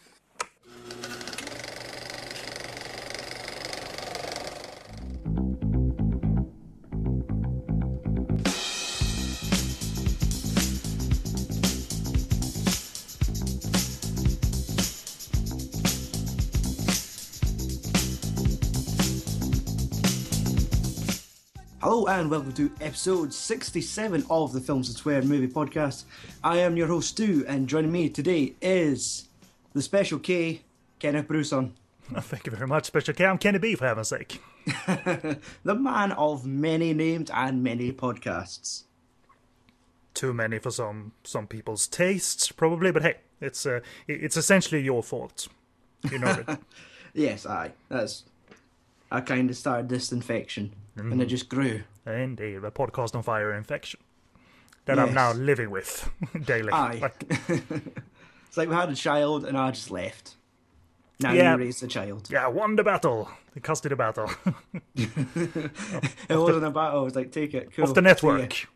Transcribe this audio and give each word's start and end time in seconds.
Hello 21.86 22.08
and 22.08 22.32
welcome 22.32 22.52
to 22.54 22.72
episode 22.82 23.32
67 23.32 24.26
of 24.28 24.54
the 24.54 24.60
Films 24.60 24.90
and 24.90 24.98
Swear 24.98 25.22
movie 25.22 25.48
podcast. 25.48 26.06
I 26.44 26.58
am 26.58 26.76
your 26.76 26.88
host 26.88 27.10
Stu, 27.10 27.46
and 27.48 27.70
joining 27.70 27.92
me 27.92 28.10
today 28.10 28.56
is 28.60 29.28
the 29.74 29.84
special 29.84 30.18
K, 30.18 30.64
Kenneth 30.98 31.28
Bruson, 31.28 31.76
Thank 32.12 32.48
you 32.48 32.52
very 32.54 32.66
much, 32.66 32.86
Special 32.86 33.14
K. 33.14 33.28
I'm 33.28 33.38
Kenny 33.38 33.60
B, 33.60 33.76
for 33.76 33.86
heaven's 33.86 34.08
sake. 34.08 34.42
the 34.66 35.76
man 35.76 36.12
of 36.14 36.44
many 36.44 36.92
names 36.96 37.30
and 37.32 37.62
many 37.64 37.92
podcasts. 37.92 38.86
Too 40.16 40.34
many 40.34 40.58
for 40.58 40.72
some 40.72 41.12
some 41.24 41.46
people's 41.46 41.86
tastes, 41.86 42.52
probably, 42.52 42.92
but 42.92 43.04
hey, 43.04 43.18
it's 43.40 43.64
uh, 43.64 43.82
it's 44.08 44.38
essentially 44.38 44.82
your 44.82 45.04
fault. 45.04 45.50
You 46.12 46.18
know 46.18 46.44
it. 46.48 46.60
Yes, 47.14 47.46
I. 47.46 47.74
that's. 47.90 48.24
I 49.12 49.22
kind 49.22 49.52
of 49.52 49.56
started 49.56 49.88
this 49.88 50.12
infection, 50.12 50.74
Mm-hmm. 50.98 51.12
and 51.12 51.22
it 51.22 51.26
just 51.26 51.50
grew. 51.50 51.84
Indeed, 52.06 52.64
a 52.64 52.72
podcast 52.72 53.16
on 53.16 53.24
fire 53.24 53.54
infection 53.54 54.00
that 54.86 54.98
I'm 55.00 55.14
now 55.14 55.34
living 55.34 55.70
with 55.72 56.10
daily. 56.46 56.72
Aye. 56.72 57.00
Like, 57.02 57.24
It's 58.48 58.56
like 58.58 58.70
we 58.70 58.76
had 58.76 58.90
a 58.90 58.96
child, 58.96 59.44
and 59.44 59.58
I 59.58 59.72
just 59.72 59.92
left. 59.92 60.36
Now 61.20 61.34
Yeah. 61.34 61.54
you 61.54 61.58
raised 61.60 61.84
a 61.84 61.88
child. 61.88 62.30
yeah, 62.32 62.48
won 62.48 62.76
the 62.78 62.84
battle, 62.84 63.30
the 63.54 63.60
custody 63.60 63.96
battle 63.96 64.30
It 64.96 65.72
wasn't 66.30 66.66
a 66.66 66.72
battle. 66.72 67.02
It 67.02 67.06
was 67.06 67.16
like, 67.16 67.32
take 67.32 67.54
it, 67.54 67.74
cool. 67.74 67.84
of 67.86 67.94
the 67.96 68.02
network. 68.02 68.68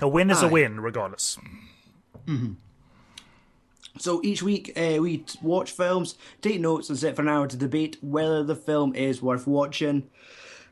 a 0.00 0.08
win 0.08 0.30
is 0.30 0.42
a 0.42 0.48
win, 0.48 0.80
regardless. 0.80 1.38
Mm-hmm. 2.26 2.52
So 3.98 4.20
each 4.22 4.42
week 4.42 4.72
uh, 4.76 5.00
we 5.00 5.24
watch 5.42 5.70
films, 5.72 6.16
take 6.42 6.60
notes, 6.60 6.88
and 6.88 6.98
sit 6.98 7.16
for 7.16 7.22
an 7.22 7.28
hour 7.28 7.46
to 7.46 7.56
debate 7.56 7.96
whether 8.02 8.42
the 8.42 8.54
film 8.54 8.94
is 8.94 9.22
worth 9.22 9.46
watching. 9.46 10.08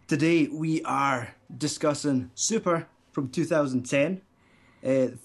Today 0.06 0.48
we 0.48 0.83
are 0.84 1.34
discussing 1.56 2.30
Super 2.34 2.86
from 3.12 3.28
2010. 3.28 4.20
Uh, 4.84 5.17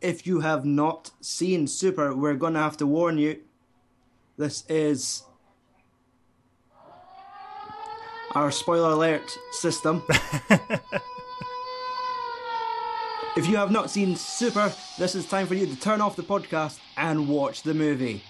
if 0.00 0.26
you 0.26 0.40
have 0.40 0.64
not 0.64 1.10
seen 1.20 1.66
Super, 1.66 2.14
we're 2.14 2.34
going 2.34 2.54
to 2.54 2.60
have 2.60 2.76
to 2.78 2.86
warn 2.86 3.18
you. 3.18 3.38
This 4.36 4.64
is 4.68 5.22
our 8.32 8.50
spoiler 8.50 8.90
alert 8.90 9.38
system. 9.52 10.02
If 13.38 13.46
you 13.46 13.56
have 13.56 13.70
not 13.70 13.88
seen 13.88 14.16
Super, 14.16 14.72
this 14.98 15.14
is 15.14 15.24
time 15.24 15.46
for 15.46 15.54
you 15.54 15.64
to 15.64 15.76
turn 15.76 16.00
off 16.00 16.16
the 16.16 16.24
podcast 16.24 16.80
and 16.96 17.28
watch 17.28 17.62
the 17.62 17.72
movie. 17.72 18.24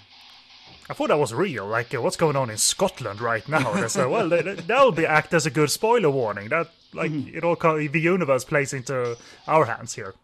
I 0.91 0.93
thought 0.93 1.09
that 1.09 1.19
was 1.19 1.33
real. 1.33 1.67
Like, 1.67 1.95
uh, 1.95 2.03
what's 2.03 2.19
going 2.19 2.37
on 2.37 2.51
in 2.51 2.59
Scotland 2.59 3.23
right 3.23 3.49
now? 3.49 3.73
That's 3.75 3.97
uh, 3.99 4.07
well, 4.07 4.29
that, 4.29 4.45
that- 4.45 4.67
that'll 4.67 4.93
be 4.93 5.07
act 5.07 5.33
as 5.33 5.47
a 5.47 5.51
good 5.51 5.71
spoiler 5.71 6.11
warning. 6.11 6.51
That 6.51 6.69
like 6.93 7.11
it 7.11 7.43
all 7.43 7.57
the 7.57 7.89
universe 7.99 8.45
plays 8.45 8.75
into 8.75 9.17
our 9.47 9.65
hands 9.65 9.95
here. 9.95 10.15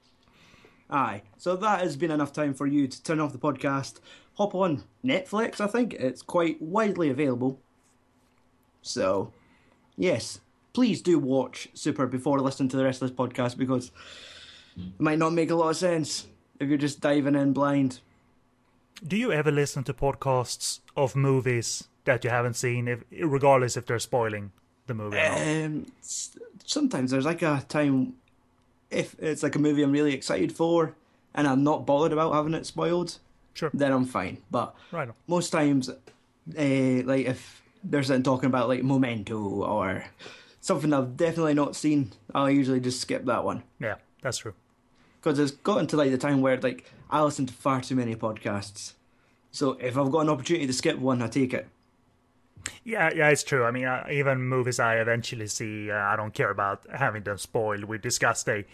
Aye, 0.90 1.22
so 1.38 1.56
that 1.56 1.80
has 1.80 1.96
been 1.96 2.10
enough 2.10 2.34
time 2.34 2.52
for 2.52 2.66
you 2.66 2.86
to 2.86 3.02
turn 3.02 3.20
off 3.20 3.32
the 3.32 3.38
podcast. 3.38 4.00
Hop 4.34 4.54
on 4.54 4.84
Netflix, 5.02 5.62
I 5.62 5.66
think. 5.66 5.94
It's 5.94 6.20
quite 6.20 6.60
widely 6.60 7.08
available. 7.08 7.58
So, 8.82 9.32
yes, 9.96 10.40
please 10.74 11.00
do 11.00 11.18
watch 11.18 11.68
Super 11.72 12.06
before 12.06 12.38
listening 12.40 12.68
to 12.68 12.76
the 12.76 12.84
rest 12.84 13.00
of 13.00 13.08
this 13.08 13.16
podcast 13.16 13.56
because 13.56 13.90
it 14.76 15.00
might 15.00 15.18
not 15.18 15.32
make 15.32 15.50
a 15.50 15.54
lot 15.54 15.70
of 15.70 15.76
sense 15.76 16.26
if 16.60 16.68
you're 16.68 16.78
just 16.78 17.00
diving 17.00 17.34
in 17.34 17.52
blind. 17.52 18.00
Do 19.06 19.16
you 19.16 19.32
ever 19.32 19.50
listen 19.50 19.84
to 19.84 19.94
podcasts 19.94 20.80
of 20.96 21.16
movies 21.16 21.84
that 22.04 22.24
you 22.24 22.30
haven't 22.30 22.54
seen, 22.54 22.88
if, 22.88 23.04
regardless 23.20 23.76
if 23.76 23.86
they're 23.86 23.98
spoiling 23.98 24.52
the 24.86 24.94
movie? 24.94 25.18
or? 25.18 25.64
Um, 25.64 25.86
sometimes 26.64 27.10
there's 27.10 27.24
like 27.24 27.42
a 27.42 27.64
time 27.68 28.14
if 28.90 29.16
it's 29.18 29.42
like 29.42 29.56
a 29.56 29.58
movie 29.58 29.82
I'm 29.82 29.92
really 29.92 30.14
excited 30.14 30.52
for 30.52 30.94
and 31.34 31.46
I'm 31.48 31.64
not 31.64 31.84
bothered 31.86 32.12
about 32.12 32.32
having 32.32 32.54
it 32.54 32.66
spoiled, 32.66 33.18
Sure, 33.54 33.70
then 33.74 33.92
I'm 33.92 34.04
fine. 34.04 34.38
But 34.50 34.74
right 34.92 35.08
most 35.26 35.50
times, 35.50 35.88
uh, 35.88 35.94
like 36.46 37.26
if 37.26 37.62
there's 37.82 38.06
something 38.06 38.22
talking 38.22 38.46
about 38.46 38.68
like 38.68 38.82
Memento 38.82 39.38
or 39.38 40.04
something 40.60 40.92
I've 40.92 41.16
definitely 41.16 41.54
not 41.54 41.76
seen, 41.76 42.12
I'll 42.34 42.50
usually 42.50 42.80
just 42.80 43.00
skip 43.00 43.24
that 43.26 43.44
one 43.44 43.62
Yeah, 43.80 43.96
that's 44.22 44.38
true. 44.38 44.54
Because 45.24 45.38
it's 45.38 45.52
gotten 45.52 45.86
to 45.86 45.96
like 45.96 46.10
the 46.10 46.18
time 46.18 46.42
where 46.42 46.60
like 46.60 46.92
I 47.08 47.22
listen 47.22 47.46
to 47.46 47.54
far 47.54 47.80
too 47.80 47.96
many 47.96 48.14
podcasts. 48.14 48.92
So 49.50 49.72
if 49.80 49.96
I've 49.96 50.10
got 50.10 50.20
an 50.20 50.28
opportunity 50.28 50.66
to 50.66 50.72
skip 50.72 50.98
one, 50.98 51.22
I 51.22 51.28
take 51.28 51.54
it. 51.54 51.66
Yeah, 52.82 53.10
yeah, 53.14 53.28
it's 53.28 53.42
true. 53.42 53.64
I 53.64 53.70
mean, 53.70 53.86
uh, 53.86 54.06
even 54.10 54.42
movies 54.42 54.78
I 54.80 54.96
eventually 54.96 55.46
see, 55.46 55.90
uh, 55.90 55.96
I 55.96 56.16
don't 56.16 56.34
care 56.34 56.50
about 56.50 56.82
having 56.92 57.22
them 57.22 57.38
spoiled. 57.38 57.84
We 57.84 57.98
discussed 57.98 58.48
a 58.48 58.64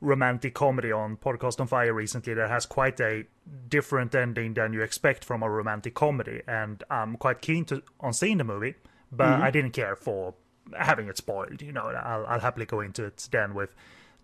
romantic 0.00 0.54
comedy 0.54 0.90
on 0.90 1.16
Podcast 1.16 1.60
on 1.60 1.66
Fire 1.66 1.92
recently 1.92 2.34
that 2.34 2.48
has 2.48 2.64
quite 2.66 3.00
a 3.00 3.26
different 3.68 4.14
ending 4.14 4.54
than 4.54 4.72
you 4.72 4.82
expect 4.82 5.24
from 5.24 5.42
a 5.42 5.50
romantic 5.50 5.94
comedy, 5.94 6.42
and 6.48 6.82
I'm 6.90 7.16
quite 7.16 7.40
keen 7.40 7.64
to 7.66 7.82
on 8.00 8.12
seeing 8.14 8.38
the 8.38 8.44
movie, 8.44 8.74
but 9.12 9.40
I 9.40 9.50
didn't 9.50 9.72
care 9.72 9.94
for 9.94 10.34
having 10.76 11.08
it 11.08 11.16
spoiled. 11.16 11.60
You 11.60 11.72
know, 11.72 11.86
I'll, 11.86 12.26
I'll 12.26 12.40
happily 12.40 12.66
go 12.66 12.80
into 12.80 13.04
it 13.04 13.28
then 13.30 13.54
with 13.54 13.74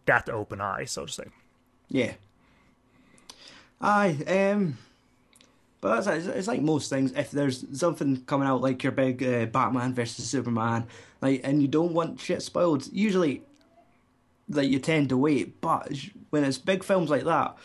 that 0.07 0.29
open 0.29 0.61
eye, 0.61 0.85
so 0.85 1.07
to 1.07 1.13
say. 1.13 1.25
Yeah. 1.89 2.15
Aye, 3.81 4.17
um, 4.27 4.79
but 5.81 6.01
that's 6.01 6.27
it's, 6.27 6.37
it's 6.37 6.49
like 6.49 6.63
most 6.63 6.89
things. 6.91 7.13
If 7.13 7.31
there's 7.31 7.65
something 7.79 8.23
coming 8.25 8.49
out 8.49 8.63
like 8.63 8.83
your 8.83 8.93
big 8.93 9.23
uh, 9.23 9.47
Batman 9.47 9.95
versus 9.95 10.29
Superman, 10.29 10.87
like, 11.21 11.43
and 11.45 11.61
you 11.61 11.69
don't 11.69 11.93
want 11.93 12.19
shit 12.21 12.43
spoiled, 12.43 12.89
usually, 12.93 13.43
like 14.49 14.69
you 14.69 14.79
tend 14.79 15.11
to 15.11 15.17
wait. 15.17 15.61
But 15.61 15.93
when 16.31 16.45
it's 16.45 16.59
big 16.59 16.83
films 16.83 17.11
like 17.11 17.25
that, 17.25 17.57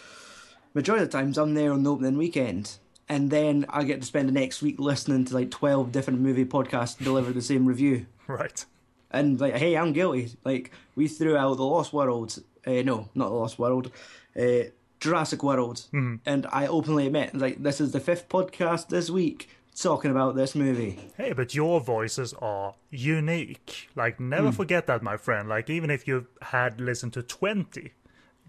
majority 0.73 1.03
of 1.03 1.11
the 1.11 1.17
times 1.17 1.37
I'm 1.37 1.53
there 1.53 1.71
on 1.71 1.83
the 1.83 1.91
opening 1.91 2.17
weekend, 2.17 2.77
and 3.07 3.31
then 3.31 3.65
I 3.69 3.83
get 3.83 4.01
to 4.01 4.07
spend 4.07 4.27
the 4.27 4.33
next 4.33 4.61
week 4.61 4.79
listening 4.79 5.25
to 5.25 5.33
like 5.33 5.49
twelve 5.49 5.91
different 5.91 6.19
movie 6.19 6.45
podcasts 6.45 7.01
deliver 7.01 7.31
the 7.31 7.41
same 7.41 7.65
review. 7.65 8.05
Right. 8.27 8.63
And 9.09 9.41
like, 9.41 9.55
hey, 9.55 9.75
I'm 9.75 9.91
guilty. 9.91 10.31
Like, 10.45 10.71
we 10.95 11.09
threw 11.09 11.35
out 11.35 11.57
the 11.57 11.65
Lost 11.65 11.91
World. 11.91 12.41
Uh, 12.65 12.81
no, 12.83 13.09
not 13.15 13.29
the 13.29 13.35
Lost 13.35 13.57
World. 13.59 13.91
Uh, 14.39 14.63
Jurassic 14.99 15.43
World. 15.43 15.85
And 16.25 16.45
I 16.51 16.67
openly 16.67 17.07
admit, 17.07 17.33
like, 17.33 17.61
this 17.63 17.81
is 17.81 17.91
the 17.91 17.99
fifth 17.99 18.29
podcast 18.29 18.89
this 18.89 19.09
week 19.09 19.49
talking 19.75 20.11
about 20.11 20.35
this 20.35 20.53
movie. 20.53 20.99
Hey, 21.17 21.33
but 21.33 21.55
your 21.55 21.79
voices 21.81 22.33
are 22.39 22.75
unique. 22.91 23.89
Like, 23.95 24.19
never 24.19 24.51
forget 24.51 24.85
that, 24.87 25.01
my 25.01 25.17
friend. 25.17 25.49
Like, 25.49 25.69
even 25.69 25.89
if 25.89 26.07
you 26.07 26.27
had 26.41 26.79
listened 26.79 27.13
to 27.13 27.23
20 27.23 27.93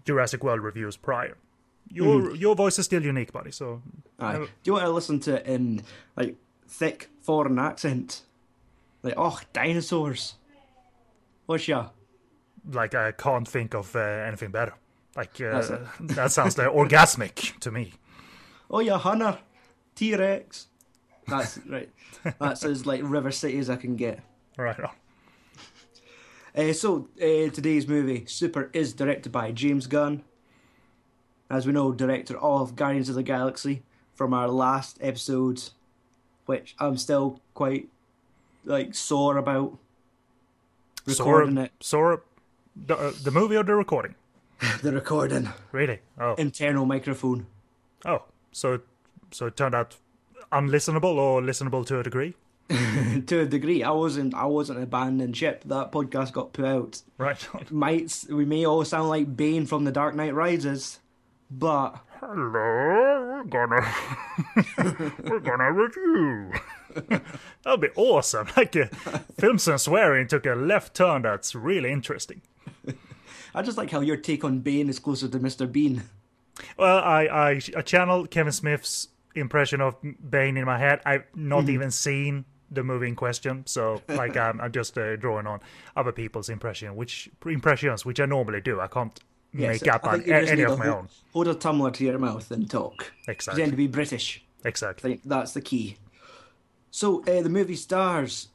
Jurassic 0.05 0.43
World 0.43 0.61
reviews 0.61 0.95
prior, 0.95 1.37
your 1.89 2.35
your 2.35 2.55
voice 2.55 2.77
is 2.79 2.85
still 2.85 3.03
unique, 3.03 3.31
buddy. 3.31 3.51
So, 3.51 3.81
Aye. 4.19 4.37
Do 4.37 4.47
you 4.63 4.73
want 4.73 4.85
to 4.85 4.91
listen 4.91 5.19
to 5.21 5.35
it 5.35 5.45
in 5.45 5.83
like 6.15 6.35
thick 6.67 7.09
foreign 7.21 7.59
accent? 7.59 8.21
Like, 9.01 9.15
oh, 9.17 9.39
dinosaurs. 9.53 10.35
What's 11.45 11.67
ya? 11.67 11.89
Like, 12.71 12.95
I 12.95 13.11
can't 13.11 13.47
think 13.47 13.73
of 13.73 13.95
uh, 13.95 13.99
anything 13.99 14.51
better. 14.51 14.73
Like, 15.15 15.39
uh, 15.41 15.61
that 15.99 16.31
sounds 16.31 16.57
like 16.57 16.67
orgasmic 16.67 17.59
to 17.59 17.71
me. 17.71 17.93
Oh, 18.69 18.79
yeah, 18.79 18.97
hunter, 18.97 19.39
T 19.95 20.15
Rex. 20.15 20.67
That's 21.27 21.59
right. 21.69 21.89
That's 22.39 22.63
as 22.63 22.85
like 22.85 23.01
River 23.03 23.31
City 23.31 23.57
as 23.59 23.69
I 23.69 23.75
can 23.75 23.95
get. 23.95 24.19
Right 24.57 24.79
on. 24.79 24.89
Uh, 26.55 26.73
so 26.73 27.07
uh, 27.17 27.49
today's 27.49 27.87
movie, 27.87 28.25
Super, 28.27 28.69
is 28.73 28.93
directed 28.93 29.31
by 29.31 29.51
James 29.51 29.87
Gunn. 29.87 30.23
As 31.49 31.65
we 31.65 31.73
know, 31.73 31.91
director 31.91 32.37
of 32.39 32.75
Guardians 32.75 33.09
of 33.09 33.15
the 33.15 33.23
Galaxy 33.23 33.83
from 34.15 34.33
our 34.33 34.47
last 34.47 34.97
episode 35.01 35.61
which 36.45 36.75
I'm 36.79 36.97
still 36.97 37.39
quite 37.53 37.89
like 38.65 38.95
sore 38.95 39.37
about 39.37 39.77
Sore, 41.07 41.25
recording 41.39 41.57
it. 41.57 41.71
sore, 41.79 42.23
the, 42.75 42.95
uh, 42.97 43.13
the 43.23 43.31
movie 43.31 43.55
or 43.57 43.63
the 43.63 43.75
recording? 43.75 44.15
The 44.81 44.91
recording 44.93 45.49
Really? 45.71 45.99
Oh, 46.19 46.35
internal 46.35 46.85
microphone. 46.85 47.47
oh. 48.05 48.23
So, 48.51 48.81
so 49.31 49.47
it 49.47 49.57
turned 49.57 49.73
out 49.75 49.97
unlistenable 50.51 51.15
or 51.15 51.41
listenable 51.41 51.85
to 51.87 51.99
a 51.99 52.03
degree. 52.03 52.35
to 52.69 53.39
a 53.41 53.45
degree, 53.45 53.83
I 53.83 53.89
wasn't. 53.91 54.33
I 54.35 54.45
wasn't 54.45 54.81
abandoned 54.81 55.35
ship. 55.35 55.63
That 55.65 55.91
podcast 55.91 56.31
got 56.31 56.53
put 56.53 56.65
out. 56.65 57.01
Right. 57.17 57.45
Might 57.71 58.25
we 58.29 58.45
may 58.45 58.65
all 58.65 58.85
sound 58.85 59.09
like 59.09 59.35
Bane 59.35 59.65
from 59.65 59.83
The 59.85 59.91
Dark 59.91 60.15
Knight 60.15 60.33
Rises, 60.33 60.99
but 61.51 61.99
Hello, 62.19 62.39
we're 62.47 63.43
gonna 63.43 63.93
we're 65.23 65.39
gonna 65.39 65.71
review. 65.71 66.53
That'd 67.63 67.81
be 67.81 67.89
awesome. 67.95 68.47
Like 68.55 68.75
uh, 68.77 68.85
films 69.37 69.67
and 69.67 69.81
swearing 69.81 70.27
took 70.27 70.45
a 70.45 70.53
left 70.55 70.95
turn. 70.95 71.23
That's 71.23 71.53
really 71.53 71.91
interesting. 71.91 72.41
I 73.55 73.61
just 73.61 73.77
like 73.77 73.91
how 73.91 73.99
your 74.01 74.17
take 74.17 74.43
on 74.43 74.59
Bane 74.59 74.89
is 74.89 74.99
closer 74.99 75.27
to 75.27 75.39
Mr. 75.39 75.71
Bean. 75.71 76.03
Well, 76.77 76.97
I 76.99 77.25
I, 77.25 77.49
I 77.77 77.81
channeled 77.81 78.29
Kevin 78.31 78.51
Smith's 78.51 79.07
impression 79.35 79.81
of 79.81 79.95
Bane 80.29 80.57
in 80.57 80.65
my 80.65 80.77
head. 80.77 81.01
I've 81.05 81.25
not 81.35 81.61
Mm-hmm. 81.63 81.69
even 81.71 81.91
seen 81.91 82.45
the 82.71 82.83
movie 82.83 83.07
in 83.07 83.15
question, 83.15 83.63
so 83.67 84.01
like 84.07 84.35
I'm, 84.35 84.59
I'm 84.59 84.71
just 84.71 84.97
uh, 84.97 85.15
drawing 85.15 85.45
on 85.45 85.59
other 85.95 86.11
people's 86.11 86.49
impression, 86.49 86.95
which 86.95 87.29
impressions, 87.45 88.03
which 88.05 88.19
I 88.19 88.25
normally 88.25 88.61
do. 88.61 88.79
I 88.79 88.87
can't 88.87 89.17
Yes, 89.55 89.81
make 89.83 89.93
up 89.93 90.03
on 90.05 90.23
any 90.23 90.63
of 90.63 90.79
my 90.79 90.85
hold, 90.85 90.97
own. 90.97 91.09
Hold 91.33 91.47
a 91.49 91.53
tumbler 91.53 91.91
to 91.91 92.03
your 92.03 92.17
mouth 92.17 92.49
and 92.49 92.67
talk. 92.67 93.11
Exactly. 93.27 93.53
Pretend 93.61 93.73
to 93.73 93.77
be 93.77 93.85
British. 93.85 94.43
Exactly. 94.65 95.21
that's 95.23 95.53
the 95.53 95.61
key. 95.61 95.97
So 96.89 97.21
uh, 97.25 97.43
the 97.43 97.49
movie 97.49 97.75
stars, 97.75 98.47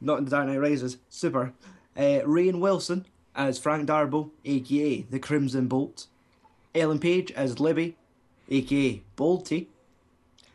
not 0.00 0.18
in 0.18 0.24
The 0.26 0.30
Dark 0.30 0.46
Knight 0.46 0.58
Rises, 0.60 0.98
super. 1.08 1.52
Uh, 1.96 2.20
Rainn 2.24 2.60
Wilson 2.60 3.06
as 3.34 3.58
Frank 3.58 3.86
D'Arbo, 3.86 4.30
aka 4.44 5.02
the 5.02 5.18
Crimson 5.18 5.66
Bolt. 5.68 6.06
Ellen 6.74 6.98
Page 6.98 7.30
as 7.32 7.60
Libby, 7.60 7.96
aka 8.50 9.02
Boltie. 9.16 9.66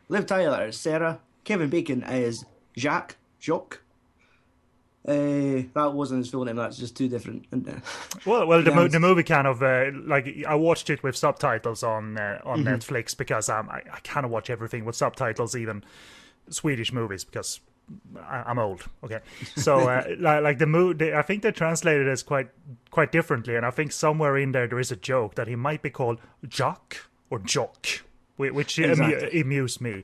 Liv 0.09 0.25
Tyler 0.25 0.63
as 0.63 0.77
Sarah. 0.77 1.19
Kevin 1.43 1.69
Bacon 1.69 2.03
as 2.03 2.45
Jacques. 2.77 3.15
Jacques. 3.39 3.81
Uh, 5.07 5.63
that 5.73 5.91
wasn't 5.93 6.19
his 6.19 6.29
full 6.29 6.43
name. 6.43 6.57
That's 6.57 6.77
just 6.77 6.95
two 6.97 7.07
different. 7.07 7.45
Well, 8.25 8.45
well, 8.45 8.61
the, 8.61 8.71
mo- 8.71 8.89
the 8.89 8.99
movie 8.99 9.23
kind 9.23 9.47
of 9.47 9.63
uh, 9.63 9.91
like 10.03 10.43
I 10.45 10.55
watched 10.55 10.89
it 10.89 11.01
with 11.01 11.15
subtitles 11.15 11.83
on 11.83 12.17
uh, 12.17 12.39
on 12.43 12.59
Mm-hmm. 12.65 12.67
Netflix 12.67 13.15
because 13.17 13.47
um, 13.49 13.69
I 13.69 13.77
I 13.91 13.99
kind 14.03 14.25
of 14.25 14.31
watch 14.31 14.49
everything 14.49 14.83
with 14.83 14.95
subtitles, 14.97 15.55
even 15.55 15.83
Swedish 16.49 16.91
movies 16.91 17.23
because 17.23 17.61
I'm 18.27 18.59
old. 18.59 18.83
Okay, 19.03 19.19
so 19.55 19.79
uh, 19.89 20.03
like, 20.19 20.43
like 20.43 20.57
the 20.57 20.65
movie, 20.67 21.13
I 21.13 21.21
think 21.21 21.43
they 21.43 21.51
translated 21.51 22.07
it 22.07 22.09
as 22.11 22.23
quite 22.23 22.49
quite 22.91 23.11
differently, 23.11 23.55
and 23.55 23.65
I 23.65 23.71
think 23.71 23.91
somewhere 23.91 24.37
in 24.37 24.51
there 24.51 24.67
there 24.67 24.79
is 24.79 24.91
a 24.91 24.95
joke 24.95 25.35
that 25.35 25.47
he 25.47 25.55
might 25.55 25.81
be 25.81 25.89
called 25.89 26.19
Jock 26.47 27.09
or 27.29 27.39
Jock, 27.39 27.87
which 28.37 28.79
Exactly. 28.79 29.41
amused 29.41 29.81
me. 29.81 30.03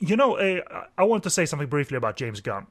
You 0.00 0.16
know, 0.16 0.36
uh, 0.36 0.84
I 0.96 1.02
want 1.04 1.24
to 1.24 1.30
say 1.30 1.44
something 1.44 1.68
briefly 1.68 1.96
about 1.96 2.16
James 2.16 2.40
Gunn 2.40 2.66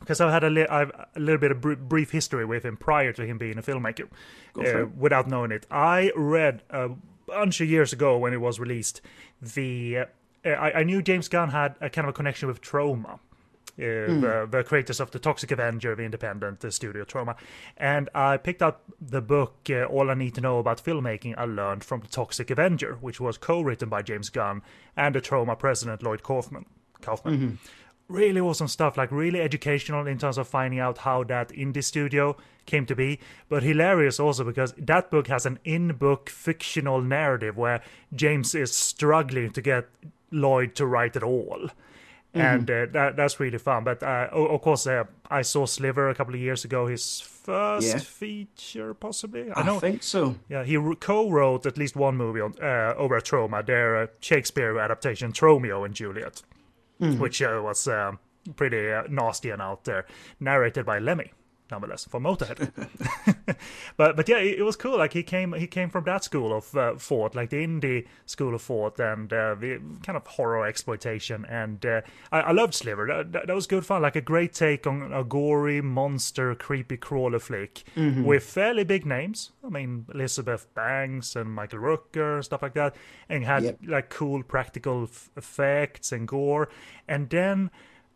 because 0.00 0.20
I've 0.20 0.32
had 0.32 0.42
a, 0.44 0.50
li- 0.50 0.66
I've 0.66 0.90
a 0.90 1.20
little 1.20 1.38
bit 1.38 1.50
of 1.52 1.60
br- 1.60 1.74
brief 1.74 2.10
history 2.10 2.44
with 2.44 2.64
him 2.64 2.76
prior 2.76 3.12
to 3.12 3.24
him 3.24 3.38
being 3.38 3.58
a 3.58 3.62
filmmaker, 3.62 4.08
uh, 4.58 4.86
without 4.96 5.28
knowing 5.28 5.52
it. 5.52 5.66
I 5.70 6.10
read 6.16 6.62
a 6.70 6.90
bunch 7.26 7.60
of 7.60 7.68
years 7.68 7.92
ago 7.92 8.18
when 8.18 8.32
it 8.32 8.40
was 8.40 8.58
released. 8.58 9.00
The 9.40 9.98
uh, 9.98 10.04
I, 10.44 10.72
I 10.76 10.82
knew 10.84 11.02
James 11.02 11.28
Gunn 11.28 11.50
had 11.50 11.76
a 11.80 11.90
kind 11.90 12.06
of 12.06 12.10
a 12.10 12.12
connection 12.12 12.48
with 12.48 12.60
Troma, 12.60 13.18
Uh, 13.78 14.10
the, 14.20 14.48
the 14.50 14.64
creators 14.64 14.98
of 15.00 15.10
the 15.12 15.18
Toxic 15.20 15.52
Avenger, 15.52 15.94
the 15.94 16.02
independent 16.02 16.64
uh, 16.64 16.70
studio 16.70 17.04
Troma, 17.04 17.36
and 17.76 18.08
I 18.14 18.36
picked 18.36 18.62
up 18.62 18.82
the 19.00 19.20
book 19.20 19.54
uh, 19.70 19.84
"All 19.84 20.10
I 20.10 20.14
Need 20.14 20.34
to 20.34 20.40
Know 20.40 20.58
About 20.58 20.82
Filmmaking." 20.82 21.34
I 21.38 21.44
learned 21.44 21.84
from 21.84 22.00
the 22.00 22.08
Toxic 22.08 22.50
Avenger, 22.50 22.98
which 23.00 23.20
was 23.20 23.38
co-written 23.38 23.88
by 23.88 24.02
James 24.02 24.30
Gunn 24.30 24.62
and 24.96 25.14
the 25.14 25.20
Troma 25.20 25.56
president 25.56 26.02
Lloyd 26.02 26.22
Kaufman. 26.22 26.66
Kaufman 27.00 27.58
really 28.08 28.40
awesome 28.40 28.68
stuff 28.68 28.96
like 28.96 29.12
really 29.12 29.40
educational 29.40 30.06
in 30.06 30.18
terms 30.18 30.38
of 30.38 30.48
finding 30.48 30.80
out 30.80 30.98
how 30.98 31.22
that 31.22 31.50
indie 31.50 31.84
studio 31.84 32.34
came 32.64 32.86
to 32.86 32.96
be 32.96 33.20
but 33.50 33.62
hilarious 33.62 34.18
also 34.18 34.44
because 34.44 34.72
that 34.78 35.10
book 35.10 35.26
has 35.28 35.44
an 35.44 35.58
in-book 35.64 36.30
fictional 36.30 37.02
narrative 37.02 37.56
where 37.58 37.82
james 38.14 38.54
is 38.54 38.74
struggling 38.74 39.50
to 39.50 39.60
get 39.60 39.86
lloyd 40.30 40.74
to 40.76 40.86
write 40.86 41.16
it 41.16 41.22
all. 41.22 41.68
And 42.34 42.70
uh, 42.70 42.86
that 42.92 43.16
that's 43.16 43.40
really 43.40 43.58
fun. 43.58 43.84
But 43.84 44.02
uh, 44.02 44.28
of 44.32 44.60
course 44.60 44.86
uh, 44.86 45.04
i 45.30 45.42
saw 45.42 45.66
Slither 45.66 46.08
a 46.08 46.14
couple 46.14 46.34
of 46.34 46.40
years 46.40 46.64
ago 46.64 46.86
his 46.86 47.20
first 47.20 47.86
Yeah. 47.86 47.98
feature 47.98 48.94
possibly. 48.94 49.50
I 49.52 49.62
don't 49.64 49.80
think 49.80 50.02
so. 50.02 50.36
yeah, 50.48 50.62
he 50.64 50.76
wr- 50.76 50.94
co-wrote 50.94 51.64
at 51.66 51.78
least 51.78 51.96
one 51.96 52.16
movie 52.16 52.40
on, 52.42 52.54
uh, 52.62 52.94
over 52.96 53.16
at 53.16 53.24
Troma, 53.24 53.64
their 53.64 53.96
uh, 53.96 54.06
Shakespeare 54.20 54.78
adaptation, 54.78 55.32
Tromeo 55.32 55.84
and 55.84 55.94
Juliet, 55.94 56.42
which 56.98 57.40
uh, 57.42 57.60
was 57.64 57.88
um, 57.88 58.18
pretty 58.56 58.92
uh, 58.92 59.04
nasty 59.08 59.50
and 59.50 59.62
out 59.62 59.84
there, 59.84 60.04
narrated 60.38 60.84
by 60.84 60.98
Lemmy, 60.98 61.32
nonetheless, 61.70 62.04
for 62.06 62.20
Motorhead. 62.20 62.70
but 63.96 64.16
but 64.16 64.28
yeah, 64.28 64.38
it, 64.38 64.58
it 64.60 64.62
was 64.62 64.76
cool. 64.76 64.98
Like 64.98 65.12
he 65.12 65.22
came 65.22 65.52
he 65.52 65.66
came 65.66 65.90
from 65.90 66.04
that 66.04 66.24
school 66.24 66.56
of 66.56 66.74
uh, 66.76 66.94
thought, 66.96 67.34
like 67.34 67.50
the 67.50 67.56
indie 67.66 68.06
school 68.26 68.54
of 68.54 68.62
thought, 68.62 68.98
and 69.00 69.32
uh, 69.32 69.54
the 69.54 69.80
kind 70.02 70.16
of 70.16 70.26
horror 70.26 70.66
exploitation. 70.66 71.44
And 71.46 71.84
uh, 71.84 72.00
I, 72.32 72.40
I 72.40 72.52
loved 72.52 72.74
Slither. 72.74 73.06
That, 73.06 73.32
that, 73.32 73.46
that 73.48 73.54
was 73.54 73.66
good 73.66 73.84
fun. 73.86 74.02
Like 74.02 74.16
a 74.16 74.20
great 74.20 74.52
take 74.52 74.86
on 74.86 75.12
a 75.12 75.24
gory 75.24 75.80
monster, 75.80 76.54
creepy 76.54 76.96
crawler 76.96 77.38
flick 77.38 77.84
with 77.96 78.44
fairly 78.44 78.84
big 78.84 79.04
names. 79.06 79.50
I 79.64 79.68
mean 79.68 80.06
Elizabeth 80.14 80.72
Banks 80.74 81.36
and 81.36 81.52
Michael 81.52 81.80
Rooker 81.80 82.36
and 82.36 82.44
stuff 82.44 82.62
like 82.62 82.74
that, 82.74 82.94
and 83.28 83.44
had 83.44 83.58
Yep. 83.64 83.78
like 83.86 84.08
cool 84.10 84.42
practical 84.42 85.04
f- 85.04 85.30
effects 85.36 86.12
and 86.12 86.26
gore. 86.28 86.68
And 87.06 87.28
then 87.28 87.70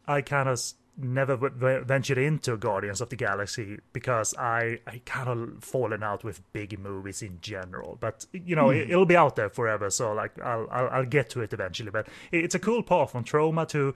I 0.07 0.21
kind 0.23 0.49
of 0.49 0.61
never 0.97 1.37
w- 1.37 1.85
ventured 1.85 2.19
into 2.19 2.57
Guardians 2.57 3.01
of 3.01 3.09
the 3.09 3.17
Galaxy 3.17 3.79
because 3.93 4.35
I 4.39 4.81
I 4.87 5.01
kind 5.05 5.29
of 5.29 5.65
fallen 5.65 6.03
out 6.03 6.23
with 6.25 6.41
big 6.53 6.79
movies 6.79 7.23
in 7.23 7.39
general. 7.41 7.97
But 8.01 8.27
you 8.33 8.55
know, 8.57 8.71
it, 8.71 8.91
it'll 8.91 9.07
be 9.07 9.17
out 9.17 9.37
there 9.37 9.49
forever, 9.49 9.91
so 9.91 10.13
like 10.13 10.39
I'll, 10.41 10.67
I'll 10.71 10.89
I'll 10.91 11.07
get 11.07 11.31
to 11.31 11.41
it 11.41 11.53
eventually. 11.53 11.91
But 11.91 12.09
it- 12.31 12.45
it's 12.45 12.55
a 12.55 12.59
cool 12.59 12.83
path 12.83 13.13
from 13.13 13.25
Troma 13.25 13.67
to 13.69 13.95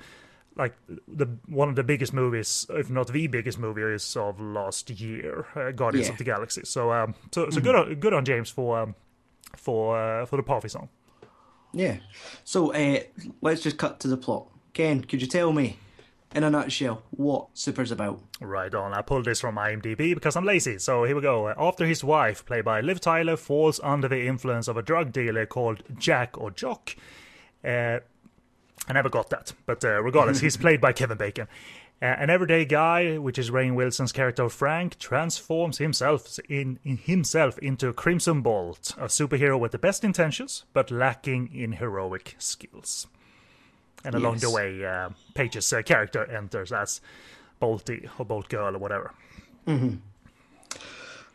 like 0.56 0.74
the 1.06 1.26
one 1.46 1.68
of 1.68 1.76
the 1.76 1.84
biggest 1.84 2.14
movies, 2.14 2.64
if 2.70 2.88
not 2.88 3.08
the 3.12 3.26
biggest 3.26 3.58
movie, 3.58 3.82
is 3.82 4.16
of 4.16 4.40
last 4.40 4.88
year, 4.88 5.46
uh, 5.54 5.70
Guardians 5.72 6.06
Yeah. 6.06 6.12
of 6.12 6.18
the 6.18 6.24
Galaxy. 6.24 6.62
So 6.64 6.92
um, 6.92 7.14
so 7.30 7.50
so 7.50 7.60
good 7.60 7.74
on 7.74 7.94
good 7.96 8.14
on 8.14 8.24
James 8.24 8.48
for 8.48 8.78
um 8.80 8.94
for 9.54 9.98
uh, 9.98 10.24
for 10.24 10.36
the 10.36 10.42
path 10.42 10.62
he's 10.62 10.74
on. 10.74 10.88
Yeah. 11.74 11.98
So 12.44 12.72
uh, 12.72 13.00
let's 13.42 13.60
just 13.60 13.76
cut 13.76 14.00
to 14.00 14.08
the 14.08 14.16
plot. 14.16 14.48
Ken, 14.72 15.02
could 15.02 15.20
you 15.20 15.28
tell 15.28 15.52
me, 15.52 15.78
in 16.34 16.44
a 16.44 16.50
nutshell, 16.50 17.02
what 17.10 17.48
Super's 17.54 17.90
about? 17.90 18.20
Right 18.40 18.74
on. 18.74 18.92
I 18.92 19.02
pulled 19.02 19.24
this 19.24 19.40
from 19.40 19.56
IMDb 19.56 20.14
because 20.14 20.36
I'm 20.36 20.44
lazy. 20.44 20.78
So 20.78 21.04
here 21.04 21.16
we 21.16 21.22
go. 21.22 21.48
After 21.48 21.86
his 21.86 22.04
wife, 22.04 22.44
played 22.44 22.64
by 22.64 22.80
Liv 22.80 23.00
Tyler, 23.00 23.36
falls 23.36 23.80
under 23.82 24.08
the 24.08 24.26
influence 24.26 24.68
of 24.68 24.76
a 24.76 24.82
drug 24.82 25.12
dealer 25.12 25.46
called 25.46 25.82
Jack 25.98 26.36
or 26.38 26.50
Jock. 26.50 26.96
Uh, 27.64 28.00
I 28.88 28.92
never 28.92 29.08
got 29.08 29.30
that, 29.30 29.52
but 29.64 29.84
uh, 29.84 30.02
regardless, 30.02 30.40
he's 30.40 30.56
played 30.58 30.80
by 30.80 30.92
Kevin 30.92 31.16
Bacon. 31.16 31.48
Uh, 32.00 32.04
an 32.04 32.28
everyday 32.28 32.66
guy, 32.66 33.16
which 33.16 33.38
is 33.38 33.50
Rainn 33.50 33.74
Wilson's 33.74 34.12
character 34.12 34.50
Frank, 34.50 34.98
transforms 34.98 35.78
himself 35.78 36.38
in, 36.46 36.78
in 36.84 36.98
himself 36.98 37.58
into 37.58 37.92
Crimson 37.94 38.42
Bolt, 38.42 38.94
a 38.98 39.06
superhero 39.06 39.58
with 39.58 39.72
the 39.72 39.78
best 39.78 40.04
intentions 40.04 40.64
but 40.74 40.90
lacking 40.90 41.50
in 41.54 41.72
heroic 41.72 42.34
skills. 42.38 43.06
And 44.06 44.14
along 44.14 44.36
the 44.38 44.50
way, 44.50 44.84
uh, 44.84 45.10
Page's 45.34 45.72
uh, 45.72 45.82
character 45.82 46.24
enters 46.30 46.72
as 46.72 47.00
Boltie 47.60 48.08
or 48.18 48.24
Bolt 48.24 48.48
Girl 48.48 48.76
or 48.76 48.78
whatever. 48.78 49.12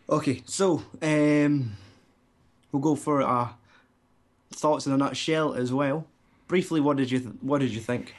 Okay, 0.09 0.41
so 0.45 0.81
um, 1.01 1.75
we'll 2.71 2.81
go 2.81 2.95
for 2.95 3.21
uh, 3.21 3.49
thoughts 4.51 4.87
in 4.87 4.93
a 4.93 4.97
nutshell 4.97 5.53
as 5.53 5.73
well. 5.73 6.07
Briefly, 6.47 6.79
what 6.79 6.95
did 6.95 7.11
you 7.11 7.19
th- 7.19 7.35
what 7.41 7.59
did 7.59 7.71
you 7.71 7.81
think? 7.81 8.15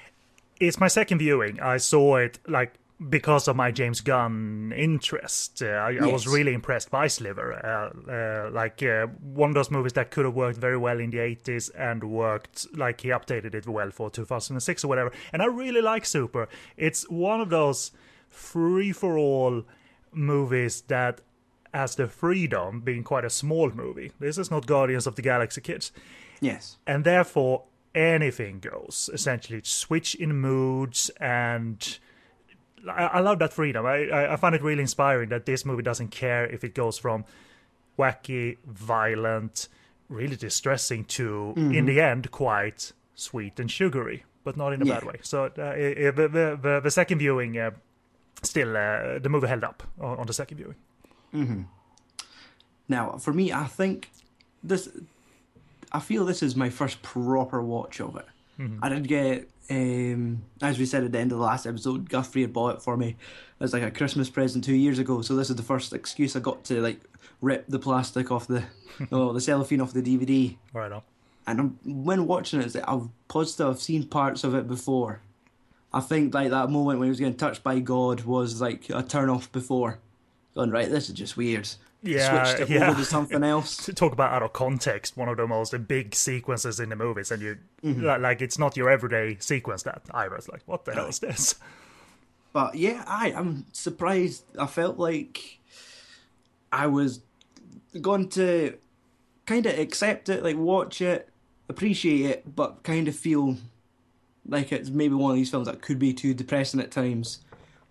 It's 0.60 0.78
my 0.78 0.88
second 0.88 1.18
viewing. 1.18 1.58
I 1.60 1.78
saw 1.78 2.16
it 2.16 2.38
like 2.46 2.74
because 3.08 3.48
of 3.48 3.56
my 3.56 3.70
James 3.70 4.00
Gunn 4.00 4.72
interest. 4.76 5.62
Uh, 5.62 5.66
I, 5.66 5.98
I 6.02 6.06
was 6.06 6.26
really 6.26 6.54
impressed 6.54 6.90
by 6.90 7.06
Slither. 7.08 7.52
Uh, 7.54 8.10
uh, 8.10 8.50
like 8.52 8.82
uh, 8.82 9.06
one 9.22 9.50
of 9.50 9.54
those 9.54 9.70
movies 9.70 9.92
that 9.94 10.10
could 10.10 10.24
have 10.24 10.34
worked 10.34 10.58
very 10.58 10.76
well 10.76 10.98
in 11.00 11.10
the 11.10 11.18
80s 11.18 11.70
and 11.76 12.04
worked 12.04 12.66
like 12.76 13.00
he 13.00 13.08
updated 13.08 13.54
it 13.54 13.66
well 13.66 13.90
for 13.90 14.10
2006 14.10 14.84
or 14.84 14.88
whatever. 14.88 15.12
And 15.32 15.42
I 15.42 15.46
really 15.46 15.80
like 15.80 16.04
Super. 16.06 16.48
It's 16.76 17.08
one 17.10 17.40
of 17.40 17.50
those 17.50 17.92
free 18.28 18.92
for 18.92 19.18
all 19.18 19.64
movies 20.12 20.82
that 20.88 21.20
has 21.74 21.94
the 21.96 22.06
freedom 22.08 22.80
being 22.80 23.02
quite 23.02 23.24
a 23.24 23.30
small 23.30 23.70
movie. 23.70 24.12
This 24.20 24.36
is 24.38 24.50
not 24.50 24.66
Guardians 24.66 25.06
of 25.06 25.16
the 25.16 25.22
Galaxy 25.22 25.60
kids 25.60 25.90
Yes. 26.40 26.76
and 26.86 27.04
therefore 27.04 27.64
anything 27.94 28.60
goes. 28.60 29.08
Essentially, 29.12 29.60
switch 29.64 30.14
in 30.14 30.34
moods 30.40 31.10
and. 31.20 31.98
I, 32.88 33.04
I 33.06 33.20
love 33.20 33.38
that 33.40 33.52
freedom. 33.52 33.86
I, 33.86 34.08
I, 34.08 34.32
I 34.32 34.36
find 34.36 34.54
it 34.54 34.62
really 34.62 34.80
inspiring 34.82 35.28
that 35.30 35.46
this 35.46 35.64
movie 35.64 35.82
doesn't 35.82 36.08
care 36.08 36.46
if 36.46 36.64
it 36.64 36.74
goes 36.74 36.98
from 36.98 37.24
wacky, 37.98 38.58
violent, 38.66 39.68
really 40.08 40.36
distressing 40.36 41.04
to, 41.04 41.54
Mm-hmm. 41.56 41.72
in 41.74 41.86
the 41.86 42.00
end, 42.00 42.30
quite 42.30 42.92
sweet 43.14 43.60
and 43.60 43.70
sugary, 43.70 44.24
but 44.44 44.56
not 44.56 44.72
in 44.72 44.82
a 44.82 44.84
Yeah. 44.84 44.94
bad 44.94 45.04
way. 45.04 45.18
So 45.22 45.44
uh, 45.44 45.50
the, 45.52 46.12
the, 46.32 46.58
the, 46.60 46.80
the 46.82 46.90
second 46.90 47.18
viewing, 47.18 47.56
uh, 47.58 47.70
still, 48.42 48.76
uh, 48.76 49.18
the 49.20 49.28
movie 49.28 49.46
held 49.46 49.64
up 49.64 49.82
on, 50.00 50.18
on 50.18 50.26
the 50.26 50.32
second 50.32 50.56
viewing. 50.56 51.68
Now, 52.88 53.12
for 53.18 53.32
me, 53.32 53.52
I 53.52 53.64
think 53.64 54.10
this. 54.62 54.88
I 55.92 56.00
feel 56.00 56.24
this 56.24 56.42
is 56.42 56.56
my 56.56 56.70
first 56.70 57.02
proper 57.02 57.62
watch 57.62 58.00
of 58.00 58.16
it. 58.16 58.26
I 58.80 58.88
did 58.88 59.08
get, 59.08 59.48
um, 59.70 60.42
as 60.60 60.78
we 60.78 60.86
said 60.86 61.04
at 61.04 61.12
the 61.12 61.18
end 61.18 61.32
of 61.32 61.38
the 61.38 61.44
last 61.44 61.66
episode, 61.66 62.08
Guthrie 62.08 62.42
had 62.42 62.52
bought 62.52 62.76
it 62.76 62.82
for 62.82 62.96
me 62.96 63.16
as 63.60 63.72
like 63.72 63.82
a 63.82 63.90
Christmas 63.90 64.28
present 64.28 64.64
two 64.64 64.74
years 64.74 64.98
ago. 64.98 65.22
So 65.22 65.36
this 65.36 65.50
is 65.50 65.56
the 65.56 65.62
first 65.62 65.92
excuse 65.92 66.36
I 66.36 66.40
got 66.40 66.64
to 66.64 66.80
like 66.80 67.00
rip 67.40 67.66
the 67.68 67.78
plastic 67.78 68.30
off 68.30 68.46
the, 68.46 68.64
oh, 69.12 69.32
the 69.32 69.40
cellophane 69.40 69.80
off 69.80 69.92
the 69.92 70.02
DVD. 70.02 70.56
Right 70.72 70.92
on. 70.92 71.02
And 71.46 71.60
I'm, 71.60 71.78
when 71.84 72.26
watching 72.26 72.60
it, 72.60 72.74
like 72.74 72.88
I've 72.88 73.08
positive 73.28 73.68
I've 73.68 73.80
seen 73.80 74.06
parts 74.06 74.44
of 74.44 74.54
it 74.54 74.68
before. 74.68 75.20
I 75.92 76.00
think 76.00 76.34
like 76.34 76.50
that 76.50 76.70
moment 76.70 76.98
when 76.98 77.06
he 77.06 77.10
was 77.10 77.18
getting 77.18 77.36
touched 77.36 77.62
by 77.62 77.78
God 77.80 78.22
was 78.22 78.60
like 78.60 78.88
a 78.90 79.02
turn 79.02 79.28
off 79.28 79.50
before. 79.52 79.98
Going 80.54 80.70
right, 80.70 80.90
this 80.90 81.08
is 81.08 81.14
just 81.14 81.36
weird. 81.36 81.68
Yeah, 82.02 82.44
Switched 82.44 82.60
it 82.70 82.74
yeah. 82.74 82.90
over 82.90 82.98
to 82.98 83.04
something 83.04 83.44
else. 83.44 83.76
to 83.86 83.92
talk 83.94 84.12
about 84.12 84.32
out 84.32 84.42
of 84.42 84.52
context, 84.52 85.16
one 85.16 85.28
of 85.28 85.36
the 85.36 85.46
most 85.46 85.74
big 85.86 86.14
sequences 86.14 86.80
in 86.80 86.88
the 86.88 86.96
movies, 86.96 87.30
and 87.30 87.40
you 87.42 87.58
Mm-hmm. 87.84 88.22
like 88.22 88.40
it's 88.40 88.58
not 88.58 88.76
your 88.76 88.90
everyday 88.90 89.36
sequence. 89.40 89.82
That 89.84 90.02
either. 90.12 90.34
It's 90.36 90.48
like, 90.48 90.62
what 90.66 90.84
the 90.84 90.94
hell 90.94 91.06
is 91.06 91.18
this? 91.18 91.56
But 92.52 92.74
yeah, 92.74 93.04
I 93.06 93.32
I'm 93.32 93.66
surprised. 93.72 94.44
I 94.58 94.66
felt 94.66 94.98
like 94.98 95.58
I 96.72 96.86
was 96.86 97.20
going 98.00 98.28
to 98.30 98.76
kind 99.46 99.66
of 99.66 99.78
accept 99.78 100.28
it, 100.28 100.42
like 100.42 100.56
watch 100.56 101.00
it, 101.00 101.28
appreciate 101.68 102.26
it, 102.30 102.54
but 102.56 102.82
kind 102.82 103.08
of 103.08 103.16
feel 103.16 103.56
like 104.46 104.72
it's 104.72 104.90
maybe 104.90 105.14
one 105.14 105.30
of 105.32 105.36
these 105.36 105.50
films 105.50 105.66
that 105.66 105.82
could 105.82 105.98
be 105.98 106.12
too 106.12 106.34
depressing 106.34 106.80
at 106.80 106.90
times. 106.90 107.40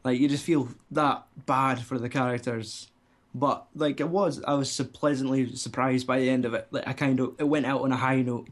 Like 0.04 0.20
you 0.20 0.28
just 0.28 0.44
feel 0.44 0.70
that 0.92 1.24
bad 1.46 1.82
for 1.82 1.98
the 2.00 2.10
characters. 2.10 2.88
But 3.34 3.68
like 3.76 4.00
it 4.00 4.10
was, 4.10 4.44
I 4.44 4.54
was 4.56 4.72
so 4.72 4.84
pleasantly 4.84 5.56
surprised 5.56 6.06
by 6.06 6.20
the 6.20 6.30
end 6.30 6.46
of 6.46 6.54
it. 6.54 6.68
Like 6.72 6.88
I 6.88 6.94
kind 6.94 7.20
of 7.20 7.36
it 7.40 7.46
went 7.46 7.66
out 7.66 7.82
on 7.82 7.92
a 7.92 7.98
high 7.98 8.22
note. 8.22 8.50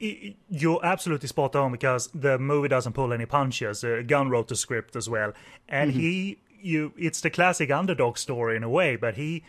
You're 0.00 0.84
absolutely 0.84 1.28
spot 1.28 1.56
on 1.56 1.72
because 1.72 2.08
the 2.14 2.38
movie 2.38 2.68
doesn't 2.68 2.92
pull 2.92 3.12
any 3.12 3.26
punches. 3.26 3.82
Uh, 3.82 4.02
Gunn 4.06 4.30
wrote 4.30 4.48
the 4.48 4.54
script 4.54 4.94
as 4.94 5.08
well, 5.08 5.32
and 5.68 5.90
he, 5.90 6.38
you, 6.60 6.92
it's 6.96 7.20
the 7.20 7.30
classic 7.30 7.72
underdog 7.72 8.16
story 8.16 8.56
in 8.56 8.62
a 8.62 8.68
way, 8.68 8.94
but 8.94 9.16
he 9.16 9.42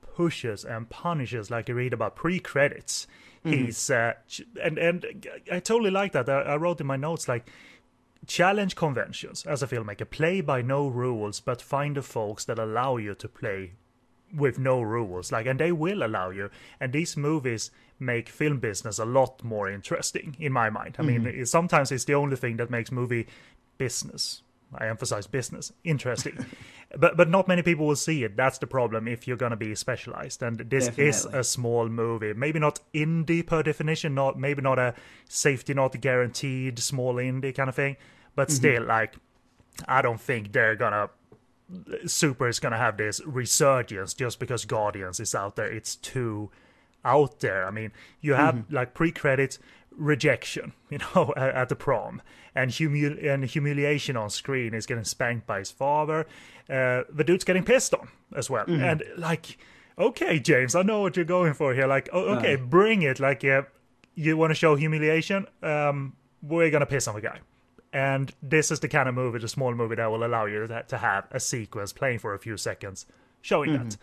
pushes 0.00 0.64
and 0.64 0.88
punishes 0.88 1.50
like 1.50 1.68
you 1.68 1.74
read 1.74 1.92
about 1.92 2.16
pre-credits. 2.16 3.06
He's 3.42 3.90
uh, 3.90 4.14
and 4.62 4.78
and 4.78 5.28
I 5.50 5.60
totally 5.60 5.90
like 5.90 6.12
that. 6.12 6.28
I, 6.28 6.42
I 6.42 6.56
wrote 6.56 6.80
in 6.80 6.86
my 6.86 6.96
notes 6.96 7.26
like 7.26 7.50
challenge 8.26 8.76
conventions 8.76 9.46
as 9.46 9.62
a 9.62 9.66
filmmaker. 9.66 10.08
Play 10.08 10.42
by 10.42 10.60
no 10.60 10.88
rules, 10.88 11.40
but 11.40 11.62
find 11.62 11.96
the 11.96 12.02
folks 12.02 12.44
that 12.44 12.58
allow 12.58 12.98
you 12.98 13.14
to 13.14 13.28
play 13.28 13.72
with 14.34 14.58
no 14.58 14.80
rules. 14.80 15.32
Like, 15.32 15.46
and 15.46 15.58
they 15.58 15.72
will 15.72 16.02
allow 16.02 16.30
you. 16.30 16.50
And 16.80 16.92
these 16.92 17.16
movies 17.16 17.70
make 17.98 18.28
film 18.28 18.58
business 18.58 18.98
a 18.98 19.04
lot 19.04 19.44
more 19.44 19.70
interesting, 19.70 20.36
in 20.38 20.52
my 20.52 20.70
mind. 20.70 20.96
I 20.98 21.02
mean, 21.02 21.22
mm-hmm. 21.22 21.44
sometimes 21.44 21.92
it's 21.92 22.04
the 22.04 22.14
only 22.14 22.36
thing 22.36 22.56
that 22.56 22.70
makes 22.70 22.90
movie 22.90 23.26
business. 23.78 24.42
I 24.72 24.86
emphasize 24.86 25.26
business 25.26 25.72
interesting, 25.84 26.46
but 26.96 27.16
but 27.16 27.28
not 27.28 27.48
many 27.48 27.62
people 27.62 27.86
will 27.86 27.96
see 27.96 28.22
it. 28.22 28.36
That's 28.36 28.58
the 28.58 28.68
problem 28.68 29.08
if 29.08 29.26
you're 29.26 29.36
gonna 29.36 29.56
be 29.56 29.74
specialized. 29.74 30.42
And 30.44 30.58
this 30.58 30.90
is 30.96 31.24
a 31.24 31.42
small 31.42 31.88
movie, 31.88 32.34
maybe 32.34 32.60
not 32.60 32.78
indie 32.94 33.44
per 33.44 33.64
definition, 33.64 34.14
not 34.14 34.38
maybe 34.38 34.62
not 34.62 34.78
a 34.78 34.94
safety 35.28 35.74
not 35.74 36.00
guaranteed 36.00 36.78
small 36.78 37.14
indie 37.16 37.54
kind 37.54 37.68
of 37.68 37.74
thing, 37.74 37.96
but 38.36 38.46
mm-hmm. 38.46 38.56
still 38.56 38.84
like 38.84 39.16
I 39.88 40.02
don't 40.02 40.20
think 40.20 40.52
they're 40.52 40.76
gonna 40.76 41.10
Super 42.06 42.48
is 42.48 42.58
gonna 42.60 42.78
have 42.78 42.96
this 42.96 43.20
resurgence 43.24 44.14
just 44.14 44.38
because 44.38 44.64
Guardians 44.64 45.20
is 45.20 45.34
out 45.34 45.56
there. 45.56 45.70
It's 45.70 45.96
too 45.96 46.50
out 47.04 47.40
there. 47.40 47.66
I 47.66 47.70
mean, 47.70 47.92
you 48.20 48.34
have 48.34 48.64
like 48.70 48.94
pre-credits 48.94 49.58
rejection, 49.90 50.72
you 50.90 50.98
know, 50.98 51.32
at, 51.36 51.54
at 51.54 51.68
the 51.68 51.76
prom, 51.76 52.22
and 52.54 52.70
humil- 52.70 53.24
and 53.24 53.44
humiliation 53.44 54.16
on 54.16 54.30
screen 54.30 54.74
is 54.74 54.86
getting 54.86 55.04
spanked 55.04 55.46
by 55.46 55.60
his 55.60 55.70
father. 55.70 56.26
Uh, 56.68 57.02
the 57.12 57.24
dude's 57.24 57.44
getting 57.44 57.64
pissed 57.64 57.94
on 57.94 58.08
as 58.34 58.48
well, 58.50 58.64
and 58.84 59.02
like, 59.16 59.58
okay, 59.98 60.38
James, 60.38 60.74
I 60.74 60.82
know 60.82 61.00
what 61.00 61.16
you're 61.16 61.24
going 61.24 61.54
for 61.54 61.74
here. 61.74 61.86
Like, 61.86 62.08
oh, 62.12 62.36
okay, 62.36 62.56
bring 62.56 63.02
it. 63.02 63.18
Like, 63.20 63.42
yeah, 63.42 63.62
you 64.14 64.36
want 64.36 64.50
to 64.50 64.54
show 64.54 64.76
humiliation? 64.76 65.46
Um, 65.62 66.16
we're 66.42 66.70
gonna 66.70 66.86
piss 66.86 67.08
on 67.08 67.14
the 67.14 67.20
guy. 67.20 67.40
And 67.92 68.32
this 68.42 68.70
is 68.70 68.80
the 68.80 68.88
kind 68.88 69.08
of 69.08 69.14
movie, 69.14 69.38
the 69.38 69.48
small 69.48 69.74
movie 69.74 69.96
that 69.96 70.10
will 70.10 70.24
allow 70.24 70.46
you 70.46 70.66
to, 70.66 70.82
to 70.86 70.98
have 70.98 71.26
a 71.32 71.40
sequence 71.40 71.92
playing 71.92 72.20
for 72.20 72.34
a 72.34 72.38
few 72.38 72.56
seconds, 72.56 73.06
showing 73.42 73.72
that. 73.72 73.96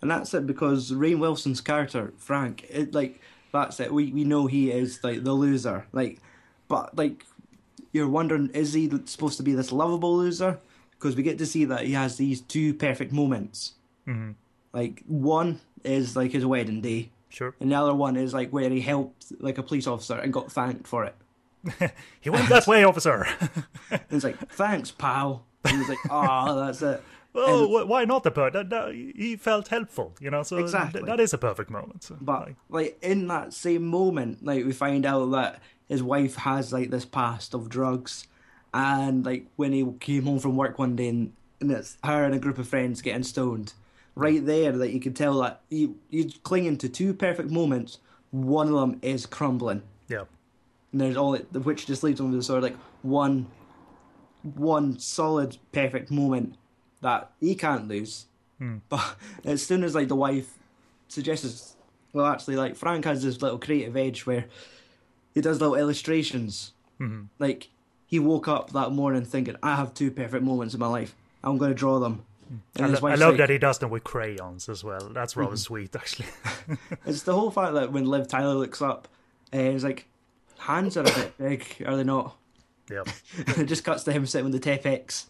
And 0.00 0.10
that's 0.10 0.32
it 0.34 0.46
because 0.46 0.92
Rainn 0.92 1.18
Wilson's 1.18 1.60
character, 1.60 2.12
Frank, 2.18 2.66
it 2.70 2.94
like 2.94 3.20
that's 3.52 3.80
it. 3.80 3.92
We 3.92 4.12
we 4.12 4.24
know 4.24 4.46
he 4.46 4.70
is 4.70 5.02
like 5.02 5.24
the 5.24 5.32
loser. 5.32 5.86
Like 5.92 6.20
but 6.68 6.96
like 6.96 7.24
you're 7.92 8.08
wondering 8.08 8.50
is 8.52 8.72
he 8.74 8.90
supposed 9.06 9.36
to 9.38 9.42
be 9.42 9.54
this 9.54 9.72
lovable 9.72 10.16
loser? 10.16 10.58
Because 10.92 11.14
we 11.16 11.22
get 11.22 11.38
to 11.38 11.46
see 11.46 11.64
that 11.66 11.84
he 11.84 11.92
has 11.92 12.16
these 12.16 12.40
two 12.40 12.74
perfect 12.74 13.12
moments. 13.12 13.72
Mm-hmm. 14.06 14.32
Like 14.72 15.02
one 15.06 15.60
is 15.84 16.16
like 16.16 16.32
his 16.32 16.44
wedding 16.44 16.80
day, 16.80 17.10
Sure. 17.28 17.54
and 17.60 17.70
the 17.70 17.76
other 17.76 17.94
one 17.94 18.16
is 18.16 18.34
like 18.34 18.50
where 18.50 18.70
he 18.70 18.80
helped 18.80 19.32
like 19.40 19.58
a 19.58 19.62
police 19.62 19.86
officer 19.86 20.16
and 20.16 20.32
got 20.32 20.50
thanked 20.50 20.86
for 20.86 21.04
it. 21.04 21.14
He 22.20 22.30
went 22.30 22.48
that 22.48 22.66
way, 22.66 22.84
officer. 22.84 23.26
And 23.90 24.00
it's 24.10 24.24
like, 24.24 24.38
thanks, 24.52 24.90
pal. 24.90 25.44
And 25.64 25.78
he's 25.78 25.88
like, 25.88 25.98
oh, 26.10 26.56
that's 26.66 26.82
it. 26.82 27.02
Well, 27.32 27.76
And- 27.80 27.88
why 27.88 28.04
not 28.04 28.22
the 28.24 28.30
bird? 28.30 28.54
That, 28.54 28.70
that, 28.70 28.94
he 28.94 29.36
felt 29.36 29.68
helpful, 29.68 30.14
you 30.20 30.30
know. 30.30 30.42
So 30.42 30.56
th- 30.56 30.64
Exactly. 30.64 31.02
that 31.02 31.20
is 31.20 31.32
a 31.34 31.38
perfect 31.38 31.70
moment. 31.70 32.02
So, 32.04 32.16
But 32.20 32.40
like, 32.46 32.56
like 32.68 32.98
in 33.02 33.26
that 33.28 33.52
same 33.52 33.86
moment, 33.86 34.44
like 34.44 34.64
we 34.64 34.72
find 34.72 35.04
out 35.06 35.26
that 35.32 35.60
his 35.88 36.02
wife 36.02 36.36
has 36.36 36.72
like 36.72 36.90
this 36.90 37.04
past 37.04 37.54
of 37.54 37.68
drugs, 37.68 38.26
and 38.74 39.24
like 39.24 39.46
when 39.56 39.72
he 39.72 39.86
came 40.00 40.24
home 40.24 40.38
from 40.38 40.56
work 40.56 40.78
one 40.78 40.96
day 40.96 41.08
and, 41.08 41.32
and 41.60 41.70
it's 41.70 41.96
her 42.04 42.24
and 42.24 42.34
a 42.34 42.38
group 42.38 42.58
of 42.58 42.68
friends 42.68 43.02
getting 43.02 43.22
stoned, 43.22 43.72
right 44.14 44.44
there, 44.44 44.72
that 44.72 44.92
you 44.92 45.00
can 45.00 45.14
tell 45.14 45.38
that 45.40 45.60
you 45.70 45.96
you're 46.10 46.30
clinging 46.42 46.76
to 46.78 46.88
two 46.88 47.12
perfect 47.14 47.50
moments. 47.50 47.98
One 48.30 48.68
of 48.68 48.74
them 48.74 48.98
is 49.02 49.24
crumbling, 49.26 49.82
yeah, 50.08 50.24
and 50.92 51.00
there's 51.00 51.16
all 51.16 51.34
it, 51.34 51.46
which 51.52 51.86
just 51.86 52.02
leaves 52.02 52.20
him 52.20 52.32
with 52.32 52.44
sort 52.44 52.58
of 52.58 52.64
like 52.64 52.76
one, 53.02 53.46
one 54.42 54.98
solid 54.98 55.56
perfect 55.72 56.10
moment 56.10 56.56
that 57.00 57.30
he 57.40 57.54
can't 57.54 57.88
lose. 57.88 58.26
But 58.88 59.16
as 59.44 59.64
soon 59.64 59.84
as 59.84 59.94
like 59.94 60.08
the 60.08 60.16
wife 60.16 60.54
suggests, 61.08 61.76
well, 62.12 62.24
actually, 62.26 62.56
like 62.56 62.74
Frank 62.74 63.04
has 63.04 63.22
this 63.22 63.42
little 63.42 63.58
creative 63.58 63.96
edge 63.96 64.24
where 64.24 64.46
he 65.34 65.42
does 65.42 65.60
little 65.60 65.74
illustrations. 65.74 66.72
Mm-hmm. 66.98 67.24
Like 67.38 67.68
he 68.06 68.18
woke 68.18 68.48
up 68.48 68.70
that 68.70 68.92
morning 68.92 69.24
thinking, 69.26 69.56
"I 69.62 69.76
have 69.76 69.92
two 69.92 70.10
perfect 70.10 70.42
moments 70.42 70.72
in 70.72 70.80
my 70.80 70.86
life. 70.86 71.14
I'm 71.44 71.58
going 71.58 71.70
to 71.70 71.74
draw 71.74 71.98
them." 71.98 72.24
And 72.76 72.86
I, 72.86 72.88
lo- 72.98 73.08
I 73.08 73.14
love 73.16 73.30
like- 73.32 73.38
that 73.38 73.50
he 73.50 73.58
does 73.58 73.78
them 73.78 73.90
with 73.90 74.04
crayons 74.04 74.68
as 74.70 74.82
well. 74.82 75.10
That's 75.12 75.36
rather 75.36 75.56
sweet, 75.68 75.94
actually. 75.94 76.28
It's 77.04 77.24
the 77.24 77.34
whole 77.34 77.50
fact 77.50 77.74
that 77.74 77.92
when 77.92 78.06
Liv 78.06 78.26
Tyler 78.28 78.54
looks 78.54 78.80
up, 78.80 79.08
uh, 79.52 79.58
he's 79.58 79.84
like, 79.84 80.06
"Hands 80.58 80.96
are 80.96 81.00
a 81.00 81.04
bit 81.04 81.38
big, 81.38 81.84
are 81.86 81.96
they 81.96 82.04
not?" 82.04 82.36
yeah, 82.90 83.02
And 83.46 83.58
it 83.58 83.66
just 83.66 83.84
cuts 83.84 84.04
to 84.04 84.12
him 84.12 84.26
sitting 84.26 84.44
with 84.44 84.52
the 84.52 84.60
Tipp-Ex. 84.60 85.26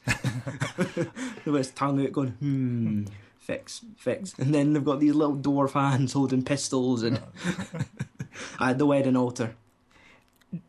with 1.44 1.54
his 1.54 1.70
tongue 1.70 2.04
out 2.04 2.12
going, 2.12 2.30
hmm, 2.32 3.04
fix, 3.38 3.82
fix. 3.96 4.34
And 4.38 4.54
then 4.54 4.72
they've 4.72 4.84
got 4.84 5.00
these 5.00 5.14
little 5.14 5.36
dwarf 5.36 5.72
hands 5.72 6.12
holding 6.12 6.42
pistols 6.42 7.02
and 7.02 7.20
at 8.60 8.78
the 8.78 8.86
wedding 8.86 9.16
altar. 9.16 9.56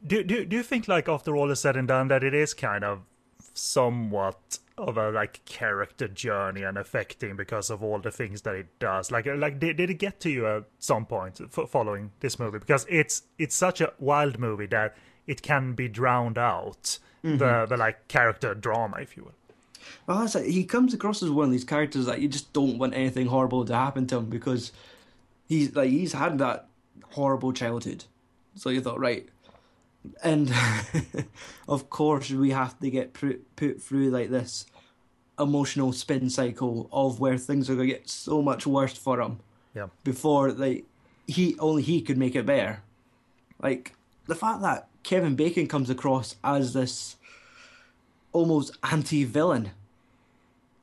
do, 0.06 0.24
do 0.24 0.46
do 0.46 0.56
you 0.56 0.64
think 0.64 0.88
like 0.88 1.10
after 1.10 1.36
all 1.36 1.52
is 1.52 1.60
said 1.60 1.76
and 1.76 1.88
done 1.88 2.08
that 2.08 2.24
it 2.24 2.34
is 2.34 2.54
kind 2.54 2.84
of 2.84 3.02
somewhat 3.54 4.60
of 4.77 4.98
a 4.98 5.10
like 5.10 5.43
character 5.46 6.07
journey 6.07 6.62
and 6.62 6.77
affecting 6.77 7.36
because 7.36 7.69
of 7.69 7.84
all 7.84 8.00
the 8.00 8.12
things 8.12 8.43
that 8.43 8.53
it 8.53 8.67
does 8.79 9.12
like 9.12 9.25
like 9.25 9.60
did, 9.60 9.77
did 9.77 9.89
it 9.89 9.96
get 9.96 10.19
to 10.19 10.29
you 10.29 10.46
at 10.46 10.63
some 10.77 11.05
point 11.05 11.41
f- 11.41 11.69
following 11.69 12.12
this 12.19 12.38
movie 12.38 12.60
because 12.60 12.86
it's 12.88 13.24
it's 13.39 13.55
such 13.55 13.81
a 13.81 13.91
wild 14.00 14.38
movie 14.38 14.67
that 14.67 14.96
it 15.25 15.41
can 15.41 15.74
be 15.74 15.88
drowned 15.88 16.38
out 16.38 17.00
the 17.24 17.29
mm-hmm. 17.29 17.69
the 17.69 17.77
like 17.77 18.07
character 18.07 18.53
drama 18.53 18.98
if 19.00 19.17
you 19.17 19.24
will 19.24 19.34
Well, 20.05 20.19
that's 20.19 20.36
it. 20.36 20.50
He 20.50 20.63
comes 20.63 20.93
across 20.93 21.24
as 21.24 21.29
one 21.29 21.46
of 21.46 21.51
these 21.51 21.63
characters 21.63 22.05
that 22.05 22.22
you 22.22 22.27
just 22.27 22.53
don't 22.53 22.77
want 22.77 22.93
anything 22.93 23.27
horrible 23.27 23.65
to 23.65 23.74
happen 23.74 24.05
to 24.07 24.17
him 24.17 24.29
because 24.29 24.72
he's 25.48 25.75
like 25.75 25.89
he's 25.89 26.13
had 26.13 26.38
that 26.39 26.67
horrible 27.12 27.53
childhood. 27.53 28.05
So 28.55 28.69
you 28.69 28.81
thought, 28.81 29.00
right, 29.00 29.27
and 30.24 30.54
of 31.68 31.89
course 31.89 32.30
we 32.30 32.51
have 32.51 32.80
to 32.80 32.89
get 32.89 33.13
put, 33.13 33.56
put 33.56 33.82
through 33.82 34.10
like 34.10 34.30
this 34.30 34.66
emotional 35.39 35.94
spin 35.94 36.30
cycle 36.30 36.89
of 36.92 37.20
where 37.20 37.38
things 37.38 37.70
are 37.70 37.75
going 37.75 37.88
to 37.88 37.94
get 37.94 38.10
so 38.10 38.42
much 38.42 38.66
worse 38.66 38.98
for 38.98 39.22
him. 39.22 39.39
Yeah. 39.75 39.88
before 40.04 40.51
like 40.54 40.86
he 41.27 41.56
only 41.60 41.84
he 41.84 42.01
could 42.01 42.18
make 42.18 42.36
it 42.36 42.48
better. 42.48 42.82
Like 43.62 43.94
the 44.25 44.34
fact 44.34 44.62
that 44.62 44.88
kevin 45.04 45.36
bacon 45.36 45.68
comes 45.68 45.89
across 45.89 46.36
as 46.44 46.74
this 46.74 47.18
almost 48.32 48.75
anti-villain. 48.84 49.72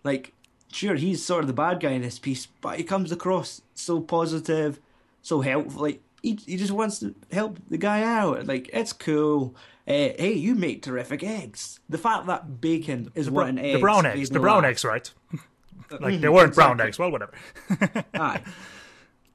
Like 0.05 0.33
sure 0.71 0.95
he's 0.95 1.25
sort 1.25 1.43
of 1.43 1.49
the 1.49 1.53
bad 1.53 1.81
guy 1.81 1.91
in 1.91 2.03
this 2.03 2.19
piece 2.19 2.47
but 2.61 2.77
he 2.77 2.85
comes 2.85 3.13
across 3.13 3.63
so 3.75 4.01
positive 4.01 4.81
so 5.23 5.41
helpful 5.41 5.83
like 5.83 6.01
he, 6.25 6.39
he 6.47 6.57
just 6.57 6.73
wants 6.73 6.99
to 7.01 7.15
help 7.31 7.59
the 7.69 7.79
guy 7.79 8.03
out 8.03 8.47
like 8.47 8.69
it's 8.73 8.93
cool 8.93 9.55
uh, 9.87 9.93
hey 9.93 10.33
you 10.33 10.55
make 10.55 10.83
terrific 10.83 11.23
eggs 11.23 11.81
the 11.89 11.99
fact 11.99 12.27
that 12.27 12.61
bacon 12.61 13.11
is 13.15 13.27
The, 13.27 13.33
br- 13.33 13.41
wanting 13.43 13.73
the 13.75 13.79
brown 13.79 14.07
eggs. 14.07 14.31
The 14.31 14.41
brown 14.41 14.63
laugh. 14.63 14.71
eggs, 14.71 14.85
right? 14.85 15.11
like 16.01 16.21
they 16.21 16.29
weren't 16.29 16.55
brown 16.55 16.81
eggs. 16.81 16.99
Well, 16.99 17.11
whatever. 17.11 17.33
Aye. 18.15 18.43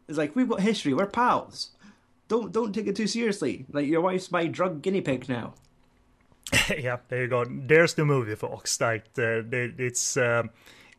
It's 0.08 0.18
like 0.18 0.36
we've 0.36 0.50
got 0.50 0.62
history. 0.62 0.94
We're 0.94 1.06
pals. 1.06 1.70
Don't 2.28 2.52
don't 2.52 2.74
take 2.74 2.88
it 2.88 2.96
too 2.96 3.08
seriously. 3.08 3.66
Like 3.72 3.88
your 3.88 4.02
wife's 4.02 4.32
my 4.32 4.48
drug 4.48 4.82
guinea 4.82 5.02
pig 5.02 5.30
now. 5.30 5.54
yeah, 6.70 6.98
there 7.10 7.22
you 7.22 7.28
go. 7.28 7.46
There's 7.48 7.94
the 7.94 8.06
movie, 8.06 8.36
folks. 8.36 8.82
Like 8.82 9.14
the 9.14 9.46
it's 9.78 10.18
um, 10.18 10.50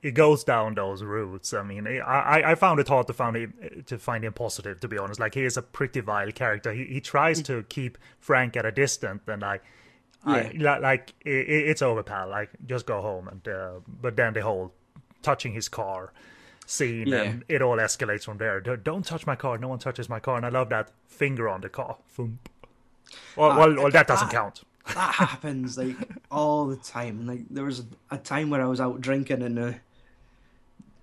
it 0.02 0.12
goes 0.12 0.45
down 0.45 0.75
those 0.75 1.02
routes. 1.02 1.52
I 1.52 1.62
mean, 1.62 1.87
I 1.87 1.99
I- 2.00 2.50
I 2.52 2.54
found 2.54 2.80
it 2.80 2.88
hard 2.88 3.07
to 3.09 3.12
find 3.12 3.37
him 3.37 3.85
to 3.87 3.99
find 3.99 4.25
him 4.25 4.33
positive. 4.33 4.80
To 4.80 4.88
be 4.88 4.99
honest, 4.99 5.21
like 5.21 5.35
he 5.35 5.45
is 5.45 5.57
a 5.57 5.62
pretty 5.62 6.00
vile 6.00 6.33
character. 6.33 6.73
He 6.73 6.85
he 6.85 7.00
tries 7.00 7.42
to 7.42 7.62
keep 7.64 7.99
Frank 8.19 8.57
at 8.57 8.64
a 8.64 8.73
distance, 8.73 9.23
and 9.26 9.45
I. 9.45 9.61
I, 10.23 10.50
Yeah. 10.52 10.75
li- 10.75 10.80
like 10.83 11.14
i 11.25 11.30
i- 11.30 11.66
it's 11.71 11.80
over, 11.80 12.02
pal. 12.02 12.28
Like 12.28 12.50
just 12.66 12.85
go 12.85 13.00
home, 13.00 13.26
and 13.28 13.49
uh, 13.49 13.71
but 14.02 14.16
then 14.16 14.35
the 14.35 14.42
whole 14.42 14.73
touching 15.23 15.52
his 15.54 15.69
car 15.71 16.12
scene, 16.66 17.07
Yeah. 17.09 17.23
and 17.23 17.45
it 17.49 17.62
all 17.62 17.78
escalates 17.78 18.25
from 18.25 18.37
there. 18.37 18.61
Don't- 18.61 19.02
touch 19.07 19.26
my 19.26 19.35
car. 19.35 19.57
No 19.57 19.69
one 19.69 19.78
touches 19.78 20.11
my 20.11 20.21
car, 20.21 20.37
and 20.37 20.45
I 20.45 20.50
love 20.50 20.69
that 20.69 20.90
finger 21.07 21.49
on 21.49 21.62
the 21.62 21.71
car. 21.71 21.97
Thump. 22.09 22.49
Well, 23.37 23.57
well, 23.59 23.75
well, 23.76 23.90
that 23.90 24.07
doesn't 24.07 24.28
ah. 24.28 24.30
count. 24.30 24.62
That 24.95 25.14
happens 25.14 25.78
like 25.78 25.97
all 26.30 26.66
the 26.66 26.76
time. 26.76 27.26
Like 27.26 27.40
there 27.49 27.64
was 27.64 27.85
a 28.11 28.19
time 28.19 28.50
where 28.50 28.61
I 28.61 28.66
was 28.66 28.80
out 28.80 29.00
drinking 29.00 29.42
and 29.42 29.59
uh, 29.59 29.73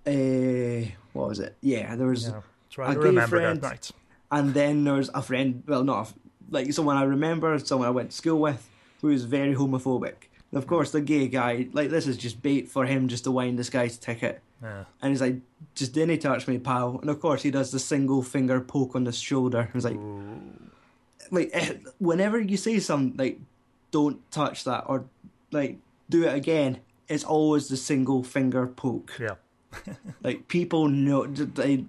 uh 0.08 0.90
what 1.14 1.30
was 1.30 1.40
it? 1.40 1.56
Yeah, 1.62 1.96
there 1.96 2.08
was 2.08 2.28
Yeah. 2.30 2.42
Try 2.70 2.92
a 2.92 2.96
to 2.96 3.00
gay 3.02 3.06
remember 3.08 3.38
friend, 3.38 3.62
that 3.62 3.70
night. 3.72 3.92
and 4.32 4.54
then 4.54 4.84
there 4.84 4.96
was 4.96 5.10
a 5.14 5.22
friend. 5.22 5.64
Well, 5.68 5.84
not 5.84 6.10
a, 6.10 6.14
like 6.50 6.72
someone 6.74 6.98
I 6.98 7.04
remember, 7.04 7.58
someone 7.60 7.88
I 7.88 7.92
went 7.92 8.12
to 8.12 8.16
school 8.18 8.40
with, 8.40 8.70
who 9.02 9.08
was 9.08 9.24
very 9.26 9.54
homophobic. 9.56 10.16
And 10.52 10.58
of 10.58 10.68
course, 10.68 10.92
the 10.92 11.02
gay 11.02 11.28
guy, 11.28 11.68
like 11.74 11.90
this 11.90 12.08
is 12.08 12.18
just 12.18 12.42
bait 12.42 12.70
for 12.70 12.86
him 12.86 13.08
just 13.08 13.24
to 13.26 13.32
wind 13.32 13.58
this 13.60 13.70
guy's 13.70 13.98
ticket. 13.98 14.42
Yeah. 14.62 14.86
And 15.02 15.12
he's 15.12 15.22
like, 15.22 15.38
just 15.76 15.94
didn't 15.94 16.10
he 16.12 16.18
touch 16.18 16.48
me, 16.48 16.58
pal. 16.58 17.00
And 17.02 17.10
of 17.10 17.20
course, 17.20 17.42
he 17.44 17.52
does 17.52 17.72
the 17.72 17.80
single 17.80 18.22
finger 18.24 18.60
poke 18.62 18.96
on 18.96 19.04
the 19.04 19.12
shoulder. 19.12 19.70
He's 19.74 19.86
like, 19.86 19.98
like 21.32 21.50
eh, 21.54 21.74
whenever 22.00 22.40
you 22.40 22.58
say 22.58 22.80
something 22.80 23.18
like, 23.18 23.40
don't 23.92 24.20
touch 24.32 24.64
that 24.66 24.84
or 24.88 25.06
like 25.52 25.78
do 26.10 26.24
it 26.24 26.34
again, 26.34 26.80
it's 27.08 27.24
always 27.24 27.68
the 27.70 27.78
single 27.78 28.24
finger 28.24 28.68
poke. 28.68 29.18
Yeah. 29.20 29.36
Like 30.24 30.48
people 30.48 30.88
know, 30.88 31.26
they, 31.26 31.86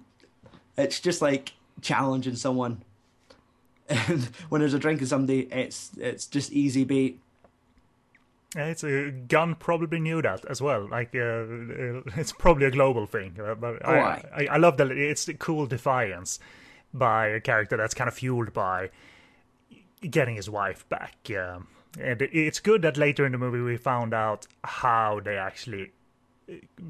it's 0.77 0.99
just 0.99 1.21
like 1.21 1.53
challenging 1.81 2.35
someone. 2.35 2.83
And 3.89 4.25
when 4.49 4.61
there's 4.61 4.75
a 4.75 4.79
drink 4.79 5.01
in 5.01 5.07
somebody, 5.07 5.47
it's 5.51 5.89
it's 5.97 6.27
just 6.27 6.51
easy 6.51 6.83
bait. 6.83 7.19
It's 8.55 8.83
a 8.83 9.09
Gunn 9.11 9.55
probably 9.55 9.99
knew 9.99 10.21
that 10.21 10.45
as 10.45 10.61
well. 10.61 10.87
Like 10.89 11.15
uh, 11.15 11.19
uh, 11.19 12.01
it's 12.15 12.31
probably 12.31 12.65
a 12.67 12.71
global 12.71 13.05
thing. 13.07 13.37
uh, 13.43 13.55
But 13.55 13.83
I, 13.85 13.97
Oh, 13.97 14.01
aye. 14.03 14.25
I, 14.35 14.45
I 14.45 14.57
love 14.57 14.77
that 14.77 14.91
it's 14.91 15.25
the 15.25 15.33
cool 15.33 15.65
defiance 15.65 16.39
by 16.93 17.27
a 17.27 17.39
character 17.39 17.77
that's 17.77 17.93
kind 17.95 18.07
of 18.07 18.13
fueled 18.13 18.53
by 18.53 18.89
getting 20.07 20.35
his 20.35 20.49
wife 20.49 20.87
back. 20.89 21.15
Um, 21.29 21.67
and 21.99 22.21
it's 22.21 22.59
good 22.59 22.81
that 22.83 22.97
later 22.97 23.25
in 23.25 23.31
the 23.31 23.37
movie 23.39 23.61
we 23.61 23.77
found 23.77 24.13
out 24.13 24.45
how 24.63 25.19
they 25.23 25.37
actually 25.37 25.91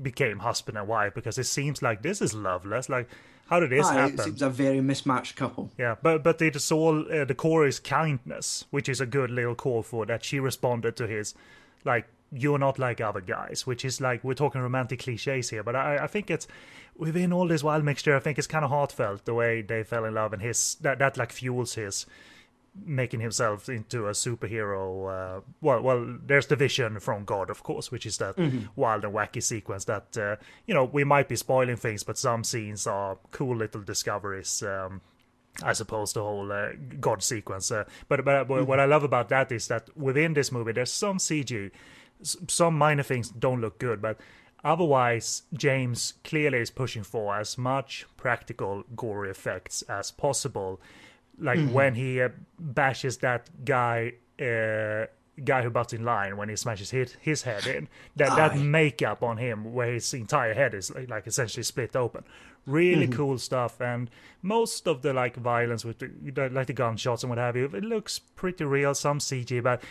became 0.02 0.40
husband 0.40 0.78
and 0.78 0.88
wife 0.88 1.14
because 1.14 1.38
it 1.38 1.46
seems 1.46 1.82
like 1.82 2.02
this 2.02 2.22
is 2.22 2.34
loveless. 2.34 2.90
Like, 2.90 3.10
how 3.50 3.60
did 3.60 3.72
this 3.72 3.88
Aye, 3.88 3.94
happen? 3.94 4.20
it 4.20 4.24
seems 4.24 4.42
a 4.42 4.50
very 4.50 4.82
mismatched 4.82 5.36
couple. 5.36 5.72
Yeah, 5.78 5.96
but 6.02 6.24
but 6.24 6.42
it's 6.42 6.72
all 6.72 7.12
uh, 7.12 7.26
the 7.26 7.36
core 7.36 7.66
is 7.66 7.80
kindness, 7.80 8.66
which 8.70 8.88
is 8.88 9.02
a 9.02 9.06
good 9.06 9.32
little 9.32 9.56
call 9.56 9.84
for 9.84 10.06
that. 10.06 10.24
She 10.24 10.40
responded 10.40 10.96
to 10.98 11.08
his, 11.08 11.34
like 11.84 12.08
you're 12.32 12.60
not 12.60 12.78
like 12.78 13.02
other 13.02 13.22
guys, 13.22 13.66
which 13.66 13.84
is 13.84 14.00
like 14.00 14.24
we're 14.24 14.36
talking 14.36 14.62
romantic 14.62 15.00
cliches 15.00 15.50
here, 15.50 15.64
but 15.64 15.76
I 15.76 15.98
I 16.04 16.08
think 16.08 16.30
it's 16.30 16.48
within 16.96 17.34
all 17.34 17.48
this 17.48 17.64
wild 17.64 17.84
mixture. 17.84 18.16
I 18.16 18.20
think 18.20 18.38
it's 18.38 18.48
kind 18.48 18.64
of 18.64 18.70
heartfelt 18.72 19.26
the 19.26 19.34
way 19.34 19.62
they 19.62 19.84
fell 19.84 20.06
in 20.06 20.14
love 20.14 20.34
and 20.34 20.42
his 20.42 20.76
that 20.82 21.00
that 21.00 21.18
like 21.18 21.32
fuels 21.32 21.74
his 21.76 22.06
making 22.86 23.20
himself 23.20 23.70
into 23.70 24.08
a 24.08 24.12
superhero. 24.12 25.38
Uh, 25.38 25.42
well, 25.62 25.82
well, 25.82 26.18
there's 26.26 26.48
the 26.48 26.56
vision 26.56 27.00
from 27.00 27.26
God, 27.26 27.50
of 27.50 27.64
course, 27.64 27.92
which 27.92 28.06
is 28.06 28.18
that 28.18 28.38
wild 28.76 29.04
and 29.04 29.14
wacky 29.14 29.42
sequence 29.42 29.86
that 29.86 30.18
uh, 30.18 30.36
you 30.66 30.74
know 30.74 30.86
we 30.86 31.04
might 31.04 31.28
be 31.28 31.36
spoiling 31.36 31.78
things, 31.78 32.04
but 32.04 32.18
some 32.18 32.44
scenes 32.44 32.88
are 32.88 33.18
cool 33.32 33.56
little 33.56 33.82
discoveries. 33.82 34.64
Um, 34.64 35.02
I 35.64 35.74
suppose 35.74 36.14
the 36.14 36.22
whole 36.22 36.52
uh, 36.52 36.70
God 37.00 37.24
sequence. 37.24 37.72
Uh, 37.72 37.86
but 38.08 38.24
but 38.24 38.48
but 38.48 38.68
what 38.68 38.80
I 38.80 38.86
love 38.86 39.04
about 39.04 39.30
that 39.30 39.52
is 39.52 39.68
that 39.68 39.96
within 39.98 40.34
this 40.34 40.52
movie, 40.52 40.72
there's 40.72 40.92
some 40.92 41.18
CG, 41.18 41.72
some 42.22 42.78
minor 42.78 43.04
things 43.04 43.30
don't 43.30 43.62
look 43.62 43.80
good, 43.80 44.02
but 44.02 44.20
otherwise, 44.64 45.44
James 45.54 46.14
clearly 46.24 46.60
is 46.60 46.70
pushing 46.70 47.04
for 47.04 47.38
as 47.38 47.58
much 47.58 48.06
practical 48.18 48.84
gory 48.96 49.30
effects 49.30 49.82
as 49.84 50.12
possible. 50.12 50.80
Like 51.40 51.70
when 51.70 51.96
he 51.96 52.22
uh, 52.22 52.30
bashes 52.60 53.18
that 53.18 53.50
guy. 53.66 54.14
Uh, 54.42 55.06
guy 55.46 55.62
who 55.62 55.70
butts 55.70 55.94
in 55.94 56.04
line 56.04 56.36
when 56.36 56.50
he 56.50 56.56
smashes 56.58 56.90
his, 56.92 57.14
his 57.22 57.44
head 57.44 57.66
in 57.66 57.88
that 58.18 58.36
that 58.36 58.58
makeup 58.58 59.24
on 59.24 59.38
him 59.38 59.74
where 59.74 59.94
his 59.94 60.14
entire 60.14 60.54
head 60.54 60.74
is 60.74 60.94
like, 60.94 61.10
like 61.10 61.26
essentially 61.28 61.64
split 61.64 61.96
open 61.96 62.26
really 62.66 63.06
Mm-hmm. 63.08 63.14
cool 63.16 63.38
stuff 63.38 63.80
and 63.80 64.10
most 64.42 64.86
of 64.86 65.02
the 65.02 65.14
like 65.14 65.38
violence 65.38 65.86
with 65.86 66.00
the, 66.00 66.50
like 66.52 66.68
the 66.68 66.74
gunshots 66.74 67.24
and 67.24 67.30
what 67.30 67.40
have 67.40 67.56
you 67.56 67.66
it 67.74 67.86
looks 67.86 68.20
pretty 68.20 68.66
real 68.66 68.94
some 68.94 69.20
cg 69.20 69.64
but 69.64 69.82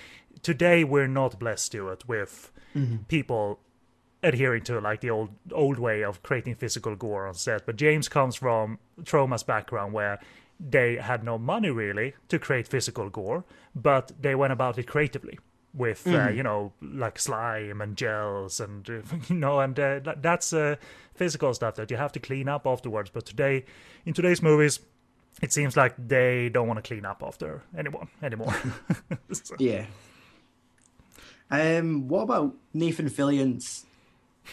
today 0.43 0.85
we're 0.85 1.07
not 1.09 1.39
blessed 1.39 1.65
Stuart 1.65 2.07
with 2.07 2.53
Mm-hmm. 2.77 2.97
people 3.09 3.59
adhering 4.23 4.65
to 4.65 4.79
like 4.81 5.01
the 5.01 5.09
old 5.09 5.31
old 5.53 5.79
way 5.79 6.05
of 6.05 6.23
creating 6.23 6.57
physical 6.57 6.95
gore 6.95 7.27
on 7.27 7.33
set 7.33 7.65
but 7.65 7.77
james 7.77 8.07
comes 8.07 8.37
from 8.37 8.79
Troma's 9.03 9.45
background 9.45 9.95
where 9.95 10.21
they 10.61 10.97
had 10.97 11.23
no 11.23 11.39
money 11.39 11.71
really 11.71 12.15
to 12.29 12.39
create 12.39 12.67
physical 12.69 13.09
gore 13.11 13.45
but 13.75 14.11
they 14.21 14.35
went 14.35 14.53
about 14.53 14.77
it 14.79 14.87
creatively 14.87 15.39
with 15.75 16.07
uh, 16.07 16.29
you 16.31 16.43
know 16.43 16.73
like 16.81 17.19
slime 17.19 17.81
and 17.81 17.97
gels 17.97 18.59
and 18.61 18.89
uh, 18.91 18.95
you 19.29 19.37
know 19.37 19.61
and 19.61 19.79
uh, 19.79 20.01
that's 20.21 20.53
uh, 20.53 20.75
physical 21.15 21.55
stuff 21.55 21.75
that 21.77 21.91
you 21.91 21.97
have 21.97 22.11
to 22.11 22.19
clean 22.19 22.49
up 22.49 22.67
afterwards 22.67 23.11
but 23.11 23.25
today 23.27 23.65
in 24.05 24.13
today's 24.15 24.43
movies 24.43 24.81
it 25.43 25.53
seems 25.53 25.77
like 25.77 25.95
they 26.09 26.49
don't 26.49 26.67
want 26.67 26.83
to 26.83 26.89
clean 26.89 27.05
up 27.05 27.23
after 27.25 27.63
anyone 27.77 28.09
anymore 28.23 28.53
So- 29.33 29.55
Yeah. 29.61 29.85
Um, 31.51 32.09
what 32.09 32.23
about 32.23 32.55
Nathan 32.75 33.09
Fillion's 33.09 33.87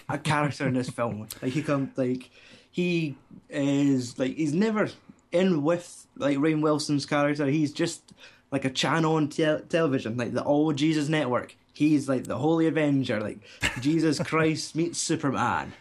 a 0.08 0.18
character 0.18 0.68
in 0.68 0.76
this 0.76 0.90
film? 0.90 1.28
Like 1.42 1.52
he 1.52 1.62
come 1.62 1.92
like 1.98 2.30
he 2.72 3.16
is 3.50 4.18
like 4.18 4.36
he's 4.36 4.54
never 4.54 4.90
in 5.36 5.64
with 5.64 6.08
like 6.18 6.38
Rainn 6.38 6.62
Wilson's 6.62 7.06
character. 7.06 7.46
He's 7.46 7.72
just 7.72 8.14
like 8.52 8.66
a 8.66 8.70
channel 8.70 9.16
on 9.16 9.30
te- 9.30 9.60
television, 9.70 10.18
like 10.18 10.34
the 10.34 10.44
All 10.44 10.72
Jesus 10.72 11.10
Network. 11.10 11.56
He's 11.74 12.08
like 12.08 12.24
the 12.24 12.38
Holy 12.38 12.68
Avenger, 12.68 13.20
like 13.20 13.40
Jesus 13.82 14.20
Christ 14.24 14.76
meets 14.76 14.98
Superman. 14.98 15.74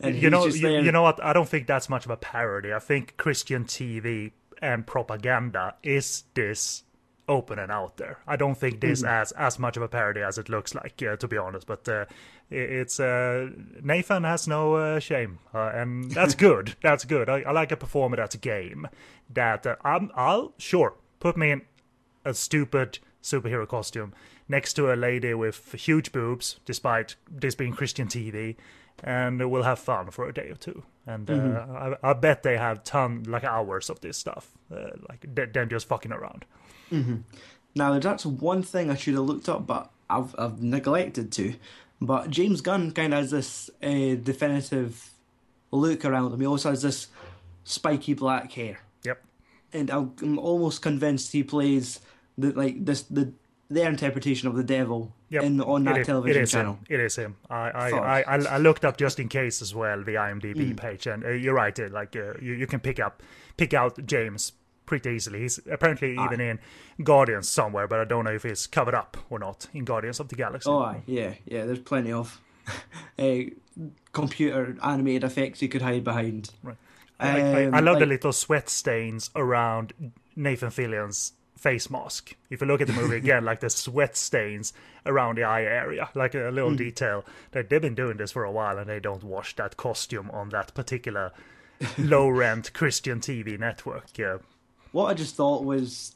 And 0.00 0.16
you 0.16 0.30
know 0.30 0.46
you, 0.46 0.68
you 0.68 0.90
know 0.90 1.02
what 1.02 1.22
i 1.22 1.32
don't 1.32 1.48
think 1.48 1.68
that's 1.68 1.88
much 1.88 2.04
of 2.04 2.10
a 2.10 2.16
parody 2.16 2.72
i 2.72 2.80
think 2.80 3.16
christian 3.16 3.64
tv 3.64 4.32
and 4.60 4.84
propaganda 4.84 5.76
is 5.84 6.24
this 6.34 6.82
open 7.28 7.58
and 7.58 7.70
out 7.70 7.96
there. 7.96 8.18
I 8.26 8.36
don't 8.36 8.56
think 8.56 8.80
this 8.80 9.04
as 9.04 9.32
as 9.32 9.58
much 9.58 9.76
of 9.76 9.82
a 9.82 9.88
parody 9.88 10.20
as 10.20 10.38
it 10.38 10.48
looks 10.48 10.74
like 10.74 11.02
uh, 11.02 11.16
to 11.16 11.28
be 11.28 11.36
honest 11.36 11.66
but 11.66 11.88
uh, 11.88 12.04
it's 12.50 12.98
uh, 12.98 13.48
nathan 13.82 14.24
has 14.24 14.48
no 14.48 14.74
uh, 14.74 14.98
shame 14.98 15.38
uh, 15.54 15.70
and 15.74 16.10
that's 16.18 16.34
good. 16.34 16.74
That's 16.82 17.04
good. 17.04 17.28
I, 17.28 17.42
I 17.42 17.52
like 17.52 17.72
a 17.72 17.76
performer 17.76 18.16
that's 18.16 18.36
game 18.36 18.88
that 19.30 19.66
uh, 19.66 19.76
I'm, 19.84 20.10
i'll 20.16 20.52
sure 20.58 20.94
put 21.20 21.36
me 21.36 21.52
in 21.52 21.62
a 22.24 22.34
stupid 22.34 22.98
superhero 23.22 23.66
costume 23.66 24.12
next 24.48 24.74
to 24.74 24.92
a 24.92 24.94
lady 24.94 25.34
with 25.34 25.72
huge 25.72 26.12
boobs, 26.12 26.60
despite 26.64 27.16
this 27.30 27.54
being 27.54 27.72
Christian 27.72 28.08
TV, 28.08 28.56
and 29.02 29.50
we'll 29.50 29.62
have 29.62 29.78
fun 29.78 30.10
for 30.10 30.28
a 30.28 30.34
day 30.34 30.50
or 30.50 30.56
two. 30.56 30.82
And 31.06 31.28
uh, 31.30 31.96
I, 32.02 32.10
I 32.10 32.12
bet 32.12 32.42
they 32.42 32.56
have 32.56 32.84
ton 32.84 33.24
like 33.24 33.44
hours 33.44 33.90
of 33.90 34.00
this 34.00 34.16
stuff, 34.16 34.50
uh, 34.72 34.90
like 35.08 35.26
them 35.34 35.68
just 35.68 35.88
fucking 35.88 36.12
around. 36.12 36.44
Now, 37.74 37.98
that's 37.98 38.26
one 38.26 38.62
thing 38.62 38.90
I 38.90 38.94
should 38.96 39.14
have 39.14 39.24
looked 39.24 39.48
up, 39.48 39.66
but 39.66 39.90
I've, 40.10 40.34
I've 40.38 40.62
neglected 40.62 41.32
to. 41.32 41.54
But 42.00 42.30
James 42.30 42.60
Gunn 42.60 42.90
kind 42.92 43.14
of 43.14 43.20
has 43.20 43.30
this 43.30 43.70
uh, 43.82 44.16
definitive 44.22 45.10
look 45.70 46.04
around 46.04 46.32
him. 46.32 46.40
He 46.40 46.46
also 46.46 46.70
has 46.70 46.82
this 46.82 47.06
spiky 47.64 48.14
black 48.14 48.52
hair, 48.52 48.80
Yep. 49.04 49.24
and 49.72 49.90
I'm, 49.90 50.38
almost 50.38 50.82
convinced 50.82 51.32
he 51.32 51.42
plays 51.44 52.00
the 52.36 52.50
like 52.52 52.84
this 52.84 53.02
the 53.02 53.32
their 53.70 53.88
interpretation 53.88 54.48
of 54.48 54.56
the 54.56 54.64
devil 54.64 55.14
Yep. 55.30 55.42
in 55.44 55.60
on 55.62 55.82
It 55.86 55.90
that 55.92 56.00
is- 56.00 56.06
television 56.08 56.40
it 56.40 56.42
is 56.42 56.50
channel. 56.50 56.72
Him. 56.74 56.86
It 56.90 57.00
is 57.00 57.16
him. 57.16 57.36
I 57.48 57.70
I, 57.70 57.88
I, 57.90 58.20
I 58.22 58.34
I 58.56 58.58
looked 58.58 58.84
up 58.84 58.96
just 58.98 59.18
in 59.20 59.28
case 59.28 59.62
as 59.62 59.74
well 59.74 60.02
the 60.02 60.14
IMDb 60.16 60.72
Mm. 60.72 60.76
page, 60.76 61.06
and 61.06 61.24
uh, 61.24 61.28
you're 61.30 61.54
right. 61.54 61.78
uh, 61.78 61.88
Like 61.90 62.16
uh, 62.16 62.34
you 62.42 62.52
you 62.54 62.66
can 62.66 62.80
pick 62.80 62.98
up 63.00 63.22
pick 63.56 63.72
out 63.72 64.04
James 64.04 64.52
pretty 64.92 65.16
easily. 65.16 65.40
He's 65.40 65.58
apparently 65.70 66.12
even 66.12 66.38
in 66.38 66.58
Guardians 67.02 67.48
somewhere, 67.48 67.88
but 67.88 67.98
I 68.00 68.04
don't 68.04 68.24
know 68.24 68.32
if 68.32 68.42
he's 68.42 68.66
covered 68.66 68.94
up 68.94 69.16
or 69.30 69.38
not 69.38 69.66
in 69.72 69.84
Guardians 69.84 70.20
of 70.20 70.28
the 70.28 70.36
Galaxy. 70.36 70.68
Oh, 70.70 70.94
yeah, 71.06 71.34
yeah. 71.46 71.64
There's 71.64 71.78
plenty 71.78 72.12
of 72.12 72.38
uh, 73.18 73.38
computer 74.12 74.76
animated 74.82 75.24
effects 75.24 75.62
you 75.62 75.68
could 75.68 75.80
hide 75.82 76.04
behind. 76.04 76.50
Right. 76.62 76.76
I, 77.18 77.40
I, 77.40 77.62
I 77.72 77.78
Um, 77.78 77.84
love 77.84 78.00
the 78.00 78.06
little 78.06 78.32
sweat 78.32 78.68
stains 78.68 79.30
around 79.34 79.94
Nathan 80.36 80.70
Fillion's 80.70 81.32
face 81.56 81.88
mask. 81.88 82.34
If 82.50 82.60
you 82.60 82.66
look 82.66 82.82
at 82.82 82.86
the 82.88 82.92
movie 82.92 83.16
again, 83.24 83.44
like 83.44 83.60
the 83.60 83.70
sweat 83.70 84.14
stains 84.16 84.74
around 85.06 85.38
the 85.38 85.44
eye 85.44 85.62
area, 85.62 86.10
like 86.14 86.34
a 86.34 86.50
little 86.50 86.74
detail 86.74 87.24
that 87.52 87.70
they've 87.70 87.80
been 87.80 87.94
doing 87.94 88.18
this 88.18 88.32
for 88.32 88.44
a 88.44 88.52
while 88.52 88.76
and 88.78 88.90
they 88.90 89.00
don't 89.00 89.24
wash 89.24 89.56
that 89.56 89.76
costume 89.78 90.30
on 90.32 90.50
that 90.50 90.74
particular 90.74 91.32
low 91.96 92.28
rent 92.28 92.72
Christian 92.74 93.20
TV 93.20 93.58
network. 93.58 94.18
Yeah. 94.18 94.38
What 94.92 95.06
I 95.06 95.14
just 95.14 95.34
thought 95.34 95.64
was 95.64 96.14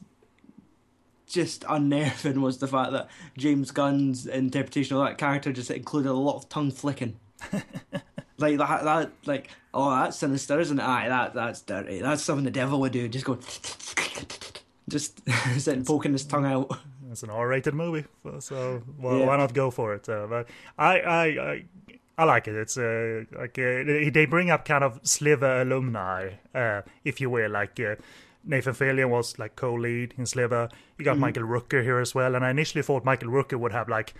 just 1.27 1.65
unnerving 1.67 2.41
was 2.41 2.59
the 2.59 2.67
fact 2.67 2.91
that 2.93 3.09
James 3.37 3.71
Gunn's 3.71 4.25
interpretation 4.25 4.95
of 4.97 5.03
that 5.03 5.17
character 5.17 5.51
just 5.51 5.69
included 5.71 6.09
a 6.09 6.13
lot 6.13 6.35
of 6.37 6.47
tongue 6.49 6.71
flicking. 6.71 7.19
like 8.37 8.57
that, 8.57 8.83
that, 8.83 9.11
like, 9.25 9.49
oh, 9.73 9.89
that's 9.95 10.17
sinister, 10.17 10.59
isn't 10.59 10.79
it? 10.79 10.83
Aye, 10.83 11.09
that, 11.09 11.33
that's 11.33 11.61
dirty. 11.61 11.99
That's 11.99 12.23
something 12.23 12.45
the 12.45 12.51
devil 12.51 12.79
would 12.79 12.91
do. 12.93 13.07
Just 13.09 13.25
go, 13.25 13.35
just 14.89 15.21
sitting 15.57 15.83
poking 15.83 16.13
his 16.13 16.23
tongue 16.23 16.45
out. 16.45 16.79
It's 17.11 17.23
an 17.23 17.29
R-rated 17.29 17.73
movie, 17.73 18.05
so 18.39 18.83
why, 18.97 19.17
Yeah. 19.19 19.25
why 19.25 19.37
not 19.37 19.53
go 19.53 19.71
for 19.71 19.95
it? 19.95 20.07
Uh, 20.07 20.27
but 20.27 20.47
I, 20.77 20.99
I, 20.99 21.25
I, 21.25 21.65
I 22.17 22.23
like 22.25 22.47
it. 22.47 22.55
It's 22.55 22.77
uh, 22.77 23.23
like 23.37 23.57
uh, 23.57 23.83
they 23.85 24.09
they 24.13 24.25
bring 24.25 24.49
up 24.51 24.65
kind 24.65 24.83
of 24.83 24.99
Slither 25.03 25.61
alumni, 25.61 26.31
uh, 26.53 26.81
if 27.05 27.21
you 27.21 27.29
will. 27.29 27.49
Like 27.49 27.79
uh, 27.79 27.95
Nathan 28.47 28.73
Fillion 28.73 29.09
was 29.09 29.37
like 29.37 29.55
co-lead 29.55 30.13
in 30.17 30.25
Slither. 30.25 30.69
You 30.71 30.77
Mm-hmm. 30.77 31.03
got 31.03 31.17
Michael 31.19 31.43
Rooker 31.43 31.83
here 31.83 31.99
as 31.99 32.15
well, 32.15 32.33
and 32.35 32.43
I 32.43 32.49
initially 32.49 32.81
thought 32.81 33.05
Michael 33.05 33.29
Rooker 33.29 33.59
would 33.59 33.71
have 33.73 33.87
like 33.89 34.13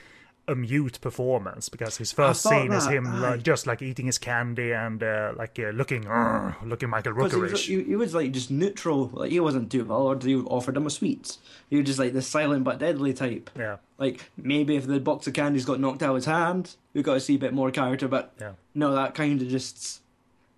a 0.50 0.56
mute 0.56 1.00
performance 1.02 1.68
because 1.68 1.98
his 1.98 2.14
first 2.14 2.42
scene 2.44 2.72
is 2.72 2.86
him 2.88 3.06
aye. 3.08 3.20
like, 3.32 3.44
just 3.44 3.68
like 3.68 3.82
eating 3.82 4.06
his 4.06 4.18
candy 4.18 4.72
and 4.72 5.04
uh, 5.04 5.34
like 5.36 5.60
uh, 5.60 5.72
looking, 5.72 6.08
uh, 6.08 6.54
looking 6.64 6.90
Michael 6.90 7.14
he 7.16 7.20
Rookerish. 7.20 7.66
he, 7.68 7.84
he 7.84 7.96
was 7.98 8.16
like 8.16 8.32
just 8.32 8.50
neutral. 8.50 9.10
Like 9.12 9.32
he 9.32 9.40
wasn't 9.42 9.70
too 9.72 9.84
bothered. 9.84 10.24
You 10.24 10.46
offered 10.48 10.78
him 10.78 10.86
a 10.86 10.90
sweet. 10.90 11.38
He 11.70 11.76
was 11.78 11.86
just 11.86 12.00
like 12.00 12.14
the 12.14 12.22
silent 12.22 12.64
but 12.64 12.80
deadly 12.80 13.14
type. 13.14 13.50
Yeah, 13.58 13.78
Like 13.98 14.30
maybe 14.38 14.78
if 14.78 14.88
the 14.88 15.00
box 15.02 15.28
of 15.28 15.34
candies 15.34 15.66
got 15.66 15.82
knocked 15.82 16.02
out 16.04 16.12
of 16.12 16.16
his 16.18 16.26
hand, 16.26 16.76
we 16.94 17.02
got 17.04 17.16
to 17.16 17.20
see 17.20 17.36
a 17.36 17.40
bit 17.40 17.54
more 17.54 17.70
character. 17.72 18.08
But 18.08 18.34
yeah. 18.40 18.52
no, 18.74 18.94
that 18.96 19.16
kind 19.16 19.42
of 19.42 19.50
just. 19.50 20.00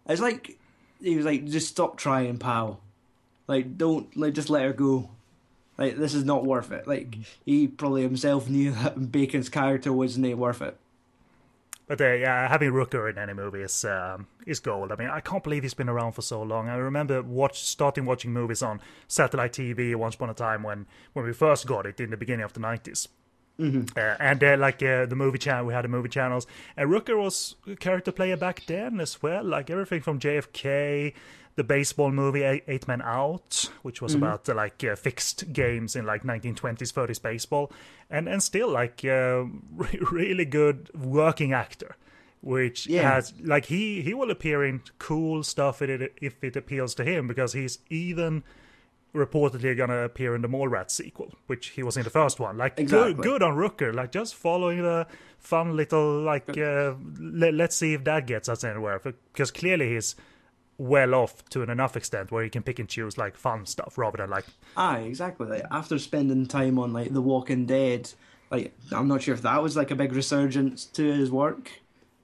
It's 0.07 0.21
like 0.21 0.57
he 1.01 1.15
was 1.15 1.25
like, 1.25 1.45
just 1.45 1.67
stop 1.69 1.97
trying, 1.97 2.37
pal. 2.37 2.79
Like 3.49 3.77
don't 3.77 4.15
like 4.15 4.33
just 4.35 4.49
let 4.51 4.63
her 4.63 4.73
go. 4.73 5.09
Like 5.77 5.97
this 5.97 6.13
is 6.13 6.23
not 6.23 6.45
worth 6.45 6.71
it. 6.71 6.87
Like 6.87 7.17
he 7.45 7.67
probably 7.67 8.03
himself 8.03 8.47
knew 8.47 8.71
that 8.83 9.11
Bacon's 9.11 9.49
character 9.49 9.91
wasn't 9.91 10.37
worth 10.37 10.61
it. 10.61 10.77
But 11.87 11.99
uh, 11.99 12.13
yeah, 12.13 12.47
having 12.47 12.71
Rooker 12.71 13.09
in 13.09 13.17
any 13.17 13.33
movie 13.33 13.63
is 13.63 13.83
um, 13.83 14.27
is 14.45 14.59
gold. 14.59 14.91
I 14.91 14.95
mean, 14.95 15.09
I 15.09 15.21
can't 15.21 15.43
believe 15.43 15.63
he's 15.63 15.73
been 15.73 15.89
around 15.89 16.11
for 16.11 16.21
so 16.21 16.43
long. 16.43 16.69
I 16.69 16.75
remember 16.75 17.23
watch 17.23 17.61
starting 17.63 18.05
watching 18.05 18.31
movies 18.31 18.61
on 18.61 18.79
satellite 19.07 19.53
TV 19.53 19.95
once 19.95 20.13
upon 20.13 20.29
a 20.29 20.35
time 20.35 20.61
when 20.61 20.85
when 21.13 21.25
we 21.25 21.33
first 21.33 21.65
got 21.65 21.87
it 21.87 21.99
in 21.99 22.11
the 22.11 22.17
beginning 22.17 22.43
of 22.45 22.53
the 22.53 22.59
90s 22.59 23.07
Uh, 23.97 24.15
and 24.19 24.43
uh, 24.43 24.55
like 24.57 24.83
uh, 24.83 25.05
the 25.07 25.15
movie 25.15 25.39
channel, 25.39 25.65
we 25.65 25.73
had 25.73 25.83
the 25.83 25.89
movie 25.89 26.09
channels, 26.09 26.47
and 26.77 26.89
Rooker 26.89 27.17
was 27.17 27.55
a 27.67 27.75
character 27.75 28.11
player 28.11 28.37
back 28.37 28.65
then 28.67 28.99
as 29.01 29.21
well. 29.21 29.43
Like 29.43 29.69
everything 29.69 30.01
from 30.01 30.19
JFK, 30.19 31.13
the 31.59 31.63
baseball 31.65 32.09
movie 32.11 32.43
Eight, 32.43 32.87
Men 32.87 33.01
Out, 33.01 33.69
which 33.81 34.01
was 34.01 34.13
about 34.15 34.47
uh, 34.47 34.55
like 34.55 34.81
uh, 34.83 34.95
fixed 34.95 35.51
games 35.51 35.95
in 35.95 36.05
like 36.05 36.23
1920s, 36.23 36.93
30s 36.93 37.21
baseball, 37.21 37.69
and 38.09 38.27
and 38.29 38.41
still 38.41 38.69
like 38.81 39.03
uh, 39.03 39.43
re- 39.83 39.99
really 40.11 40.45
good 40.45 40.89
working 40.95 41.51
actor. 41.53 41.95
Which 42.41 42.87
Yeah. 42.87 43.15
has 43.15 43.33
like 43.43 43.65
he 43.65 44.01
he 44.01 44.13
will 44.13 44.31
appear 44.31 44.63
in 44.63 44.81
cool 44.99 45.43
stuff 45.43 45.81
if 45.81 45.89
it 45.89 46.13
if 46.21 46.41
it 46.41 46.55
appeals 46.55 46.95
to 46.95 47.03
him 47.03 47.27
because 47.27 47.51
he's 47.51 47.79
even 47.89 48.43
reportedly 49.13 49.75
gonna 49.75 50.03
appear 50.03 50.35
in 50.35 50.41
the 50.41 50.47
Mallrats 50.47 50.91
sequel, 50.91 51.33
which 51.47 51.69
he 51.75 51.83
was 51.83 51.97
in 51.97 52.03
the 52.03 52.09
first 52.09 52.39
one. 52.39 52.57
Like 52.57 52.79
Exactly. 52.79 53.13
good, 53.15 53.23
good 53.23 53.43
on 53.43 53.55
Rooker. 53.57 53.93
Like 53.93 54.11
just 54.13 54.35
following 54.35 54.81
the 54.83 55.07
fun 55.37 55.75
little 55.75 56.21
like 56.21 56.47
uh, 56.57 56.93
le- 57.19 57.51
let's 57.51 57.75
see 57.75 57.93
if 57.93 58.03
that 58.05 58.27
gets 58.27 58.47
us 58.47 58.63
anywhere. 58.63 58.99
Because 59.33 59.51
clearly 59.51 59.93
he's 59.95 60.15
well 60.79 61.13
off 61.13 61.43
to 61.49 61.61
an 61.61 61.69
enough 61.69 61.95
extent 61.97 62.31
where 62.31 62.43
he 62.43 62.49
can 62.49 62.63
pick 62.63 62.79
and 62.79 62.87
choose 62.87 63.17
like 63.17 63.35
fun 63.35 63.65
stuff 63.65 63.97
rather 63.97 64.17
than 64.17 64.29
like 64.29 64.45
Aye, 64.77 64.99
exactly. 64.99 65.47
Like 65.47 65.65
after 65.69 65.99
spending 65.99 66.47
time 66.47 66.79
on 66.79 66.93
like 66.93 67.13
The 67.13 67.21
Walking 67.21 67.65
Dead, 67.65 68.11
like 68.49 68.73
I'm 68.91 69.07
not 69.07 69.21
sure 69.21 69.35
if 69.35 69.41
that 69.43 69.61
was 69.61 69.75
like 69.75 69.91
a 69.91 69.95
big 69.95 70.13
resurgence 70.13 70.85
to 70.85 71.03
his 71.03 71.29
work, 71.29 71.69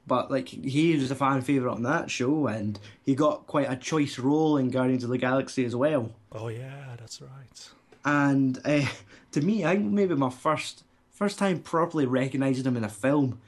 but 0.07 0.31
like 0.31 0.47
he 0.47 0.95
was 0.95 1.11
a 1.11 1.15
fan 1.15 1.41
favorite 1.41 1.71
on 1.71 1.83
that 1.83 2.09
show, 2.09 2.47
and 2.47 2.79
he 3.03 3.13
got 3.13 3.45
quite 3.45 3.69
a 3.69 3.75
choice 3.75 4.17
role 4.17 4.57
in 4.57 4.69
Guardians 4.69 5.03
of 5.03 5.09
the 5.09 5.17
Galaxy 5.17 5.65
as 5.65 5.75
well. 5.75 6.11
oh 6.31 6.47
yeah, 6.47 6.95
that's 6.97 7.21
right. 7.21 7.69
And 8.05 8.59
uh, 8.63 8.85
to 9.31 9.41
me, 9.41 9.65
I 9.65 9.75
think 9.75 9.91
maybe 9.91 10.15
my 10.15 10.29
first 10.29 10.83
first 11.11 11.37
time 11.37 11.59
properly 11.59 12.05
recognizing 12.05 12.65
him 12.65 12.77
in 12.77 12.83
a 12.83 12.89
film 12.89 13.39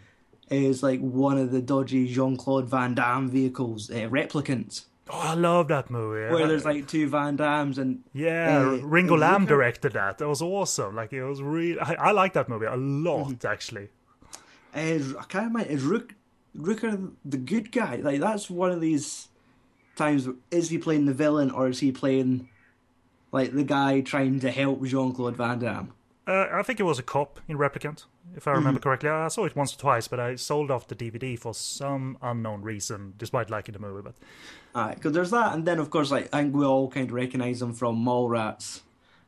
is 0.50 0.82
like 0.82 1.00
one 1.00 1.38
of 1.38 1.52
the 1.52 1.62
dodgy 1.62 2.12
Jean 2.12 2.38
Claude 2.38 2.70
Van 2.70 2.94
Damme 2.94 3.30
vehicles, 3.30 3.90
uh, 3.90 4.08
Replicant, 4.10 4.86
Oh, 5.10 5.20
I 5.20 5.34
love 5.36 5.68
that 5.70 5.90
movie. 5.90 6.34
where 6.34 6.48
there's 6.48 6.66
like 6.66 6.88
two 6.88 7.08
Van 7.10 7.36
Dams 7.36 7.78
and 7.78 8.04
Yeah, 8.14 8.60
uh, 8.60 8.86
Ringo 8.86 9.16
Lam 9.18 9.46
directed 9.46 9.94
that. 9.94 10.18
That 10.18 10.28
was 10.28 10.42
awesome. 10.42 10.96
Like 10.96 11.14
it 11.14 11.24
was 11.24 11.42
really. 11.42 11.80
I, 11.80 11.94
I 11.94 12.12
like 12.12 12.34
that 12.34 12.50
movie 12.50 12.66
a 12.66 12.76
lot 12.76 13.28
Mm-hmm. 13.30 13.48
actually. 13.48 13.90
is 14.76 15.16
I 15.16 15.24
can't 15.24 15.52
remember 15.54 15.70
is 15.72 15.84
Rook 15.84 16.16
Rooker 16.58 17.12
the 17.24 17.38
good 17.38 17.72
guy? 17.72 17.98
Like 17.98 18.20
that's 18.20 18.50
one 18.50 18.72
of 18.72 18.82
these 18.82 19.30
times. 19.96 20.28
Is 20.52 20.70
he 20.70 20.78
playing 20.78 21.06
the 21.06 21.14
villain 21.14 21.52
or 21.52 21.68
is 21.70 21.80
he 21.80 21.92
playing 21.92 22.50
like 23.32 23.54
the 23.54 23.64
guy 23.64 24.02
trying 24.02 24.40
to 24.42 24.52
help 24.52 24.84
Jean 24.84 25.14
Claude 25.14 25.36
Van 25.38 25.60
Damme? 25.60 25.94
Uh, 26.28 26.48
I 26.52 26.62
think 26.64 26.80
it 26.80 26.84
was 26.84 27.00
a 27.00 27.04
cop 27.04 27.40
in 27.48 27.58
Replicant, 27.58 28.04
if 28.36 28.48
I 28.48 28.52
remember 28.52 28.80
correctly. 28.80 29.10
I 29.10 29.28
saw 29.30 29.46
it 29.46 29.56
once 29.56 29.74
or 29.74 29.78
twice, 29.78 30.08
but 30.08 30.20
I 30.20 30.36
sold 30.36 30.72
off 30.72 30.88
the 30.88 30.96
DVD 30.96 31.38
for 31.38 31.54
some 31.54 32.18
unknown 32.22 32.62
reason, 32.62 33.14
despite 33.18 33.50
liking 33.50 33.74
the 33.74 33.80
movie. 33.80 34.02
But 34.02 34.16
Alright, 34.76 34.96
because 34.96 35.14
there's 35.14 35.32
that, 35.32 35.54
and 35.54 35.66
then 35.66 35.80
of 35.80 35.90
course, 35.90 36.12
like 36.12 36.30
I 36.34 36.42
think 36.42 36.56
we 36.56 36.66
all 36.66 36.90
kind 36.90 37.10
of 37.10 37.14
recognize 37.14 37.62
him 37.62 37.74
from 37.74 38.04
Mallrats 38.04 38.82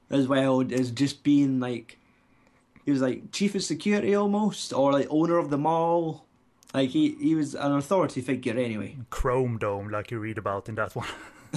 as 0.09 0.27
well 0.27 0.63
as 0.73 0.91
just 0.91 1.23
being 1.23 1.59
like 1.59 1.97
he 2.85 2.91
was 2.91 3.01
like 3.01 3.31
chief 3.31 3.55
of 3.55 3.63
security 3.63 4.15
almost, 4.15 4.73
or 4.73 4.91
like 4.91 5.07
owner 5.09 5.38
of 5.38 5.49
the 5.49 5.57
mall. 5.57 6.25
Like 6.73 6.89
he 6.89 7.15
he 7.19 7.35
was 7.35 7.55
an 7.55 7.71
authority 7.73 8.21
figure 8.21 8.53
anyway. 8.53 8.97
Chrome 9.09 9.57
Dome, 9.57 9.89
like 9.89 10.12
you 10.12 10.19
read 10.19 10.38
about 10.38 10.69
in 10.69 10.75
that 10.75 10.95
one. 10.95 11.07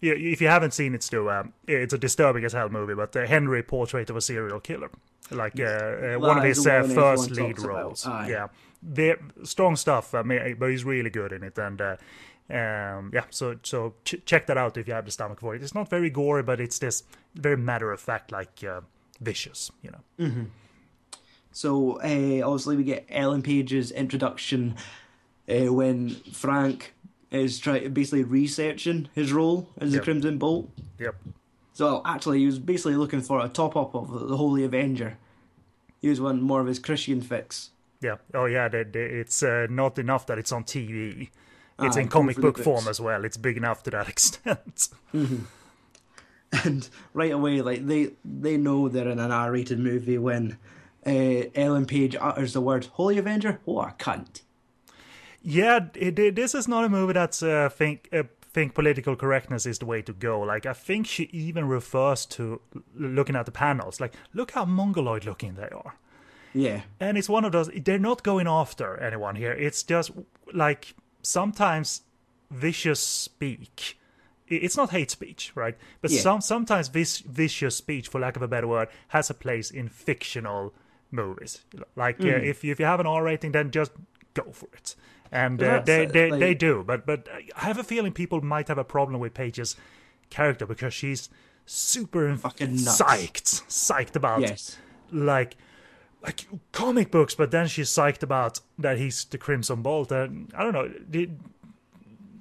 yeah, 0.00 0.12
if 0.12 0.40
you 0.40 0.48
haven't 0.48 0.74
seen 0.74 0.94
it, 0.94 1.02
Stu, 1.02 1.30
um, 1.30 1.52
it's 1.66 1.94
a 1.94 1.98
disturbing 1.98 2.44
as 2.44 2.52
hell 2.52 2.68
movie. 2.68 2.94
But 2.94 3.16
uh, 3.16 3.26
Henry 3.26 3.62
portrait 3.62 4.10
of 4.10 4.16
a 4.16 4.20
serial 4.20 4.60
killer, 4.60 4.90
like 5.34 5.58
uh, 5.60 5.64
uh, 5.64 6.14
one 6.18 6.38
of 6.38 6.44
his 6.44 6.62
the 6.64 6.78
uh, 6.78 6.82
one 6.82 6.94
first 6.94 7.30
lead 7.32 7.58
about. 7.58 7.66
roles. 7.68 8.06
Yeah, 8.06 8.48
They're, 8.82 9.18
strong 9.44 9.76
stuff. 9.76 10.14
I 10.14 10.22
mean, 10.22 10.56
but 10.58 10.70
he's 10.70 10.84
really 10.84 11.10
good 11.10 11.32
in 11.32 11.42
it, 11.42 11.58
and. 11.58 11.80
Uh, 11.80 11.96
um, 12.50 13.10
yeah, 13.14 13.24
so 13.30 13.56
so 13.62 13.94
ch- 14.04 14.16
check 14.26 14.46
that 14.46 14.58
out 14.58 14.76
if 14.76 14.86
you 14.86 14.92
have 14.92 15.06
the 15.06 15.10
stomach 15.10 15.40
for 15.40 15.54
it. 15.54 15.62
It's 15.62 15.74
not 15.74 15.88
very 15.88 16.10
gory, 16.10 16.42
but 16.42 16.60
it's 16.60 16.78
this 16.78 17.04
very 17.34 17.56
matter 17.56 17.90
of 17.92 18.00
fact, 18.00 18.30
like 18.30 18.62
vicious, 19.20 19.70
you 19.80 19.90
know. 19.90 20.46
So 21.52 21.92
uh, 22.00 22.46
obviously 22.46 22.76
we 22.76 22.84
get 22.84 23.06
Ellen 23.08 23.42
Page's 23.42 23.90
introduction 23.90 24.74
uh, 25.48 25.72
when 25.72 26.10
Frank 26.32 26.94
is 27.30 27.58
trying 27.58 27.92
basically 27.92 28.24
researching 28.24 29.08
his 29.14 29.32
role 29.32 29.68
as 29.78 29.92
Yep. 29.92 30.00
the 30.00 30.04
Crimson 30.04 30.38
Bolt. 30.38 30.70
Yep. 30.98 31.14
So 31.74 32.02
actually, 32.04 32.40
he 32.40 32.46
was 32.46 32.58
basically 32.58 32.96
looking 32.96 33.22
for 33.22 33.40
a 33.42 33.48
top 33.48 33.76
up 33.76 33.94
of 33.94 34.28
the 34.28 34.36
Holy 34.36 34.64
Avenger. 34.64 35.16
He 36.02 36.08
was 36.08 36.20
wanting 36.20 36.42
more 36.42 36.60
of 36.60 36.66
his 36.66 36.78
Christian 36.78 37.22
fix. 37.22 37.70
Yeah. 38.02 38.16
Oh, 38.34 38.44
yeah. 38.46 38.68
The, 38.68 38.84
the, 38.84 38.98
it's 39.00 39.42
uh, 39.42 39.68
not 39.70 39.98
enough 39.98 40.26
that 40.26 40.36
it's 40.38 40.52
on 40.52 40.64
TV. 40.64 41.30
It's 41.78 41.96
Ah, 41.96 42.00
in 42.00 42.08
comic 42.08 42.36
book 42.36 42.58
form 42.58 42.86
as 42.88 43.00
well. 43.00 43.24
It's 43.24 43.36
big 43.38 43.56
enough 43.56 43.82
to 43.84 43.90
that 43.90 44.08
extent. 44.14 44.88
and 45.12 46.88
right 47.14 47.32
away, 47.32 47.62
like 47.62 47.86
they 47.86 48.10
they 48.24 48.56
know 48.56 48.88
they're 48.88 49.08
in 49.08 49.18
an 49.18 49.30
R-rated 49.30 49.78
movie 49.78 50.18
when 50.18 50.58
uh, 51.06 51.44
Ellen 51.54 51.86
Page 51.86 52.14
utters 52.20 52.52
the 52.52 52.60
word 52.60 52.86
"Holy 52.92 53.16
Avenger." 53.18 53.60
What 53.64 53.88
a 53.88 53.92
cunt! 53.94 54.42
Yeah, 55.42 55.86
it, 55.94 56.18
it, 56.18 56.36
this 56.36 56.54
is 56.54 56.68
not 56.68 56.84
a 56.84 56.88
movie 56.88 57.14
that's 57.14 57.42
uh, 57.42 57.68
think 57.70 58.08
uh, 58.12 58.24
think 58.54 58.74
political 58.74 59.16
correctness 59.16 59.66
is 59.66 59.78
the 59.78 59.86
way 59.86 60.02
to 60.02 60.12
go. 60.12 60.40
Like 60.40 60.66
I 60.66 60.72
think 60.74 61.06
she 61.06 61.24
even 61.32 61.66
refers 61.68 62.26
to 62.26 62.60
looking 62.94 63.36
at 63.36 63.46
the 63.46 63.52
panels, 63.52 64.00
like 64.00 64.14
look 64.34 64.50
how 64.52 64.64
mongoloid 64.64 65.24
looking 65.24 65.54
they 65.54 65.68
are. 65.70 65.94
Yeah, 66.54 66.82
and 67.00 67.16
it's 67.16 67.28
one 67.30 67.44
of 67.46 67.52
those. 67.52 67.70
They're 67.74 67.98
not 67.98 68.22
going 68.22 68.46
after 68.46 68.96
anyone 68.98 69.36
here. 69.36 69.52
It's 69.52 69.82
just 69.82 70.10
like 70.52 70.94
sometimes 71.22 72.02
vicious 72.50 73.00
speak. 73.00 73.98
It's 74.48 74.76
not 74.76 74.90
hate 74.90 75.10
speech, 75.10 75.52
right? 75.54 75.78
But 76.02 76.10
Yeah. 76.10 76.20
some 76.20 76.40
sometimes 76.42 76.90
this 76.90 77.20
vicious 77.20 77.76
speech, 77.76 78.08
for 78.08 78.20
lack 78.20 78.36
of 78.36 78.42
a 78.42 78.48
better 78.48 78.68
word, 78.68 78.88
has 79.08 79.30
a 79.30 79.34
place 79.34 79.70
in 79.70 79.88
fictional 79.88 80.74
movies. 81.10 81.64
Like 81.96 82.20
uh, 82.20 82.24
Mm. 82.24 82.44
if 82.44 82.64
if 82.64 82.78
you 82.78 82.84
have 82.86 83.00
an 83.00 83.06
R 83.06 83.22
rating, 83.24 83.52
then 83.52 83.70
just 83.70 83.92
go 84.34 84.52
for 84.52 84.68
it. 84.74 84.94
And 85.32 85.62
uh, 85.62 85.80
they 85.84 86.04
they, 86.06 86.30
like- 86.30 86.40
they 86.40 86.54
do, 86.54 86.84
but 86.86 87.06
but 87.06 87.26
I 87.56 87.64
have 87.64 87.78
a 87.78 87.82
feeling 87.84 88.12
people 88.12 88.40
might 88.42 88.68
have 88.68 88.78
a 88.78 88.84
problem 88.84 89.18
with 89.18 89.32
Page's 89.32 89.76
character 90.28 90.66
because 90.66 90.92
she's 90.94 91.30
super 91.64 92.36
Fucking 92.36 92.74
nuts. 92.84 93.00
psyched, 93.00 93.62
psyched 93.68 94.14
about 94.14 94.42
yes, 94.42 94.76
like 95.10 95.56
like 96.22 96.46
comic 96.72 97.10
books, 97.10 97.34
but 97.34 97.50
then 97.50 97.66
she's 97.66 97.88
psyched 97.88 98.22
about 98.22 98.60
that 98.78 98.98
he's 98.98 99.24
the 99.24 99.38
Crimson 99.38 99.80
Bolt. 99.82 100.12
And 100.12 100.52
I 100.54 100.62
don't 100.64 100.74
know. 100.74 100.88
Did 101.10 101.38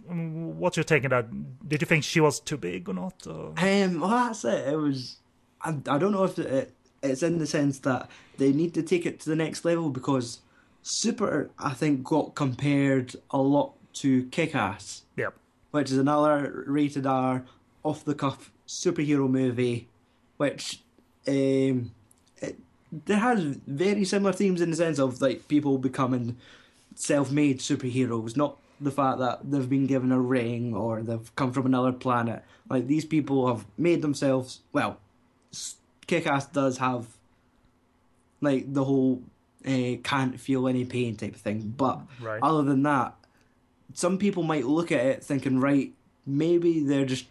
what's 0.08 0.76
your 0.78 0.84
take 0.84 1.04
on 1.06 1.10
that? 1.12 1.70
Did 1.70 1.82
you 1.82 1.86
think 1.86 2.04
she 2.04 2.20
was 2.20 2.40
too 2.40 2.58
big 2.58 2.90
or 2.90 2.94
not? 2.94 3.26
Or? 3.28 3.54
um, 3.58 4.00
well 4.02 4.10
that's 4.10 4.44
it. 4.46 4.68
It 4.68 4.76
was. 4.76 5.18
I, 5.62 5.70
I 5.88 5.98
don't 5.98 6.12
know 6.12 6.24
if 6.24 6.38
it, 6.40 6.74
it's 7.04 7.24
in 7.24 7.38
the 7.38 7.48
sense 7.48 7.80
that 7.80 8.10
they 8.38 8.52
need 8.52 8.74
to 8.74 8.82
take 8.84 9.06
it 9.06 9.20
to 9.22 9.30
the 9.30 9.36
next 9.36 9.64
level 9.64 9.90
because 9.90 10.40
Super, 10.84 11.50
I 11.60 11.74
think, 11.74 12.04
got 12.04 12.36
compared 12.36 13.16
a 13.30 13.38
lot 13.38 13.74
to 13.94 14.24
Kick-Ass. 14.26 15.04
Yep. 15.18 15.34
which 15.72 15.92
is 15.92 15.98
another 15.98 16.64
rated 16.68 17.06
R 17.06 17.44
off 17.84 18.06
the 18.06 18.16
cuff 18.16 18.52
superhero 18.68 19.30
movie, 19.30 19.88
which 20.38 20.82
um, 21.28 21.92
it, 22.38 22.58
it 23.08 23.16
has 23.16 23.42
very 23.68 24.06
similar 24.06 24.34
themes 24.34 24.62
in 24.62 24.70
the 24.70 24.76
sense 24.76 25.00
of 25.00 25.22
like 25.22 25.48
people 25.48 25.78
becoming 25.78 26.38
self-made 26.96 27.60
superheroes, 27.60 28.36
not 28.36 28.58
the 28.80 28.92
fact 28.92 29.20
that 29.20 29.40
they've 29.50 29.70
been 29.70 29.88
given 29.88 30.12
a 30.12 30.20
ring 30.20 30.74
or 30.76 31.02
they've 31.02 31.36
come 31.36 31.52
from 31.52 31.66
another 31.66 31.92
planet. 31.92 32.44
Like 32.70 32.88
these 32.88 33.06
people 33.06 33.48
have 33.48 33.66
made 33.78 34.02
themselves. 34.02 34.62
Well, 34.74 34.98
Kick-Ass 36.08 36.48
does 36.48 36.80
have 36.80 37.08
like 38.42 38.74
the 38.74 38.84
whole 38.84 39.22
uh, 39.66 39.98
can't 40.04 40.40
feel 40.40 40.68
any 40.68 40.86
pain 40.86 41.16
type 41.16 41.36
of 41.36 41.42
thing, 41.42 41.74
but 41.78 42.00
Right. 42.20 42.40
other 42.42 42.64
than 42.64 42.84
that, 42.84 43.16
some 43.94 44.18
people 44.18 44.44
might 44.44 44.66
look 44.66 44.92
at 44.92 45.06
it 45.06 45.24
thinking, 45.24 45.60
right, 45.60 45.92
maybe 46.26 46.80
they're 46.80 47.06
just 47.06 47.26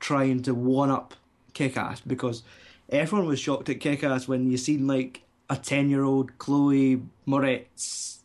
trying 0.00 0.42
to 0.42 0.54
one 0.54 0.90
up 0.90 1.14
Kick 1.54 1.76
Ass 1.76 2.00
because 2.00 2.42
everyone 2.88 3.26
was 3.28 3.38
shocked 3.40 3.68
at 3.68 3.80
Kick 3.80 4.02
Ass 4.04 4.26
when 4.28 4.50
you 4.50 4.56
seen 4.56 4.86
like 4.86 5.22
a 5.48 5.56
10 5.56 5.88
year 5.90 6.02
old 6.04 6.36
Chloe 6.38 7.02
Moretz, 7.26 8.18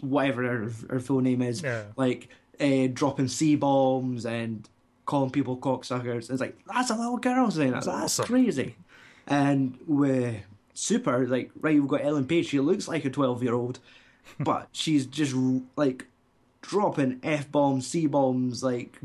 whatever 0.00 0.42
her, 0.42 0.70
her 0.90 1.00
full 1.00 1.20
name 1.20 1.42
is, 1.42 1.62
Yeah. 1.62 1.84
like 1.96 2.28
uh, 2.60 2.88
dropping 2.92 3.28
C 3.28 3.56
bombs 3.56 4.24
and 4.26 4.68
calling 5.06 5.30
people 5.30 5.56
cocksuckers. 5.56 6.30
It's 6.30 6.40
like, 6.40 6.56
that's 6.72 6.90
a 6.90 6.94
little 6.96 7.16
girl 7.18 7.50
saying 7.50 7.72
that. 7.72 7.84
That's 7.84 8.18
awesome. 8.18 8.26
crazy. 8.26 8.76
And 9.26 9.78
with 9.86 10.36
Super, 10.74 11.26
like, 11.26 11.50
right, 11.60 11.74
we've 11.78 11.86
got 11.88 12.04
Ellen 12.04 12.26
Page. 12.26 12.46
She 12.48 12.60
looks 12.60 12.88
like 12.88 13.04
a 13.04 13.10
12 13.10 13.42
year 13.42 13.54
old, 13.54 13.78
but 14.40 14.68
she's 14.72 15.06
just 15.06 15.34
like 15.76 16.06
dropping 16.62 17.20
F 17.22 17.50
bombs, 17.52 17.86
C 17.86 18.06
bombs, 18.06 18.62
like 18.62 18.98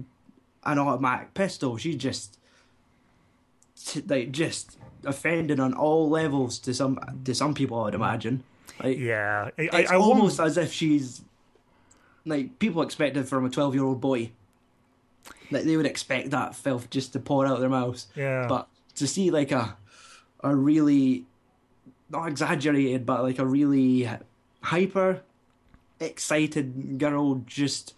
an 0.64 0.80
automatic 0.80 1.34
pistol. 1.34 1.78
She's 1.78 1.96
just 1.98 2.38
like 4.08 4.32
just 4.32 4.78
offending 5.06 5.60
on 5.60 5.74
all 5.74 6.10
levels 6.10 6.60
to 6.60 6.74
some 6.74 7.00
to 7.24 7.34
some 7.36 7.54
people. 7.54 7.84
I'd 7.84 7.94
imagine. 7.94 8.44
Like, 8.84 8.98
Yeah. 8.98 9.50
I, 9.58 9.70
I, 9.72 9.80
it's 9.82 9.92
I 9.92 9.96
almost 9.96 10.40
won't- 10.40 10.48
as 10.52 10.58
if 10.58 10.74
she's 10.74 11.22
like 12.26 12.60
people 12.60 12.82
expect 12.82 13.16
it 13.18 13.24
from 13.28 13.46
a 13.46 13.50
twelve 13.50 13.74
year 13.76 13.84
old 13.84 14.02
boy. 14.02 14.32
Like 15.52 15.64
they 15.64 15.78
would 15.78 15.86
expect 15.86 16.32
that 16.32 16.56
filth 16.56 16.90
just 16.90 17.14
to 17.14 17.20
pour 17.20 17.46
out 17.46 17.60
their 17.60 17.70
mouths. 17.70 18.08
Yeah. 18.16 18.48
But 18.48 18.68
to 18.96 19.08
see 19.08 19.32
like 19.32 19.52
a 19.52 19.78
a 20.44 20.56
really 20.56 21.26
not 22.10 22.28
exaggerated, 22.28 23.06
but 23.06 23.24
like 23.24 23.40
a 23.40 23.46
really 23.46 24.10
hyper 24.62 25.22
excited 26.00 26.98
girl 27.00 27.42
just 27.46 27.94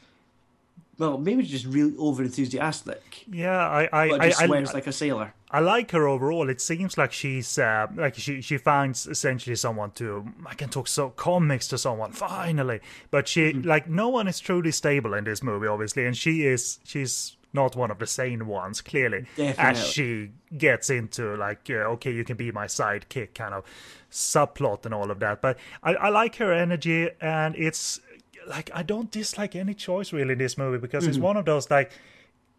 well, 0.98 1.17
maybe 1.17 1.43
just 1.43 1.65
really 1.65 1.95
over 1.98 2.24
enthusiastic. 2.24 3.24
yeah. 3.32 3.58
I 3.58 3.89
I 3.91 4.10
But 4.10 4.22
I, 4.22 4.28
just 4.30 4.41
I, 4.41 4.45
swears 4.48 4.74
like 4.74 4.86
a 4.88 4.91
sailor. 4.91 5.34
I 5.50 5.62
like 5.62 5.91
her 5.91 6.08
overall. 6.08 6.50
It 6.50 6.62
seems 6.62 6.98
like 6.98 7.12
she's 7.13 7.58
uh, 7.58 7.88
like 7.95 8.15
she 8.15 8.41
she 8.41 8.58
finds 8.58 9.08
essentially 9.08 9.56
someone 9.56 9.91
to 9.91 10.28
I 10.45 10.54
can 10.56 10.69
talk 10.69 10.88
so 10.88 11.10
comics 11.12 11.67
to 11.69 11.78
someone 11.78 12.12
finally. 12.12 12.82
But 13.12 13.28
she 13.28 13.54
like 13.54 13.89
no 13.89 14.10
one 14.10 14.28
is 14.28 14.39
truly 14.39 14.72
stable 14.72 15.13
in 15.13 15.24
this 15.24 15.41
movie, 15.41 15.67
obviously, 15.67 16.06
and 16.06 16.15
she 16.15 16.45
is 16.45 16.80
she's 16.84 17.38
not 17.54 17.76
one 17.76 17.92
of 17.92 18.00
the 18.00 18.08
sane 18.08 18.48
ones 18.48 18.82
clearly. 18.82 19.26
As 19.58 19.88
she 19.88 20.32
gets 20.58 20.90
into 20.90 21.36
like 21.36 21.70
uh, 21.70 21.94
okay, 21.94 22.12
you 22.12 22.24
can 22.24 22.38
be 22.38 22.52
my 22.52 22.66
sidekick 22.66 23.34
kind 23.34 23.54
of 23.54 23.64
subplot 24.12 24.86
and 24.86 24.94
all 24.94 25.12
of 25.12 25.20
that. 25.20 25.42
But 25.42 25.58
I, 25.84 25.96
I 25.96 26.10
like 26.10 26.36
her 26.38 26.54
energy, 26.54 27.10
and 27.22 27.56
it's 27.56 28.00
like 28.48 28.70
I 28.74 28.84
don't 28.84 29.12
dislike 29.12 29.56
any 29.56 29.74
choice 29.74 30.14
really 30.14 30.34
in 30.34 30.40
this 30.40 30.58
movie 30.58 30.78
because 30.78 31.06
it's 31.06 31.18
one 31.18 31.38
of 31.38 31.46
those 31.46 31.70
like 31.70 31.92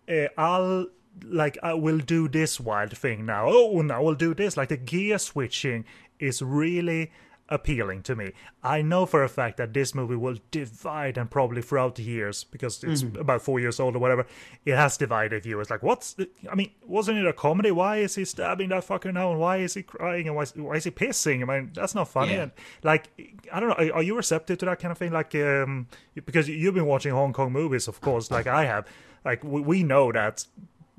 uh, 0.08 0.26
I'll 0.36 0.86
like 1.24 1.58
I 1.62 1.74
will 1.74 1.98
do 1.98 2.28
this 2.28 2.60
wild 2.60 2.96
thing 2.96 3.26
now. 3.26 3.46
Oh, 3.48 3.82
now 3.82 4.02
we'll 4.02 4.14
do 4.14 4.34
this. 4.34 4.56
Like 4.56 4.68
the 4.68 4.76
gear 4.76 5.18
switching 5.18 5.84
is 6.18 6.42
really 6.42 7.10
appealing 7.50 8.02
to 8.04 8.14
me. 8.14 8.32
I 8.62 8.80
know 8.80 9.06
for 9.06 9.24
a 9.24 9.28
fact 9.28 9.56
that 9.56 9.74
this 9.74 9.94
movie 9.94 10.14
will 10.14 10.36
divide 10.50 11.18
and 11.18 11.30
probably 11.30 11.62
throughout 11.62 11.96
the 11.96 12.02
years 12.02 12.44
because 12.44 12.82
it's 12.84 13.02
about 13.02 13.42
four 13.42 13.58
years 13.58 13.80
old 13.80 13.96
or 13.96 13.98
whatever. 13.98 14.26
It 14.64 14.76
has 14.76 14.96
divided 14.96 15.42
viewers. 15.42 15.68
Like, 15.68 15.82
what's? 15.82 16.14
The, 16.14 16.30
I 16.50 16.54
mean, 16.54 16.70
wasn't 16.86 17.18
it 17.18 17.26
a 17.26 17.32
comedy? 17.32 17.70
Why 17.70 17.98
is 17.98 18.14
he 18.14 18.24
stabbing 18.24 18.68
that 18.68 18.86
fucker 18.86 19.12
now? 19.12 19.32
And 19.32 19.40
why 19.40 19.58
is 19.58 19.74
he 19.74 19.82
crying? 19.82 20.28
And 20.28 20.36
why 20.36 20.42
is, 20.42 20.54
why 20.54 20.74
is 20.74 20.84
he 20.84 20.90
pissing? 20.90 21.42
I 21.42 21.58
mean, 21.58 21.70
that's 21.74 21.94
not 21.94 22.08
funny. 22.08 22.34
Yeah. 22.34 22.42
And 22.42 22.52
like, 22.82 23.08
I 23.52 23.58
don't 23.58 23.70
know. 23.70 23.74
Are, 23.74 23.96
are 23.96 24.02
you 24.02 24.16
receptive 24.16 24.58
to 24.58 24.66
that 24.66 24.78
kind 24.78 24.92
of 24.92 24.98
thing? 24.98 25.12
Like, 25.12 25.34
um, 25.34 25.88
because 26.14 26.48
you've 26.48 26.74
been 26.74 26.86
watching 26.86 27.12
Hong 27.12 27.32
Kong 27.32 27.52
movies, 27.52 27.88
of 27.88 28.00
course, 28.00 28.30
like 28.30 28.46
I 28.46 28.64
have. 28.66 28.86
Like, 29.24 29.44
we, 29.44 29.60
we 29.60 29.82
know 29.82 30.12
that 30.12 30.46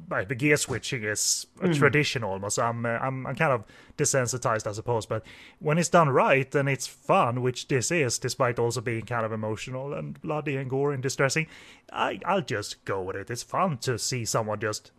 the 0.09 0.35
gear 0.35 0.57
switching 0.57 1.03
is 1.03 1.47
a 1.59 1.63
Mm-hmm. 1.65 1.73
tradition 1.73 2.23
almost. 2.23 2.59
I'm, 2.59 2.85
uh, 2.85 2.89
I'm 2.89 3.25
I'm 3.27 3.35
kind 3.35 3.51
of 3.53 3.63
desensitized, 3.97 4.67
I 4.67 4.71
suppose. 4.73 5.05
But 5.05 5.23
when 5.59 5.77
it's 5.77 5.89
done 5.89 6.09
right 6.09 6.53
and 6.55 6.67
it's 6.69 6.87
fun, 6.87 7.41
which 7.41 7.67
this 7.67 7.91
is, 7.91 8.17
despite 8.19 8.59
also 8.59 8.81
being 8.81 9.05
kind 9.05 9.25
of 9.25 9.31
emotional 9.31 9.93
and 9.93 10.21
bloody 10.21 10.55
and 10.57 10.69
gory 10.69 10.93
and 10.95 11.03
distressing, 11.03 11.47
I 11.91 12.19
I'll 12.25 12.41
just 12.41 12.83
go 12.85 13.01
with 13.01 13.15
it. 13.15 13.29
It's 13.29 13.43
fun 13.43 13.77
to 13.79 13.97
see 13.99 14.25
someone 14.25 14.59
just 14.59 14.91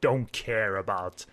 don't 0.00 0.32
care 0.32 0.76
about 0.76 1.26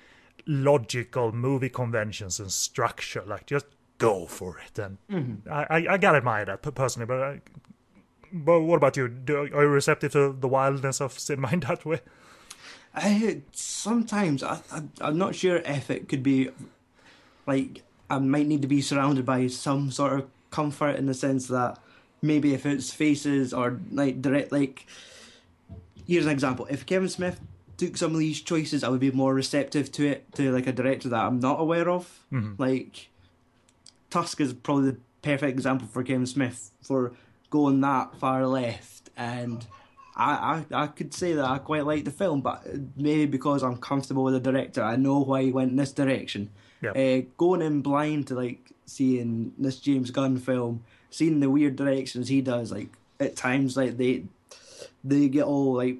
logical 0.46 1.32
movie 1.32 1.70
conventions 1.70 2.40
and 2.40 2.52
structure. 2.52 3.24
Like 3.26 3.46
just 3.46 3.66
go 3.98 4.26
for 4.26 4.60
it. 4.60 4.80
And 4.80 4.98
Mm-hmm. 5.10 5.52
I, 5.52 5.66
I 5.70 5.94
I 5.94 5.98
gotta 5.98 6.18
admire 6.18 6.46
that 6.46 6.62
personally. 6.76 7.06
But 7.08 7.22
I, 7.22 7.42
but 8.34 8.62
what 8.62 8.78
about 8.78 8.96
you? 8.98 9.08
Do, 9.08 9.42
are 9.54 9.64
you 9.64 9.70
receptive 9.70 10.14
to 10.14 10.34
the 10.34 10.48
wildness 10.48 11.02
of 11.02 11.18
cinema 11.20 11.50
in 11.54 11.60
that 11.62 11.86
way? 11.86 12.02
I, 12.94 13.42
sometimes 13.54 14.44
I, 14.44 14.60
I 14.72 14.84
I'm 15.00 15.18
not 15.18 15.36
sure 15.36 15.58
if 15.58 15.90
it 15.90 16.10
could 16.10 16.24
be 16.24 16.50
like 17.48 17.84
I 18.10 18.20
might 18.20 18.48
need 18.48 18.62
to 18.62 18.68
be 18.68 18.82
surrounded 18.82 19.26
by 19.26 19.48
some 19.48 19.92
sort 19.92 20.14
of 20.14 20.28
comfort 20.50 20.98
in 20.98 21.06
the 21.06 21.14
sense 21.14 21.48
that 21.48 21.80
maybe 22.22 22.54
if 22.54 22.66
it's 22.66 22.94
faces 22.94 23.54
or 23.54 23.80
like 23.92 24.22
direct 24.22 24.52
like 24.52 24.86
here's 26.06 26.26
an 26.26 26.32
example. 26.32 26.68
If 26.70 26.86
Kevin 26.86 27.10
Smith 27.10 27.40
took 27.78 27.96
some 27.98 28.14
of 28.14 28.20
these 28.20 28.42
choices 28.42 28.84
I 28.84 28.90
would 28.90 29.00
be 29.00 29.12
more 29.12 29.34
receptive 29.34 29.92
to 29.94 30.08
it 30.08 30.34
to 30.36 30.52
like 30.52 30.68
a 30.68 30.74
director 30.74 31.10
that 31.10 31.26
I'm 31.26 31.40
not 31.40 31.60
aware 31.60 31.90
of. 31.90 32.26
Mm-hmm. 32.32 32.62
Like 32.62 33.10
Tusk 34.10 34.42
is 34.42 34.54
probably 34.54 34.92
the 34.92 34.98
perfect 35.22 35.52
example 35.52 35.88
for 35.88 36.04
Kevin 36.04 36.26
Smith 36.26 36.72
for 36.82 37.14
going 37.50 37.80
that 37.82 38.16
far 38.16 38.46
left 38.46 39.10
and 39.16 39.66
I, 40.16 40.64
I, 40.72 40.84
I 40.84 40.88
could 40.88 41.14
say 41.14 41.34
that 41.34 41.46
I 41.46 41.58
quite 41.58 41.86
like 41.86 42.04
the 42.06 42.12
film, 42.12 42.42
but 42.42 42.66
maybe 42.98 43.26
because 43.26 43.64
I'm 43.64 43.78
comfortable 43.78 44.24
with 44.24 44.34
the 44.34 44.40
director, 44.52 44.84
I 44.84 44.96
know 44.98 45.20
why 45.20 45.44
he 45.44 45.52
went 45.52 45.72
in 45.72 45.78
this 45.78 45.92
direction. 45.92 46.50
Yep. 46.82 46.98
Uh, 46.98 47.26
going 47.38 47.62
in 47.62 47.82
blind 47.82 48.28
to 48.28 48.36
like 48.36 48.72
seeing 48.86 49.54
this 49.58 49.78
James 49.80 50.12
Gunn 50.12 50.38
film, 50.38 50.84
seeing 51.10 51.40
the 51.40 51.50
weird 51.50 51.76
directions 51.76 52.28
he 52.28 52.42
does, 52.42 52.72
like 52.72 52.90
at 53.20 53.36
times 53.36 53.78
like 53.78 53.98
they 53.98 54.24
they 55.04 55.30
get 55.30 55.44
all 55.46 55.74
like 55.76 55.98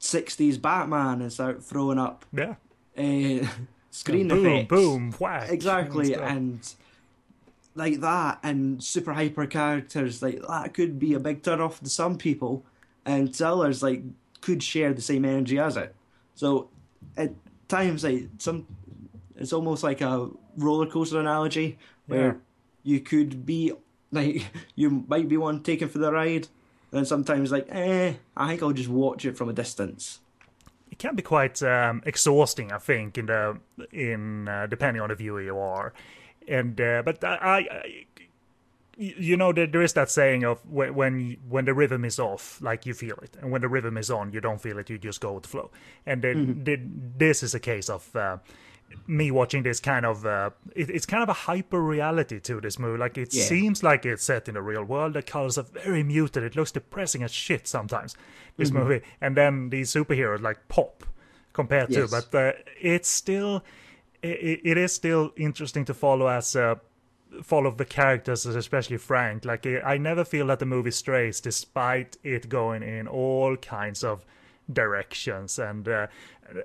'60s 0.00 0.60
Batman 0.60 1.20
and 1.22 1.32
start 1.32 1.62
throwing 1.62 1.98
up 1.98 2.24
Yeah. 2.32 2.54
uh, 2.96 3.46
screen 3.90 4.28
boom, 4.28 4.46
effects. 4.46 4.68
boom, 4.68 5.12
whack. 5.18 5.50
exactly 5.50 6.14
and 6.14 6.22
and 6.24 6.74
like 7.74 8.00
that 8.00 8.38
and 8.42 8.82
super 8.82 9.12
hyper 9.12 9.46
characters 9.46 10.22
like 10.22 10.40
that 10.48 10.72
could 10.74 10.98
be 10.98 11.14
a 11.14 11.20
big 11.20 11.42
turn 11.42 11.60
off 11.60 11.80
to 11.80 11.90
some 11.90 12.16
people 12.16 12.62
and 13.06 13.34
sellers 13.34 13.82
like 13.82 14.02
could 14.42 14.62
share 14.62 14.92
the 14.92 15.00
same 15.00 15.24
energy 15.24 15.58
as 15.58 15.76
it. 15.78 15.94
So 16.34 16.68
at 17.16 17.32
times 17.68 18.04
like 18.04 18.28
some 18.38 18.66
it's 19.36 19.52
almost 19.52 19.82
like 19.82 20.00
a 20.02 20.28
roller 20.56 20.86
coaster 20.86 21.18
analogy 21.20 21.78
where 22.06 22.26
Yeah. 22.26 22.34
you 22.82 23.00
could 23.00 23.46
be 23.46 23.72
like 24.12 24.44
you 24.74 25.04
might 25.08 25.28
be 25.28 25.36
one 25.36 25.62
taken 25.62 25.88
for 25.88 25.98
the 25.98 26.12
ride 26.12 26.48
and 26.92 27.06
sometimes 27.06 27.50
like 27.50 27.66
eh 27.70 28.14
i 28.36 28.48
think 28.48 28.62
i'll 28.62 28.72
just 28.72 28.88
watch 28.88 29.24
it 29.24 29.36
from 29.36 29.48
a 29.48 29.52
distance. 29.52 30.20
It 30.90 30.98
can 30.98 31.16
be 31.16 31.22
quite 31.22 31.62
um, 31.62 32.00
exhausting, 32.06 32.72
I 32.72 32.78
think, 32.78 33.18
in 33.18 33.26
the 33.26 33.58
in 33.92 34.48
uh, 34.48 34.66
depending 34.66 35.02
on 35.02 35.08
the 35.10 35.14
viewer 35.16 35.42
you 35.42 35.58
are, 35.58 35.92
and 36.48 36.80
uh, 36.80 37.02
but 37.04 37.22
I, 37.24 37.34
I, 37.34 37.56
I 37.58 38.04
you 38.96 39.36
know 39.36 39.52
there, 39.52 39.66
there 39.66 39.82
is 39.82 39.92
that 39.92 40.10
saying 40.10 40.44
of 40.44 40.58
when 40.68 40.94
when 40.94 41.36
when 41.48 41.64
the 41.66 41.74
rhythm 41.74 42.04
is 42.04 42.18
off, 42.18 42.60
like 42.62 42.86
you 42.86 42.94
feel 42.94 43.16
it, 43.22 43.36
and 43.40 43.50
when 43.50 43.60
the 43.60 43.68
rhythm 43.68 43.96
is 43.98 44.10
on, 44.10 44.32
you 44.32 44.40
don't 44.40 44.60
feel 44.60 44.78
it, 44.78 44.88
you 44.88 44.98
just 44.98 45.20
go 45.20 45.32
with 45.34 45.42
the 45.42 45.48
flow, 45.48 45.70
and 46.06 46.22
then 46.22 46.64
the, 46.64 46.78
this 47.18 47.42
is 47.42 47.54
a 47.54 47.60
case 47.60 47.88
of. 47.90 48.14
Uh, 48.16 48.38
me 49.08 49.32
watching 49.32 49.64
this 49.64 49.80
kind 49.80 50.06
of 50.06 50.24
uh, 50.24 50.50
it, 50.76 50.88
it's 50.90 51.04
kind 51.06 51.20
of 51.20 51.28
a 51.28 51.32
hyper 51.32 51.82
reality 51.82 52.38
to 52.38 52.60
this 52.60 52.78
movie. 52.78 52.96
Like 52.96 53.18
it 53.18 53.34
Yeah. 53.34 53.42
seems 53.42 53.82
like 53.82 54.06
it's 54.06 54.22
set 54.22 54.46
in 54.46 54.54
the 54.54 54.62
real 54.62 54.84
world. 54.84 55.14
The 55.14 55.22
colors 55.22 55.58
are 55.58 55.64
very 55.64 56.04
muted. 56.04 56.44
It 56.44 56.54
looks 56.54 56.70
depressing 56.70 57.24
as 57.24 57.32
shit 57.32 57.66
sometimes 57.66 58.14
this 58.56 58.70
movie. 58.70 59.00
And 59.20 59.36
then 59.36 59.70
these 59.70 59.92
superheroes 59.92 60.40
like 60.40 60.68
pop 60.68 61.02
compared 61.52 61.90
Yes. 61.90 62.10
to 62.10 62.22
but 62.30 62.34
uh, 62.34 62.52
it's 62.80 63.08
still 63.08 63.64
it, 64.22 64.60
it 64.64 64.78
is 64.78 64.92
still 64.92 65.32
interesting 65.36 65.84
to 65.86 65.92
follow 65.94 66.28
as 66.28 66.54
uh, 66.54 66.76
follow 67.42 67.70
the 67.70 67.84
characters 67.84 68.46
especially 68.46 68.96
frank 68.96 69.44
like 69.44 69.66
i 69.66 69.96
I 69.96 69.98
never 69.98 70.24
feel 70.24 70.46
that 70.48 70.58
the 70.58 70.66
movie 70.66 70.90
strays 70.90 71.40
despite 71.40 72.16
it 72.22 72.48
going 72.48 72.82
in 72.82 73.08
all 73.08 73.56
kinds 73.56 74.04
of 74.04 74.24
directions 74.72 75.58
and 75.58 75.88
uh, 75.88 76.06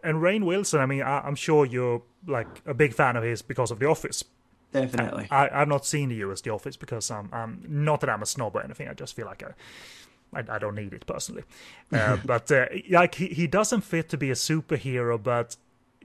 and 0.04 0.22
Rainn 0.22 0.44
Wilson 0.44 0.80
I 0.80 0.86
mean 0.86 1.02
I, 1.02 1.20
I'm 1.20 1.36
sure 1.36 1.66
you're 1.66 2.02
like 2.28 2.62
a 2.66 2.74
big 2.74 2.94
fan 2.94 3.16
of 3.16 3.24
his 3.24 3.42
because 3.42 3.72
of 3.72 3.80
The 3.80 3.86
Office 3.86 4.24
definitely 4.72 5.28
I, 5.30 5.50
I've 5.62 5.68
not 5.68 5.86
seen 5.86 6.10
the 6.10 6.16
US 6.16 6.42
The 6.42 6.50
Office 6.52 6.78
because 6.78 7.12
I'm, 7.12 7.30
I'm 7.32 7.64
not 7.68 8.02
that 8.02 8.10
I'm 8.10 8.22
a 8.22 8.26
snob 8.26 8.56
or 8.56 8.64
anything. 8.64 8.88
I 8.88 8.94
just 8.94 9.16
feel 9.16 9.26
like 9.26 9.44
I, 9.44 10.40
I, 10.40 10.56
I 10.56 10.60
don't 10.60 10.76
need 10.76 10.94
it 10.94 11.06
personally. 11.06 11.44
Uh, 11.92 12.18
but 12.26 12.52
uh, 12.52 12.66
like 12.90 13.16
he, 13.16 13.28
he 13.28 13.48
doesn't 13.48 13.82
fit 13.82 14.10
to 14.10 14.18
be 14.18 14.30
a 14.32 14.36
superhero, 14.36 15.22
but 15.22 15.58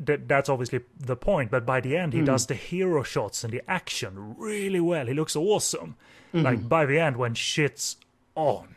th- 0.05 0.21
that's 0.27 0.49
obviously 0.49 0.81
the 0.99 1.17
point. 1.17 1.51
But 1.51 1.65
by 1.67 1.81
the 1.81 1.97
end, 1.97 2.13
he 2.13 2.23
does 2.23 2.47
the 2.47 2.55
hero 2.55 3.03
shots 3.03 3.45
and 3.45 3.53
the 3.53 3.63
action 3.69 4.35
really 4.39 4.81
well. 4.81 5.07
He 5.07 5.15
looks 5.15 5.37
awesome. 5.37 5.97
Like 6.33 6.69
by 6.69 6.85
the 6.87 6.99
end, 6.99 7.17
when 7.17 7.35
shit's 7.35 7.97
on, 8.35 8.75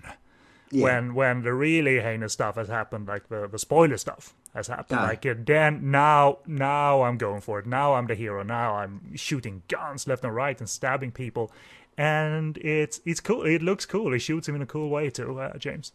Yeah. 0.71 0.83
when 0.83 1.13
when 1.13 1.41
the 1.41 1.53
really 1.53 1.99
heinous 1.99 2.31
stuff 2.33 2.55
has 2.55 2.69
happened, 2.69 3.07
like 3.07 3.27
the, 3.27 3.47
the 3.47 3.59
spoiler 3.59 3.97
stuff 3.97 4.33
has 4.53 4.67
happened, 4.67 4.99
Yeah. 5.01 5.07
like 5.07 5.45
then 5.45 5.91
now 5.91 6.37
now 6.47 7.01
I'm 7.01 7.17
going 7.17 7.41
for 7.41 7.59
it. 7.59 7.65
Now 7.65 7.95
I'm 7.95 8.07
the 8.07 8.15
hero. 8.15 8.43
Now 8.43 8.75
I'm 8.75 9.13
shooting 9.15 9.63
guns 9.67 10.07
left 10.07 10.23
and 10.23 10.33
right 10.33 10.57
and 10.59 10.69
stabbing 10.69 11.11
people, 11.11 11.51
and 11.97 12.57
it's 12.59 13.01
it's 13.05 13.19
cool. 13.19 13.45
It 13.45 13.61
looks 13.61 13.85
cool. 13.85 14.13
He 14.13 14.19
shoots 14.19 14.47
him 14.47 14.55
in 14.55 14.61
a 14.61 14.65
cool 14.65 14.89
way 14.89 15.09
too, 15.09 15.37
uh, 15.41 15.57
James. 15.57 15.91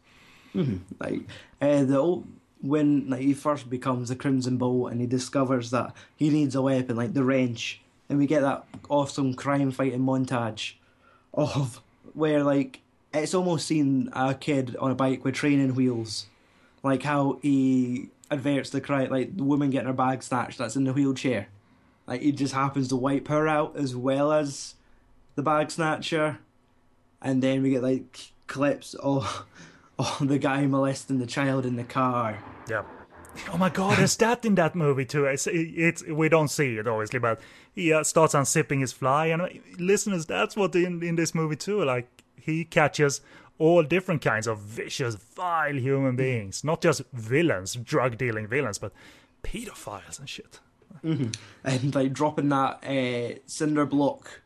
like 1.00 1.22
uh, 1.62 1.82
the 1.84 1.98
old 1.98 2.26
when 2.64 3.10
like 3.10 3.20
he 3.20 3.34
first 3.34 3.68
becomes 3.68 4.08
the 4.08 4.16
Crimson 4.16 4.56
Bolt 4.56 4.90
and 4.90 4.98
he 4.98 5.06
discovers 5.06 5.70
that 5.70 5.94
he 6.16 6.30
needs 6.30 6.54
a 6.54 6.62
weapon 6.62 6.96
like 6.96 7.12
the 7.12 7.22
wrench, 7.22 7.82
and 8.08 8.18
we 8.18 8.26
get 8.26 8.40
that 8.40 8.64
awesome 8.88 9.34
crime 9.34 9.70
fighting 9.70 10.00
montage 10.00 10.72
of 11.34 11.82
where 12.14 12.42
like 12.42 12.80
it's 13.12 13.34
almost 13.34 13.66
seen 13.66 14.08
a 14.14 14.34
kid 14.34 14.76
on 14.76 14.90
a 14.90 14.94
bike 14.94 15.24
with 15.24 15.34
training 15.34 15.74
wheels, 15.74 16.26
like 16.82 17.02
how 17.02 17.38
he 17.42 18.08
adverts 18.30 18.70
the 18.70 18.80
crime 18.80 19.10
like 19.10 19.36
the 19.36 19.44
woman 19.44 19.68
getting 19.68 19.86
her 19.86 19.92
bag 19.92 20.22
snatched 20.22 20.56
that's 20.56 20.74
in 20.74 20.84
the 20.84 20.92
wheelchair, 20.94 21.48
like 22.06 22.22
he 22.22 22.32
just 22.32 22.54
happens 22.54 22.88
to 22.88 22.96
wipe 22.96 23.28
her 23.28 23.46
out 23.46 23.76
as 23.76 23.94
well 23.94 24.32
as 24.32 24.74
the 25.34 25.42
bag 25.42 25.70
snatcher, 25.70 26.38
and 27.20 27.42
then 27.42 27.62
we 27.62 27.68
get 27.68 27.82
like 27.82 28.32
clips 28.46 28.94
of. 28.94 29.44
Oh, 29.98 30.18
the 30.20 30.38
guy 30.38 30.66
molesting 30.66 31.18
the 31.18 31.26
child 31.26 31.64
in 31.64 31.76
the 31.76 31.84
car. 31.84 32.42
Yeah. 32.68 32.82
Oh 33.52 33.58
my 33.58 33.68
god, 33.68 33.98
is 33.98 34.16
that 34.18 34.44
in 34.44 34.54
that 34.56 34.74
movie 34.74 35.04
too? 35.04 35.24
It's, 35.24 35.48
it's 35.50 36.04
we 36.06 36.28
don't 36.28 36.48
see 36.48 36.76
it 36.76 36.86
obviously, 36.86 37.18
but 37.18 37.40
he 37.74 37.92
uh, 37.92 38.04
starts 38.04 38.34
unzipping 38.34 38.80
his 38.80 38.92
fly, 38.92 39.26
and 39.26 39.42
uh, 39.42 39.48
listeners, 39.78 40.26
that's 40.26 40.56
what 40.56 40.74
in 40.76 41.02
in 41.02 41.16
this 41.16 41.34
movie 41.34 41.56
too. 41.56 41.84
Like 41.84 42.08
he 42.40 42.64
catches 42.64 43.20
all 43.58 43.82
different 43.82 44.22
kinds 44.22 44.46
of 44.46 44.58
vicious, 44.60 45.14
vile 45.14 45.76
human 45.76 46.16
beings, 46.16 46.64
not 46.64 46.80
just 46.80 47.02
villains, 47.12 47.74
drug 47.74 48.18
dealing 48.18 48.46
villains, 48.46 48.78
but 48.78 48.92
pedophiles 49.42 50.18
and 50.18 50.28
shit. 50.28 50.60
And 51.02 51.94
like 51.94 52.12
dropping 52.12 52.48
that 52.48 52.84
uh, 52.84 53.38
cinder 53.46 53.84
block, 53.84 54.40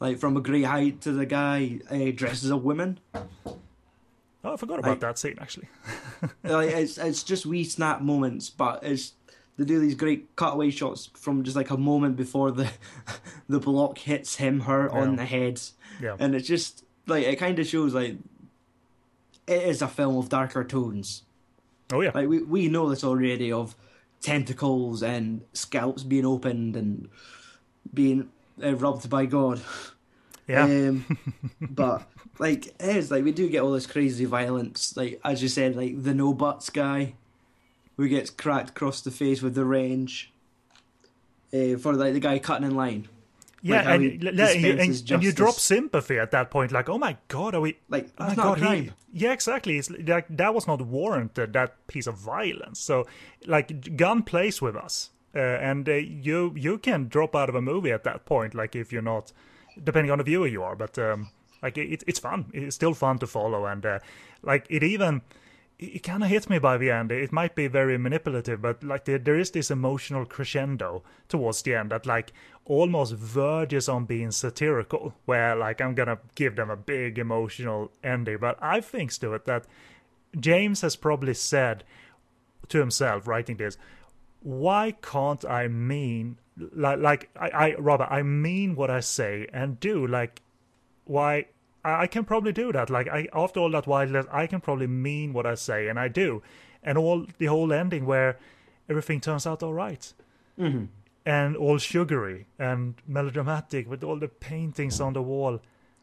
like 0.00 0.18
from 0.18 0.36
a 0.36 0.40
great 0.40 0.64
height 0.64 1.00
to 1.02 1.12
the 1.12 1.26
guy 1.26 1.80
uh, 1.90 2.12
dressed 2.14 2.44
as 2.44 2.50
a 2.50 2.56
woman. 2.56 2.98
Oh, 4.46 4.52
I 4.52 4.56
forgot 4.56 4.78
about 4.78 4.90
Like- 4.90 5.00
that 5.00 5.18
scene 5.18 5.36
actually. 5.40 5.68
like 6.44 6.70
it's 6.74 6.98
it's 6.98 7.22
just 7.22 7.46
wee 7.46 7.64
snap 7.64 8.00
moments, 8.00 8.48
but 8.50 8.82
it's 8.84 9.12
they 9.56 9.64
do 9.64 9.80
these 9.80 9.94
great 9.94 10.34
cutaway 10.36 10.70
shots 10.70 11.10
from 11.14 11.42
just 11.42 11.56
like 11.56 11.70
a 11.70 11.76
moment 11.76 12.16
before 12.16 12.50
the 12.52 12.70
the 13.48 13.58
block 13.60 13.98
hits 13.98 14.36
him 14.36 14.60
her 14.60 14.90
on 14.90 15.16
the 15.16 15.24
head, 15.24 15.60
Yeah. 16.00 16.16
and 16.18 16.34
it's 16.34 16.46
just 16.46 16.84
like 17.06 17.24
it 17.24 17.36
kind 17.36 17.58
of 17.58 17.66
shows 17.66 17.92
like 17.94 18.16
it 19.46 19.62
is 19.62 19.82
a 19.82 19.88
film 19.88 20.16
of 20.16 20.28
darker 20.28 20.62
tones. 20.64 21.22
Oh 21.92 22.00
yeah. 22.00 22.12
Like 22.14 22.28
we 22.28 22.42
we 22.42 22.68
know 22.68 22.88
this 22.88 23.02
already 23.04 23.50
of 23.50 23.74
tentacles 24.20 25.02
and 25.02 25.42
scalps 25.52 26.02
being 26.02 26.26
opened 26.26 26.76
and 26.76 27.08
being 27.94 28.28
uh, 28.62 28.74
robbed 28.76 29.08
by 29.10 29.26
God. 29.26 29.60
Yeah. 30.48 30.64
Um, 30.64 31.18
but 31.60 32.08
like 32.38 32.66
it 32.66 32.96
is 32.96 33.10
like 33.10 33.24
we 33.24 33.32
do 33.32 33.48
get 33.48 33.62
all 33.62 33.72
this 33.72 33.86
crazy 33.86 34.24
violence. 34.24 34.96
Like 34.96 35.20
as 35.24 35.42
you 35.42 35.48
said, 35.48 35.76
like 35.76 36.02
the 36.02 36.14
no 36.14 36.32
buts 36.34 36.70
guy, 36.70 37.14
who 37.96 38.08
gets 38.08 38.30
cracked 38.30 38.70
across 38.70 39.00
the 39.00 39.10
face 39.10 39.42
with 39.42 39.54
the 39.54 39.64
range. 39.64 40.32
Uh, 41.54 41.76
for 41.78 41.94
like 41.94 42.12
the 42.12 42.20
guy 42.20 42.38
cutting 42.38 42.66
in 42.66 42.74
line. 42.74 43.08
yeah, 43.62 43.82
how 43.82 43.92
and, 43.94 44.04
and, 44.22 44.38
and, 44.38 45.10
and 45.10 45.22
you 45.22 45.32
drop 45.32 45.54
sympathy 45.54 46.18
at 46.18 46.32
that 46.32 46.50
point, 46.50 46.72
like, 46.72 46.88
oh 46.88 46.98
my 46.98 47.16
god, 47.28 47.54
are 47.54 47.60
we 47.60 47.76
Like 47.88 48.08
Oh 48.18 48.24
that's 48.26 48.36
my 48.36 48.44
not 48.44 48.60
God, 48.60 48.74
he- 48.76 48.90
yeah, 49.12 49.32
exactly. 49.32 49.78
It's 49.78 49.88
like 49.90 50.26
that 50.36 50.54
was 50.54 50.66
not 50.66 50.82
warranted. 50.82 51.52
That 51.54 51.86
piece 51.86 52.06
of 52.06 52.18
violence. 52.18 52.80
So, 52.80 53.06
like, 53.46 53.96
Gunn 53.96 54.24
plays 54.24 54.60
with 54.60 54.76
us, 54.76 55.10
uh, 55.34 55.38
and 55.38 55.88
uh, 55.88 55.92
you 55.94 56.52
you 56.56 56.78
can 56.78 57.08
drop 57.08 57.34
out 57.34 57.48
of 57.48 57.54
a 57.54 57.62
movie 57.62 57.92
at 57.92 58.04
that 58.04 58.26
point. 58.26 58.54
Like, 58.54 58.76
if 58.76 58.92
you're 58.92 59.00
not, 59.02 59.32
depending 59.82 60.10
on 60.10 60.18
the 60.18 60.24
viewer 60.24 60.46
you 60.46 60.62
are, 60.62 60.76
but 60.76 60.98
um, 60.98 61.30
like 61.62 61.78
it, 61.78 62.04
it's 62.06 62.18
fun. 62.18 62.46
It's 62.52 62.76
still 62.76 62.94
fun 62.94 63.18
to 63.18 63.26
follow, 63.26 63.66
and 63.66 63.84
uh, 63.84 63.98
like 64.42 64.66
it 64.70 64.82
even. 64.82 65.22
It 65.78 66.04
kind 66.04 66.22
of 66.22 66.30
hits 66.30 66.48
me 66.48 66.58
by 66.58 66.78
the 66.78 66.90
end. 66.90 67.12
It 67.12 67.32
might 67.32 67.54
be 67.54 67.66
very 67.66 67.98
manipulative, 67.98 68.62
but 68.62 68.82
like 68.82 69.04
there, 69.04 69.18
there 69.18 69.38
is 69.38 69.50
this 69.50 69.70
emotional 69.70 70.24
crescendo 70.24 71.02
towards 71.28 71.60
the 71.60 71.74
end 71.74 71.90
that 71.90 72.06
like 72.06 72.32
almost 72.64 73.12
verges 73.12 73.86
on 73.86 74.06
being 74.06 74.30
satirical. 74.30 75.12
Where 75.26 75.54
like 75.54 75.82
I'm 75.82 75.94
gonna 75.94 76.18
give 76.34 76.56
them 76.56 76.70
a 76.70 76.76
big 76.76 77.18
emotional 77.18 77.92
ending, 78.02 78.38
but 78.40 78.56
I 78.62 78.80
think 78.80 79.12
Stuart 79.12 79.44
that 79.44 79.66
James 80.40 80.80
has 80.80 80.96
probably 80.96 81.34
said 81.34 81.84
to 82.68 82.78
himself 82.78 83.26
writing 83.26 83.58
this, 83.58 83.76
why 84.40 84.92
can't 85.02 85.44
I 85.44 85.68
mean 85.68 86.38
like 86.58 86.98
like 86.98 87.30
I, 87.38 87.48
I 87.48 87.74
Robert 87.76 88.08
I 88.10 88.22
mean 88.22 88.76
what 88.76 88.90
I 88.90 89.00
say 89.00 89.46
and 89.52 89.78
do 89.80 90.06
like 90.06 90.42
why 91.04 91.46
I, 91.84 92.02
I 92.02 92.06
can 92.06 92.24
probably 92.24 92.52
do 92.52 92.72
that 92.72 92.90
like 92.90 93.08
I 93.08 93.28
after 93.32 93.60
all 93.60 93.70
that 93.70 93.86
wildness 93.86 94.26
I 94.32 94.46
can 94.46 94.60
probably 94.60 94.86
mean 94.86 95.32
what 95.32 95.46
I 95.46 95.54
say 95.54 95.88
and 95.88 95.98
I 95.98 96.08
do 96.08 96.42
and 96.82 96.96
all 96.96 97.26
the 97.38 97.46
whole 97.46 97.72
ending 97.72 98.06
where 98.06 98.38
everything 98.88 99.20
turns 99.20 99.46
out 99.46 99.62
all 99.62 99.74
right. 99.74 100.12
Mm-hmm. 100.58 100.84
and 101.26 101.54
all 101.54 101.76
sugary 101.76 102.46
and 102.58 102.94
melodramatic 103.06 103.90
with 103.90 104.02
all 104.02 104.18
the 104.18 104.28
paintings 104.28 105.02
on 105.02 105.12
the 105.12 105.20
wall 105.20 105.60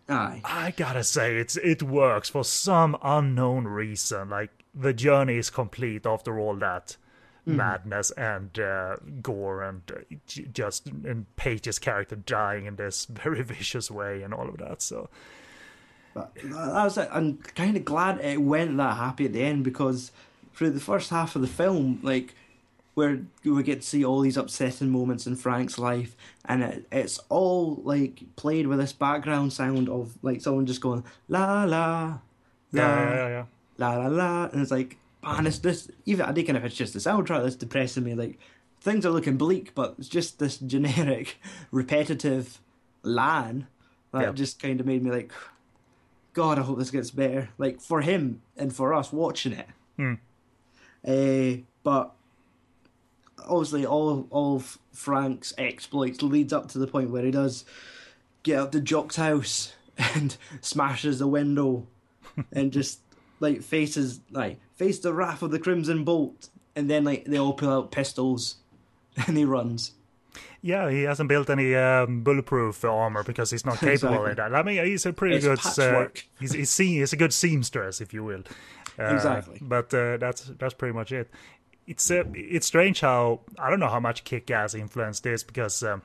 Aye. 0.09 0.41
I 0.43 0.71
gotta 0.71 1.03
say, 1.03 1.37
it's 1.37 1.55
it 1.57 1.81
works 1.81 2.29
for 2.29 2.43
some 2.43 2.97
unknown 3.01 3.65
reason. 3.65 4.29
Like 4.29 4.51
the 4.75 4.93
journey 4.93 5.37
is 5.37 5.49
complete 5.49 6.05
after 6.05 6.39
all 6.39 6.55
that 6.57 6.97
madness 7.45 8.11
and 8.11 8.57
uh, 8.59 8.95
gore 9.21 9.63
and 9.63 9.81
uh, 9.91 10.15
just 10.51 10.87
and 10.87 11.25
Page's 11.35 11.79
character 11.79 12.15
dying 12.15 12.65
in 12.65 12.75
this 12.75 13.05
very 13.05 13.41
vicious 13.53 13.91
way 13.91 14.23
and 14.23 14.33
all 14.33 14.47
of 14.47 14.57
that. 14.57 14.81
So 14.81 15.09
But 16.13 16.33
that 16.35 16.83
was 16.83 16.97
it. 16.97 17.09
I'm 17.11 17.37
kind 17.37 17.75
of 17.75 17.85
glad 17.85 18.19
it 18.19 18.41
went 18.41 18.77
that 18.77 18.97
happy 18.97 19.25
at 19.25 19.33
the 19.33 19.43
end 19.43 19.63
because 19.63 20.11
through 20.53 20.71
the 20.71 20.79
first 20.79 21.09
half 21.09 21.35
of 21.35 21.41
the 21.41 21.47
film, 21.47 21.99
like 22.03 22.35
where 22.93 23.21
we 23.43 23.63
get 23.63 23.81
to 23.81 23.87
see 23.87 24.05
all 24.05 24.21
these 24.21 24.37
upsetting 24.37 24.89
moments 24.89 25.25
in 25.25 25.35
Frank's 25.35 25.79
life, 25.79 26.15
and 26.45 26.63
it, 26.63 26.85
it's 26.91 27.19
all 27.29 27.81
like 27.83 28.21
played 28.35 28.67
with 28.67 28.79
this 28.79 28.93
background 28.93 29.51
sound 29.51 29.89
of 29.89 30.15
like 30.21 30.41
someone 30.41 30.65
just 30.65 30.81
going 30.81 31.03
la 31.27 31.63
la, 31.63 31.63
la 31.63 32.19
Yeah, 32.71 32.81
yeah, 32.81 33.15
yeah, 33.15 33.27
yeah. 33.27 33.45
la 33.77 33.95
la 33.95 34.07
la, 34.07 34.49
and 34.51 34.61
it's 34.61 34.71
like, 34.71 34.97
man, 35.23 35.47
it's 35.47 35.59
this. 35.59 35.89
Even 36.05 36.25
I 36.25 36.33
think 36.33 36.49
if 36.49 36.63
it's 36.63 36.75
just 36.75 36.93
the 36.93 36.99
soundtrack 36.99 37.43
that's 37.43 37.55
depressing 37.55 38.03
me. 38.03 38.13
Like 38.15 38.39
things 38.81 39.05
are 39.05 39.09
looking 39.11 39.37
bleak, 39.37 39.73
but 39.75 39.95
it's 39.97 40.09
just 40.09 40.39
this 40.39 40.57
generic, 40.57 41.37
repetitive 41.71 42.59
line 43.01 43.67
that 44.11 44.21
Yeah. 44.21 44.31
just 44.31 44.61
kind 44.61 44.79
of 44.79 44.85
made 44.85 45.03
me 45.03 45.11
like, 45.11 45.31
God, 46.33 46.59
I 46.59 46.61
hope 46.63 46.77
this 46.79 46.91
gets 46.91 47.11
better. 47.11 47.49
Like 47.57 47.79
for 47.81 48.01
him 48.01 48.41
and 48.57 48.73
for 48.75 48.93
us 48.93 49.11
watching 49.13 49.53
it. 49.53 49.67
Hmm. 49.97 50.13
Uh, 51.05 51.63
but 51.83 52.13
obviously, 53.47 53.85
all 53.85 54.27
all 54.29 54.55
of 54.57 54.77
Frank's 54.93 55.53
exploits 55.57 56.21
leads 56.21 56.53
up 56.53 56.69
to 56.69 56.77
the 56.79 56.87
point 56.87 57.09
where 57.09 57.23
he 57.25 57.31
does 57.31 57.65
get 58.43 58.59
up 58.59 58.71
to 58.71 58.79
Jock's 58.81 59.15
house 59.17 59.73
and 60.15 60.35
smashes 60.61 61.19
the 61.19 61.27
window 61.27 61.87
and 62.51 62.71
just 62.71 62.99
like 63.43 63.61
faces 63.61 64.21
like 64.31 64.57
face 64.75 64.97
the 64.99 65.13
wrath 65.13 65.43
of 65.43 65.51
the 65.51 65.59
Crimson 65.59 66.03
Bolt, 66.03 66.49
and 66.75 66.89
then 66.89 67.03
like 67.03 67.25
they 67.25 67.37
all 67.37 67.53
pull 67.53 67.69
out 67.69 67.91
pistols 67.91 68.55
and 69.27 69.37
he 69.37 69.45
runs. 69.45 69.91
Yeah, 70.61 70.89
he 70.89 71.03
hasn't 71.03 71.27
built 71.29 71.49
any 71.49 71.75
um, 71.75 72.23
bulletproof 72.23 72.83
armor 72.85 73.21
because 73.23 73.51
he's 73.51 73.65
not 73.65 73.77
capable 73.79 74.25
Exactly. 74.25 74.31
of 74.31 74.37
that. 74.37 74.55
I 74.55 74.63
mean, 74.63 74.83
he's 74.85 75.05
a 75.05 75.13
pretty 75.13 75.35
It's 75.35 75.45
good. 75.45 75.59
Uh, 75.59 75.61
patchwork. 75.61 76.25
he's 76.39 76.53
he's, 76.53 76.69
se- 76.69 76.85
he's 76.99 77.13
a 77.13 77.17
good 77.17 77.33
seamstress, 77.33 78.01
if 78.01 78.13
you 78.13 78.23
will. 78.23 78.43
Uh, 78.97 79.13
Exactly. 79.13 79.59
But 79.61 79.93
uh, 79.93 80.17
that's 80.17 80.45
that's 80.57 80.73
pretty 80.73 80.93
much 80.93 81.11
it. 81.11 81.29
It's 81.85 82.09
uh, 82.09 82.23
it's 82.33 82.65
strange 82.65 83.01
how 83.01 83.41
I 83.59 83.69
don't 83.69 83.79
know 83.81 83.89
how 83.89 83.99
much 83.99 84.23
Kick-Ass 84.23 84.73
influenced 84.73 85.23
this 85.23 85.43
because 85.43 85.83
um, 85.83 86.01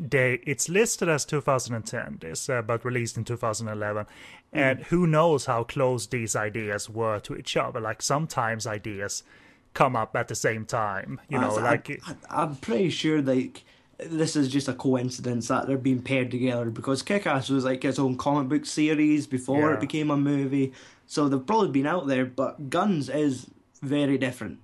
they 0.00 0.34
it's 0.46 0.68
listed 0.68 1.08
as 1.08 1.24
2010 1.24 2.18
this 2.20 2.48
uh, 2.48 2.62
but 2.62 2.84
released 2.84 3.16
in 3.16 3.24
2011 3.24 4.06
and 4.52 4.80
who 4.84 5.06
knows 5.06 5.44
how 5.46 5.62
close 5.64 6.06
these 6.06 6.34
ideas 6.34 6.88
were 6.88 7.20
to 7.20 7.36
each 7.36 7.56
other 7.56 7.78
like 7.80 8.00
sometimes 8.00 8.66
ideas 8.66 9.22
come 9.74 9.94
up 9.94 10.16
at 10.16 10.28
the 10.28 10.34
same 10.34 10.64
time 10.64 11.20
you 11.28 11.38
know 11.38 11.56
I- 11.58 11.62
like 11.62 12.00
I, 12.30 12.42
am 12.44 12.56
pretty 12.56 12.88
sure 12.90 13.20
like 13.20 13.64
this 13.98 14.34
is 14.34 14.48
just 14.48 14.66
a 14.66 14.72
coincidence 14.72 15.46
that 15.48 15.66
they're 15.66 15.78
being 15.78 16.02
paired 16.02 16.30
together 16.32 16.70
because 16.70 17.02
Kick-Ass 17.02 17.48
was 17.50 17.64
like 17.64 17.84
its 17.84 18.00
own 18.00 18.16
comic 18.16 18.48
book 18.48 18.66
series 18.66 19.28
before 19.28 19.68
Yeah. 19.68 19.74
it 19.74 19.80
became 19.80 20.10
a 20.10 20.16
movie, 20.16 20.72
so 21.06 21.28
they've 21.28 21.46
probably 21.46 21.70
been 21.70 21.86
out 21.86 22.08
there. 22.08 22.24
But 22.24 22.68
Gunn's 22.68 23.08
is 23.08 23.46
very 23.80 24.18
different. 24.18 24.58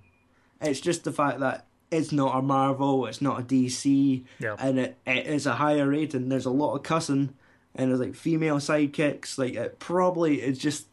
It's 0.61 0.81
just 0.81 1.05
the 1.05 1.13
fact 1.13 1.39
that 1.39 1.67
it's 1.91 2.13
not 2.13 2.37
a 2.39 2.43
Marvel, 2.43 3.07
it's 3.07 3.23
not 3.23 3.41
a 3.41 3.43
DC, 3.43 4.25
Yeah. 4.39 4.57
and 4.59 4.79
it, 4.79 4.99
it 5.07 5.27
is 5.27 5.47
a 5.47 5.55
higher 5.55 5.89
rating. 5.89 6.29
There's 6.29 6.47
a 6.47 6.51
lot 6.51 6.75
of 6.75 6.83
cussing, 6.83 7.35
and 7.75 7.91
there's 7.91 8.01
like 8.01 8.15
female 8.15 8.57
sidekicks. 8.57 9.39
Like 9.39 9.55
it 9.55 9.79
probably 9.79 10.43
it's 10.43 10.59
just 10.59 10.87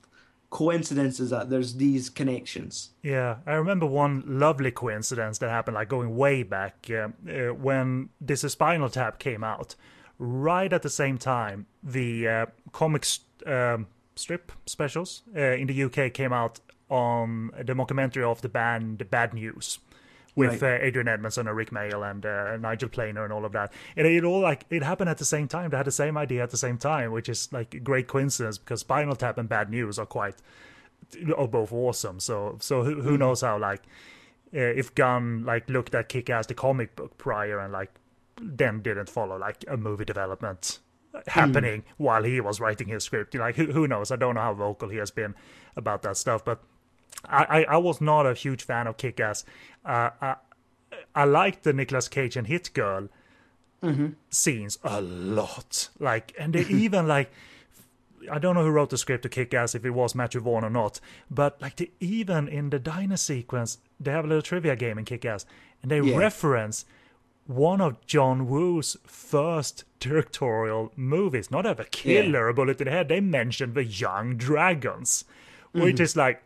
coincidences 0.50 1.32
that 1.32 1.50
there's 1.50 1.76
these 1.76 2.10
connections. 2.10 2.91
Yeah, 3.02 3.38
I 3.46 3.56
remember 3.56 3.86
one 3.86 4.24
lovely 4.26 4.72
coincidence 4.72 5.38
that 5.39 5.50
happened, 5.50 5.76
like 5.76 5.89
going 5.89 6.16
way 6.16 6.43
back, 6.43 6.88
uh, 6.89 7.10
uh, 7.30 7.54
when 7.54 8.10
This 8.22 8.43
is 8.43 8.54
Spinal 8.54 8.89
Tap 8.89 9.20
came 9.20 9.43
out. 9.43 9.76
Right 10.18 10.72
at 10.72 10.82
the 10.82 10.89
same 10.89 11.18
time, 11.18 11.66
the 11.84 12.28
uh, 12.28 12.46
comic 12.72 13.06
um, 13.46 13.88
strip 14.16 14.54
specials 14.66 15.24
uh, 15.36 15.39
in 15.41 15.68
the 15.68 15.84
UK 15.84 16.14
came 16.14 16.32
out 16.32 16.62
on 16.89 17.52
the 17.58 17.74
mockumentary 17.74 18.24
of 18.24 18.41
the 18.41 18.48
band 18.48 19.10
Bad 19.10 19.34
News. 19.34 19.80
With 20.36 20.62
Right. 20.62 20.82
uh, 20.82 20.84
Adrian 20.84 21.08
Edmondson 21.08 21.48
and 21.48 21.56
Rick 21.56 21.70
Mayall 21.72 22.12
and 22.12 22.26
uh, 22.26 22.58
Nigel 22.58 22.90
Planer 22.90 23.24
and 23.24 23.32
all 23.32 23.46
of 23.46 23.54
that, 23.54 23.72
and 23.96 24.06
it 24.06 24.26
all 24.26 24.42
like 24.42 24.66
it 24.70 24.84
happened 24.84 25.10
at 25.10 25.18
the 25.18 25.24
same 25.26 25.48
time. 25.48 25.70
They 25.70 25.78
had 25.78 25.88
the 25.88 25.92
same 25.92 26.18
idea 26.18 26.44
at 26.44 26.50
the 26.50 26.58
same 26.58 26.78
time, 26.78 27.14
which 27.14 27.30
is 27.30 27.48
like 27.54 27.74
a 27.74 27.80
great 27.80 28.08
coincidence 28.08 28.58
because 28.58 28.82
Spinal 28.82 29.16
Tap 29.16 29.38
and 29.38 29.48
Bad 29.48 29.70
News 29.70 29.98
are 29.98 30.06
quite 30.06 30.36
are 31.38 31.48
both 31.48 31.72
awesome. 31.72 32.20
So 32.20 32.58
so 32.60 32.84
who 32.84 33.02
who 33.02 33.18
knows 33.18 33.42
how 33.42 33.58
like 33.58 33.84
uh, 34.54 34.60
if 34.60 34.94
Gunn 34.94 35.46
like 35.46 35.70
looked 35.70 35.96
at 35.96 36.10
Kick 36.10 36.30
Ass 36.30 36.48
the 36.48 36.54
comic 36.54 36.98
book 36.98 37.18
prior 37.18 37.60
and 37.60 37.72
like 37.72 37.94
then 38.42 38.82
didn't 38.82 39.10
follow 39.10 39.38
like 39.38 39.64
a 39.70 39.78
movie 39.78 40.04
development 40.06 40.80
happening 41.28 41.84
while 41.96 42.24
he 42.24 42.42
was 42.42 42.60
writing 42.60 42.90
his 42.90 43.06
script. 43.06 43.34
Like 43.36 43.56
who 43.56 43.68
who 43.72 43.88
knows? 43.88 44.12
I 44.12 44.18
don't 44.18 44.36
know 44.36 44.42
how 44.42 44.54
vocal 44.54 44.90
he 44.90 44.98
has 44.98 45.12
been 45.12 45.34
about 45.78 46.02
that 46.02 46.18
stuff, 46.18 46.44
but 46.44 46.62
I 47.24 47.43
I, 47.43 47.63
I 47.63 47.78
was 47.78 48.01
not 48.01 48.26
a 48.26 48.34
huge 48.34 48.63
fan 48.63 48.88
of 48.88 48.97
Kick 48.97 49.20
Ass. 49.20 49.45
Uh, 49.86 50.09
I 50.22 50.36
I 51.13 51.24
liked 51.24 51.63
the 51.63 51.74
Nicolas 51.74 52.07
Cage 52.07 52.36
and 52.36 52.47
Hit 52.47 52.74
Girl 52.74 53.07
scenes 54.30 54.80
a 54.84 54.99
lot. 55.01 55.89
Like 55.99 56.34
and 56.39 56.53
they 56.53 56.61
even 56.70 57.07
like 57.07 57.32
I 58.32 58.39
don't 58.39 58.55
know 58.55 58.63
who 58.63 58.72
wrote 58.72 58.89
the 58.89 58.97
script 58.97 59.22
to 59.24 59.30
Kick 59.30 59.53
Ass, 59.53 59.76
if 59.76 59.86
it 59.86 59.91
was 59.91 60.16
Matthew 60.16 60.41
Vaughn 60.41 60.63
or 60.63 60.70
not, 60.72 60.99
but 61.30 61.61
like 61.61 61.76
the, 61.76 61.91
even 61.99 62.47
in 62.47 62.72
the 62.72 62.80
diner 62.80 63.18
sequence, 63.18 63.78
they 63.99 64.11
have 64.11 64.26
a 64.26 64.28
little 64.28 64.41
trivia 64.41 64.76
game 64.76 64.97
in 64.97 65.05
Kick 65.05 65.26
Ass, 65.26 65.45
and 65.84 65.91
they 65.91 65.99
Yeah. 66.01 66.18
reference 66.18 66.86
one 67.45 67.80
of 67.82 68.03
John 68.07 68.47
Woo's 68.47 68.97
first 69.05 69.84
directorial 69.99 70.91
movies, 70.95 71.51
not 71.51 71.68
Ever 71.68 71.84
Killer, 71.84 72.47
a 72.47 72.53
Bullet 72.55 72.82
in 72.82 72.86
the 72.86 72.91
Head. 72.91 73.07
They 73.09 73.20
mentioned 73.22 73.76
the 73.76 73.84
Young 73.84 74.36
Dragons, 74.38 75.26
which 75.74 75.99
is 75.99 76.16
like, 76.16 76.41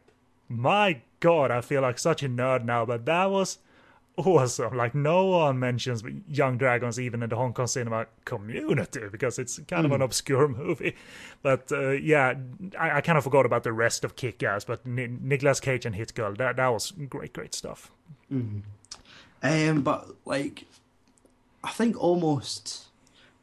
my 0.49 1.01
god, 1.19 1.51
I 1.51 1.61
feel 1.61 1.81
like 1.81 1.99
such 1.99 2.23
a 2.23 2.29
nerd 2.29 2.65
now, 2.65 2.85
but 2.85 3.05
that 3.05 3.29
was 3.29 3.59
awesome. 4.17 4.75
Like 4.75 4.93
no 4.93 5.25
one 5.25 5.59
mentions 5.59 6.03
Young 6.27 6.57
Dragons 6.57 6.99
even 6.99 7.23
in 7.23 7.29
the 7.29 7.35
Hong 7.35 7.53
Kong 7.53 7.67
cinema 7.67 8.07
community 8.25 9.01
because 9.11 9.39
it's 9.39 9.59
kind 9.67 9.85
of 9.85 9.91
an 9.91 10.01
obscure 10.01 10.47
movie. 10.61 10.95
But 11.41 11.71
uh, 11.71 11.91
yeah, 11.91 12.35
I, 12.77 12.97
I 12.97 13.01
kind 13.01 13.17
of 13.17 13.23
forgot 13.23 13.45
about 13.45 13.63
the 13.63 13.73
rest 13.73 14.03
of 14.03 14.15
Kick-Ass. 14.15 14.65
But 14.65 14.85
Ni- 14.85 15.07
Nicolas 15.21 15.59
Cage 15.59 15.85
and 15.85 15.95
Hit 15.95 16.13
Girl, 16.13 16.33
that 16.33 16.57
that 16.57 16.67
was 16.67 16.91
great, 16.91 17.33
great 17.33 17.53
stuff. 17.53 17.91
Um, 19.41 19.81
but 19.81 20.15
like, 20.25 20.65
I 21.63 21.69
think 21.69 22.01
almost 22.01 22.87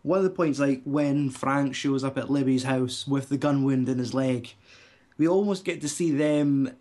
one 0.03 0.19
of 0.19 0.25
the 0.25 0.31
points, 0.31 0.59
like 0.59 0.83
when 0.85 1.31
Frank 1.31 1.75
shows 1.75 2.05
up 2.05 2.19
at 2.19 2.31
Libby's 2.31 2.65
house 2.65 3.07
with 3.09 3.29
the 3.29 3.39
gun 3.39 3.65
wound 3.65 3.89
in 3.89 3.99
his 3.99 4.15
leg, 4.15 4.55
we 5.19 5.27
almost 5.27 5.65
get 5.65 5.81
to 5.81 5.89
see 5.89 6.11
them. 6.11 6.73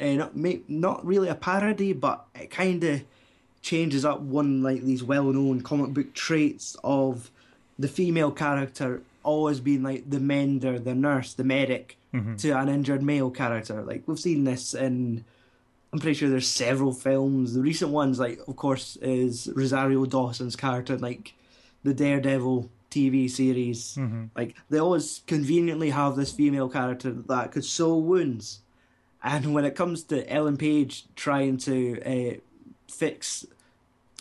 Uh, 0.00 0.12
not 0.14 0.36
ma- 0.36 0.62
not 0.68 1.04
really 1.04 1.28
a 1.28 1.34
parody, 1.34 1.92
but 1.92 2.26
it 2.34 2.50
kind 2.50 2.82
of 2.84 3.02
changes 3.62 4.04
up 4.04 4.20
one 4.20 4.62
like 4.62 4.82
these 4.82 5.02
well-known 5.02 5.60
comic 5.60 5.92
book 5.92 6.14
traits 6.14 6.76
of 6.84 7.30
the 7.78 7.88
female 7.88 8.30
character 8.30 9.02
always 9.24 9.58
being 9.60 9.82
like 9.82 10.08
the 10.08 10.20
mender, 10.20 10.78
the 10.78 10.94
nurse, 10.94 11.32
the 11.34 11.44
medic 11.44 11.96
to 12.38 12.50
an 12.52 12.68
injured 12.68 13.02
male 13.02 13.30
character. 13.30 13.82
Like 13.82 14.04
we've 14.06 14.18
seen 14.20 14.44
this 14.44 14.72
in 14.72 15.24
I'm 15.92 15.98
pretty 15.98 16.14
sure 16.18 16.28
there's 16.28 16.46
several 16.48 16.92
films. 16.92 17.54
The 17.54 17.60
recent 17.60 17.90
ones, 17.90 18.18
like 18.18 18.38
of 18.48 18.56
course, 18.56 18.96
is 19.02 19.50
Rosario 19.54 20.04
Dawson's 20.06 20.56
character, 20.56 20.94
in, 20.94 21.00
like 21.00 21.34
the 21.84 21.94
Daredevil 21.94 22.70
TV 22.90 23.28
series. 23.30 23.96
Like 24.36 24.56
they 24.70 24.78
always 24.78 25.22
conveniently 25.26 25.90
have 25.90 26.16
this 26.16 26.32
female 26.32 26.68
character 26.68 27.10
that 27.12 27.52
could 27.52 27.64
sew 27.64 27.96
wounds, 27.98 28.60
and 29.26 29.52
when 29.52 29.64
it 29.64 29.74
comes 29.74 30.04
to 30.04 30.32
Ellen 30.32 30.56
Page 30.56 31.04
trying 31.16 31.56
to 31.58 32.00
uh, 32.06 32.34
fix 32.88 33.44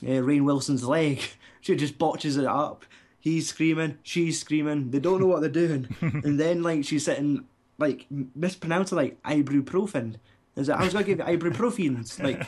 uh, 0.02 0.08
Rainn 0.08 0.46
Wilson's 0.46 0.84
leg, 0.84 1.22
she 1.62 1.76
just 1.76 2.00
botches 2.00 2.38
it 2.38 2.46
up. 2.46 2.86
He's 3.20 3.48
screaming, 3.48 4.00
she's 4.02 4.40
screaming. 4.40 4.90
They 4.90 5.00
don't 5.00 5.20
know 5.20 5.28
what 5.28 5.42
they're 5.42 5.50
doing, 5.50 5.96
and 6.02 6.40
then 6.40 6.64
like 6.64 6.86
she's 6.86 7.06
sitting 7.06 7.46
like 7.78 8.08
mispronouncing 8.10 8.98
like 8.98 9.22
ibuprofen. 9.24 10.16
Is 10.56 10.70
like, 10.70 10.80
I 10.80 10.84
was 10.86 10.94
gonna 10.94 11.06
give 11.06 11.20
you 11.20 11.26
ibuprofens. 11.26 12.20
Like, 12.24 12.40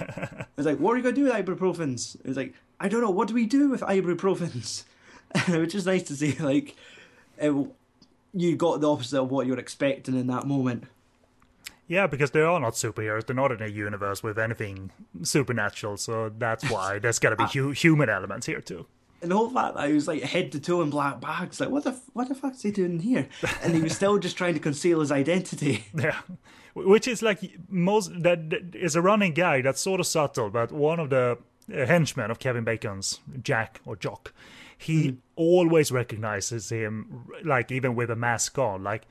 it's 0.58 0.66
like, 0.66 0.80
what 0.80 0.93
are 0.93 0.97
you 0.97 1.03
gonna 1.03 1.16
do 1.16 1.26
with 1.26 1.34
ibuprofens? 1.34 2.18
It's 2.26 2.38
like, 2.38 2.55
I 2.80 2.88
don't 2.88 3.01
know. 3.01 3.12
What 3.12 3.28
do 3.28 3.36
we 3.36 3.45
do 3.45 3.70
with 3.70 3.82
ibuprofens? 3.82 4.86
Which 5.49 5.76
is 5.76 5.86
nice 5.86 6.03
to 6.03 6.16
see. 6.16 6.34
Like, 6.39 6.76
it, 7.38 7.53
you 8.34 8.55
got 8.55 8.82
the 8.82 8.89
opposite 8.89 9.22
of 9.22 9.30
what 9.30 9.45
you're 9.45 9.60
expecting 9.60 10.18
in 10.18 10.28
that 10.28 10.47
moment. 10.47 10.86
Yeah, 11.88 12.08
because 12.08 12.32
they 12.32 12.42
are 12.42 12.60
not 12.60 12.74
superheroes. 12.74 13.26
They're 13.26 13.36
not 13.36 13.52
in 13.52 13.62
a 13.62 13.68
universe 13.68 14.22
with 14.22 14.38
anything 14.38 14.92
supernatural. 15.24 15.98
So 15.98 16.30
that's 16.38 16.70
why 16.70 17.00
there's 17.00 17.20
got 17.20 17.30
to 17.30 17.36
be 17.38 17.46
hu- 17.46 17.72
human 17.72 18.10
elements 18.10 18.46
here 18.46 18.62
too. 18.62 18.86
And 19.22 19.32
the 19.32 19.36
whole 19.36 19.50
fact 19.50 19.76
that 19.76 19.88
he 19.88 19.94
was 19.94 20.08
like 20.08 20.22
head 20.22 20.52
to 20.52 20.60
toe 20.60 20.82
in 20.82 20.90
black 20.92 21.20
bags, 21.20 21.60
like, 21.60 21.70
what 21.70 21.84
the 21.86 21.92
f- 21.92 22.02
what 22.14 22.28
the 22.30 22.36
fuck's 22.36 22.62
he 22.62 22.72
doing 22.72 23.00
here? 23.00 23.28
And 23.64 23.74
he 23.74 23.82
was 23.82 23.96
still 23.96 24.20
just 24.20 24.38
trying 24.38 24.54
to 24.54 24.60
conceal 24.60 25.00
his 25.00 25.12
identity. 25.12 25.86
Yeah, 25.96 26.20
which 26.76 27.08
is 27.08 27.22
like 27.24 27.40
most 27.70 28.12
that 28.22 28.50
that 28.52 28.76
is 28.76 28.96
a 28.96 29.02
running 29.02 29.34
gag 29.34 29.64
that's 29.64 29.82
sort 29.82 30.00
of 30.00 30.06
subtle, 30.06 30.50
but 30.52 30.72
one 30.72 31.00
of 31.00 31.10
the 31.10 31.38
uh, 31.74 31.86
henchmen 31.86 32.30
of 32.30 32.38
Kevin 32.38 32.64
Bacon's 32.64 33.20
Jack 33.42 33.82
or 33.86 33.96
Jock, 33.96 34.34
he 34.78 35.18
always 35.36 35.92
recognizes 35.92 36.70
him, 36.70 37.28
like 37.44 37.72
even 37.72 37.96
with 37.96 38.12
a 38.12 38.16
mask 38.16 38.60
on, 38.60 38.84
like 38.84 39.08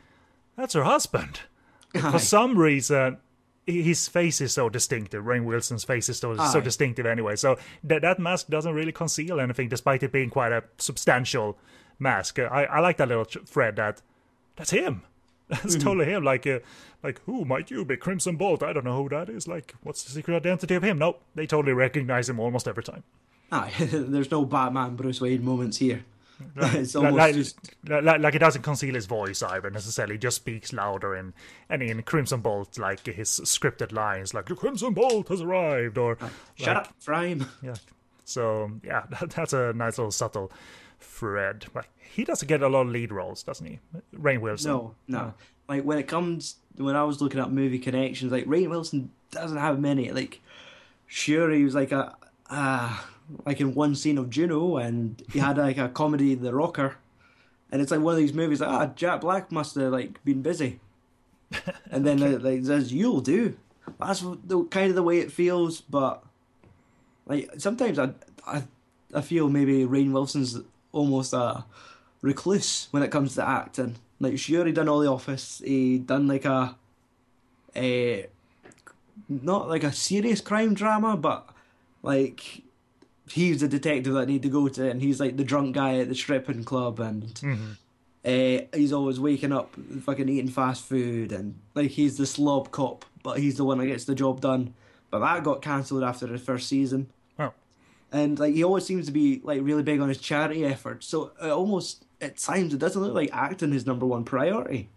that's 0.57 0.75
her 0.75 0.85
husband. 0.85 1.41
For 1.95 2.19
some 2.19 2.59
reason, 2.59 3.19
his 3.67 4.07
face 4.09 4.41
is 4.41 4.53
so 4.53 4.69
distinctive. 4.69 5.25
Rainn 5.25 5.45
Wilson's 5.45 5.85
face 5.85 6.09
is 6.09 6.19
so, 6.19 6.37
so 6.37 6.61
distinctive 6.61 7.07
anyway. 7.07 7.37
So 7.37 7.59
that 7.85 8.03
that 8.03 8.19
mask 8.19 8.49
doesn't 8.49 8.75
really 8.75 8.93
conceal 8.93 9.41
anything, 9.41 9.69
despite 9.69 10.03
it 10.03 10.13
being 10.13 10.31
quite 10.31 10.53
a 10.53 10.65
substantial 10.79 11.59
mask. 11.99 12.39
I, 12.39 12.65
I 12.65 12.81
like 12.81 12.97
that 12.99 13.09
little 13.09 13.25
thread 13.25 13.77
that 13.77 14.03
that's 14.57 14.71
him. 14.71 15.03
That's 15.49 15.77
totally 15.77 16.07
him. 16.07 16.25
Like, 16.25 16.45
uh, 16.45 16.59
like 17.05 17.21
who 17.25 17.45
might 17.45 17.71
you 17.71 17.85
be? 17.85 17.97
Crimson 17.97 18.35
Bolt. 18.35 18.65
I 18.65 18.73
don't 18.73 18.85
know 18.85 19.01
who 19.01 19.09
that 19.11 19.29
is. 19.29 19.47
Like, 19.47 19.77
what's 19.85 20.03
the 20.03 20.11
secret 20.11 20.35
identity 20.35 20.75
of 20.75 20.83
him? 20.83 20.99
Nope, 20.99 21.23
they 21.37 21.47
totally 21.47 21.73
recognize 21.73 22.29
him 22.29 22.41
almost 22.41 22.67
every 22.67 22.83
time. 22.83 23.05
Aye, 23.53 23.73
there's 23.79 24.29
no 24.33 24.45
Batman 24.45 24.97
Bruce 24.97 25.21
Wayne 25.21 25.45
moments 25.45 25.77
here. 25.77 26.05
Like, 26.57 26.95
like, 26.95 27.37
like, 27.89 28.21
like 28.21 28.35
it 28.35 28.39
doesn't 28.39 28.63
conceal 28.63 28.95
his 28.95 29.07
voice 29.07 29.43
either 29.43 29.71
necessarily. 29.71 30.19
Just 30.19 30.37
speaks 30.37 30.73
louder 30.73 31.15
and 31.15 31.33
and 31.69 31.83
in 31.83 32.03
Crimson 32.03 32.41
Bolt, 32.41 32.79
like 32.79 33.07
his 33.07 33.29
scripted 33.45 33.93
lines, 33.93 34.35
like 34.35 34.47
the 34.47 34.55
Crimson 34.55 34.93
Bolt 34.93 35.29
has 35.29 35.41
arrived, 35.41 35.97
or 35.97 36.19
shut 36.55 36.77
like, 36.77 36.77
up, 36.77 36.93
Frame. 36.99 37.47
Yeah. 37.63 37.75
So 38.25 38.71
yeah, 38.85 39.05
that, 39.11 39.31
that's 39.31 39.53
a 39.53 39.73
nice 39.73 39.99
little 39.99 40.11
subtle 40.11 40.53
thread. 41.01 41.67
Like 41.75 41.89
he 41.99 42.25
doesn't 42.25 42.49
get 42.49 42.63
a 42.63 42.69
lot 42.69 42.83
of 42.83 42.89
lead 42.89 43.13
roles, 43.13 43.43
doesn't 43.43 43.67
he? 43.67 43.79
Rainn 44.15 44.41
Wilson. 44.41 44.73
No, 44.73 44.95
no. 45.09 45.35
Like 45.69 45.85
when 45.85 45.99
it 45.99 46.07
comes 46.07 46.57
when 46.77 46.97
I 46.97 47.05
was 47.05 47.21
looking 47.23 47.41
at 47.41 47.51
movie 47.51 47.79
connections, 47.79 48.31
like 48.31 48.45
Rainn 48.45 48.69
Wilson 48.69 49.11
doesn't 49.31 49.59
have 49.59 49.81
many. 49.81 50.11
Like 50.11 50.41
sure 51.07 51.51
he 51.51 51.65
was 51.65 51.75
like 51.75 51.93
a 51.93 52.15
uh 52.51 52.99
like 53.45 53.61
in 53.61 53.75
one 53.75 53.95
scene 53.95 54.19
of 54.19 54.31
Juno 54.31 54.77
and 54.77 55.23
he 55.33 55.39
had 55.39 55.59
like 55.59 55.79
a 55.79 55.89
comedy 55.89 56.35
The 56.35 56.55
Rocker. 56.55 56.97
And 57.71 57.83
it's 57.83 57.91
like 57.91 58.01
one 58.01 58.15
of 58.15 58.19
these 58.19 58.33
movies 58.33 58.61
like 58.61 58.71
ah 58.71 58.87
Jack 58.87 59.21
Black 59.21 59.51
must 59.51 59.75
have 59.75 59.93
like 59.93 60.23
been 60.25 60.43
busy. 60.43 60.81
And 61.91 62.05
then 62.05 62.23
uh, 62.23 62.39
like 62.41 62.65
says 62.65 62.93
you'll 62.93 63.21
do. 63.21 63.57
That's 64.01 64.25
the 64.45 64.65
kind 64.65 64.91
of 64.91 64.97
the 64.97 65.03
way 65.03 65.19
it 65.19 65.31
feels, 65.31 65.81
but 65.81 66.23
like 67.27 67.51
sometimes 67.59 67.99
I 67.99 68.11
I 68.47 68.65
I 69.15 69.21
feel 69.21 69.49
maybe 69.49 69.85
Rainn 69.85 70.13
Wilson's 70.13 70.59
almost 70.93 71.33
a 71.33 71.65
recluse 72.23 72.89
when 72.91 73.03
it 73.03 73.11
comes 73.11 73.35
to 73.37 73.49
acting. 73.49 73.97
Like 74.19 74.39
sure 74.39 74.67
he 74.67 74.73
done 74.73 74.89
all 74.89 75.01
the 75.01 75.09
office, 75.09 75.63
he 75.65 75.99
done 75.99 76.27
like 76.27 76.45
a 76.45 76.77
a 77.77 78.27
not 79.29 79.69
like 79.69 79.85
a 79.85 79.93
serious 79.93 80.41
crime 80.41 80.75
drama, 80.75 81.17
but 81.17 81.49
like 82.03 82.63
he's 83.31 83.61
the 83.61 83.69
detective 83.69 84.15
that 84.15 84.21
I 84.21 84.25
need 84.25 84.43
to 84.43 84.49
go 84.49 84.69
to 84.69 84.91
and 84.91 85.01
he's 85.03 85.19
like 85.21 85.37
the 85.37 85.45
drunk 85.45 85.75
guy 85.75 85.99
at 85.99 86.09
the 86.09 86.15
stripping 86.15 86.65
club 86.65 87.01
and 87.01 87.25
uh, 88.25 88.65
he's 88.77 88.93
always 88.93 89.21
waking 89.21 89.53
up 89.53 89.75
fucking 90.03 90.29
eating 90.29 90.49
fast 90.51 90.85
food 90.85 91.33
and 91.33 91.59
like 91.75 91.91
he's 91.93 92.17
the 92.17 92.27
slob 92.27 92.71
cop, 92.71 93.05
but 93.23 93.39
he's 93.39 93.57
the 93.57 93.65
one 93.65 93.79
that 93.79 93.87
gets 93.87 94.05
the 94.05 94.15
job 94.15 94.41
done. 94.41 94.75
But 95.11 95.21
that 95.21 95.45
got 95.45 95.63
cancelled 95.63 96.03
after 96.03 96.27
the 96.27 96.39
first 96.39 96.69
season 96.69 97.09
Oh. 97.39 97.53
and 98.13 98.39
like 98.39 98.55
he 98.55 98.65
always 98.65 98.85
seems 98.85 99.07
to 99.07 99.13
be 99.13 99.41
like 99.45 99.61
really 99.63 99.83
big 99.83 100.01
on 100.01 100.09
his 100.09 100.19
charity 100.19 100.65
efforts. 100.65 101.07
So 101.07 101.33
it 101.43 101.49
almost 101.51 102.05
at 102.21 102.39
times 102.39 102.75
it 102.75 102.79
doesn't 102.79 103.01
look 103.03 103.15
like 103.15 103.31
acting 103.33 103.73
his 103.73 103.87
number 103.87 104.07
one 104.07 104.25
priority. 104.25 104.89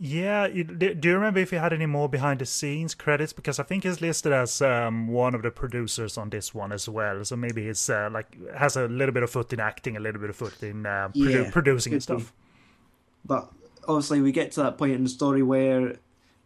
Yeah, 0.00 0.46
do 0.46 1.08
you 1.08 1.14
remember 1.14 1.40
if 1.40 1.50
he 1.50 1.56
had 1.56 1.72
any 1.72 1.86
more 1.86 2.08
behind 2.08 2.38
the 2.38 2.46
scenes 2.46 2.94
credits? 2.94 3.32
Because 3.32 3.58
I 3.58 3.64
think 3.64 3.82
he's 3.82 4.00
listed 4.00 4.32
as 4.32 4.62
um, 4.62 5.08
one 5.08 5.34
of 5.34 5.42
the 5.42 5.50
producers 5.50 6.16
on 6.16 6.30
this 6.30 6.54
one 6.54 6.70
as 6.70 6.88
well. 6.88 7.24
So 7.24 7.34
maybe 7.34 7.66
he's 7.66 7.90
uh, 7.90 8.08
like 8.12 8.36
has 8.54 8.76
a 8.76 8.86
little 8.86 9.12
bit 9.12 9.24
of 9.24 9.30
foot 9.30 9.52
in 9.52 9.58
acting, 9.58 9.96
a 9.96 10.00
little 10.00 10.20
bit 10.20 10.30
of 10.30 10.36
foot 10.36 10.62
in 10.62 10.86
uh, 10.86 11.08
produ- 11.14 11.44
Yeah, 11.46 11.50
producing 11.50 11.94
and 11.94 12.06
could 12.06 12.16
be. 12.16 12.22
stuff. 12.22 12.32
But 13.24 13.50
obviously 13.88 14.20
we 14.20 14.30
get 14.30 14.52
to 14.52 14.62
that 14.62 14.78
point 14.78 14.92
in 14.92 15.02
the 15.02 15.08
story 15.10 15.42
where 15.42 15.96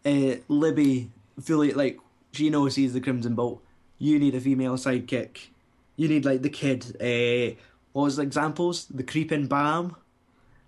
uh, 0.06 0.34
Libby 0.48 1.10
fully 1.38 1.72
like 1.72 1.98
she 2.32 2.48
knows 2.48 2.76
he's 2.76 2.94
the 2.94 3.02
Crimson 3.02 3.34
Bolt. 3.34 3.62
You 3.98 4.18
need 4.18 4.34
a 4.34 4.40
female 4.40 4.76
sidekick. 4.76 5.48
You 5.96 6.08
need 6.08 6.24
like 6.24 6.40
the 6.40 6.48
kid. 6.48 6.96
Uh, 6.98 7.54
what 7.92 8.04
was 8.04 8.16
the 8.16 8.22
examples? 8.22 8.86
The 8.86 9.02
creeping 9.02 9.46
Bam. 9.46 9.94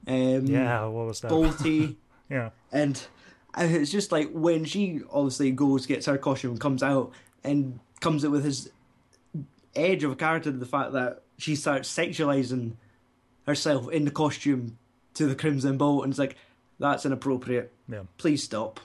Um, 0.07 0.45
Yeah, 0.47 0.85
what 0.85 1.07
was 1.07 1.20
that? 1.22 1.30
Boltie. 1.30 1.97
Yeah, 2.30 2.50
And 2.72 3.00
it's 3.56 3.90
just 3.92 4.10
like 4.12 4.30
when 4.32 4.64
she 4.64 5.00
obviously 5.12 5.50
goes, 5.52 5.86
gets 5.86 6.06
her 6.06 6.18
costume, 6.18 6.58
comes 6.58 6.82
out, 6.82 7.12
and 7.44 7.78
comes 8.00 8.24
out 8.24 8.30
with 8.32 8.44
his 8.44 8.70
edge 9.76 10.04
of 10.04 10.12
a 10.12 10.16
character 10.16 10.50
to 10.50 10.56
the 10.56 10.66
fact 10.66 10.92
that 10.92 11.22
she 11.38 11.54
starts 11.56 11.92
sexualizing 11.92 12.72
herself 13.46 13.90
in 13.90 14.04
the 14.04 14.10
costume 14.10 14.78
to 15.14 15.26
the 15.26 15.34
Crimson 15.34 15.76
Bolt, 15.78 16.04
and 16.04 16.12
it's 16.12 16.18
like, 16.18 16.36
that's 16.78 17.04
inappropriate. 17.06 17.72
yeah. 17.88 18.02
Please 18.18 18.42
stop. 18.42 18.80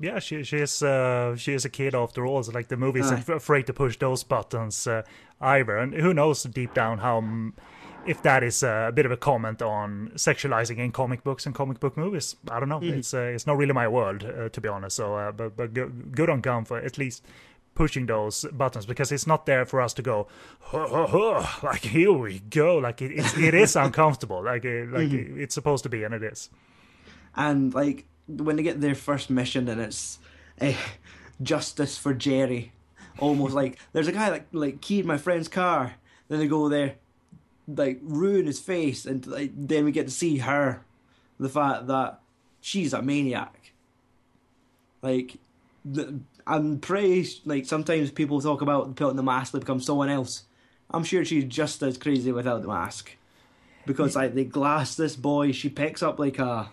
Yeah, 0.00 0.18
she 0.18 0.42
she 0.42 0.56
is 0.58 0.82
uh, 0.82 1.36
she 1.36 1.52
is 1.52 1.64
a 1.64 1.68
kid 1.68 1.94
after 1.94 2.26
all. 2.26 2.42
So 2.42 2.50
like 2.52 2.66
the 2.68 2.76
movie's 2.76 3.10
Aye. 3.12 3.18
af- 3.18 3.28
afraid 3.28 3.66
to 3.68 3.72
push 3.72 3.96
those 3.98 4.24
buttons 4.24 4.86
uh, 4.86 5.02
either, 5.40 5.76
and 5.78 5.94
who 5.94 6.12
knows 6.12 6.42
deep 6.42 6.74
down 6.74 6.98
how 6.98 7.18
m- 7.18 7.54
if 8.06 8.22
that 8.22 8.42
is 8.42 8.62
a 8.62 8.90
bit 8.94 9.06
of 9.06 9.12
a 9.12 9.16
comment 9.16 9.62
on 9.62 10.10
sexualizing 10.14 10.78
in 10.78 10.92
comic 10.92 11.22
books 11.22 11.46
and 11.46 11.54
comic 11.54 11.80
book 11.80 11.96
movies. 11.96 12.36
I 12.50 12.60
don't 12.60 12.68
know. 12.68 12.80
It's 12.82 13.14
uh, 13.14 13.32
it's 13.34 13.46
not 13.46 13.56
really 13.56 13.72
my 13.72 13.88
world 13.88 14.24
uh, 14.24 14.48
to 14.48 14.60
be 14.60 14.68
honest. 14.68 14.96
So, 14.96 15.16
uh, 15.16 15.32
but 15.32 15.56
but 15.56 15.74
go- 15.74 15.88
good 16.10 16.30
on 16.30 16.40
Gunn 16.40 16.64
for 16.64 16.78
at 16.78 16.98
least 16.98 17.24
pushing 17.74 18.04
those 18.06 18.44
buttons 18.52 18.84
because 18.84 19.10
it's 19.10 19.26
not 19.26 19.46
there 19.46 19.64
for 19.64 19.80
us 19.80 19.94
to 19.94 20.02
go 20.02 20.26
like 21.62 21.80
here 21.82 22.12
we 22.12 22.40
go 22.50 22.76
like 22.76 23.00
it, 23.00 23.10
it's, 23.12 23.34
it 23.38 23.54
is 23.54 23.76
uncomfortable 23.76 24.42
like 24.52 24.62
uh, 24.66 24.84
like 24.90 25.10
it's 25.10 25.54
supposed 25.54 25.82
to 25.82 25.88
be 25.88 26.04
and 26.04 26.12
it 26.12 26.22
is 26.22 26.50
And 27.34 27.72
like 27.72 28.04
when 28.26 28.56
they 28.56 28.62
get 28.62 28.80
their 28.80 28.94
first 28.94 29.30
mission, 29.30 29.68
and 29.68 29.80
it's 29.80 30.18
uh, 30.60 30.72
justice 31.42 31.96
for 31.98 32.12
Jerry, 32.14 32.72
almost 33.18 33.54
like 33.54 33.78
there's 33.92 34.08
a 34.08 34.12
guy 34.12 34.28
like 34.28 34.46
like 34.52 34.80
keyed 34.80 35.06
my 35.06 35.16
friend's 35.16 35.48
car. 35.48 35.94
Then 36.28 36.38
they 36.38 36.46
go 36.46 36.68
there, 36.68 36.96
like 37.68 38.00
ruin 38.02 38.46
his 38.46 38.60
face, 38.60 39.06
and 39.06 39.26
like 39.26 39.52
then 39.54 39.84
we 39.84 39.92
get 39.92 40.06
to 40.06 40.12
see 40.12 40.38
her, 40.38 40.84
the 41.38 41.48
fact 41.48 41.86
that 41.86 42.20
she's 42.60 42.92
a 42.92 43.02
maniac. 43.02 43.72
Like, 45.00 45.36
the, 45.84 46.20
I'm 46.46 46.78
pretty 46.78 47.28
like 47.44 47.66
sometimes 47.66 48.10
people 48.10 48.40
talk 48.40 48.62
about 48.62 48.94
putting 48.96 49.16
the 49.16 49.22
mask 49.22 49.52
to 49.52 49.58
become 49.58 49.80
someone 49.80 50.08
else. 50.08 50.44
I'm 50.90 51.04
sure 51.04 51.24
she's 51.24 51.44
just 51.44 51.82
as 51.82 51.96
crazy 51.96 52.32
without 52.32 52.62
the 52.62 52.68
mask, 52.68 53.16
because 53.86 54.16
like 54.16 54.34
they 54.34 54.44
glass 54.44 54.94
this 54.94 55.16
boy. 55.16 55.52
She 55.52 55.68
picks 55.68 56.02
up 56.02 56.18
like 56.18 56.38
a 56.38 56.70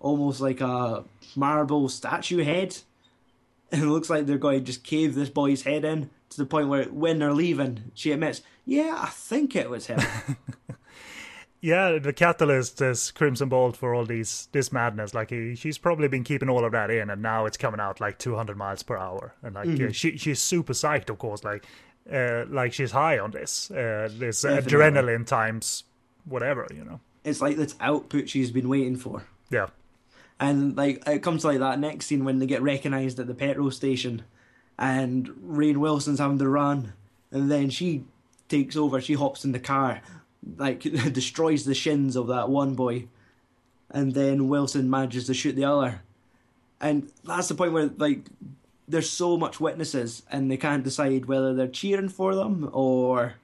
almost 0.00 0.40
like 0.40 0.60
a 0.60 1.04
marble 1.36 1.88
statue 1.88 2.44
head. 2.44 2.76
And 3.70 3.82
it 3.82 3.86
looks 3.86 4.08
like 4.08 4.24
they're 4.24 4.38
going 4.38 4.60
to 4.60 4.64
just 4.64 4.82
cave 4.82 5.14
this 5.14 5.28
boy's 5.28 5.60
head 5.60 5.84
in 5.84 6.08
to 6.30 6.36
the 6.36 6.46
point 6.46 6.68
where 6.68 6.84
when 6.84 7.18
they're 7.18 7.32
leaving, 7.32 7.90
she 7.94 8.12
admits, 8.12 8.42
Yeah, 8.64 8.96
I 8.98 9.08
think 9.10 9.54
it 9.56 9.70
was 9.70 9.86
him. 9.86 10.00
Yeah, 11.60 11.98
the 11.98 12.12
catalyst 12.12 12.80
is 12.80 13.10
Crimson 13.10 13.48
Bolt 13.48 13.76
for 13.76 13.92
all 13.92 14.04
these 14.06 14.46
this 14.52 14.70
madness. 14.70 15.12
Like 15.12 15.30
he, 15.30 15.56
she's 15.56 15.76
probably 15.76 16.06
been 16.06 16.22
keeping 16.22 16.48
all 16.48 16.64
of 16.64 16.70
that 16.70 16.88
in, 16.88 17.10
and 17.10 17.20
now 17.20 17.46
it's 17.46 17.56
coming 17.56 17.80
out 17.80 18.00
like 18.00 18.16
200 18.20 18.56
miles 18.56 18.84
per 18.84 18.96
hour. 18.96 19.34
And 19.42 19.56
like 19.56 19.68
uh, 19.68 19.90
she 19.90 20.16
she's 20.16 20.40
super 20.40 20.72
psyched, 20.72 21.10
of 21.10 21.18
course. 21.18 21.42
Like 21.42 21.66
uh, 22.12 22.44
like 22.48 22.72
she's 22.72 22.92
high 22.92 23.18
on 23.18 23.32
this 23.32 23.72
uh, 23.72 24.08
this 24.12 24.42
Definitely. 24.42 24.72
adrenaline 24.72 25.26
times 25.26 25.82
whatever, 26.26 26.64
you 26.72 26.84
know. 26.84 27.00
it's 27.24 27.40
like 27.42 27.56
this 27.56 27.74
output 27.80 28.28
she's 28.28 28.52
been 28.52 28.68
waiting 28.68 28.96
for. 28.96 29.24
Yeah, 29.50 29.66
And 30.38 30.76
like 30.76 31.02
it 31.08 31.24
comes 31.24 31.40
to 31.42 31.48
like 31.48 31.58
that 31.58 31.80
next 31.80 32.06
scene 32.06 32.24
when 32.24 32.38
they 32.38 32.46
get 32.46 32.62
recognised 32.62 33.18
at 33.18 33.26
the 33.26 33.34
petrol 33.34 33.72
station 33.72 34.22
and 34.78 35.28
Rainn 35.28 35.78
Wilson's 35.78 36.20
having 36.20 36.38
to 36.38 36.48
run 36.48 36.92
and 37.30 37.50
then 37.50 37.70
she 37.70 38.04
takes 38.48 38.76
over, 38.76 39.00
she 39.00 39.14
hops 39.14 39.44
in 39.44 39.52
the 39.52 39.58
car, 39.58 40.00
like 40.56 40.80
destroys 41.12 41.64
the 41.64 41.74
shins 41.74 42.16
of 42.16 42.28
that 42.28 42.48
one 42.48 42.74
boy. 42.74 43.06
And 43.90 44.14
then 44.14 44.48
Wilson 44.48 44.90
manages 44.90 45.26
to 45.26 45.34
shoot 45.34 45.56
the 45.56 45.64
other. 45.64 46.02
And 46.80 47.10
that's 47.24 47.48
the 47.48 47.54
point 47.54 47.72
where 47.72 47.90
like 47.96 48.26
there's 48.86 49.10
so 49.10 49.36
much 49.36 49.60
witnesses 49.60 50.22
and 50.30 50.50
they 50.50 50.56
can't 50.56 50.84
decide 50.84 51.26
whether 51.26 51.54
they're 51.54 51.68
cheering 51.68 52.08
for 52.08 52.34
them 52.34 52.70
or 52.72 53.34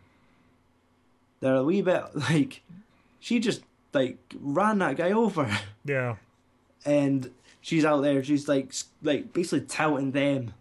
they're 1.40 1.56
a 1.56 1.64
wee 1.64 1.82
bit 1.82 2.02
like 2.14 2.62
she 3.20 3.38
just 3.38 3.62
like 3.92 4.16
ran 4.40 4.78
that 4.78 4.96
guy 4.96 5.12
over 5.12 5.58
yeah. 5.84 6.16
and 6.86 7.30
she's 7.60 7.84
out 7.84 8.00
there 8.00 8.24
she's 8.24 8.48
like 8.48 8.72
like 9.02 9.32
basically 9.32 9.66
touting 9.66 10.12
them 10.12 10.54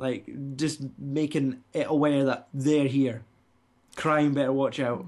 like 0.00 0.26
just 0.56 0.80
making 0.98 1.62
it 1.72 1.86
aware 1.88 2.24
that 2.24 2.48
they're 2.52 2.88
here 2.88 3.22
crime 3.96 4.34
better 4.34 4.52
watch 4.52 4.80
out 4.80 5.06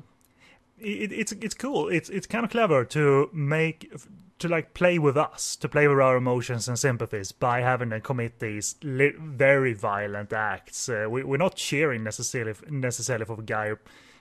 it, 0.82 1.12
it's 1.12 1.32
it's 1.32 1.54
cool. 1.54 1.88
It's 1.88 2.08
it's 2.08 2.26
kind 2.26 2.44
of 2.44 2.50
clever 2.50 2.84
to 2.86 3.30
make 3.32 3.92
to 4.38 4.48
like 4.48 4.74
play 4.74 4.98
with 4.98 5.16
us, 5.16 5.56
to 5.56 5.68
play 5.68 5.86
with 5.86 6.00
our 6.00 6.16
emotions 6.16 6.68
and 6.68 6.78
sympathies 6.78 7.32
by 7.32 7.60
having 7.60 7.90
them 7.90 8.00
commit 8.00 8.40
these 8.40 8.76
li- 8.82 9.14
very 9.18 9.72
violent 9.72 10.32
acts. 10.32 10.88
Uh, 10.88 11.06
we, 11.08 11.22
we're 11.22 11.36
not 11.36 11.54
cheering 11.54 12.02
necessarily 12.02 12.54
necessarily 12.68 13.24
for 13.24 13.38
a 13.38 13.42
guy 13.42 13.74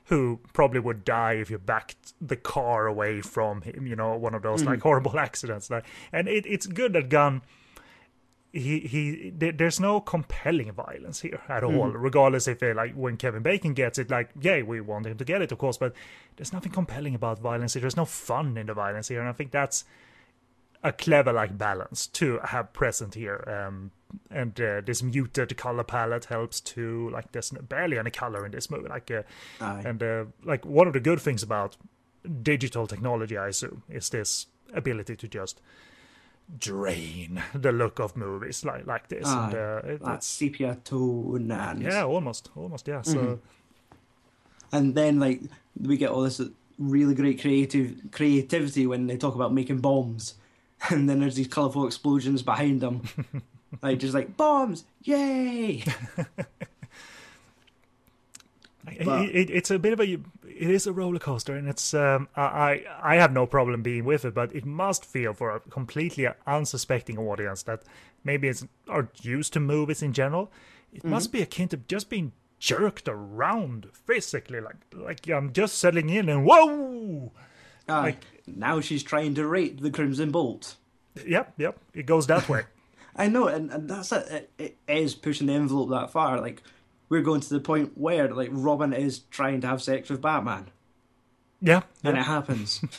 who 0.05 0.39
probably 0.53 0.79
would 0.79 1.05
die 1.05 1.33
if 1.33 1.49
you 1.49 1.57
backed 1.57 2.13
the 2.19 2.35
car 2.35 2.87
away 2.87 3.21
from 3.21 3.61
him. 3.61 3.87
You 3.87 3.95
know, 3.95 4.15
one 4.15 4.33
of 4.33 4.43
those 4.43 4.63
like 4.63 4.81
horrible 4.81 5.17
accidents. 5.27 5.69
Like, 5.69 5.85
and 6.11 6.27
it, 6.27 6.45
it's 6.45 6.67
good 6.67 6.93
that 6.93 7.09
Gunn 7.09 7.41
he 8.53 8.79
he 8.81 9.29
there's 9.29 9.79
no 9.79 10.01
compelling 10.01 10.71
violence 10.73 11.21
here 11.21 11.41
at 11.47 11.63
all 11.63 11.87
regardless 11.87 12.47
if 12.49 12.59
they 12.59 12.73
like 12.73 12.93
when 12.93 13.15
kevin 13.15 13.41
bacon 13.41 13.73
gets 13.73 13.97
it 13.97 14.09
like 14.09 14.29
yeah 14.41 14.61
we 14.61 14.81
want 14.81 15.05
him 15.05 15.17
to 15.17 15.23
get 15.23 15.41
it 15.41 15.51
of 15.51 15.57
course 15.57 15.77
but 15.77 15.93
there's 16.35 16.51
nothing 16.51 16.71
compelling 16.71 17.15
about 17.15 17.39
violence 17.39 17.73
here. 17.73 17.81
There's 17.81 17.97
no 17.97 18.05
fun 18.05 18.57
in 18.57 18.67
the 18.67 18.73
violence 18.73 19.07
here 19.07 19.21
and 19.21 19.29
i 19.29 19.31
think 19.31 19.51
that's 19.51 19.85
a 20.83 20.91
clever 20.91 21.31
like 21.31 21.57
balance 21.57 22.07
to 22.07 22.39
have 22.39 22.73
present 22.73 23.13
here 23.13 23.43
um 23.47 23.91
and 24.29 24.59
uh, 24.59 24.81
this 24.81 25.01
muted 25.01 25.55
color 25.55 25.83
palette 25.83 26.25
helps 26.25 26.59
too 26.59 27.09
like 27.11 27.31
there's 27.31 27.51
barely 27.51 27.97
any 27.97 28.11
color 28.11 28.45
in 28.45 28.51
this 28.51 28.69
movie 28.69 28.89
like 28.89 29.09
uh, 29.09 29.21
and 29.87 30.03
uh, 30.03 30.25
like 30.43 30.65
one 30.65 30.87
of 30.87 30.93
the 30.93 30.99
good 30.99 31.21
things 31.21 31.41
about 31.41 31.77
digital 32.41 32.85
technology 32.85 33.37
i 33.37 33.47
assume 33.47 33.83
is 33.87 34.09
this 34.09 34.47
ability 34.73 35.15
to 35.15 35.27
just 35.27 35.61
drain 36.57 37.41
the 37.53 37.71
look 37.71 37.99
of 37.99 38.15
movies 38.15 38.65
like 38.65 38.85
like 38.85 39.07
this. 39.07 39.27
And 39.27 39.55
Aye. 39.55 39.57
uh, 39.57 39.81
it, 39.85 40.03
that 40.03 40.15
it's 40.15 40.27
sepia 40.27 40.77
tone 40.83 41.51
and 41.51 41.81
yeah 41.81 42.03
almost 42.03 42.49
almost 42.55 42.87
yeah. 42.87 43.01
So 43.01 43.39
and 44.71 44.95
then 44.95 45.19
like 45.19 45.41
we 45.79 45.97
get 45.97 46.09
all 46.09 46.21
this 46.21 46.41
really 46.77 47.13
great 47.13 47.39
creative 47.41 47.95
creativity 48.11 48.87
when 48.87 49.07
they 49.07 49.17
talk 49.17 49.35
about 49.35 49.53
making 49.53 49.79
bombs, 49.79 50.35
and 50.89 51.09
then 51.09 51.19
there's 51.19 51.35
these 51.35 51.47
colorful 51.47 51.85
explosions 51.85 52.41
behind 52.41 52.81
them, 52.81 53.03
like 53.81 53.99
just 53.99 54.13
like 54.13 54.35
bombs, 54.37 54.85
yay! 55.03 55.83
It- 58.87 59.05
But- 59.05 59.29
it, 59.29 59.49
it's 59.49 59.71
a 59.71 59.77
bit 59.79 59.93
of 59.93 59.99
a 59.99 60.13
it 60.13 60.69
is 60.69 60.87
a 60.87 60.91
roller 60.93 61.19
coaster 61.19 61.55
and 61.55 61.67
it's 61.69 61.93
um 61.93 62.27
I, 62.35 62.83
I 63.01 63.15
have 63.15 63.31
no 63.31 63.45
problem 63.45 63.81
being 63.83 64.05
with 64.05 64.25
it 64.25 64.33
but 64.33 64.53
it 64.55 64.65
must 64.65 65.05
feel 65.05 65.33
for 65.33 65.51
a 65.55 65.59
completely 65.59 66.27
unsuspecting 66.47 67.17
audience 67.17 67.63
that 67.63 67.83
maybe 68.23 68.47
it's 68.47 68.65
are 68.87 69.09
used 69.21 69.53
to 69.53 69.59
movies 69.59 70.01
in 70.01 70.13
general 70.13 70.51
it 70.93 70.99
Mm-hmm. 70.99 71.09
must 71.09 71.31
be 71.31 71.41
akin 71.41 71.67
to 71.69 71.77
just 71.77 72.09
being 72.09 72.31
jerked 72.59 73.07
around 73.07 73.87
physically 73.93 74.59
like 74.61 74.75
like 74.93 75.27
I'm 75.29 75.53
just 75.53 75.77
settling 75.77 76.09
in 76.09 76.27
and 76.29 76.45
whoa 76.45 77.31
Aye. 77.87 78.01
Like- 78.01 78.25
now 78.47 78.81
she's 78.81 79.03
trying 79.03 79.35
to 79.35 79.45
rate 79.47 79.81
the 79.81 79.91
Crimson 79.91 80.31
Bolt. 80.31 80.75
yep 81.25 81.53
yep 81.57 81.77
it 81.93 82.05
goes 82.05 82.27
that 82.27 82.49
way 82.49 82.63
I 83.15 83.27
know, 83.27 83.47
and, 83.47 83.69
and 83.71 83.89
that's 83.89 84.11
it. 84.13 84.49
it. 84.57 84.77
It 84.87 84.97
is 85.01 85.15
pushing 85.15 85.47
the 85.47 85.53
envelope 85.53 85.89
that 85.89 86.11
far. 86.11 86.39
Like 86.39 86.63
we're 87.11 87.21
going 87.21 87.41
to 87.41 87.49
the 87.49 87.59
point 87.59 87.91
where 87.95 88.33
like 88.33 88.49
Robin 88.51 88.93
is 88.93 89.19
trying 89.29 89.59
to 89.61 89.67
have 89.67 89.83
sex 89.83 90.09
with 90.09 90.21
Batman, 90.21 90.71
yeah, 91.61 91.83
and 92.03 92.15
yeah. 92.15 92.21
it 92.21 92.25
happens. 92.25 92.81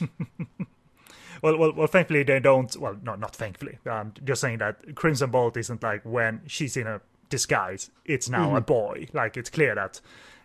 Well, 1.43 1.59
well, 1.59 1.73
well. 1.73 1.89
Thankfully, 1.89 2.23
they 2.23 2.39
don't. 2.39 2.77
Well, 2.77 2.97
no, 3.03 3.17
not 3.17 3.35
thankfully. 3.35 3.77
I'm 3.85 4.15
just 4.23 4.41
saying 4.41 4.59
that 4.59 4.95
Crimson 4.95 5.29
Bolt 5.31 5.57
isn't 5.57 5.83
like 5.83 6.05
when 6.05 6.43
she's 6.47 6.77
in 6.77 6.87
a 6.87 7.01
disguise. 7.31 7.91
It's 8.05 8.29
now 8.29 8.55
a 8.55 8.61
boy. 8.61 9.09
Like 9.13 9.37
it's 9.37 9.51
clear 9.51 9.75
that 9.75 10.01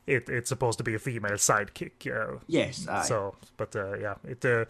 it 0.08 0.28
it's 0.28 0.50
supposed 0.50 0.80
to 0.80 0.84
be 0.84 0.96
a 0.96 1.00
female 1.00 1.34
sidekick. 1.34 2.08
Uh, 2.08 2.40
yes, 2.48 2.88
aye. 2.88 3.04
so, 3.04 3.36
but 3.58 3.76
uh, 3.76 3.96
yeah, 4.00 4.16
it. 4.24 4.44
Uh, 4.44 4.66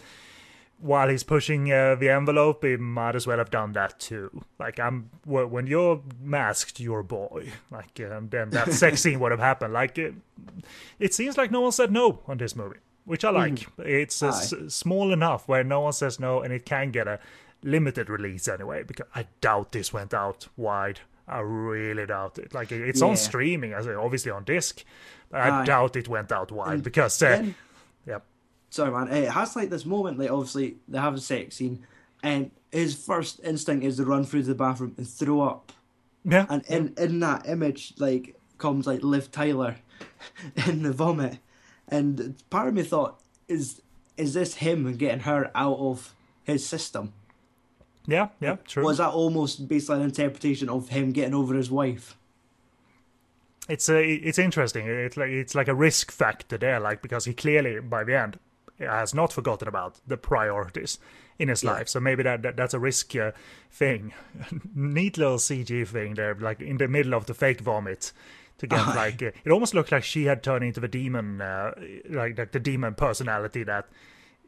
while 0.79 1.09
he's 1.09 1.23
pushing 1.23 1.71
uh, 1.71 1.95
the 1.95 2.09
envelope, 2.09 2.63
he 2.63 2.77
might 2.77 3.15
as 3.15 3.25
well 3.25 3.37
have 3.39 3.49
done 3.49 3.73
that 3.73 3.99
too. 3.99 4.43
Like 4.59 4.79
I'm, 4.79 5.09
when 5.25 5.65
you're 5.67 6.01
masked, 6.21 6.79
you're 6.79 6.99
a 6.99 7.03
boy. 7.03 7.51
Like, 7.71 7.99
um, 8.01 8.29
then 8.29 8.51
that 8.51 8.71
sex 8.81 9.01
scene 9.01 9.19
would 9.19 9.31
have 9.31 9.39
happened. 9.39 9.73
Like, 9.73 9.97
it, 9.97 10.13
it 10.99 11.13
seems 11.13 11.37
like 11.37 11.51
no 11.51 11.61
one 11.61 11.71
said 11.71 11.91
no 11.91 12.21
on 12.27 12.37
this 12.37 12.55
movie, 12.55 12.77
which 13.05 13.25
I 13.25 13.31
like. 13.31 13.67
It's 13.79 14.21
uh, 14.21 14.27
s- 14.29 14.53
small 14.69 15.11
enough 15.11 15.47
where 15.47 15.63
no 15.63 15.81
one 15.81 15.93
says 15.93 16.19
no, 16.19 16.41
and 16.41 16.53
it 16.53 16.65
can 16.65 16.91
get 16.91 17.07
a 17.07 17.19
limited 17.63 18.09
release 18.09 18.47
anyway. 18.47 18.83
Because 18.83 19.07
I 19.15 19.25
doubt 19.41 19.71
this 19.71 19.91
went 19.91 20.13
out 20.13 20.47
wide. 20.57 20.99
I 21.27 21.39
really 21.39 22.05
doubt 22.05 22.37
it. 22.37 22.53
Like, 22.53 22.71
it- 22.71 22.87
it's 22.87 23.01
on 23.01 23.17
streaming, 23.17 23.73
as 23.73 23.87
obviously 23.87 24.31
on 24.31 24.43
disc, 24.43 24.83
but 25.31 25.41
I 25.41 25.61
Aye. 25.61 25.65
doubt 25.65 25.95
it 25.95 26.07
went 26.07 26.31
out 26.31 26.51
wide 26.51 26.73
And 26.75 26.83
because, 26.83 27.21
uh, 27.23 27.29
then- 27.29 27.55
yeah. 28.05 28.19
Sorry 28.69 28.91
man. 28.91 29.07
It 29.09 29.29
has 29.29 29.55
like 29.55 29.69
this 29.69 29.85
moment 29.85 30.19
like 30.19 30.31
obviously 30.31 30.77
they 30.87 30.99
have 30.99 31.15
a 31.15 31.19
sex 31.19 31.55
scene 31.57 31.85
and 32.23 32.51
his 32.71 32.95
first 32.95 33.39
instinct 33.43 33.85
is 33.85 33.97
to 33.97 34.05
run 34.05 34.23
through 34.23 34.43
the 34.43 34.55
bathroom 34.55 34.93
and 34.97 35.07
throw 35.07 35.41
up. 35.41 35.71
Yeah, 36.23 36.45
and 36.49 36.63
in 36.65 36.93
in 36.97 37.19
that 37.21 37.47
image 37.47 37.93
like 37.97 38.35
comes 38.57 38.85
like 38.87 39.03
liv 39.03 39.31
tyler 39.31 39.77
in 40.67 40.83
the 40.83 40.91
vomit. 40.91 41.39
And 41.87 42.35
part 42.49 42.67
of 42.67 42.73
me 42.73 42.83
thought 42.83 43.21
is 43.47 43.81
is 44.17 44.33
this 44.33 44.55
him 44.55 44.97
getting 44.97 45.21
her 45.21 45.51
out 45.55 45.77
of 45.77 46.13
his 46.43 46.65
system? 46.65 47.13
Yeah, 48.07 48.29
yeah, 48.39 48.55
true. 48.65 48.83
was 48.83 48.97
that 48.99 49.09
almost 49.09 49.67
basically 49.67 49.97
an 49.97 50.03
interpretation 50.03 50.69
of 50.69 50.89
him 50.89 51.11
getting 51.11 51.33
over 51.33 51.53
his 51.53 51.69
wife? 51.69 52.17
It's 53.69 53.89
uh, 53.89 53.95
it's 53.95 54.39
interesting. 54.39 54.87
It's 54.87 55.17
like 55.17 55.29
it's 55.29 55.55
like 55.55 55.67
a 55.67 55.75
risk 55.75 56.11
factor 56.11 56.57
there, 56.57 56.79
like 56.79 57.01
because 57.01 57.25
he 57.25 57.33
clearly 57.33 57.79
by 57.81 58.03
the 58.03 58.17
end 58.17 58.39
has 58.79 59.13
not 59.13 59.33
forgotten 59.33 59.67
about 59.67 59.99
the 60.07 60.17
priorities 60.17 60.99
in 61.39 61.49
his 61.49 61.63
Yeah. 61.63 61.71
life. 61.73 61.87
So 61.89 61.99
maybe 61.99 62.23
that, 62.23 62.41
that 62.43 62.55
that's 62.57 62.73
a 62.73 62.79
risk 62.79 63.15
uh, 63.15 63.31
thing. 63.71 64.13
Neat 64.75 65.17
little 65.17 65.37
CG 65.37 65.87
thing 65.87 66.15
there, 66.15 66.35
like 66.35 66.61
in 66.61 66.77
the 66.77 66.87
middle 66.87 67.13
of 67.13 67.25
the 67.25 67.33
fake 67.33 67.61
vomit. 67.61 68.11
To 68.59 68.65
get 68.67 68.79
Aye. 68.79 68.95
like 69.05 69.21
uh, 69.21 69.31
it 69.45 69.51
almost 69.51 69.75
looked 69.75 69.91
like 69.91 70.03
she 70.03 70.25
had 70.25 70.41
turned 70.41 70.63
into 70.63 70.79
the 70.79 70.87
demon, 70.87 71.41
uh, 71.41 71.73
like 72.09 72.37
like 72.37 72.51
the 72.51 72.59
demon 72.59 72.95
personality 72.95 73.63
that. 73.63 73.87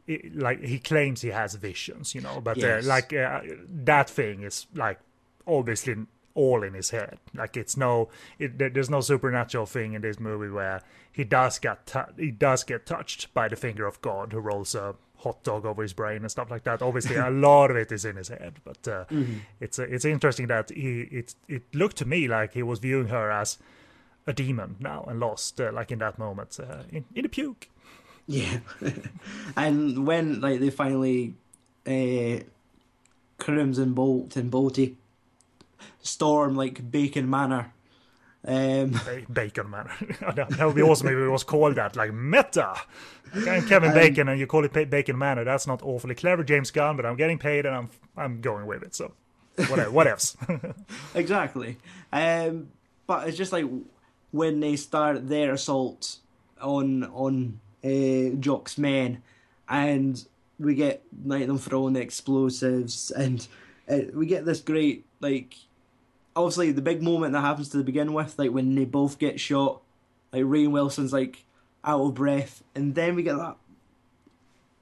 It, 0.08 0.36
like 0.36 0.64
he 0.64 0.80
claims 0.80 1.22
he 1.22 1.30
has 1.30 1.54
visions, 1.54 2.16
you 2.16 2.22
know, 2.22 2.42
but 2.42 2.58
Yes. 2.58 2.84
uh, 2.86 2.90
like 2.90 3.14
uh, 3.14 3.42
that 3.86 4.10
thing 4.10 4.42
is 4.42 4.66
like 4.74 5.00
obviously 5.46 5.98
all 6.40 6.64
in 6.64 6.74
his 6.74 6.92
head. 6.92 7.18
Like 7.36 7.58
it's 7.58 7.76
no, 7.76 8.10
it, 8.40 8.58
there's 8.58 8.90
no 8.90 9.02
supernatural 9.02 9.66
thing 9.66 9.94
in 9.94 10.02
this 10.02 10.20
movie 10.20 10.50
where 10.50 10.82
he 11.12 11.26
does 11.26 11.60
get 11.60 11.86
tou- 11.86 12.14
he 12.18 12.32
does 12.32 12.64
get 12.64 12.86
touched 12.86 13.34
by 13.34 13.50
the 13.50 13.58
finger 13.58 13.86
of 13.86 14.02
God 14.02 14.32
who 14.32 14.40
rolls 14.40 14.74
a 14.74 14.96
hot 15.18 15.44
dog 15.44 15.66
over 15.66 15.82
his 15.82 15.92
brain 15.92 16.22
and 16.22 16.32
stuff 16.32 16.50
like 16.50 16.64
that. 16.64 16.82
Obviously, 16.82 17.18
a 17.18 17.30
lot 17.48 17.72
of 17.72 17.78
it 17.78 17.92
is 17.92 18.06
in 18.06 18.16
his 18.16 18.30
head, 18.30 18.54
but 18.64 18.88
uh, 18.88 19.04
it's 19.60 19.78
uh, 19.78 19.84
it's 19.90 20.06
interesting 20.06 20.48
that 20.48 20.70
he 20.70 21.02
it 21.12 21.36
it 21.50 21.64
looked 21.74 21.98
to 21.98 22.06
me 22.06 22.28
like 22.30 22.54
he 22.54 22.64
was 22.64 22.80
viewing 22.80 23.08
her 23.08 23.30
as 23.30 23.58
a 24.26 24.32
demon 24.32 24.78
now 24.80 25.04
and 25.10 25.20
lost 25.20 25.60
uh, 25.60 25.72
like 25.74 25.92
in 25.92 26.00
that 26.00 26.18
moment 26.18 26.58
uh, 26.58 26.84
in 26.90 27.04
in 27.14 27.24
the 27.24 27.30
puke. 27.30 27.68
Yeah, 28.28 28.60
and 29.58 30.08
when 30.08 30.40
like 30.40 30.62
they 30.62 30.70
finally, 30.70 31.34
uh, 31.86 32.44
Crimson 33.40 33.94
Bolt 33.94 34.38
and 34.38 34.50
Boltie 34.50 34.96
storm 36.02 36.56
like 36.56 36.92
Bacon 36.92 37.30
Manor, 37.30 37.74
um, 38.46 38.92
Ba- 38.92 39.26
Bacon 39.32 39.70
Manor. 39.70 39.92
that 40.36 40.66
would 40.66 40.76
be 40.76 40.82
awesome 40.82 41.08
if 41.08 41.14
it 41.14 41.30
was 41.30 41.44
called 41.44 41.76
that, 41.76 41.96
like 41.96 42.14
meta. 42.14 42.74
I'm 43.34 43.68
Kevin 43.68 43.94
Bacon, 43.94 44.30
and 44.30 44.40
you 44.40 44.48
call 44.48 44.66
it 44.66 44.74
Bacon 44.90 45.18
Manor. 45.18 45.44
That's 45.44 45.68
not 45.68 45.84
awfully 45.84 46.16
clever, 46.16 46.44
James 46.44 46.72
Gunn, 46.72 46.96
but 46.96 47.06
I'm 47.06 47.16
getting 47.16 47.38
paid, 47.38 47.66
and 47.66 47.76
I'm 47.76 47.90
I'm 48.18 48.42
going 48.42 48.66
with 48.66 48.84
it. 48.84 48.96
So, 48.96 49.14
whatever. 49.68 49.92
what 49.92 50.08
else? 50.08 50.36
exactly. 51.16 51.78
Um, 52.12 52.70
but 53.08 53.28
it's 53.28 53.38
just 53.38 53.52
like 53.52 53.66
when 54.32 54.60
they 54.60 54.76
start 54.76 55.28
their 55.28 55.54
assault 55.54 56.18
on 56.62 57.04
on 57.06 57.60
uh, 57.84 58.36
Jock's 58.40 58.78
men, 58.78 59.22
and 59.68 60.26
we 60.60 60.76
get 60.76 61.04
like 61.26 61.48
them 61.48 61.58
throwing 61.58 61.96
explosives, 61.96 63.12
and 63.12 63.48
uh, 63.90 64.00
we 64.14 64.26
get 64.26 64.46
this 64.46 64.62
great 64.62 65.06
like 65.20 65.56
obviously 66.40 66.72
the 66.72 66.82
big 66.82 67.04
moment 67.04 67.34
that 67.34 67.42
happens 67.42 67.70
to 67.70 67.84
begin 67.84 68.14
with, 68.14 68.40
like 68.40 68.52
when 68.52 68.74
they 68.76 68.86
both 68.86 69.20
get 69.20 69.40
shot, 69.40 69.82
like 70.32 70.44
Rainn 70.44 70.72
Wilson's 70.72 71.12
like 71.12 71.44
out 71.84 72.02
of 72.02 72.16
breath, 72.16 72.64
and 72.74 72.96
then 72.96 73.16
we 73.16 73.24
get 73.24 73.38
that 73.38 73.58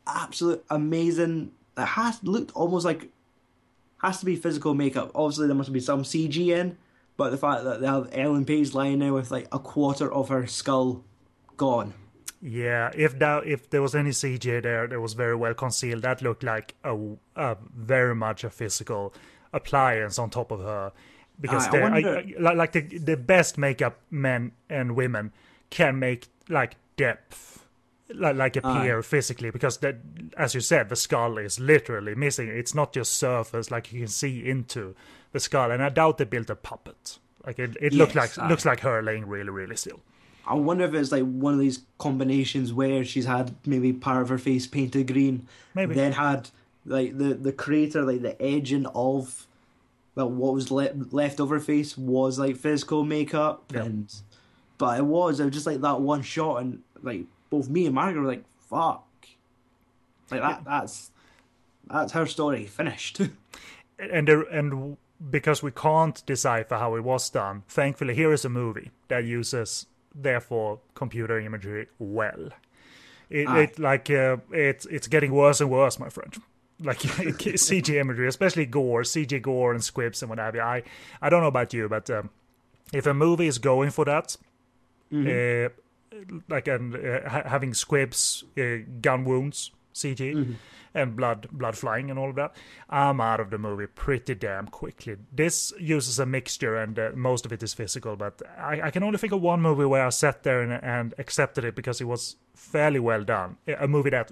absolute 0.06 0.64
amazing. 0.70 1.52
It 1.76 1.86
has 1.86 2.24
looked 2.24 2.52
almost 2.56 2.86
like 2.86 3.10
has 4.04 4.20
to 4.20 4.26
be 4.26 4.36
physical 4.36 4.74
makeup. 4.76 5.12
Obviously, 5.16 5.48
there 5.48 5.56
must 5.56 5.74
be 5.74 5.80
some 5.80 6.04
CG 6.04 6.38
in, 6.48 6.78
but 7.18 7.32
the 7.32 7.38
fact 7.38 7.64
that 7.64 7.82
they 7.82 7.88
have 7.88 8.10
Ellen 8.12 8.46
Page 8.46 8.74
lying 8.74 9.00
there 9.00 9.14
with 9.14 9.32
like 9.32 9.48
a 9.52 9.60
quarter 9.60 10.12
of 10.12 10.30
her 10.30 10.46
skull 10.48 11.04
gone. 11.58 11.94
yeah, 12.40 12.92
if 12.96 13.18
that 13.18 13.48
if 13.48 13.70
there 13.72 13.82
was 13.82 13.96
any 13.96 14.12
CG 14.12 14.62
there, 14.62 14.88
that 14.88 15.00
was 15.00 15.14
very 15.14 15.36
well 15.36 15.56
concealed. 15.56 16.04
That 16.04 16.22
looked 16.22 16.44
like 16.44 16.76
a, 16.84 16.96
a 17.36 17.58
very 17.76 18.14
much 18.14 18.44
a 18.44 18.52
physical 18.52 19.14
appliance 19.54 20.20
on 20.20 20.30
top 20.30 20.52
of 20.52 20.60
her. 20.62 20.92
Because 21.40 21.66
ah, 21.66 21.70
I 21.70 21.72
they're- 21.72 21.82
wonder- 21.92 22.18
I- 22.18 22.42
like 22.42 22.58
like 22.58 22.72
the 22.74 22.82
the 22.98 23.18
best 23.18 23.58
makeup 23.58 24.00
men 24.10 24.52
and 24.70 24.96
women 24.96 25.32
can 25.70 26.00
make 26.00 26.28
like 26.50 26.76
depth 26.96 27.66
like, 28.14 28.36
like 28.38 28.56
appear 28.56 29.04
physically 29.04 29.50
because 29.52 29.78
that 29.80 29.98
as 30.38 30.56
you 30.56 30.62
said 30.62 30.88
the 30.88 30.96
skull 30.96 31.38
is 31.38 31.60
literally 31.60 32.16
missing 32.16 32.48
it's 32.48 32.74
not 32.74 32.94
just 32.94 33.14
surface 33.14 33.70
like 33.70 33.92
you 33.92 34.00
can 34.00 34.08
see 34.08 34.48
into 34.50 34.96
the 35.34 35.40
skull 35.42 35.72
and 35.72 35.84
i 35.84 35.90
doubt 35.90 36.18
they 36.18 36.24
built 36.24 36.50
a 36.50 36.56
puppet 36.56 37.20
like 37.46 37.60
it, 37.60 37.76
it 37.82 37.92
looked 37.94 38.16
Yes, 38.16 38.38
like 38.38 38.46
aye. 38.46 38.50
looks 38.50 38.64
like 38.66 38.80
her 38.80 39.04
laying 39.04 39.28
really 39.28 39.50
really 39.50 39.76
still 39.76 40.00
I 40.50 40.54
wonder 40.54 40.86
if 40.86 40.94
it's 40.94 41.12
like 41.12 41.26
one 41.26 41.54
of 41.54 41.60
these 41.60 41.82
combinations 41.98 42.72
where 42.72 43.04
she's 43.04 43.26
had 43.26 43.54
maybe 43.66 43.92
part 43.92 44.22
of 44.22 44.30
her 44.30 44.38
face 44.38 44.66
painted 44.66 45.08
green, 45.12 45.46
Maybe. 45.76 45.94
then 45.94 46.14
had 46.14 46.50
like 46.86 47.18
the 47.18 47.34
the 47.34 47.52
crater, 47.52 48.04
like 48.04 48.22
the 48.22 48.42
edging 48.42 48.86
of 48.96 49.46
well, 50.18 50.30
what 50.32 50.54
was 50.54 50.72
le- 50.72 50.90
left 51.12 51.40
of 51.40 51.50
her 51.50 51.60
face 51.60 51.98
was 51.98 52.40
like 52.40 52.58
physical 52.58 53.04
makeup, 53.04 53.72
Yeah. 53.74 53.84
and 53.84 54.14
but 54.80 54.98
it 55.00 55.06
was 55.06 55.40
it 55.40 55.46
was 55.46 55.54
just 55.54 55.68
like 55.68 55.82
that 55.82 56.02
one 56.02 56.24
shot, 56.24 56.62
and 56.62 56.82
like 57.04 57.26
both 57.50 57.70
me 57.70 57.86
and 57.86 57.96
Margaret 57.96 58.22
were 58.22 58.28
like, 58.28 58.44
"Fuck," 58.60 59.06
like 60.32 60.42
that. 60.42 60.64
That's 60.66 61.12
that's 61.88 62.14
her 62.14 62.26
story 62.26 62.66
finished. 62.66 63.22
and 64.00 64.28
there, 64.28 64.42
and 64.42 64.98
because 65.32 65.62
we 65.64 65.72
can't 65.72 66.26
decipher 66.26 66.76
how 66.78 66.96
it 66.96 67.04
was 67.04 67.30
done, 67.30 67.64
thankfully 67.68 68.16
here 68.16 68.34
is 68.34 68.44
a 68.46 68.50
movie 68.50 68.92
that 69.08 69.24
uses 69.26 69.86
therefore 70.14 70.80
computer 70.96 71.40
imagery 71.40 71.88
well. 72.00 72.50
It, 73.30 73.48
Aye. 73.48 73.62
it 73.64 73.80
like 73.80 74.10
uh, 74.10 74.38
it's 74.52 74.86
it's 74.88 75.08
getting 75.08 75.32
worse 75.32 75.62
and 75.62 75.70
worse, 75.70 76.00
my 76.00 76.10
friend. 76.10 76.36
Like 76.80 77.00
CG 77.00 77.90
imagery, 77.96 78.28
especially 78.28 78.66
gore, 78.68 79.02
CG 79.02 79.42
gore 79.42 79.74
and 79.74 79.84
squibs 79.84 80.22
and 80.22 80.30
what 80.30 80.38
have 80.40 80.54
you. 80.56 80.62
I 80.62 80.84
I 81.22 81.30
don't 81.30 81.42
know 81.42 81.48
about 81.48 81.74
you, 81.74 81.90
but 81.90 82.10
um, 82.10 82.30
if 82.94 83.06
a 83.08 83.14
movie 83.14 83.48
is 83.48 83.58
going 83.58 83.90
for 83.90 84.06
that, 84.06 84.38
uh, 85.12 85.70
like 86.50 86.68
and 86.68 86.96
uh, 86.96 87.30
ha- 87.30 87.48
having 87.50 87.74
squibs, 87.74 88.44
uh, 88.60 88.84
gun 89.02 89.26
wounds, 89.26 89.72
CG, 89.94 90.56
and 90.94 91.16
blood 91.16 91.48
blood 91.52 91.76
flying 91.78 92.10
and 92.12 92.20
all 92.20 92.30
of 92.30 92.36
that, 92.36 92.56
I'm 92.90 93.20
out 93.22 93.40
of 93.40 93.50
the 93.50 93.58
movie 93.58 93.88
pretty 93.88 94.36
damn 94.36 94.68
quickly. 94.68 95.16
This 95.34 95.74
uses 95.80 96.20
a 96.20 96.26
mixture, 96.28 96.76
and 96.76 97.00
uh, 97.00 97.10
most 97.16 97.46
of 97.46 97.52
it 97.52 97.64
is 97.64 97.74
physical. 97.74 98.16
But 98.16 98.42
I, 98.58 98.82
I 98.84 98.92
can 98.92 99.02
only 99.04 99.18
think 99.18 99.34
of 99.34 99.42
one 99.42 99.62
movie 99.62 99.86
where 99.86 100.06
I 100.06 100.10
sat 100.10 100.44
there 100.44 100.62
and, 100.62 100.74
and 100.84 101.16
accepted 101.18 101.66
it 101.66 101.76
because 101.76 102.02
it 102.02 102.06
was 102.06 102.36
fairly 102.54 103.00
well 103.00 103.24
done. 103.24 103.58
A 103.80 103.88
movie 103.88 104.12
that 104.12 104.32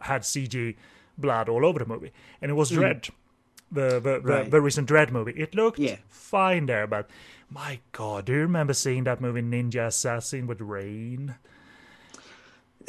had 0.00 0.22
CG 0.22 0.76
blood 1.18 1.48
all 1.48 1.66
over 1.66 1.78
the 1.80 1.86
movie, 1.86 2.12
and 2.40 2.50
it 2.50 2.54
was 2.54 2.70
mm. 2.70 2.78
Dredd. 2.78 3.10
The 3.70 4.00
the, 4.00 4.00
the, 4.00 4.20
Right. 4.22 4.50
the 4.50 4.60
recent 4.62 4.88
Dredd 4.88 5.10
movie. 5.10 5.32
It 5.32 5.54
looked 5.54 5.78
Yeah. 5.78 5.96
fine 6.08 6.64
there, 6.66 6.86
but 6.86 7.10
my 7.50 7.80
god, 7.92 8.24
do 8.26 8.32
you 8.32 8.40
remember 8.40 8.72
seeing 8.72 9.04
that 9.04 9.20
movie 9.20 9.42
Ninja 9.42 9.86
Assassin 9.88 10.46
with 10.46 10.60
Rain? 10.62 11.34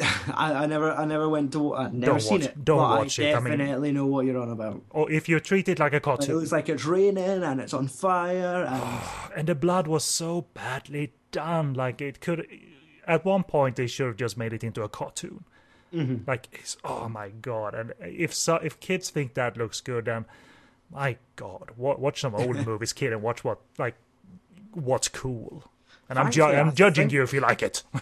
I, 0.00 0.54
I 0.54 0.66
never 0.66 0.92
I 0.92 1.04
never 1.04 1.28
went 1.28 1.52
to 1.52 1.74
I've 1.74 1.86
uh, 1.88 1.90
never 1.92 2.12
Don't 2.12 2.20
seen 2.22 2.40
watch- 2.40 2.44
it. 2.48 2.64
don't 2.64 2.78
watch 2.78 3.20
I 3.20 3.22
it, 3.24 3.34
I 3.36 3.40
mean- 3.40 3.58
definitely 3.58 3.92
know 3.92 4.06
what 4.06 4.24
you're 4.24 4.40
on 4.40 4.50
about. 4.50 4.82
Or 4.90 5.10
if 5.10 5.28
you 5.28 5.38
treat 5.40 5.68
it 5.68 5.78
like 5.78 5.92
a 5.92 5.96
Like, 5.96 6.00
it 6.00 6.04
cartoon, 6.04 6.36
looks 6.36 6.52
like 6.52 6.68
it's 6.70 6.84
raining 6.86 7.42
and 7.42 7.60
it's 7.60 7.74
on 7.74 7.88
fire 7.88 8.64
and 8.64 8.82
and 9.36 9.48
the 9.48 9.54
blood 9.54 9.86
was 9.86 10.04
so 10.04 10.46
badly 10.54 11.12
done, 11.32 11.74
like 11.74 12.00
it 12.00 12.20
could. 12.20 12.46
At 13.06 13.24
one 13.24 13.42
point, 13.42 13.76
they 13.76 13.86
should 13.88 14.06
have 14.06 14.16
just 14.16 14.36
made 14.38 14.52
it 14.52 14.62
into 14.64 14.82
a 14.82 14.88
cartoon. 14.88 15.44
Mm-hmm. 15.94 16.28
Like, 16.30 16.48
it's, 16.52 16.76
oh 16.84 17.08
my 17.08 17.30
god! 17.30 17.74
And 17.74 17.92
if 18.00 18.32
so, 18.34 18.56
if 18.56 18.78
kids 18.80 19.10
think 19.10 19.34
that 19.34 19.56
looks 19.56 19.80
good, 19.80 20.04
then 20.04 20.24
my 20.92 21.16
god, 21.36 21.70
wa- 21.76 21.96
watch 21.96 22.20
some 22.20 22.34
old 22.34 22.56
movies, 22.66 22.92
kid, 22.92 23.12
and 23.12 23.22
watch 23.22 23.42
what 23.44 23.58
like 23.78 23.96
what's 24.72 25.08
cool. 25.08 25.64
And 26.08 26.18
I'm 26.18 26.30
ju- 26.30 26.44
I'm 26.44 26.74
judging 26.74 27.04
think- 27.04 27.12
you 27.12 27.22
if 27.22 27.32
you 27.32 27.40
like 27.40 27.62
it. 27.62 27.82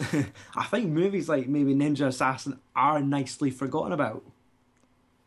I 0.56 0.64
think 0.64 0.88
movies 0.90 1.28
like 1.28 1.46
maybe 1.48 1.74
Ninja 1.74 2.06
Assassin 2.06 2.58
are 2.74 3.00
nicely 3.00 3.50
forgotten 3.50 3.92
about. 3.92 4.24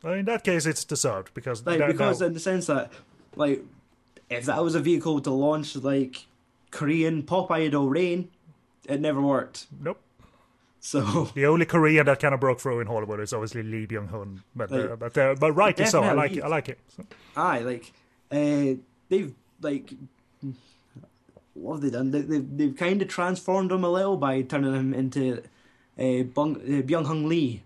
Well, 0.04 0.14
in 0.14 0.26
that 0.26 0.44
case, 0.44 0.66
it's 0.66 0.84
deserved 0.84 1.34
because 1.34 1.66
Like 1.66 1.80
that- 1.80 1.88
because 1.92 2.20
that- 2.20 2.28
in 2.28 2.34
the 2.34 2.40
sense 2.40 2.68
that 2.68 2.92
like 3.36 3.64
if 4.30 4.46
that 4.46 4.64
was 4.64 4.76
a 4.76 4.80
vehicle 4.80 5.20
to 5.22 5.32
launch 5.32 5.76
like 5.76 6.26
Korean 6.72 7.24
pop 7.24 7.52
idol 7.52 7.90
Rain, 7.90 8.30
it 8.88 9.00
never 9.02 9.22
worked. 9.22 9.68
nope. 9.82 10.00
So 10.86 11.32
The 11.34 11.48
only 11.48 11.66
Korean 11.66 12.06
that 12.06 12.20
kind 12.20 12.36
of 12.36 12.40
broke 12.40 12.60
through 12.60 12.80
in 12.80 12.86
Hollywood 12.86 13.20
is 13.20 13.34
obviously 13.34 13.64
Lee 13.64 13.88
Byung 13.88 14.10
Hun, 14.12 14.44
but 14.56 14.72
uh, 14.72 14.96
but 14.96 15.18
uh, 15.18 15.34
but 15.40 15.52
rightly 15.54 15.86
so. 15.88 16.04
I 16.04 16.12
like 16.14 16.34
it. 16.38 16.44
I 16.44 16.48
like 16.48 16.70
it. 16.70 16.78
So, 16.96 17.04
aye, 17.36 17.60
like 17.62 17.92
uh, 18.32 18.78
they've 19.10 19.34
like 19.62 19.94
what 21.56 21.74
have 21.76 21.82
they 21.82 21.90
done? 21.90 22.12
They, 22.12 22.22
they've 22.22 22.58
they've 22.58 22.76
kind 22.78 23.02
of 23.02 23.08
transformed 23.08 23.72
him 23.72 23.84
a 23.84 23.90
little 23.90 24.16
by 24.18 24.44
turning 24.44 24.76
him 24.76 24.94
into 24.94 25.42
uh, 25.98 26.22
Bung, 26.36 26.58
uh, 26.58 26.82
Byung 26.84 27.08
Hung 27.08 27.28
Lee. 27.28 27.64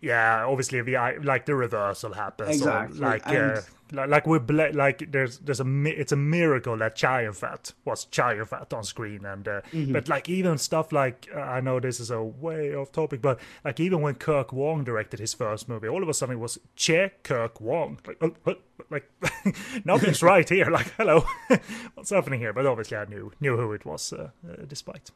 yeah, 0.00 0.44
obviously 0.46 0.80
the 0.82 0.94
like 1.24 1.44
the 1.44 1.56
reversal 1.56 2.12
happens. 2.12 2.62
or 2.62 2.84
Exactly, 2.84 3.00
like 3.00 3.26
uh, 3.26 3.30
and- 3.32 3.66
like 3.92 4.08
like 4.08 4.26
we 4.26 4.38
bla- 4.38 4.70
like 4.72 5.10
there's 5.12 5.38
there's 5.38 5.60
a 5.60 5.64
mi- 5.64 5.90
it's 5.90 6.12
a 6.12 6.16
miracle 6.16 6.76
that 6.78 6.94
Chow 6.96 7.32
Fat 7.32 7.72
was 7.84 8.04
Chow 8.06 8.44
Fat 8.44 8.72
on 8.72 8.84
screen, 8.84 9.24
and 9.24 9.46
uh, 9.48 9.60
Mm-hmm. 9.72 9.92
but 9.92 10.08
like 10.08 10.28
even 10.28 10.58
stuff 10.58 10.92
like 10.92 11.28
uh, 11.34 11.40
I 11.40 11.60
know 11.60 11.80
this 11.80 12.00
is 12.00 12.10
a 12.10 12.22
way 12.22 12.74
off 12.74 12.92
topic, 12.92 13.20
but 13.22 13.38
like 13.64 13.80
even 13.80 14.00
when 14.00 14.14
Kirk 14.16 14.52
Wong 14.52 14.84
directed 14.84 15.20
his 15.20 15.34
first 15.34 15.68
movie, 15.68 15.88
all 15.88 16.02
of 16.02 16.08
a 16.08 16.14
sudden 16.14 16.36
it 16.36 16.38
was 16.38 16.58
Che 16.76 17.12
Kirk 17.22 17.60
Wong, 17.60 17.98
like 18.06 18.18
oh, 18.20 18.34
oh, 18.46 18.54
like 18.90 19.10
nothing's 19.84 20.22
right 20.32 20.48
here. 20.48 20.66
Like 20.70 20.92
hello, 20.96 21.24
what's 21.94 22.10
happening 22.10 22.40
here? 22.40 22.52
But 22.52 22.66
obviously 22.66 22.96
I 22.96 23.04
knew 23.06 23.32
knew 23.40 23.56
who 23.56 23.72
it 23.72 23.84
was, 23.86 24.12
uh, 24.12 24.30
uh, 24.48 24.64
despite. 24.66 25.10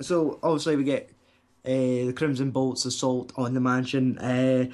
So 0.00 0.38
obviously 0.42 0.76
we 0.76 0.84
get 0.84 1.10
uh, 1.64 1.68
the 2.08 2.12
Crimson 2.16 2.50
Bolt's 2.50 2.84
assault 2.86 3.32
on 3.36 3.54
the 3.54 3.60
mansion. 3.60 4.18
Uh, 4.18 4.66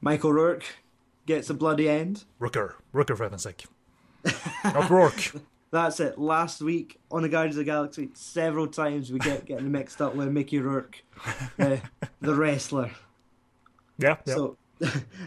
Michael 0.00 0.32
Rourke 0.32 0.64
gets 1.26 1.50
a 1.50 1.54
bloody 1.54 1.88
end. 1.88 2.24
Rooker, 2.40 2.74
Rooker 2.94 3.16
for 3.16 3.24
heaven's 3.24 3.42
sake. 3.42 3.64
Not 4.64 4.90
Rourke. 4.90 5.32
That's 5.72 6.00
it. 6.00 6.18
Last 6.18 6.60
week 6.60 7.00
on 7.10 7.22
the 7.22 7.30
Guardians 7.30 7.56
of 7.56 7.60
the 7.60 7.64
Galaxy, 7.64 8.10
several 8.12 8.66
times 8.66 9.10
we 9.10 9.18
get 9.18 9.46
getting 9.46 9.72
mixed 9.72 10.02
up 10.02 10.14
with 10.14 10.28
Mickey 10.28 10.60
Rourke, 10.60 11.02
uh, 11.58 11.78
the 12.20 12.34
wrestler. 12.34 12.90
Yeah, 13.96 14.16
yeah. 14.26 14.34
So 14.34 14.58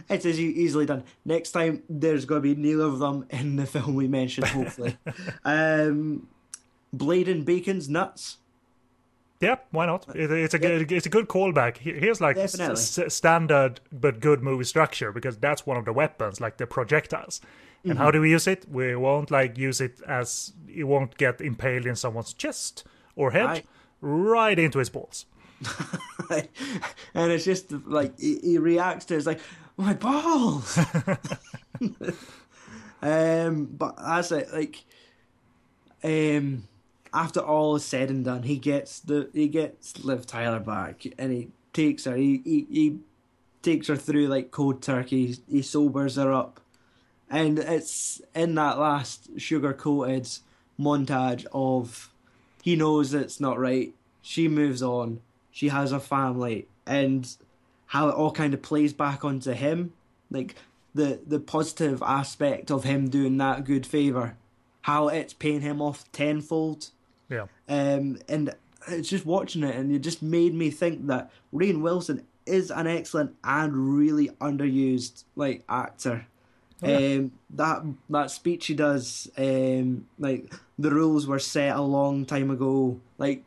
it 0.08 0.24
is 0.24 0.38
easily 0.38 0.86
done. 0.86 1.02
Next 1.24 1.50
time 1.50 1.82
there's 1.88 2.24
going 2.24 2.42
to 2.42 2.54
be 2.54 2.60
neither 2.60 2.84
of 2.84 3.00
them 3.00 3.26
in 3.30 3.56
the 3.56 3.66
film 3.66 3.96
we 3.96 4.06
mentioned. 4.06 4.46
Hopefully, 4.46 4.96
um, 5.44 6.28
Blade 6.92 7.28
and 7.28 7.44
Bacon's 7.44 7.88
nuts. 7.88 8.38
Yeah, 9.40 9.56
why 9.70 9.86
not? 9.86 10.06
It, 10.14 10.30
it's 10.30 10.54
a 10.54 10.58
good, 10.58 10.90
it's 10.90 11.06
a 11.06 11.10
good 11.10 11.28
callback. 11.28 11.76
Here's 11.78 12.20
like 12.20 12.36
s- 12.36 12.98
standard 13.08 13.80
but 13.92 14.20
good 14.20 14.42
movie 14.42 14.64
structure 14.64 15.12
because 15.12 15.36
that's 15.36 15.66
one 15.66 15.76
of 15.76 15.84
the 15.84 15.92
weapons, 15.92 16.40
like 16.40 16.56
the 16.56 16.66
projectiles. 16.66 17.40
And 17.84 17.98
how 17.98 18.10
do 18.10 18.20
we 18.20 18.30
use 18.30 18.48
it? 18.48 18.66
We 18.68 18.96
won't 18.96 19.30
like 19.30 19.56
use 19.56 19.80
it 19.80 20.00
as 20.08 20.52
it 20.68 20.84
won't 20.84 21.16
get 21.16 21.40
impaled 21.40 21.86
in 21.86 21.94
someone's 21.94 22.32
chest 22.32 22.84
or 23.14 23.30
head, 23.30 23.46
Aye. 23.46 23.62
right 24.00 24.58
into 24.58 24.80
his 24.80 24.90
balls. 24.90 25.26
and 26.30 27.32
it's 27.32 27.44
just 27.44 27.70
like 27.70 28.18
he, 28.18 28.38
he 28.42 28.58
reacts 28.58 29.04
to 29.06 29.14
it, 29.14 29.18
it's 29.18 29.26
like 29.26 29.40
my 29.76 29.94
balls. 29.94 30.78
um, 33.02 33.66
but 33.66 33.94
as 34.04 34.32
it. 34.32 34.52
Like, 34.52 34.84
um, 36.02 36.64
after 37.16 37.40
all 37.40 37.76
is 37.76 37.84
said 37.84 38.10
and 38.10 38.26
done, 38.26 38.42
he 38.42 38.58
gets 38.58 39.00
the 39.00 39.30
he 39.32 39.48
gets 39.48 40.04
Liv 40.04 40.26
Tyler 40.26 40.60
back, 40.60 41.06
and 41.18 41.32
he 41.32 41.48
takes 41.72 42.04
her. 42.04 42.14
He 42.14 42.42
he, 42.44 42.66
he 42.70 42.98
takes 43.62 43.88
her 43.88 43.96
through 43.96 44.28
like 44.28 44.50
cold 44.50 44.82
turkey. 44.82 45.28
He, 45.28 45.36
he 45.50 45.62
sobers 45.62 46.16
her 46.16 46.30
up, 46.30 46.60
and 47.30 47.58
it's 47.58 48.20
in 48.34 48.54
that 48.56 48.78
last 48.78 49.40
sugar 49.40 49.72
coated 49.72 50.28
montage 50.78 51.46
of 51.52 52.12
he 52.62 52.76
knows 52.76 53.14
it's 53.14 53.40
not 53.40 53.58
right. 53.58 53.94
She 54.20 54.46
moves 54.46 54.82
on. 54.82 55.20
She 55.50 55.68
has 55.68 55.92
a 55.92 56.00
family, 56.00 56.68
and 56.86 57.34
how 57.86 58.10
it 58.10 58.14
all 58.14 58.30
kind 58.30 58.52
of 58.52 58.60
plays 58.60 58.92
back 58.92 59.24
onto 59.24 59.52
him, 59.52 59.94
like 60.30 60.54
the 60.94 61.20
the 61.26 61.40
positive 61.40 62.02
aspect 62.02 62.70
of 62.70 62.84
him 62.84 63.08
doing 63.08 63.38
that 63.38 63.64
good 63.64 63.86
favor, 63.86 64.36
how 64.82 65.08
it's 65.08 65.32
paying 65.32 65.62
him 65.62 65.80
off 65.80 66.12
tenfold. 66.12 66.90
Yeah, 67.28 67.46
Um, 67.68 68.18
and 68.28 68.54
it's 68.88 69.08
just 69.08 69.26
watching 69.26 69.64
it, 69.64 69.74
and 69.74 69.92
it 69.92 69.98
just 70.00 70.22
made 70.22 70.54
me 70.54 70.70
think 70.70 71.06
that 71.08 71.30
Rainn 71.52 71.80
Wilson 71.80 72.24
is 72.46 72.70
an 72.70 72.86
excellent 72.86 73.34
and 73.42 73.96
really 73.98 74.28
underused 74.40 75.24
like 75.34 75.64
actor. 75.68 76.26
Um, 76.82 77.32
that 77.50 77.82
that 78.10 78.30
speech 78.30 78.66
he 78.66 78.74
does, 78.74 79.28
um, 79.36 80.06
like 80.18 80.52
the 80.78 80.90
rules 80.90 81.26
were 81.26 81.38
set 81.40 81.74
a 81.74 81.80
long 81.82 82.24
time 82.26 82.50
ago, 82.50 83.00
like 83.18 83.42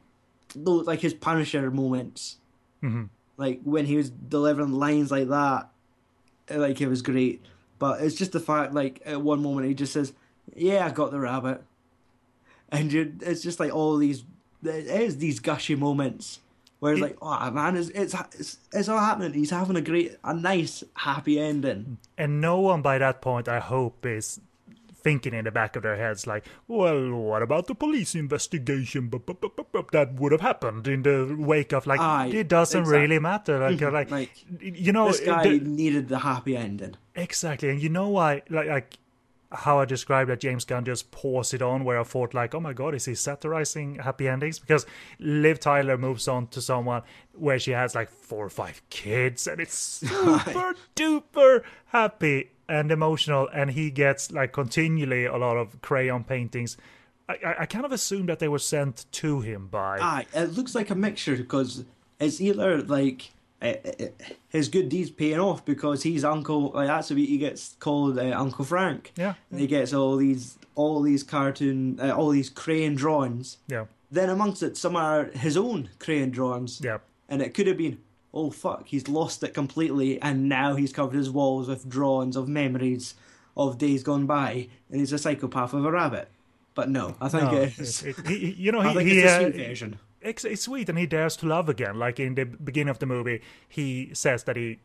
those 0.56 0.88
like 0.88 1.00
his 1.00 1.14
Punisher 1.14 1.70
moments, 1.72 2.38
hmm 2.82 3.06
like 3.38 3.62
when 3.64 3.86
he 3.86 3.96
was 3.96 4.10
delivering 4.10 4.74
lines 4.74 5.12
like 5.12 5.30
that, 5.30 5.70
like 6.50 6.82
it 6.82 6.88
was 6.90 7.02
great. 7.02 7.42
But 7.78 8.02
it's 8.02 8.16
just 8.16 8.34
the 8.34 8.40
fact, 8.42 8.74
like 8.74 9.02
at 9.06 9.22
one 9.22 9.42
moment 9.42 9.68
he 9.68 9.74
just 9.74 9.94
says, 9.94 10.12
"Yeah, 10.56 10.86
I 10.86 10.92
got 10.92 11.12
the 11.12 11.20
rabbit," 11.20 11.64
and 12.72 12.94
it's 12.94 13.42
just 13.42 13.60
like 13.60 13.74
all 13.74 13.98
these, 13.98 14.24
it 14.64 14.88
is 14.88 15.18
these 15.18 15.40
gushy 15.40 15.76
moments 15.76 16.40
where 16.80 16.94
it's 16.94 17.02
It- 17.02 17.04
like, 17.04 17.18
"Oh 17.22 17.52
man, 17.52 17.76
it's 17.76 17.90
it's 17.90 18.16
it's, 18.40 18.58
it's 18.74 18.88
all 18.90 19.00
happening." 19.00 19.34
He's 19.34 19.50
having 19.52 19.76
a 19.76 19.82
great, 19.82 20.16
a 20.24 20.34
nice, 20.34 20.84
happy 20.96 21.40
ending. 21.40 21.98
and 22.18 22.40
no 22.42 22.60
one 22.60 22.82
by 22.82 22.98
that 22.98 23.22
point, 23.22 23.48
I 23.48 23.60
hope, 23.60 24.06
is 24.06 24.40
thinking 25.02 25.34
in 25.34 25.46
the 25.46 25.52
back 25.52 25.78
of 25.78 25.84
their 25.84 25.96
heads 25.96 26.28
like, 26.28 26.46
well, 26.68 27.10
what 27.12 27.42
about 27.42 27.68
the 27.68 27.74
police 27.74 28.16
investigation? 28.16 29.10
That 29.94 30.14
would 30.16 30.34
have 30.34 30.42
happened 30.42 30.88
in 30.90 31.04
the 31.04 31.36
wake 31.40 31.72
of 31.72 31.88
like 31.88 32.02
Aye, 32.02 32.32
it 32.34 32.50
doesn't 32.50 32.82
exactly. 32.82 33.02
really 33.02 33.20
matter. 33.20 33.60
Like, 33.60 33.80
like, 33.94 34.12
Like, 34.12 34.32
you 34.62 34.92
know, 34.92 35.08
This 35.08 35.22
guy 35.22 35.44
the- 35.58 35.60
needed 35.62 36.10
the 36.10 36.20
happy 36.20 36.58
ending. 36.58 36.96
exactly, 37.16 37.70
and 37.70 37.82
you 37.82 37.88
know 37.90 38.10
why? 38.10 38.42
Like, 38.50 38.68
like 38.68 38.98
how 39.52 39.80
I 39.80 39.86
described 39.86 40.30
that 40.30 40.40
James 40.40 40.64
Gunn 40.66 40.86
just 40.86 41.12
pours 41.12 41.54
it 41.54 41.62
on, 41.62 41.84
where 41.84 42.00
I 42.00 42.04
thought 42.04 42.34
like, 42.34 42.54
oh 42.54 42.60
my 42.60 42.74
god, 42.74 42.94
is 42.94 43.06
he 43.06 43.16
satirizing 43.16 43.96
happy 43.96 44.28
endings? 44.28 44.60
Because 44.60 44.86
Liv 45.20 45.60
Tyler 45.60 45.98
moves 45.98 46.28
on 46.28 46.48
to 46.48 46.62
someone 46.62 47.02
where 47.34 47.58
she 47.58 47.72
has 47.72 47.96
like 47.96 48.10
four 48.10 48.46
or 48.46 48.50
five 48.50 48.82
kids, 48.90 49.48
and 49.48 49.60
it's 49.60 49.74
super 49.74 50.76
duper 50.96 51.64
happy 51.88 52.52
and 52.68 52.92
emotional, 52.92 53.50
and 53.52 53.72
he 53.72 53.90
gets 53.90 54.32
like 54.32 54.54
continually 54.54 55.26
a 55.26 55.38
lot 55.38 55.58
of 55.58 55.82
crayon 55.82 56.24
paintings. 56.24 56.78
I, 57.28 57.38
I, 57.46 57.56
I 57.62 57.66
kind 57.66 57.86
of 57.86 57.92
assumed 57.92 58.30
that 58.30 58.40
they 58.40 58.48
were 58.48 58.60
sent 58.60 59.06
to 59.14 59.42
him 59.42 59.68
by. 59.68 60.00
Aye, 60.00 60.26
it 60.34 60.54
looks 60.54 60.76
like 60.76 60.92
a 60.92 60.96
mixture 60.96 61.36
because 61.36 61.86
it's 62.20 62.40
either 62.40 62.82
like 62.84 63.32
his 64.50 64.70
good 64.70 64.90
deeds 64.90 65.10
paying 65.10 65.40
off 65.40 65.66
because 65.66 66.04
he's 66.04 66.24
uncle. 66.24 66.72
Like 66.72 66.88
that's 66.88 67.10
what 67.10 67.20
he 67.20 67.38
gets 67.38 67.76
called 67.80 68.18
uh, 68.18 68.34
Uncle 68.36 68.66
Frank. 68.66 69.12
Yeah. 69.16 69.36
And 69.52 69.60
he 69.60 69.68
gets 69.68 69.94
all 69.94 70.16
these 70.18 70.58
all 70.76 71.02
these 71.02 71.24
cartoon 71.24 72.00
uh, 72.02 72.12
all 72.16 72.30
these 72.30 72.50
crayon 72.50 72.96
drawings. 72.96 73.58
Yeah. 73.68 73.86
Then 74.12 74.30
amongst 74.30 74.64
it, 74.64 74.76
some 74.78 74.96
are 74.96 75.26
his 75.26 75.56
own 75.58 75.90
crayon 76.00 76.32
drawings. 76.32 76.82
Yeah. 76.84 76.98
And 77.28 77.42
it 77.44 77.54
could 77.54 77.68
have 77.68 77.78
been, 77.78 78.00
oh 78.34 78.50
fuck, 78.50 78.88
he's 78.88 79.08
lost 79.08 79.44
it 79.44 79.54
completely, 79.54 80.20
and 80.22 80.50
now 80.50 80.76
he's 80.76 80.92
covered 80.92 81.16
his 81.16 81.30
walls 81.30 81.68
with 81.68 81.88
drawings 81.88 82.36
of 82.36 82.48
memories 82.48 83.14
of 83.56 83.78
days 83.78 84.02
gone 84.02 84.26
by, 84.26 84.68
and 84.90 85.00
he's 85.00 85.14
a 85.14 85.18
psychopath 85.20 85.74
of 85.74 85.86
a 85.86 85.92
rabbit. 85.92 86.28
But 86.74 86.90
no, 86.90 87.16
I 87.22 87.28
think 87.30 87.44
No, 87.52 87.58
it's. 87.62 88.04
it- 88.04 88.18
it- 88.18 88.28
he- 88.28 88.52
you 88.54 88.72
know, 88.72 88.80
I 88.80 88.90
he, 88.90 88.94
think 88.96 89.10
he, 89.10 89.22
it's, 90.22 90.44
it's 90.46 90.62
sweet 90.64 90.90
and 90.90 90.98
he 90.98 91.06
dares 91.06 91.36
to 91.38 91.46
love 91.48 91.70
again 91.70 91.98
like 91.98 92.20
in 92.20 92.36
the 92.36 92.46
beginning 92.46 92.90
of 92.90 93.00
the 93.00 93.06
movie 93.06 93.42
he 93.68 94.10
says 94.14 94.44
that 94.44 94.56
he 94.56 94.80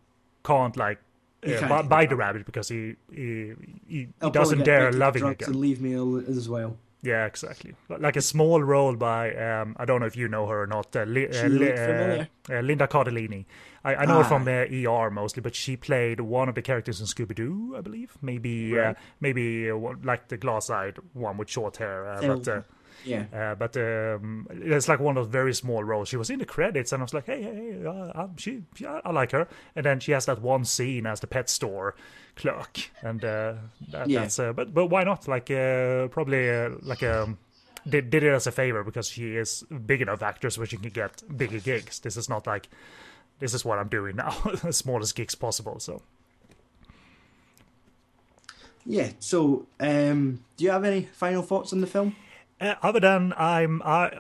can't 0.45 0.77
like 0.77 0.99
uh, 1.47 1.59
can't 1.59 1.69
buy, 1.69 1.83
buy 1.83 2.07
the 2.07 2.17
rabbit 2.17 2.47
because 2.47 2.69
he 2.69 2.97
he, 3.13 3.53
he, 3.89 4.09
he 4.23 4.31
doesn't 4.31 4.65
dare 4.65 4.93
loving 4.93 5.25
again 5.25 5.49
and 5.49 5.57
leave 5.57 5.81
me 5.81 5.95
as 6.29 6.49
well. 6.49 6.77
yeah 7.03 7.27
exactly 7.27 7.75
like 8.07 8.17
a 8.17 8.23
small 8.23 8.63
role 8.63 8.97
by 8.97 9.35
um 9.35 9.77
i 9.79 9.85
don't 9.85 10.01
know 10.01 10.07
if 10.07 10.17
you 10.17 10.29
know 10.29 10.47
her 10.47 10.63
or 10.63 10.67
not 10.67 10.95
uh, 10.97 11.03
Li- 11.05 11.29
uh, 11.29 11.49
Li- 11.49 11.73
uh, 11.73 12.25
uh, 12.51 12.61
linda 12.63 12.87
cardellini 12.87 13.45
I, 13.85 13.95
I 13.97 14.05
know 14.07 14.19
her 14.23 14.25
from 14.25 14.49
Ah. 14.49 14.63
uh, 14.63 15.05
er 15.07 15.11
mostly 15.11 15.43
but 15.43 15.55
she 15.55 15.77
played 15.77 16.21
one 16.21 16.49
of 16.49 16.55
the 16.55 16.63
characters 16.63 17.01
in 17.01 17.07
scooby-doo 17.07 17.75
i 17.77 17.83
believe 17.83 18.17
maybe 18.23 18.55
uh, 18.79 18.83
Right. 18.83 18.97
maybe 19.21 19.71
uh, 19.71 19.77
like 20.03 20.29
the 20.29 20.39
glass-eyed 20.39 20.97
one 21.13 21.37
with 21.37 21.51
short 21.51 21.77
hair 21.77 21.99
uh, 22.09 22.21
but 22.27 22.49
uh. 22.49 22.63
Yeah. 23.05 23.25
uh, 23.33 23.55
but 23.55 23.77
um, 23.77 24.47
it's 24.51 24.89
like 24.89 25.01
one 25.01 25.17
of 25.17 25.25
those 25.27 25.33
very 25.33 25.55
small 25.55 25.85
roles. 25.85 26.09
She 26.09 26.17
was 26.17 26.31
in 26.31 26.39
the 26.39 26.47
credits, 26.47 26.93
and 26.93 27.03
I 27.03 27.05
was 27.05 27.15
like, 27.15 27.27
"Hey, 27.27 27.43
hey, 27.43 27.55
hey 27.81 27.87
uh, 27.87 28.29
she, 28.37 28.63
she, 28.75 28.87
I 28.87 29.11
like 29.13 29.33
her." 29.33 29.47
And 29.77 29.85
then 29.85 30.01
she 30.01 30.13
has 30.13 30.27
that 30.27 30.41
one 30.43 30.65
scene 30.65 31.07
as 31.07 31.21
the 31.21 31.27
pet 31.27 31.49
store 31.51 31.95
clerk, 32.37 32.91
and 33.03 33.25
uh, 33.25 33.55
that, 33.91 34.09
Yeah. 34.09 34.21
that's. 34.21 34.39
Uh, 34.39 34.53
but 34.53 34.73
but 34.75 34.87
why 34.87 35.05
not? 35.05 35.29
Like 35.29 35.51
uh, 35.51 36.09
probably 36.09 36.51
uh, 36.51 36.71
like 36.83 37.03
um, 37.03 37.39
did 37.89 38.11
did 38.11 38.23
it 38.23 38.33
as 38.33 38.47
a 38.47 38.53
favor 38.53 38.83
because 38.85 39.09
she 39.09 39.37
is 39.37 39.63
big 39.87 40.01
enough 40.03 40.23
actress 40.23 40.57
where 40.59 40.67
she 40.67 40.77
can 40.79 40.91
get 40.91 41.23
bigger 41.37 41.59
gigs. 41.61 42.01
This 42.01 42.17
is 42.17 42.29
not 42.29 42.47
like 42.47 42.69
this 43.39 43.53
is 43.55 43.65
what 43.65 43.79
I'm 43.79 43.89
doing 43.89 44.17
now, 44.17 44.31
the 44.63 44.73
smallest 44.73 45.15
gigs 45.15 45.35
possible. 45.35 45.79
So 45.79 46.01
Yeah. 48.87 49.11
So, 49.19 49.67
um, 49.81 50.45
do 50.57 50.65
you 50.65 50.71
have 50.71 50.85
any 50.85 51.09
final 51.13 51.43
thoughts 51.43 51.73
on 51.73 51.81
the 51.81 51.87
film? 51.87 52.15
Uh, 52.65 52.77
other 52.83 53.01
than 53.01 53.35
I'm, 53.37 53.83
I, 53.85 54.11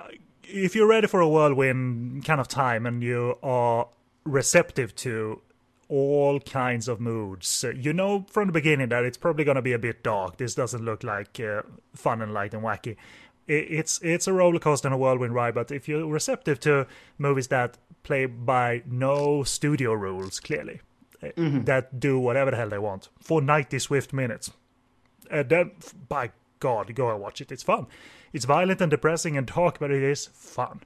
if 0.43 0.75
you're 0.75 0.87
ready 0.87 1.07
for 1.07 1.21
a 1.21 1.29
whirlwind 1.29 2.27
kind 2.27 2.41
of 2.43 2.47
time 2.47 2.85
and 2.85 3.03
you 3.03 3.39
are 3.43 3.89
receptive 4.25 4.95
to 4.97 5.41
all 5.89 6.41
kinds 6.41 6.87
of 6.87 7.01
moods, 7.01 7.65
uh, 7.65 7.71
you 7.71 7.95
know 7.95 8.27
from 8.29 8.49
the 8.49 8.53
beginning 8.53 8.91
that 8.91 9.03
it's 9.03 9.17
probably 9.17 9.45
going 9.45 9.55
to 9.55 9.63
be 9.63 9.73
a 9.73 9.79
bit 9.79 10.03
dark. 10.03 10.37
This 10.37 10.55
doesn't 10.55 10.85
look 10.85 11.03
like 11.03 11.41
uh, 11.41 11.63
fun 11.95 12.21
and 12.21 12.35
light 12.35 12.53
and 12.53 12.63
wacky. 12.63 12.97
It's 13.47 13.99
it's 14.03 14.27
a 14.27 14.33
roller 14.33 14.59
coaster 14.59 14.89
and 14.89 14.95
a 14.95 14.99
whirlwind 14.99 15.35
ride, 15.35 15.55
but 15.55 15.71
if 15.71 15.89
you're 15.89 16.07
receptive 16.07 16.61
to 16.61 16.87
movies 17.17 17.49
that 17.49 17.79
play 18.03 18.27
by 18.27 18.83
no 18.87 19.43
studio 19.43 19.93
rules, 19.93 20.41
clearly, 20.41 20.81
uh, 21.23 21.29
that 21.37 21.99
do 22.01 22.19
whatever 22.19 22.51
the 22.51 22.57
hell 22.59 22.71
they 22.71 22.79
want 22.79 23.09
for 23.21 23.43
90 23.43 23.79
swift 23.79 24.15
minutes, 24.15 24.51
uh, 25.31 25.43
then 25.43 25.73
by 26.09 26.31
God, 26.59 26.95
go 26.95 27.11
and 27.11 27.21
watch 27.21 27.43
it. 27.43 27.53
It's 27.53 27.63
fun. 27.63 27.87
It's 28.35 28.45
violent 28.45 28.83
and 28.83 28.91
depressing 28.91 29.39
and 29.39 29.47
dark, 29.47 29.79
but 29.79 29.91
it 29.91 30.03
is 30.03 30.27
fun. 30.27 30.83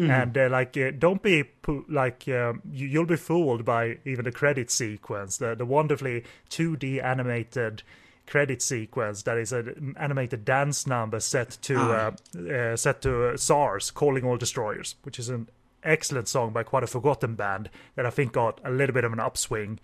And 0.00 0.38
uh, 0.38 0.48
like, 0.48 0.76
uh, 0.76 0.92
don't 0.96 1.22
be 1.22 1.42
pu- 1.42 1.84
like 1.88 2.28
um, 2.28 2.62
you, 2.70 2.86
you'll 2.86 3.04
be 3.06 3.16
fooled 3.16 3.64
by 3.64 3.98
even 4.04 4.24
the 4.24 4.30
credit 4.30 4.70
sequence, 4.70 5.38
the 5.38 5.56
the 5.56 5.64
wonderfully 5.64 6.22
2D 6.50 7.02
animated 7.02 7.82
credit 8.26 8.60
sequence 8.62 9.22
that 9.22 9.38
is 9.38 9.52
an 9.52 9.96
animated 9.98 10.44
dance 10.44 10.86
number 10.86 11.18
set 11.18 11.58
to 11.62 11.76
uh, 11.80 12.10
uh, 12.38 12.76
set 12.76 13.02
to 13.02 13.28
uh, 13.30 13.36
Tsar's, 13.36 13.90
calling 13.90 14.24
all 14.24 14.36
destroyers, 14.36 14.94
which 15.02 15.18
is 15.18 15.30
an 15.30 15.48
excellent 15.82 16.28
song 16.28 16.52
by 16.52 16.62
quite 16.62 16.84
a 16.84 16.86
forgotten 16.86 17.34
band 17.34 17.68
that 17.96 18.06
I 18.06 18.10
think 18.10 18.32
got 18.32 18.60
a 18.64 18.70
little 18.70 18.94
bit 18.94 19.04
of 19.04 19.12
an 19.12 19.18
upswing 19.18 19.80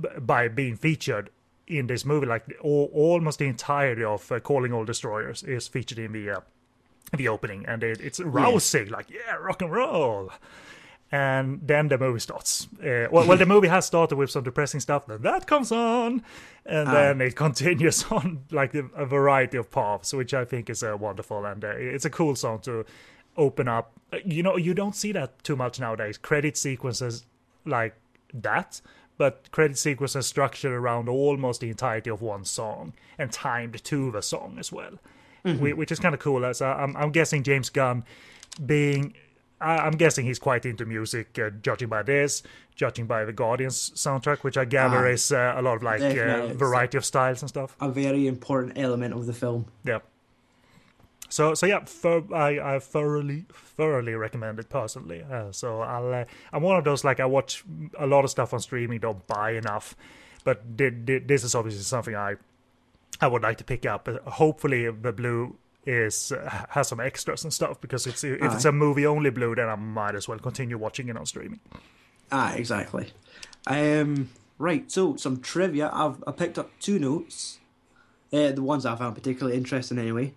b- 0.00 0.08
by 0.18 0.48
being 0.48 0.74
featured 0.76 1.30
in 1.68 1.86
this 1.86 2.04
movie. 2.04 2.26
Like 2.26 2.44
all, 2.60 2.90
almost 2.92 3.38
the 3.38 3.46
entirety 3.46 4.04
of 4.04 4.30
uh, 4.32 4.40
Calling 4.40 4.72
All 4.72 4.84
Destroyers 4.84 5.42
is 5.42 5.68
featured 5.68 5.98
in 5.98 6.12
the 6.12 6.30
uh, 6.30 6.40
the 7.16 7.28
opening, 7.28 7.64
and 7.66 7.82
it, 7.82 8.00
it's 8.00 8.20
rousing. 8.20 8.88
Like 8.88 9.10
yeah, 9.10 9.34
rock 9.36 9.62
and 9.62 9.72
roll. 9.72 10.30
And 11.10 11.66
then 11.66 11.88
the 11.88 11.96
movie 11.96 12.20
starts. 12.20 12.68
Uh, 12.82 13.08
well, 13.10 13.26
well, 13.26 13.38
the 13.38 13.46
movie 13.46 13.68
has 13.68 13.86
started 13.86 14.16
with 14.16 14.30
some 14.30 14.44
depressing 14.44 14.80
stuff. 14.80 15.06
Then 15.06 15.22
that 15.22 15.46
comes 15.46 15.72
on, 15.72 16.22
and 16.66 16.86
then 16.88 17.20
it 17.22 17.34
continues 17.46 18.04
on 18.10 18.44
like 18.50 18.74
a, 18.74 18.84
a 18.94 19.06
variety 19.06 19.56
of 19.56 19.70
paths, 19.70 20.12
which 20.12 20.34
I 20.34 20.44
think 20.44 20.68
is 20.68 20.82
uh, 20.82 20.98
wonderful. 20.98 21.46
And 21.46 21.64
uh, 21.64 21.68
it's 21.68 22.04
a 22.04 22.10
cool 22.10 22.36
song 22.36 22.58
to 22.60 22.84
open 23.38 23.68
up. 23.68 23.92
Uh, 24.12 24.18
You 24.22 24.42
know, 24.42 24.58
you 24.58 24.74
don't 24.74 24.94
see 24.94 25.12
that 25.12 25.42
too 25.42 25.56
much 25.56 25.80
nowadays. 25.80 26.18
Credit 26.18 26.58
sequences 26.58 27.24
like 27.64 27.94
that, 28.34 28.82
but 29.18 29.50
credit 29.50 29.76
sequences 29.76 30.26
structured 30.26 30.72
around 30.72 31.08
almost 31.08 31.60
the 31.60 31.68
entirety 31.68 32.08
of 32.08 32.22
one 32.22 32.44
song 32.44 32.94
and 33.18 33.30
timed 33.30 33.82
to 33.84 34.10
the 34.10 34.22
song 34.22 34.56
as 34.58 34.72
well, 34.72 34.92
Whi- 35.44 35.72
which 35.74 35.92
is 35.92 35.98
kind 35.98 36.14
of 36.14 36.20
cool. 36.20 36.44
As 36.46 36.62
uh, 36.62 36.66
I'm, 36.66 36.96
I'm 36.96 37.10
guessing 37.10 37.42
James 37.42 37.68
Gunn, 37.68 38.04
being, 38.64 39.14
I'm 39.60 39.96
guessing 39.96 40.24
he's 40.24 40.38
quite 40.38 40.64
into 40.64 40.86
music, 40.86 41.38
uh, 41.38 41.50
judging 41.62 41.88
by 41.88 42.02
this, 42.02 42.42
judging 42.76 43.06
by 43.06 43.24
the 43.24 43.32
Guardians 43.32 43.90
soundtrack, 43.96 44.38
which 44.38 44.56
I 44.56 44.64
gather 44.64 45.04
Ah, 45.06 45.10
is 45.10 45.32
uh, 45.32 45.54
a 45.56 45.62
lot 45.62 45.76
of 45.76 45.82
like 45.82 46.00
uh, 46.00 46.48
variety 46.54 46.96
of 46.96 47.04
styles 47.04 47.42
and 47.42 47.48
stuff. 47.48 47.76
A 47.80 47.88
very 47.90 48.26
important 48.28 48.78
element 48.78 49.14
of 49.14 49.26
the 49.26 49.32
film. 49.32 49.66
Yeah. 49.84 49.98
So 51.28 51.54
so 51.54 51.66
yeah, 51.66 51.84
for, 51.84 52.22
I 52.34 52.76
I 52.76 52.78
thoroughly 52.78 53.44
thoroughly 53.52 54.14
recommend 54.14 54.58
it 54.58 54.68
personally. 54.68 55.22
Uh, 55.22 55.52
so 55.52 55.80
I'll 55.82 56.12
uh, 56.12 56.24
I'm 56.52 56.62
one 56.62 56.76
of 56.76 56.84
those 56.84 57.04
like 57.04 57.20
I 57.20 57.26
watch 57.26 57.64
a 57.98 58.06
lot 58.06 58.24
of 58.24 58.30
stuff 58.30 58.54
on 58.54 58.60
streaming, 58.60 59.00
don't 59.00 59.26
buy 59.26 59.52
enough, 59.52 59.94
but 60.44 60.62
thi- 60.76 60.90
thi- 61.06 61.18
this 61.18 61.44
is 61.44 61.54
obviously 61.54 61.82
something 61.82 62.14
I 62.16 62.36
I 63.20 63.26
would 63.26 63.42
like 63.42 63.58
to 63.58 63.64
pick 63.64 63.84
up. 63.86 64.08
Uh, 64.08 64.18
hopefully 64.30 64.90
the 64.90 65.12
blue 65.12 65.56
is 65.86 66.32
uh, 66.32 66.64
has 66.70 66.88
some 66.88 67.00
extras 67.00 67.44
and 67.44 67.52
stuff 67.52 67.80
because 67.80 68.06
it's 68.06 68.24
if 68.24 68.40
it's 68.40 68.64
a 68.64 68.72
movie 68.72 69.06
only 69.06 69.30
blue, 69.30 69.54
then 69.54 69.68
I 69.68 69.74
might 69.76 70.14
as 70.14 70.28
well 70.28 70.38
continue 70.38 70.78
watching 70.78 71.08
it 71.08 71.16
on 71.16 71.26
streaming. 71.26 71.60
Ah, 72.32 72.54
exactly. 72.54 73.12
Um, 73.66 74.30
right, 74.58 74.90
so 74.90 75.16
some 75.16 75.40
trivia. 75.40 75.90
I've 75.92 76.22
I 76.26 76.32
picked 76.32 76.58
up 76.58 76.70
two 76.80 76.98
notes. 76.98 77.58
Uh, 78.32 78.52
the 78.52 78.62
ones 78.62 78.84
I 78.84 78.94
found 78.96 79.14
particularly 79.14 79.56
interesting, 79.56 79.98
anyway. 79.98 80.34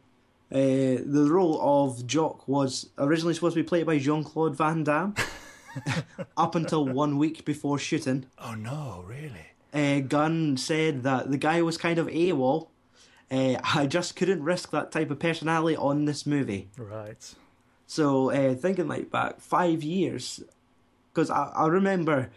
Uh, 0.52 0.99
the 1.06 1.28
role 1.30 1.60
of 1.62 2.06
Jock 2.06 2.47
was 2.47 2.89
originally 2.97 3.34
supposed 3.34 3.56
to 3.56 3.64
be 3.64 3.68
played 3.68 3.86
by 3.86 3.97
Jean 3.99 4.24
Claude 4.24 4.56
Van 4.56 4.84
Damme. 4.84 5.16
up 6.38 6.56
until 6.56 6.86
one 6.86 7.18
week 7.18 7.45
before 7.45 7.80
shooting, 7.80 8.26
Oh 8.38 8.54
no, 8.56 9.06
really? 9.08 9.45
uh, 9.74 10.02
Gunn 10.02 10.58
said 10.58 11.04
that 11.04 11.32
the 11.32 11.38
guy 11.38 11.62
was 11.62 11.78
kind 11.78 11.97
of 11.97 12.08
AWOL. 12.08 12.68
Uh, 13.32 13.56
I 13.64 13.88
just 13.88 14.18
couldn't 14.18 14.43
risk 14.43 14.72
that 14.72 14.91
type 14.91 15.10
of 15.10 15.20
personality 15.20 15.78
on 15.78 16.04
this 16.04 16.26
movie. 16.26 16.68
Right. 16.78 17.34
So 17.88 18.32
uh, 18.32 18.56
thinking 18.56 18.89
like 18.89 19.10
back 19.10 19.39
five 19.39 19.82
years, 19.84 20.43
because 21.14 21.30
I, 21.30 21.45
I 21.56 21.68
remember 21.68 22.30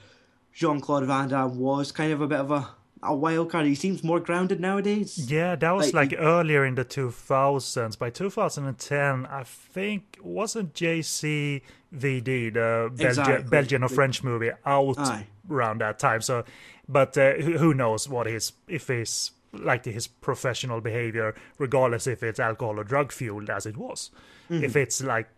Jean 0.53 0.81
Claude 0.81 1.07
Van 1.07 1.29
Damme 1.29 1.59
was 1.59 1.91
kind 1.91 2.12
of 2.12 2.21
a 2.21 2.29
bit 2.29 2.39
of 2.39 2.53
a, 2.53 2.69
a 3.05 3.15
wild 3.15 3.51
card. 3.51 3.67
He 3.67 3.75
seems 3.75 4.03
more 4.03 4.21
grounded 4.21 4.61
nowadays. 4.61 5.31
Yeah, 5.31 5.55
that 5.57 5.71
was 5.73 5.93
Like, 5.95 6.13
like, 6.13 6.21
earlier 6.21 6.65
in 6.65 6.75
the 6.75 6.85
2000s. 6.85 7.99
By 7.99 8.11
2010, 8.11 9.27
I 9.27 9.43
think 9.45 10.19
wasn't 10.23 10.75
JCVD 10.75 11.63
the 11.93 12.91
Belgian, 12.91 13.07
Exactly. 13.07 13.49
Belgian 13.51 13.83
or 13.83 13.89
French 13.89 14.23
movie 14.23 14.51
out 14.67 14.99
Aye. 14.99 15.27
around 15.51 15.81
that 15.81 15.99
time. 15.99 16.21
So, 16.23 16.45
but 16.89 17.17
uh, 17.17 17.35
who 17.35 17.59
who 17.59 17.75
knows 17.75 18.09
what 18.09 18.27
his 18.27 18.53
if 18.69 18.89
his 18.89 19.31
like 19.53 19.85
his 19.85 20.07
professional 20.07 20.81
behavior, 20.81 21.35
regardless 21.59 22.07
if 22.07 22.23
it's 22.23 22.41
alcohol 22.41 22.79
or 22.81 22.85
drug 22.85 23.13
fueled 23.13 23.51
as 23.51 23.67
it 23.67 23.77
was, 23.77 24.11
Mm-hmm. 24.51 24.65
if 24.65 24.77
it's 24.77 25.03
like 25.03 25.29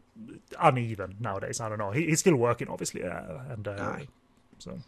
uneven 0.60 1.14
nowadays. 1.20 1.60
I 1.60 1.68
don't 1.68 1.78
know. 1.78 1.92
He, 1.92 2.06
he's 2.06 2.18
still 2.20 2.34
working, 2.36 2.66
obviously, 2.68 3.04
uh, 3.04 3.38
and 3.50 3.68
uh, 3.68 3.98
so. 4.58 4.78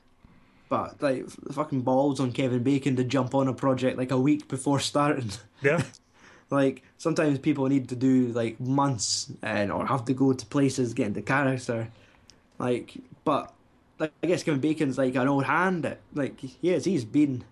But 0.68 1.00
like 1.02 1.26
the 1.26 1.52
fucking 1.52 1.82
balls 1.82 2.20
on 2.20 2.32
Kevin 2.32 2.62
Bacon 2.62 2.96
to 2.96 3.04
jump 3.04 3.34
on 3.34 3.48
a 3.48 3.54
project 3.54 3.96
like 3.98 4.10
a 4.10 4.18
week 4.18 4.48
before 4.48 4.80
starting. 4.80 5.30
Yeah. 5.60 5.82
like 6.50 6.82
sometimes 6.98 7.40
people 7.40 7.66
need 7.66 7.88
to 7.88 7.96
do 7.96 8.28
like 8.28 8.60
months 8.60 9.32
and 9.42 9.72
or 9.72 9.84
have 9.86 10.04
to 10.04 10.14
go 10.14 10.32
to 10.32 10.46
places 10.46 10.94
get 10.94 11.08
into 11.08 11.20
character. 11.20 11.88
Like, 12.60 12.94
but 13.24 13.52
like, 13.98 14.12
I 14.22 14.28
guess 14.28 14.44
Kevin 14.44 14.60
Bacon's 14.60 14.98
like 14.98 15.16
an 15.16 15.26
old 15.26 15.44
hand. 15.44 15.84
At, 15.84 15.98
like, 16.14 16.34
yes, 16.60 16.84
he's 16.84 17.04
been 17.04 17.42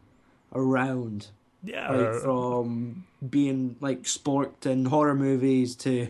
around. 0.54 1.28
Yeah. 1.64 1.90
Like 1.90 2.22
from 2.22 3.06
being 3.28 3.76
like 3.80 4.06
sport 4.06 4.64
and 4.66 4.86
horror 4.86 5.16
movies 5.16 5.74
to 5.76 6.08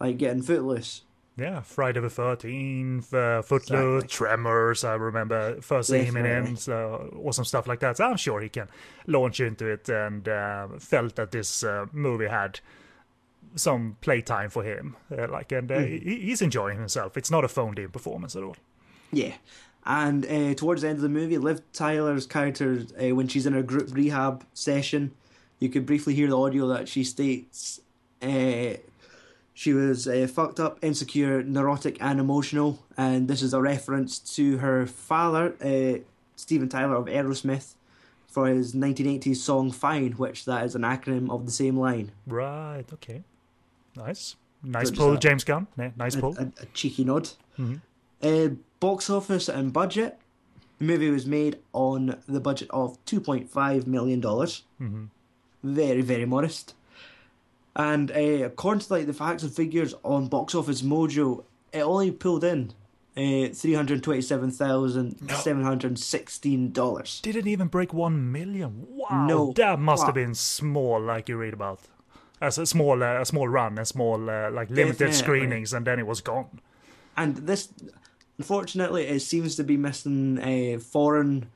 like 0.00 0.18
getting 0.18 0.42
footloose. 0.42 1.02
Yeah, 1.38 1.60
Friday 1.60 2.00
the 2.00 2.08
Thirteenth, 2.08 3.12
uh, 3.12 3.42
Footloose, 3.42 4.04
Exactly. 4.04 4.08
Tremors. 4.08 4.84
I 4.84 4.94
remember 4.94 5.60
first 5.60 5.90
seeing 5.90 6.06
him 6.06 6.16
in 6.16 6.24
him, 6.24 6.56
so 6.56 7.14
awesome 7.22 7.44
stuff 7.44 7.66
like 7.66 7.80
that. 7.80 7.98
So 7.98 8.04
I'm 8.06 8.16
sure 8.16 8.40
he 8.40 8.48
can 8.48 8.68
launch 9.06 9.40
into 9.40 9.66
it, 9.66 9.86
and 9.90 10.26
uh, 10.26 10.68
felt 10.78 11.16
that 11.16 11.32
this 11.32 11.62
uh, 11.62 11.86
movie 11.92 12.28
had 12.28 12.60
some 13.54 13.96
playtime 14.00 14.48
for 14.48 14.62
him. 14.62 14.96
Uh, 15.10 15.28
like, 15.28 15.52
and 15.52 15.70
uh, 15.70 15.80
he, 15.80 16.20
he's 16.22 16.40
enjoying 16.40 16.78
himself. 16.78 17.18
It's 17.18 17.30
not 17.30 17.44
a 17.44 17.48
phoned-in 17.48 17.90
performance 17.90 18.34
at 18.34 18.42
all. 18.42 18.56
Yeah. 19.12 19.34
And 19.84 20.26
uh, 20.26 20.54
towards 20.54 20.82
the 20.82 20.88
end 20.88 20.96
of 20.96 21.02
the 21.02 21.08
movie, 21.08 21.38
Liv 21.38 21.60
Tyler's 21.72 22.26
character, 22.26 22.84
uh, 22.98 23.14
when 23.14 23.28
she's 23.28 23.46
in 23.46 23.52
her 23.52 23.62
group 23.62 23.94
rehab 23.94 24.44
session, 24.52 25.12
you 25.60 25.68
could 25.68 25.86
briefly 25.86 26.14
hear 26.14 26.28
the 26.28 26.38
audio 26.38 26.66
that 26.68 26.88
she 26.88 27.04
states 27.04 27.80
uh, 28.20 28.74
she 29.58 29.72
was 29.72 30.06
uh, 30.06 30.28
fucked 30.30 30.60
up, 30.60 30.78
insecure, 30.82 31.42
neurotic, 31.42 31.96
and 32.00 32.20
emotional. 32.20 32.78
And 32.98 33.26
this 33.26 33.40
is 33.40 33.54
a 33.54 33.60
reference 33.62 34.18
to 34.36 34.58
her 34.58 34.86
father, 34.86 35.54
uh, 35.64 36.02
Steven 36.36 36.68
Tyler 36.68 36.94
of 36.94 37.06
Aerosmith, 37.06 37.72
for 38.26 38.48
his 38.48 38.74
1980s 38.74 39.36
song 39.38 39.72
Fine, 39.72 40.12
which 40.12 40.44
that 40.44 40.66
is 40.66 40.74
an 40.74 40.82
acronym 40.82 41.30
of 41.30 41.46
the 41.46 41.52
same 41.52 41.78
line. 41.78 42.12
Right. 42.26 42.84
Okay. 42.92 43.22
Nice. 43.96 44.36
Nice 44.62 44.90
just 44.90 44.96
pull, 45.00 45.14
a- 45.14 45.18
James 45.18 45.42
Gunn. 45.42 45.66
Yeah, 45.78 45.92
nice 45.96 46.16
a, 46.16 46.20
pull. 46.20 46.36
a, 46.38 46.52
a 46.60 46.66
cheeky 46.74 47.04
nod. 47.04 47.30
Mhm. 47.58 47.80
Uh, 48.22 48.48
box 48.78 49.08
office 49.08 49.48
and 49.48 49.72
budget. 49.72 50.18
The 50.78 50.84
movie 50.84 51.08
was 51.10 51.24
made 51.24 51.56
on 51.72 52.16
the 52.28 52.40
budget 52.40 52.68
of 52.70 52.98
two 53.06 53.20
point 53.20 53.48
five 53.48 53.86
million 53.86 54.20
dollars. 54.20 54.64
Mhm. 54.78 55.08
Very 55.64 56.02
very 56.02 56.26
modest. 56.26 56.74
And 57.78 58.10
uh, 58.10 58.44
according 58.46 58.80
to 58.80 58.92
like 58.94 59.06
the 59.06 59.12
facts 59.12 59.42
and 59.42 59.52
figures 59.52 59.94
on 60.02 60.28
Box 60.28 60.54
Office 60.54 60.80
Mojo, 60.82 61.44
it 61.74 61.80
only 61.82 62.10
pulled 62.10 62.42
in 62.42 62.72
uh, 63.18 63.48
three 63.52 63.74
hundred 63.74 64.02
twenty-seven 64.02 64.50
thousand 64.50 65.30
seven 65.30 65.62
hundred 65.62 65.98
sixteen 65.98 66.72
dollars. 66.72 67.20
Didn't 67.22 67.46
even 67.46 67.68
break 67.68 67.92
one 67.92 68.32
million. 68.32 68.86
Wow, 68.88 69.26
No. 69.26 69.52
that 69.56 69.78
must 69.78 70.06
have 70.06 70.14
been 70.14 70.34
small, 70.34 70.98
like 71.00 71.28
you 71.28 71.36
read 71.36 71.52
about. 71.52 71.80
As 72.40 72.56
a 72.58 72.64
small, 72.66 73.02
uh, 73.02 73.20
a 73.20 73.24
small 73.26 73.46
run, 73.48 73.78
a 73.78 73.84
small, 73.84 74.28
uh, 74.30 74.50
like 74.50 74.70
limited 74.70 74.98
Definitely. 74.98 75.12
screenings, 75.18 75.72
and 75.74 75.86
then 75.86 75.98
it 75.98 76.06
was 76.06 76.20
gone. 76.22 76.60
And 77.16 77.36
this, 77.36 77.68
unfortunately, 78.38 79.06
it 79.06 79.20
seems 79.20 79.56
to 79.56 79.64
be 79.64 79.76
missing 79.76 80.38
uh, 80.38 80.78
foreign 80.78 81.46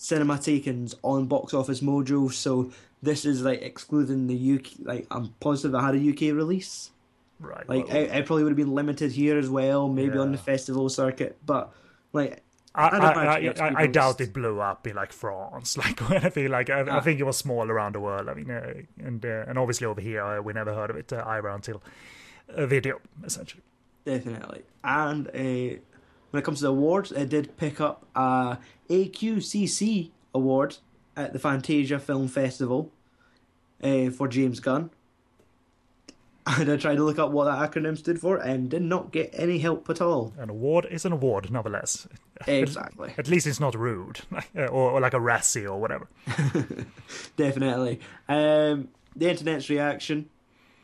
cinema 0.00 0.38
takings 0.38 0.94
on 1.02 1.26
Box 1.26 1.52
Office 1.52 1.80
Mojo. 1.80 2.32
So 2.32 2.72
this 3.02 3.24
is 3.26 3.42
like 3.42 3.60
excluding 3.60 4.26
the 4.26 4.54
UK. 4.58 4.66
Like 4.82 5.06
I'm 5.10 5.28
positive 5.40 5.74
it 5.74 5.80
had 5.80 5.94
a 5.94 6.10
UK 6.10 6.34
release. 6.34 6.90
Right. 7.38 7.68
Like 7.68 7.88
well, 7.88 7.96
it, 7.96 8.10
it 8.10 8.26
probably 8.26 8.44
would 8.44 8.50
have 8.50 8.56
been 8.56 8.74
limited 8.74 9.12
here 9.12 9.38
as 9.38 9.48
well, 9.48 9.88
maybe 9.88 10.18
on 10.18 10.32
the 10.32 10.38
festival 10.38 10.88
circuit. 10.88 11.38
But 11.44 11.72
like 12.12 12.42
I, 12.74 12.88
I, 12.88 12.98
I, 12.98 13.54
I, 13.58 13.72
I 13.82 13.86
doubt 13.88 14.20
it 14.20 14.32
blew 14.32 14.60
up 14.60 14.86
in 14.86 14.96
like 14.96 15.12
France. 15.12 15.76
Like 15.84 16.00
when 16.08 16.24
I 16.24 16.30
feel 16.30 16.50
like 16.50 16.70
I, 16.70 16.80
I 16.80 16.88
Ah. 16.98 17.00
think 17.00 17.18
it 17.20 17.24
was 17.24 17.36
small 17.36 17.70
around 17.70 17.94
the 17.94 18.00
world. 18.00 18.28
I 18.28 18.34
mean, 18.34 18.50
uh, 18.50 18.74
and 18.98 19.24
uh, 19.24 19.44
and 19.48 19.58
obviously 19.58 19.86
over 19.86 20.00
here 20.00 20.22
uh, 20.22 20.40
we 20.42 20.52
never 20.52 20.72
heard 20.74 20.90
of 20.90 20.96
it 20.96 21.12
uh, 21.12 21.24
either 21.26 21.48
until 21.48 21.82
a 22.48 22.66
video 22.66 23.00
essentially. 23.24 23.62
Definitely. 24.04 24.62
And 24.82 25.28
uh, 25.28 25.80
when 26.30 26.40
it 26.40 26.44
comes 26.44 26.58
to 26.58 26.64
the 26.64 26.70
awards, 26.70 27.12
it 27.12 27.28
did 27.28 27.56
pick 27.56 27.80
up 27.80 28.06
a 28.14 28.58
AQCC 28.88 30.10
award 30.34 30.76
at 31.16 31.32
the 31.32 31.38
Fantasia 31.38 31.98
Film 31.98 32.28
Festival 32.28 32.90
uh, 33.82 34.10
for 34.10 34.28
James 34.28 34.60
Gunn. 34.60 34.90
And 36.46 36.70
I 36.70 36.76
tried 36.76 36.96
to 36.96 37.04
look 37.04 37.18
up 37.18 37.30
what 37.30 37.44
that 37.44 37.70
acronym 37.70 37.96
stood 37.96 38.18
for 38.18 38.36
and 38.38 38.70
did 38.70 38.82
not 38.82 39.12
get 39.12 39.30
any 39.34 39.58
help 39.58 39.88
at 39.90 40.00
all. 40.00 40.32
An 40.38 40.50
award 40.50 40.86
is 40.90 41.04
an 41.04 41.12
award, 41.12 41.50
nonetheless. 41.50 42.08
Exactly. 42.46 43.12
At 43.18 43.28
least 43.28 43.46
it's 43.46 43.60
not 43.60 43.74
rude, 43.74 44.20
or, 44.54 44.68
or 44.68 45.00
like 45.00 45.14
a 45.14 45.18
Razzie 45.18 45.70
or 45.70 45.78
whatever. 45.78 46.08
Definitely. 47.36 48.00
Um, 48.28 48.88
the 49.14 49.28
internet's 49.28 49.68
reaction 49.68 50.30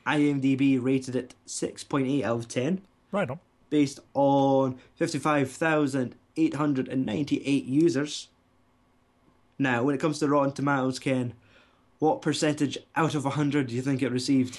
IMDb 0.06 0.82
rated 0.82 1.16
it 1.16 1.34
6.8 1.46 2.22
out 2.22 2.38
of 2.38 2.48
10. 2.48 2.82
Right 3.10 3.28
on. 3.28 3.40
Based 3.70 4.00
on 4.14 4.78
55,898 4.96 7.64
users. 7.64 8.28
Now, 9.58 9.82
when 9.82 9.94
it 9.94 9.98
comes 9.98 10.18
to 10.18 10.28
Rotten 10.28 10.52
Tomatoes, 10.52 10.98
Ken, 10.98 11.32
what 11.98 12.20
percentage 12.20 12.76
out 12.94 13.14
of 13.14 13.24
100 13.24 13.68
do 13.68 13.74
you 13.74 13.82
think 13.82 14.02
it 14.02 14.10
received? 14.10 14.58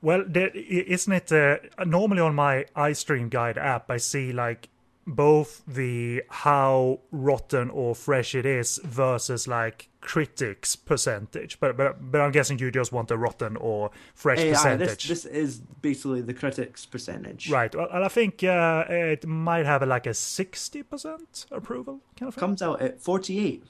Well, 0.00 0.24
there, 0.26 0.48
isn't 0.48 1.12
it 1.12 1.32
uh, 1.32 1.58
normally 1.84 2.20
on 2.20 2.34
my 2.34 2.64
iStream 2.76 3.30
Guide 3.30 3.58
app? 3.58 3.90
I 3.90 3.98
see 3.98 4.32
like 4.32 4.68
both 5.06 5.62
the 5.66 6.22
how 6.28 7.00
rotten 7.10 7.70
or 7.70 7.94
fresh 7.94 8.34
it 8.34 8.46
is 8.46 8.80
versus 8.84 9.46
like 9.46 9.88
critics 10.00 10.76
percentage. 10.76 11.58
But 11.60 11.76
but 11.76 12.10
but 12.10 12.20
I'm 12.20 12.32
guessing 12.32 12.58
you 12.58 12.70
just 12.70 12.92
want 12.92 13.08
the 13.08 13.18
rotten 13.18 13.56
or 13.56 13.90
fresh 14.14 14.40
aye, 14.40 14.50
percentage. 14.50 15.08
this, 15.08 15.22
this 15.22 15.32
is 15.32 15.60
basically 15.82 16.20
the 16.22 16.34
critics' 16.34 16.86
percentage. 16.86 17.50
Right. 17.50 17.74
Well, 17.74 17.88
I 17.90 18.08
think 18.08 18.42
uh, 18.42 18.84
it 18.88 19.26
might 19.26 19.66
have 19.66 19.82
a, 19.82 19.86
like 19.86 20.06
a 20.06 20.14
sixty 20.14 20.82
percent 20.82 21.46
approval 21.50 22.00
kind 22.16 22.28
of 22.28 22.34
thing. 22.34 22.40
Comes 22.40 22.62
out 22.62 22.80
at 22.80 23.00
48. 23.00 23.64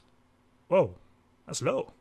Whoa, 0.68 0.95
that's 1.47 1.62
low. 1.62 1.93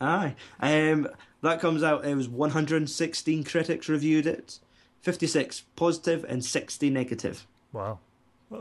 Aye. 0.00 0.34
Um, 0.60 1.08
that 1.42 1.60
comes 1.60 1.82
out, 1.82 2.04
it 2.04 2.14
was 2.14 2.28
116 2.28 3.44
critics 3.44 3.88
reviewed 3.88 4.26
it, 4.26 4.58
56 5.02 5.62
positive 5.76 6.24
and 6.28 6.44
60 6.44 6.90
negative. 6.90 7.46
Wow. 7.72 7.98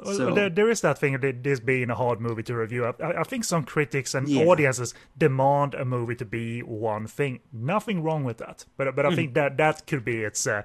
Well, 0.06 0.16
So- 0.16 0.34
there, 0.34 0.50
there 0.50 0.70
is 0.70 0.82
that 0.82 0.98
thing 0.98 1.20
that 1.20 1.44
this 1.44 1.60
being 1.60 1.90
a 1.90 1.96
hard 1.96 2.20
movie 2.20 2.44
to 2.44 2.56
review. 2.56 2.86
I, 2.86 3.22
I 3.22 3.24
think 3.24 3.44
some 3.44 3.64
critics 3.64 4.14
and 4.16 4.28
Yeah. 4.28 4.44
audiences 4.46 4.94
demand 5.18 5.74
a 5.76 5.86
movie 5.86 6.16
to 6.16 6.26
be 6.26 6.62
one 6.62 7.08
thing. 7.08 7.40
Nothing 7.52 8.04
wrong 8.04 8.24
with 8.24 8.38
that, 8.38 8.66
but 8.78 8.96
but 8.96 9.06
I 9.06 9.10
Hmm. 9.10 9.16
think 9.16 9.34
that 9.34 9.58
that 9.58 9.86
could 9.88 10.04
be 10.06 10.24
its 10.24 10.48
uh, 10.48 10.62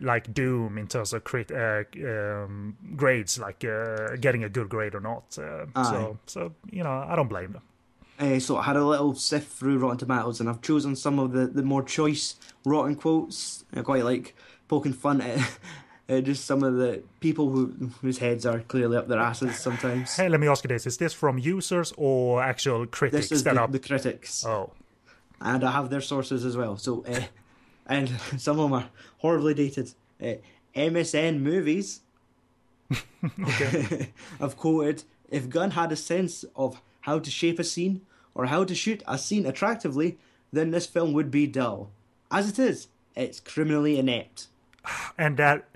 like 0.00 0.34
doom 0.34 0.76
in 0.78 0.86
terms 0.86 1.12
of 1.12 1.24
crit 1.24 1.50
uh, 1.50 1.84
um, 2.04 2.76
grades, 2.96 3.38
like 3.38 3.64
uh, 3.64 4.16
getting 4.20 4.44
a 4.44 4.48
good 4.48 4.68
grade 4.68 4.94
or 4.94 5.00
not. 5.00 5.38
Uh, 5.38 5.66
so 5.84 6.18
so 6.26 6.52
you 6.70 6.82
know 6.84 7.06
I 7.08 7.14
don't 7.16 7.28
blame 7.28 7.52
them. 7.52 7.62
Uh, 8.18 8.38
so 8.38 8.56
I 8.56 8.62
had 8.62 8.76
a 8.76 8.84
little 8.84 9.14
sift 9.14 9.50
through 9.58 9.78
Rotten 9.78 9.98
Tomatoes, 9.98 10.40
and 10.40 10.48
I've 10.48 10.60
chosen 10.60 10.94
some 10.96 11.18
of 11.18 11.32
the, 11.32 11.46
the 11.46 11.62
more 11.62 11.82
choice 11.82 12.36
rotten 12.64 12.94
quotes. 12.94 13.64
I 13.74 13.82
quite 13.82 14.04
like 14.04 14.34
poking 14.68 14.92
fun 14.92 15.20
at 15.20 15.38
uh, 16.12 16.20
just 16.20 16.44
some 16.44 16.62
of 16.62 16.74
the 16.76 17.02
people 17.20 17.50
who 17.50 17.90
whose 18.00 18.18
heads 18.18 18.44
are 18.44 18.60
clearly 18.60 18.96
up 18.96 19.08
their 19.08 19.18
asses 19.18 19.56
sometimes. 19.56 20.16
Hey, 20.16 20.28
let 20.28 20.40
me 20.40 20.48
ask 20.48 20.64
you 20.64 20.68
this: 20.68 20.86
Is 20.86 20.98
this 20.98 21.12
from 21.12 21.38
users 21.38 21.92
or 21.96 22.42
actual 22.42 22.86
critics 22.86 23.28
This 23.28 23.32
is 23.38 23.44
the, 23.44 23.66
the 23.70 23.78
critics, 23.78 24.44
Oh, 24.44 24.72
and 25.40 25.64
I 25.64 25.70
have 25.72 25.90
their 25.90 26.00
sources 26.00 26.44
as 26.44 26.56
well. 26.56 26.76
So, 26.76 27.04
uh, 27.06 27.22
and 27.86 28.10
some 28.36 28.58
of 28.58 28.70
them 28.70 28.72
are 28.80 28.88
horribly 29.18 29.54
dated. 29.54 29.92
Uh, 30.20 30.34
MSN 30.74 31.40
movies. 31.40 32.00
I've 34.40 34.56
quoted: 34.56 35.04
"If 35.30 35.48
Gunn 35.48 35.72
had 35.72 35.92
a 35.92 35.96
sense 35.96 36.44
of 36.54 36.80
how 37.02 37.18
to 37.18 37.30
shape 37.30 37.58
a 37.58 37.64
scene 37.64 38.02
or 38.34 38.46
how 38.46 38.64
to 38.64 38.74
shoot 38.74 39.02
a 39.06 39.18
scene 39.18 39.46
attractively, 39.46 40.18
then 40.52 40.70
this 40.70 40.86
film 40.86 41.12
would 41.12 41.30
be 41.30 41.46
dull. 41.46 41.90
As 42.30 42.48
it 42.48 42.58
is, 42.58 42.88
it's 43.16 43.40
criminally 43.40 43.98
inept." 43.98 44.48
And 45.18 45.36
that 45.36 45.68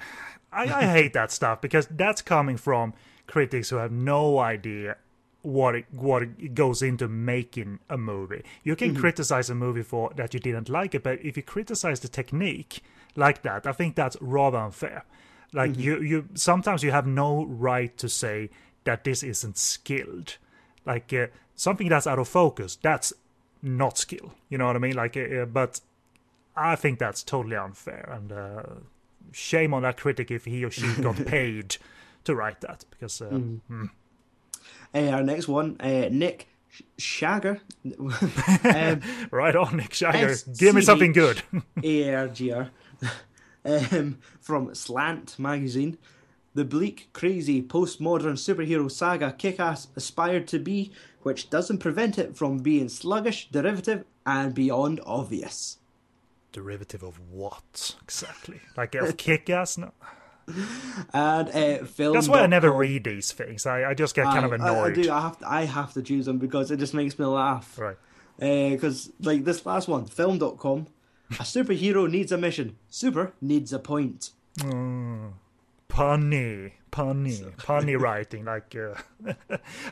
I, 0.52 0.62
I 0.64 0.84
hate 0.86 1.12
that 1.12 1.30
stuff 1.30 1.60
because 1.60 1.86
that's 1.90 2.22
coming 2.22 2.56
from 2.56 2.94
critics 3.26 3.70
who 3.70 3.76
have 3.76 3.92
no 3.92 4.38
idea 4.38 4.96
what 5.42 5.76
it, 5.76 5.84
what 5.92 6.22
it 6.22 6.54
goes 6.54 6.82
into 6.82 7.06
making 7.06 7.78
a 7.88 7.96
movie. 7.96 8.42
You 8.64 8.74
can 8.74 8.96
criticize 8.96 9.48
a 9.48 9.54
movie 9.54 9.82
for 9.82 10.12
that 10.16 10.34
you 10.34 10.40
didn't 10.40 10.68
like 10.68 10.94
it, 10.94 11.04
but 11.04 11.20
if 11.24 11.36
you 11.36 11.42
criticize 11.42 12.00
the 12.00 12.08
technique 12.08 12.82
like 13.14 13.42
that, 13.42 13.66
I 13.66 13.72
think 13.72 13.94
that's 13.94 14.16
rather 14.20 14.58
unfair. 14.58 15.04
Like 15.52 15.78
you, 15.78 16.00
you 16.00 16.28
sometimes 16.34 16.82
you 16.82 16.90
have 16.90 17.06
no 17.06 17.44
right 17.44 17.96
to 17.98 18.08
say 18.08 18.50
that 18.84 19.04
this 19.04 19.22
isn't 19.22 19.56
skilled. 19.56 20.36
Like 20.84 21.12
uh, 21.12 21.28
something 21.54 21.88
that's 21.88 22.06
out 22.06 22.18
of 22.18 22.28
focus, 22.28 22.76
that's 22.76 23.12
not 23.62 23.98
skill. 23.98 24.32
You 24.48 24.58
know 24.58 24.66
what 24.66 24.76
I 24.76 24.80
mean? 24.80 24.96
Like, 24.96 25.16
uh, 25.16 25.44
but 25.44 25.80
I 26.56 26.74
think 26.74 26.98
that's 26.98 27.22
totally 27.22 27.56
unfair, 27.56 28.08
and 28.12 28.32
uh, 28.32 28.62
shame 29.32 29.74
on 29.74 29.82
that 29.82 29.96
critic 29.96 30.30
if 30.30 30.44
he 30.44 30.64
or 30.64 30.70
she 30.70 30.92
got 31.00 31.16
paid 31.26 31.76
to 32.24 32.34
write 32.34 32.60
that 32.60 32.84
because 32.90 33.20
uh, 33.20 33.30
mm. 33.30 33.90
Uh, 34.94 35.10
our 35.10 35.22
next 35.22 35.48
one, 35.48 35.76
uh, 35.80 36.08
Nick 36.10 36.48
Shagger. 36.98 37.60
um, 37.84 39.28
right 39.30 39.54
on, 39.54 39.76
Nick 39.76 39.90
Shagger. 39.90 40.58
Give 40.58 40.74
me 40.74 40.80
something 40.80 41.12
good. 41.12 41.42
A-R-G-R. 41.82 42.70
um, 43.64 44.18
from 44.40 44.74
Slant 44.74 45.38
magazine. 45.38 45.98
The 46.54 46.64
bleak, 46.64 47.10
crazy, 47.12 47.62
postmodern 47.62 48.38
superhero 48.38 48.90
saga 48.90 49.32
Kick 49.32 49.60
Ass 49.60 49.88
aspired 49.94 50.48
to 50.48 50.58
be, 50.58 50.90
which 51.22 51.50
doesn't 51.50 51.78
prevent 51.78 52.18
it 52.18 52.34
from 52.34 52.58
being 52.58 52.88
sluggish, 52.88 53.50
derivative, 53.50 54.04
and 54.24 54.54
beyond 54.54 55.00
obvious. 55.04 55.76
Derivative 56.56 57.02
of 57.02 57.20
what 57.30 57.94
exactly? 58.02 58.62
Like 58.78 58.94
of 58.94 59.18
Kick 59.18 59.50
Ass? 59.50 59.76
No. 59.76 59.92
And 61.12 61.48
uh, 61.50 61.84
film. 61.84 62.14
That's 62.14 62.28
why 62.28 62.40
I 62.40 62.46
never 62.46 62.72
read 62.72 63.04
these 63.04 63.30
things. 63.30 63.66
I, 63.66 63.90
I 63.90 63.92
just 63.92 64.14
get 64.14 64.24
kind 64.24 64.40
I, 64.40 64.46
of 64.46 64.52
annoyed. 64.52 64.68
I, 64.68 65.00
I, 65.00 65.02
do. 65.02 65.12
I 65.12 65.20
have 65.20 65.38
to. 65.40 65.52
I 65.52 65.64
have 65.64 65.92
to 65.92 66.02
choose 66.02 66.24
them 66.24 66.38
because 66.38 66.70
it 66.70 66.78
just 66.78 66.94
makes 66.94 67.18
me 67.18 67.26
laugh. 67.26 67.78
Right. 67.78 67.98
Because 68.38 69.08
uh, 69.08 69.12
like 69.20 69.44
this 69.44 69.66
last 69.66 69.86
one, 69.86 70.06
film.com. 70.06 70.86
A 71.32 71.42
superhero 71.42 72.10
needs 72.10 72.32
a 72.32 72.38
mission. 72.38 72.78
Super 72.88 73.34
needs 73.42 73.70
a 73.74 73.78
point. 73.78 74.30
Mm, 74.60 75.32
punny, 75.90 76.72
punny, 76.96 77.54
punny 77.56 78.00
writing. 78.00 78.44
Like 78.44 78.74
uh, 78.74 78.94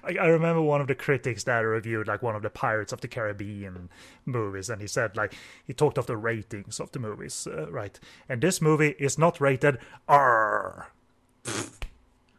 I, 0.04 0.16
I, 0.20 0.26
remember 0.26 0.62
one 0.62 0.80
of 0.80 0.86
the 0.86 0.94
critics 0.94 1.44
that 1.44 1.58
reviewed 1.58 2.08
like 2.08 2.22
one 2.22 2.34
of 2.34 2.42
the 2.42 2.50
Pirates 2.50 2.92
of 2.92 3.00
the 3.00 3.08
Caribbean 3.08 3.90
movies, 4.24 4.70
and 4.70 4.80
he 4.80 4.86
said 4.86 5.16
like 5.16 5.34
he 5.66 5.72
talked 5.72 5.98
of 5.98 6.06
the 6.06 6.16
ratings 6.16 6.80
of 6.80 6.92
the 6.92 6.98
movies, 6.98 7.46
uh, 7.46 7.70
right? 7.70 7.98
And 8.28 8.40
this 8.40 8.60
movie 8.60 8.94
is 8.98 9.18
not 9.18 9.40
rated 9.40 9.78
R 10.08 10.88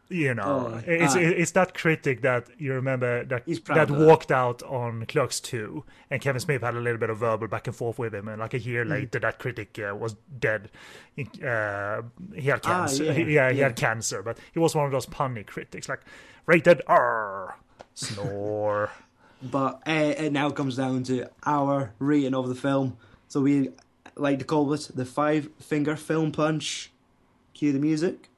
you 0.08 0.34
know, 0.34 0.72
oh, 0.72 0.82
it's 0.86 1.16
uh, 1.16 1.18
it's 1.18 1.50
that 1.52 1.74
critic 1.74 2.22
that 2.22 2.48
you 2.58 2.72
remember 2.72 3.24
that 3.24 3.44
that 3.66 3.90
walked 3.90 4.30
out 4.30 4.62
on 4.62 5.04
Clerks 5.06 5.40
two, 5.40 5.84
and 6.10 6.20
Kevin 6.20 6.40
Smith 6.40 6.62
had 6.62 6.74
a 6.74 6.80
little 6.80 6.98
bit 6.98 7.10
of 7.10 7.18
verbal 7.18 7.48
back 7.48 7.66
and 7.66 7.74
forth 7.74 7.98
with 7.98 8.14
him, 8.14 8.28
and 8.28 8.38
like 8.40 8.54
a 8.54 8.58
year 8.58 8.84
mm. 8.84 8.90
later, 8.90 9.18
that 9.18 9.38
critic 9.38 9.78
uh, 9.78 9.94
was 9.96 10.14
dead. 10.38 10.70
Uh, 11.18 12.02
he 12.34 12.48
had 12.48 12.60
ah, 12.64 12.86
cancer. 12.86 13.04
Ah, 13.04 13.06
yeah, 13.06 13.12
he, 13.12 13.34
yeah, 13.34 13.50
he 13.50 13.58
yeah. 13.58 13.64
had 13.64 13.76
cancer, 13.76 14.22
but 14.22 14.38
he 14.52 14.60
was 14.60 14.76
one 14.76 14.86
of 14.86 14.92
those 14.92 15.06
punny 15.06 15.44
critics, 15.44 15.88
like 15.88 16.02
rated 16.46 16.82
R, 16.86 17.56
snore. 17.94 18.90
but 19.42 19.82
uh, 19.86 20.14
it 20.18 20.32
now 20.32 20.50
comes 20.50 20.76
down 20.76 21.02
to 21.04 21.28
our 21.44 21.92
rating 21.98 22.34
of 22.34 22.48
the 22.48 22.54
film. 22.54 22.96
So 23.26 23.40
we 23.40 23.70
like 24.14 24.38
to 24.38 24.44
call 24.44 24.66
this 24.66 24.86
the 24.86 25.04
five 25.04 25.50
finger 25.58 25.96
film 25.96 26.30
punch. 26.30 26.92
Cue 27.54 27.72
the 27.72 27.78
music. 27.78 28.28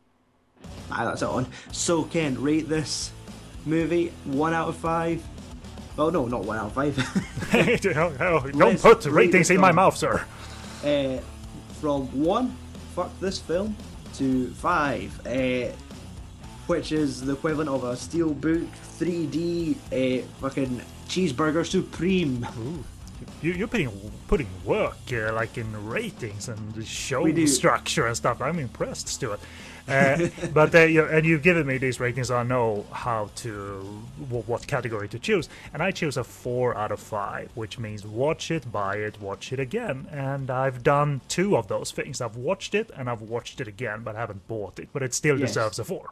Ah, 0.91 1.05
that's 1.05 1.23
it 1.23 1.29
on. 1.29 1.47
So, 1.73 2.05
Ken, 2.05 2.41
rate 2.41 2.69
this 2.69 3.13
movie 3.67 4.13
one 4.25 4.55
out 4.55 4.69
of 4.69 4.77
five. 4.77 5.23
Oh 5.99 6.11
no, 6.11 6.27
not 6.27 6.45
one 6.45 6.57
out 6.59 6.67
of 6.67 6.73
five. 6.73 6.97
don't 8.59 8.81
put 8.81 9.05
ratings 9.07 9.51
in 9.51 9.61
my 9.61 9.73
mouth, 9.73 9.97
sir. 9.97 10.25
Uh, 10.85 11.19
from 11.81 12.07
one, 12.25 12.57
fuck 12.95 13.11
this 13.21 13.39
film, 13.39 13.77
to 14.15 14.49
five, 14.55 15.27
uh, 15.27 15.73
which 16.67 16.93
is 16.93 17.21
the 17.21 17.33
equivalent 17.33 17.69
of 17.69 17.85
a 17.85 17.93
steelbook 17.93 18.69
3D 18.99 19.75
uh, 19.93 20.27
fucking 20.41 20.81
cheeseburger 21.09 21.67
supreme. 21.67 22.47
Ooh. 22.59 22.85
You, 23.43 23.65
are 23.65 23.69
putting 23.69 23.91
putting 24.29 24.49
work 24.65 24.97
uh, 25.13 25.33
like 25.33 25.59
in 25.59 25.89
ratings 25.89 26.49
and 26.49 26.75
the 26.75 26.85
show 26.85 27.33
structure 27.47 28.07
and 28.07 28.17
stuff. 28.17 28.41
I'm 28.41 28.59
impressed, 28.59 29.09
Stuart. 29.09 29.41
Uh, 29.89 30.28
but 30.53 30.74
uh, 30.74 30.80
you, 30.80 31.05
and 31.05 31.24
you've 31.24 31.43
given 31.43 31.66
me 31.66 31.78
these 31.78 31.99
ratings, 31.99 32.28
so 32.28 32.36
I 32.36 32.43
know 32.43 32.84
how 32.93 33.30
to 33.36 33.80
what 34.28 34.66
category 34.66 35.09
to 35.09 35.18
choose, 35.18 35.49
and 35.72 35.82
I 35.82 35.91
choose 35.91 36.16
a 36.16 36.24
four 36.24 36.76
out 36.76 36.93
of 36.93 37.01
five, 37.01 37.51
which 37.55 37.78
means 37.78 38.05
watch 38.05 38.51
it, 38.51 38.70
buy 38.70 38.97
it, 38.97 39.20
watch 39.20 39.53
it 39.53 39.59
again, 39.59 40.07
and 40.11 40.51
I've 40.51 40.82
done 40.82 41.22
two 41.28 41.57
of 41.57 41.68
those 41.68 41.91
things. 41.91 42.20
I've 42.20 42.36
watched 42.36 42.74
it 42.74 42.91
and 42.97 43.09
I've 43.09 43.22
watched 43.22 43.61
it 43.61 43.68
again, 43.68 44.03
but 44.03 44.14
I 44.16 44.20
haven't 44.20 44.47
bought 44.47 44.78
it, 44.78 44.89
but 44.93 45.03
it 45.03 45.14
still 45.14 45.39
yes. 45.39 45.51
deserves 45.51 45.78
a 45.78 45.84
4 45.84 46.11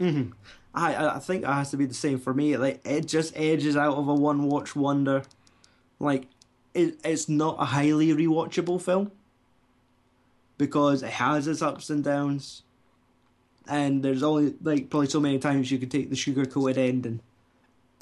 mm-hmm. 0.00 0.30
I 0.74 1.16
I 1.16 1.18
think 1.18 1.42
it 1.42 1.48
has 1.48 1.70
to 1.70 1.76
be 1.76 1.86
the 1.86 1.94
same 1.94 2.18
for 2.18 2.32
me. 2.32 2.56
Like 2.56 2.80
it 2.86 3.06
just 3.06 3.36
edges 3.36 3.76
out 3.76 3.96
of 3.96 4.06
a 4.06 4.14
one 4.14 4.44
watch 4.44 4.76
wonder. 4.76 5.22
Like 5.98 6.26
it, 6.74 7.00
it's 7.04 7.28
not 7.28 7.56
a 7.58 7.64
highly 7.64 8.08
rewatchable 8.08 8.80
film 8.80 9.10
because 10.56 11.02
it 11.02 11.10
has 11.10 11.48
its 11.48 11.62
ups 11.62 11.90
and 11.90 12.04
downs 12.04 12.62
and 13.68 14.02
there's 14.02 14.22
only 14.22 14.54
like 14.62 14.90
probably 14.90 15.08
so 15.08 15.20
many 15.20 15.38
times 15.38 15.70
you 15.70 15.78
could 15.78 15.90
take 15.90 16.10
the 16.10 16.16
sugar 16.16 16.44
coated 16.44 16.78
ending 16.78 17.20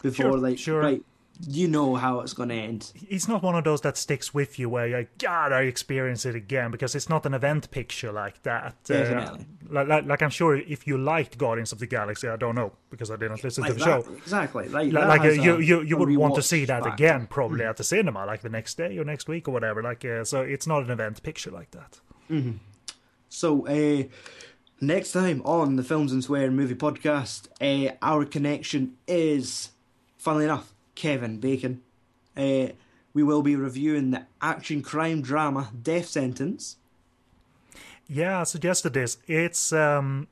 before 0.03 0.33
sure, 0.33 0.39
like 0.39 0.59
sure. 0.59 0.81
right 0.81 1.03
you 1.47 1.69
know 1.69 1.95
how 1.97 2.21
it's 2.21 2.33
going 2.33 2.49
to 2.49 2.55
end. 2.55 2.93
It's 3.09 3.29
not 3.29 3.43
one 3.43 3.55
of 3.55 3.65
those 3.65 3.81
that 3.83 3.97
sticks 3.97 4.33
with 4.33 4.59
you 4.59 4.69
where 4.69 4.87
you 4.87 5.07
God, 5.19 5.53
I 5.53 5.63
experience 5.63 6.25
it 6.25 6.35
again 6.35 6.71
because 6.71 6.95
it's 6.95 7.09
not 7.09 7.27
an 7.27 7.35
event 7.35 7.71
picture 7.71 8.13
like 8.13 8.43
that. 8.45 8.75
Definitely. 8.85 9.41
Uh, 9.41 9.73
like, 9.73 9.89
like, 9.89 10.07
like, 10.07 10.23
I'm 10.23 10.31
sure 10.31 10.57
if 10.57 10.87
you 10.87 10.97
liked 10.97 11.39
Guardians 11.39 11.73
of 11.73 11.79
the 11.79 11.87
Galaxy, 11.87 12.29
I 12.29 12.37
don't 12.37 12.55
know 12.55 12.73
because 12.91 13.11
I 13.11 13.17
didn't 13.17 13.43
listen 13.45 13.63
like 13.63 13.73
to 13.73 13.79
the 13.79 13.85
that, 13.85 14.05
show. 14.05 14.13
Exactly. 14.15 14.69
Like, 14.69 14.93
like 14.93 15.21
uh, 15.21 15.29
you, 15.29 15.59
you, 15.59 15.83
you 15.83 15.97
would 15.97 16.15
want 16.17 16.37
to 16.37 16.43
see 16.43 16.65
that 16.65 16.85
back. 16.85 16.95
again 16.95 17.27
probably 17.27 17.61
mm. 17.61 17.71
at 17.71 17.77
the 17.77 17.85
cinema, 17.85 18.25
like 18.25 18.43
the 18.43 18.49
next 18.49 18.77
day 18.77 18.97
or 18.99 19.05
next 19.05 19.29
week 19.29 19.49
or 19.49 19.53
whatever. 19.53 19.83
Like, 19.83 20.05
uh, 20.05 20.25
so 20.25 20.41
it's 20.41 20.67
not 20.67 20.85
an 20.85 20.91
event 20.91 21.23
picture 21.23 21.51
like 21.51 21.71
that. 21.73 22.01
Mm-hmm. 22.31 22.53
So, 23.29 23.67
uh, 23.67 24.05
Next 24.81 25.13
time 25.13 25.41
on 25.47 25.77
the 25.77 25.83
Films 25.83 26.13
and 26.13 26.23
Swear 26.23 26.51
movie 26.51 26.75
podcast, 26.75 27.49
uh, 27.63 27.95
our 28.03 28.27
connection 28.27 28.97
is, 29.09 29.71
funnily 30.19 30.45
enough, 30.45 30.75
Kevin 30.95 31.39
Bacon. 31.39 31.81
Uh, 32.37 32.69
we 33.15 33.23
will 33.23 33.41
be 33.41 33.57
reviewing 33.57 34.11
the 34.11 34.27
action 34.43 34.83
crime 34.83 35.23
drama 35.23 35.71
Death 35.83 36.09
Sentence. 36.09 36.77
Yeah, 38.07 38.41
I 38.41 38.45
suggested 38.45 38.93
this. 38.93 39.17
It's 39.27 39.73
um, 39.73 40.29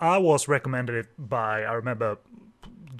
I 0.00 0.18
was 0.18 0.46
recommended 0.46 0.94
it 0.94 1.08
by 1.18 1.64
I 1.64 1.72
remember 1.72 2.18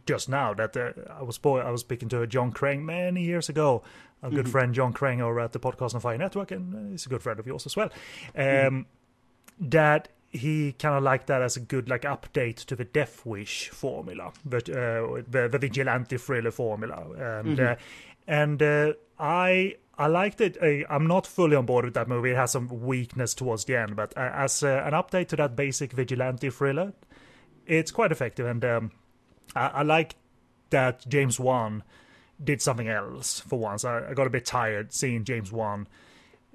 just 0.07 0.29
now 0.29 0.55
that 0.55 0.77
uh, 0.77 0.91
I 1.09 1.23
was 1.23 1.39
boy, 1.39 1.61
I 1.61 1.71
was 1.71 1.83
speaking 1.83 2.09
to 2.09 2.27
John 2.27 2.51
Crane 2.51 2.85
many 2.85 3.23
years 3.23 3.49
ago. 3.49 3.85
A 4.25 4.31
good 4.31 4.41
mm-hmm. 4.41 4.51
friend 4.51 4.75
John 4.75 4.93
Crane 4.93 5.21
over 5.21 5.39
at 5.39 5.53
the 5.53 5.61
Podcast 5.61 5.95
on 5.95 6.01
Fire 6.01 6.19
Network, 6.19 6.51
and 6.51 6.91
he's 6.91 7.07
a 7.07 7.09
good 7.09 7.23
friend 7.23 7.39
of 7.39 7.47
yours 7.47 7.65
as 7.65 7.77
well. 7.77 7.91
Um, 8.35 8.43
mm-hmm. 8.43 8.81
That 9.69 10.09
he 10.31 10.73
kind 10.73 10.95
of 10.95 11.03
liked 11.03 11.27
that 11.29 11.43
as 11.43 11.57
a 11.57 11.61
good 11.61 11.89
like 11.89 12.03
update 12.03 12.65
to 12.67 12.77
the 12.77 12.85
Death 12.85 13.25
Wish 13.25 13.71
formula, 13.71 14.33
but 14.45 14.69
uh, 14.69 15.23
the, 15.29 15.49
the 15.51 15.59
vigilante 15.59 16.19
thriller 16.19 16.51
formula, 16.51 17.39
and 17.41 17.59
mm-hmm. 17.59 17.73
uh, 17.73 17.75
and 18.27 18.63
uh, 18.63 18.93
I 19.19 19.77
I 19.97 20.07
liked 20.07 20.41
it. 20.41 20.59
I, 20.63 20.85
am 20.91 21.07
not 21.07 21.27
fully 21.27 21.57
on 21.57 21.65
board 21.67 21.87
with 21.87 21.95
that 21.95 22.09
movie. 22.09 22.31
It 22.33 22.37
has 22.37 22.53
some 22.53 22.69
weakness 22.69 23.35
towards 23.35 23.65
the 23.65 23.77
end, 23.77 23.97
but 23.97 24.17
uh, 24.17 24.31
as 24.35 24.63
uh, 24.63 24.83
an 24.85 24.93
update 24.93 25.29
to 25.29 25.37
that 25.37 25.57
basic 25.57 25.93
vigilante 25.93 26.51
thriller, 26.51 26.93
it's 27.67 27.91
quite 27.91 28.13
effective, 28.13 28.47
and 28.47 28.65
um, 28.65 28.91
I, 29.57 29.69
I 29.69 29.83
like 29.83 30.17
that 30.71 31.09
James 31.09 31.41
Wan 31.41 31.83
did 32.43 32.61
something 32.61 32.89
else 32.89 33.41
for 33.41 33.59
once. 33.59 33.85
I, 33.85 34.11
I 34.11 34.15
got 34.15 34.27
a 34.27 34.31
bit 34.31 34.45
tired 34.45 34.93
seeing 34.93 35.25
James 35.25 35.51
Wan 35.51 35.89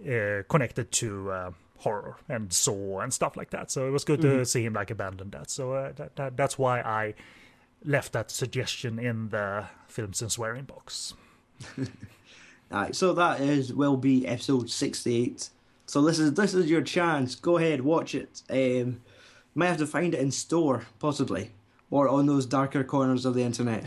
uh, 0.07 0.43
connected 0.47 0.91
to 0.91 1.53
horror 1.83 2.17
and 2.29 2.51
Saw 2.51 3.01
and 3.01 3.13
stuff 3.13 3.37
like 3.37 3.51
that. 3.51 3.69
So 3.71 3.87
it 3.87 3.91
was 3.91 4.03
good 4.03 4.21
mm-hmm. 4.21 4.39
to 4.39 4.45
see 4.45 4.63
him 4.63 4.73
like 4.73 4.89
abandon 4.89 5.29
that. 5.31 5.49
So 5.49 5.73
uh, 5.73 5.91
that, 5.93 6.15
that, 6.15 6.37
that's 6.37 6.57
why 6.57 6.81
I 6.81 7.13
left 7.83 8.13
that 8.13 8.31
suggestion 8.31 8.99
in 8.99 9.29
the 9.29 9.65
films 9.87 10.21
and 10.21 10.31
swearing 10.31 10.63
box. 10.63 11.13
Alright, 12.71 12.95
so 12.95 13.13
that 13.13 13.41
is 13.41 13.73
will 13.73 13.97
be 13.97 14.25
episode 14.27 14.69
sixty 14.69 15.23
eight. 15.23 15.49
So 15.85 16.01
this 16.01 16.17
is 16.17 16.33
this 16.33 16.53
is 16.53 16.69
your 16.69 16.81
chance. 16.81 17.35
Go 17.35 17.57
ahead, 17.57 17.81
watch 17.81 18.15
it. 18.15 18.41
Um, 18.49 19.01
might 19.53 19.67
have 19.67 19.77
to 19.77 19.85
find 19.85 20.13
it 20.15 20.19
in 20.19 20.31
store, 20.31 20.87
possibly, 20.97 21.51
or 21.91 22.09
on 22.09 22.25
those 22.25 22.45
darker 22.45 22.83
corners 22.83 23.25
of 23.25 23.35
the 23.35 23.43
internet. 23.43 23.83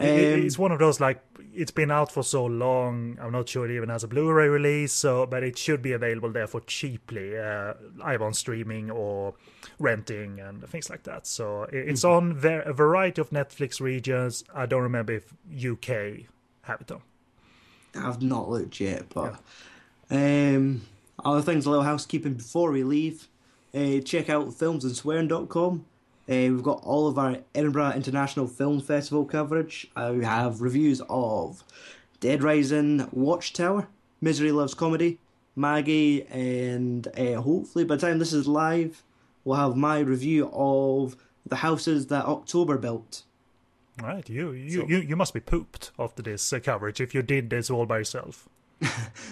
Um, 0.00 0.08
it's 0.08 0.58
one 0.58 0.72
of 0.72 0.78
those 0.78 1.00
like 1.00 1.22
it's 1.54 1.70
been 1.70 1.90
out 1.90 2.10
for 2.10 2.22
so 2.22 2.44
long. 2.44 3.18
I'm 3.20 3.32
not 3.32 3.48
sure 3.48 3.68
it 3.68 3.74
even 3.74 3.88
has 3.88 4.04
a 4.04 4.08
Blu-ray 4.08 4.48
release, 4.48 4.92
so 4.92 5.26
but 5.26 5.42
it 5.42 5.58
should 5.58 5.82
be 5.82 5.92
available 5.92 6.30
there 6.30 6.46
for 6.46 6.60
cheaply, 6.60 7.38
uh, 7.38 7.74
either 8.04 8.24
on 8.24 8.34
streaming 8.34 8.90
or 8.90 9.34
renting 9.78 10.40
and 10.40 10.66
things 10.68 10.88
like 10.90 11.02
that. 11.04 11.26
So 11.26 11.64
it's 11.64 12.04
mm-hmm. 12.04 12.28
on 12.28 12.34
ver- 12.34 12.60
a 12.62 12.72
variety 12.72 13.20
of 13.20 13.30
Netflix 13.30 13.80
regions. 13.80 14.44
I 14.54 14.66
don't 14.66 14.82
remember 14.82 15.12
if 15.12 15.32
UK 15.56 16.26
have 16.62 16.80
it 16.80 16.90
on. 16.90 17.02
I've 17.94 18.22
not 18.22 18.48
looked 18.48 18.80
yet, 18.80 19.10
but 19.10 19.36
yeah. 20.10 20.56
um, 20.56 20.82
other 21.24 21.42
things, 21.42 21.66
a 21.66 21.70
little 21.70 21.84
housekeeping 21.84 22.34
before 22.34 22.72
we 22.72 22.84
leave. 22.84 23.28
Uh, 23.74 24.00
check 24.00 24.28
out 24.28 24.48
filmsandswearing.com 24.48 25.84
uh, 26.28 26.34
we've 26.34 26.62
got 26.62 26.82
all 26.84 27.08
of 27.08 27.18
our 27.18 27.38
Edinburgh 27.54 27.92
International 27.92 28.46
Film 28.46 28.80
Festival 28.80 29.24
coverage. 29.24 29.90
Uh, 29.96 30.12
we 30.16 30.24
have 30.24 30.60
reviews 30.60 31.02
of 31.08 31.64
Dead 32.20 32.42
Rising, 32.42 33.08
Watchtower, 33.10 33.88
Misery 34.20 34.52
Loves 34.52 34.74
Comedy, 34.74 35.18
Maggie, 35.56 36.24
and 36.26 37.06
uh, 37.18 37.40
hopefully 37.40 37.84
by 37.84 37.96
the 37.96 38.06
time 38.06 38.18
this 38.18 38.32
is 38.32 38.46
live, 38.46 39.02
we'll 39.44 39.56
have 39.56 39.76
my 39.76 39.98
review 39.98 40.48
of 40.52 41.16
the 41.44 41.56
houses 41.56 42.06
that 42.06 42.24
October 42.24 42.78
built. 42.78 43.24
Right, 44.00 44.28
you 44.28 44.52
you, 44.52 44.80
so, 44.80 44.88
you 44.88 44.98
you 44.98 45.16
must 45.16 45.34
be 45.34 45.40
pooped 45.40 45.90
after 45.98 46.22
this 46.22 46.52
uh, 46.52 46.60
coverage 46.60 47.00
if 47.00 47.14
you 47.14 47.22
did 47.22 47.50
this 47.50 47.68
all 47.68 47.84
by 47.84 47.98
yourself. 47.98 48.48
it 48.80 48.90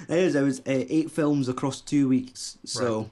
is. 0.08 0.34
It 0.34 0.42
was 0.42 0.60
uh, 0.60 0.62
eight 0.66 1.10
films 1.10 1.48
across 1.48 1.80
two 1.80 2.08
weeks. 2.08 2.58
So 2.64 2.98
right. 2.98 3.10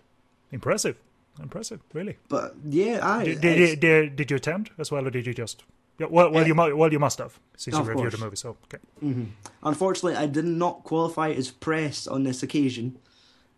impressive, 0.53 0.97
impressive, 1.43 1.81
really. 1.93 2.17
But 2.29 2.55
yeah, 2.65 3.01
I 3.03 3.25
did, 3.25 3.41
did, 3.41 3.81
did, 3.81 4.17
did 4.17 4.31
you 4.31 4.37
attend 4.37 4.71
as 4.79 4.91
well, 4.91 5.07
or 5.07 5.11
did 5.11 5.27
you 5.27 5.35
just? 5.35 5.65
Yeah, 5.99 6.07
well, 6.11 6.31
well, 6.31 6.45
uh, 6.45 6.47
you 6.47 6.55
well, 6.55 6.93
you 6.93 6.99
must 6.99 7.19
have 7.19 7.39
since 7.57 7.77
you 7.77 7.83
reviewed 7.83 8.13
the 8.13 8.19
movie. 8.19 8.37
So, 8.37 8.57
okay. 8.65 8.83
Mm-hmm. 9.03 9.25
Unfortunately, 9.65 10.15
I 10.15 10.27
did 10.27 10.45
not 10.45 10.85
qualify 10.85 11.31
as 11.31 11.51
press 11.51 12.07
on 12.07 12.23
this 12.23 12.43
occasion. 12.43 12.99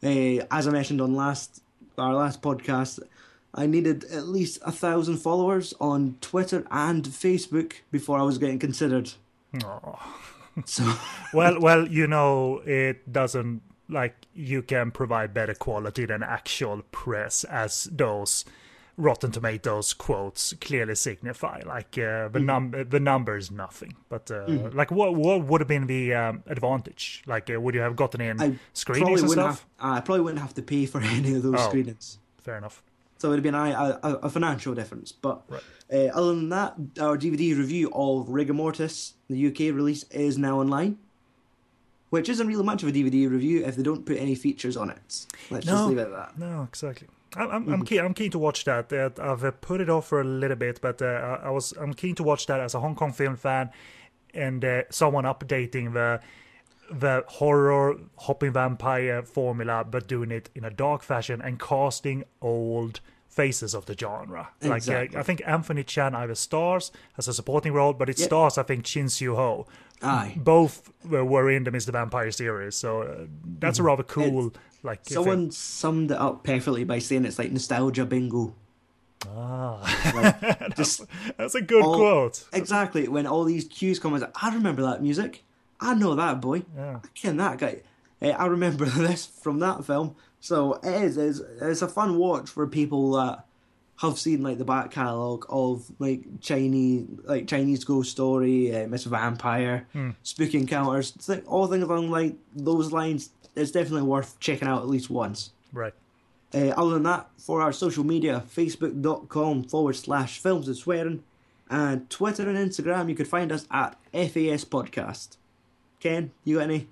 Uh, 0.03 0.47
as 0.51 0.67
I 0.67 0.71
mentioned 0.71 1.01
on 1.03 1.15
last 1.15 1.63
our 1.99 2.15
last 2.15 2.41
podcast, 2.41 3.01
I 3.55 3.67
needed 3.67 4.05
at 4.05 4.27
least 4.27 4.59
a 4.65 4.73
thousand 4.73 5.19
followers 5.19 5.75
on 5.81 6.17
Twitter 6.21 6.65
and 6.71 7.05
Facebook 7.05 7.75
before 7.91 8.19
I 8.19 8.23
was 8.23 8.39
getting 8.39 8.59
considered. 8.59 9.13
Oh. 9.63 9.99
So 10.65 10.95
well, 11.35 11.61
well, 11.61 11.87
you 11.87 12.07
know, 12.07 12.63
it 12.65 13.13
doesn't 13.13 13.63
like 13.91 14.27
you 14.35 14.63
can 14.63 14.91
provide 14.91 15.35
better 15.35 15.55
quality 15.55 16.07
than 16.07 16.23
actual 16.23 16.83
press 16.91 17.45
as 17.45 17.85
those 17.85 18.45
Rotten 18.97 19.33
Tomatoes 19.33 19.95
quotes 19.95 20.53
clearly 20.61 20.95
signify. 20.95 21.63
Like 21.65 21.97
uh, 21.99 22.29
the 22.29 22.39
mm. 22.39 22.45
num 22.45 22.87
the 22.89 23.01
number 23.01 23.37
is 23.37 23.51
nothing, 23.51 23.97
but 24.09 24.31
uh, 24.31 24.47
mm. 24.47 24.75
like 24.75 24.91
what 24.91 25.15
what 25.15 25.45
would 25.45 25.61
have 25.61 25.69
been 25.69 25.87
the 25.87 26.15
um, 26.15 26.43
advantage? 26.47 27.23
Like 27.27 27.51
uh, 27.51 27.61
would 27.61 27.75
you 27.75 27.81
have 27.81 27.97
gotten 27.97 28.21
in 28.21 28.41
I 28.41 28.59
screenings 28.75 29.23
and 29.23 29.31
stuff? 29.31 29.67
Have, 29.79 29.97
I 29.97 30.01
probably 30.01 30.23
wouldn't 30.23 30.43
have 30.43 30.55
to 30.55 30.63
pay 30.63 30.87
for 30.87 31.01
any 31.03 31.35
of 31.35 31.43
those 31.43 31.57
oh, 31.59 31.69
screenings. 31.69 32.19
Fair 32.43 32.59
enough. 32.59 32.83
So 33.19 33.29
it 33.29 33.31
would 33.33 33.39
have 33.39 33.43
been 33.43 33.55
a, 33.55 33.99
a, 34.03 34.15
a 34.23 34.31
financial 34.31 34.75
difference. 34.75 35.13
But 35.13 35.43
right. 35.51 35.63
uh, 35.93 36.19
other 36.19 36.35
than 36.35 36.49
that, 36.51 36.75
our 36.99 37.19
DVD 37.19 37.57
review 37.57 37.91
of 37.93 38.31
Rigor 38.31 38.55
Mortis, 38.55 39.13
the 39.29 39.47
UK 39.49 39.75
release, 39.75 40.05
is 40.05 40.39
now 40.39 40.59
online. 40.61 40.97
Which 42.11 42.29
isn't 42.29 42.47
really 42.47 42.65
much 42.65 42.83
of 42.83 42.89
a 42.89 42.93
DVD 42.93 43.31
review 43.31 43.65
if 43.65 43.77
they 43.77 43.83
don't 43.83 44.05
put 44.05 44.19
any 44.19 44.35
features 44.35 44.77
on 44.77 44.91
it. 44.91 45.27
Let's 45.51 45.67
no, 45.67 45.73
just 45.73 45.89
leave 45.89 45.99
it 45.99 46.03
at 46.03 46.11
that. 46.11 46.39
No, 46.39 46.65
exactly. 46.65 47.09
I'm, 47.37 47.51
I'm, 47.51 47.67
mm-hmm. 47.67 47.83
keen. 47.83 48.01
I'm 48.01 48.15
keen 48.15 48.31
to 48.33 48.39
watch 48.39 48.65
that. 48.65 48.93
Uh, 48.93 49.11
I've 49.23 49.45
uh, 49.45 49.53
put 49.53 49.81
it 49.81 49.89
off 49.89 50.09
for 50.09 50.21
a 50.21 50.25
little 50.25 50.57
bit, 50.57 50.81
but 50.81 51.01
uh, 51.01 51.39
I 51.43 51.51
was 51.51 51.73
I'm 51.81 51.95
keen 51.95 52.15
to 52.17 52.23
watch 52.23 52.47
that 52.47 52.61
as 52.61 52.75
a 52.75 52.81
Hong 52.81 52.97
Kong 52.97 53.13
film 53.13 53.37
fan, 53.37 53.71
and 54.35 54.65
uh, 54.65 54.83
someone 54.91 55.25
updating 55.25 55.93
the 55.93 56.21
the 56.91 57.25
horror 57.29 57.97
hopping 58.19 58.53
vampire 58.53 59.23
formula, 59.23 59.85
but 59.89 60.09
doing 60.09 60.33
it 60.33 60.51
in 60.57 60.65
a 60.65 60.71
dark 60.71 61.03
fashion 61.03 61.41
and 61.41 61.61
casting 61.61 62.25
old 62.43 63.01
faces 63.29 63.75
of 63.75 63.87
the 63.87 63.97
genre. 63.97 64.49
Exactly. 64.61 64.95
Like 64.95 65.15
uh, 65.15 65.21
I 65.21 65.23
think 65.23 65.43
Anthony 65.47 65.85
Chan 65.85 66.17
either 66.17 66.35
stars 66.35 66.91
as 67.17 67.29
a 67.29 67.35
supporting 67.35 67.73
role, 67.73 67.93
but 67.93 68.11
it 68.11 68.19
yep. 68.19 68.27
stars 68.27 68.59
I 68.59 68.65
think 68.65 68.85
Chin 68.85 69.09
Siu 69.09 69.37
Ho. 69.37 69.67
Aye. 70.03 70.35
Both 70.37 70.93
were 71.05 71.51
in 71.51 71.65
the 71.65 71.71
Mr. 71.71 71.93
Vampire 71.93 72.31
series, 72.31 72.75
so 72.75 73.03
uh, 73.03 73.27
that's 73.59 73.79
mm-hmm. 73.79 73.87
a 73.87 73.87
rather 73.87 74.03
cool. 74.03 74.49
It, 74.49 74.57
like 74.83 75.01
someone 75.05 75.45
thing. 75.45 75.51
summed 75.51 76.11
it 76.11 76.17
up 76.17 76.43
perfectly 76.43 76.85
by 76.85 77.01
saying 77.01 77.25
it's 77.27 77.39
like 77.39 77.53
nostalgia 77.53 78.07
bingo. 78.07 78.55
Ah, 79.29 79.81
like, 80.15 80.75
just 80.77 81.03
that's, 81.37 81.55
a 81.55 81.61
good 81.61 81.83
all, 81.83 81.97
quote. 81.97 82.45
Exactly. 82.53 83.09
When 83.09 83.27
all 83.27 83.45
these 83.45 83.67
cues 83.67 83.99
come, 83.99 84.19
like, 84.19 84.43
I 84.43 84.55
remember 84.55 84.83
that 84.83 85.03
music. 85.03 85.45
I 85.79 85.95
know 85.95 86.15
that 86.15 86.41
boy. 86.41 86.63
Yeah. 86.75 87.01
I 87.05 87.09
can 87.15 87.37
that 87.37 87.59
guy. 87.59 87.83
I 88.23 88.47
remember 88.47 88.85
this 88.87 89.27
from 89.27 89.59
that 89.61 89.85
film. 89.85 90.17
So 90.41 90.75
it 90.83 91.03
is. 91.03 91.17
It's, 91.19 91.41
it's 91.61 91.83
a 91.83 91.89
fun 91.89 92.17
watch 92.17 92.49
for 92.49 92.67
people 92.67 93.13
that 93.13 93.45
have 94.01 94.19
seen 94.19 94.43
like 94.43 94.59
the 94.59 94.65
back 94.65 94.91
catalogue 94.91 95.45
of 95.49 95.91
like 95.99 96.23
Chinese, 96.41 97.07
like 97.25 97.47
Chinese 97.47 97.85
Ghost 97.85 98.11
Story, 98.11 98.75
uh, 98.75 98.87
Mr. 98.87 99.07
Vampire, 99.07 99.87
mm. 99.95 100.15
Spooky 100.23 100.59
Encounters, 100.59 101.13
all 101.47 101.67
things 101.67 101.85
along 101.85 102.11
like 102.11 102.35
those 102.55 102.93
lines. 102.93 103.31
It's 103.55 103.71
definitely 103.71 104.09
worth 104.09 104.39
checking 104.41 104.69
out 104.69 104.81
at 104.81 104.89
least 104.89 105.11
once. 105.11 105.51
Right. 105.73 105.93
Uh, 106.55 106.69
other 106.69 106.95
than 106.95 107.03
that, 107.05 107.29
for 107.37 107.61
our 107.61 107.73
social 107.73 108.05
media, 108.05 108.43
facebook.com 108.49 109.65
forward 109.65 109.97
slash 109.97 110.39
films 110.39 110.67
and 110.67 110.77
swearing, 110.77 111.23
and 111.69 112.09
Twitter 112.09 112.49
and 112.49 112.59
Instagram, 112.59 113.09
you 113.09 113.15
could 113.15 113.29
find 113.29 113.53
us 113.53 113.67
at 113.71 113.97
FAS 114.13 114.65
Podcast. 114.65 115.37
Ken, 116.01 116.33
you 116.45 116.57
got 116.57 116.65
any 116.65 116.89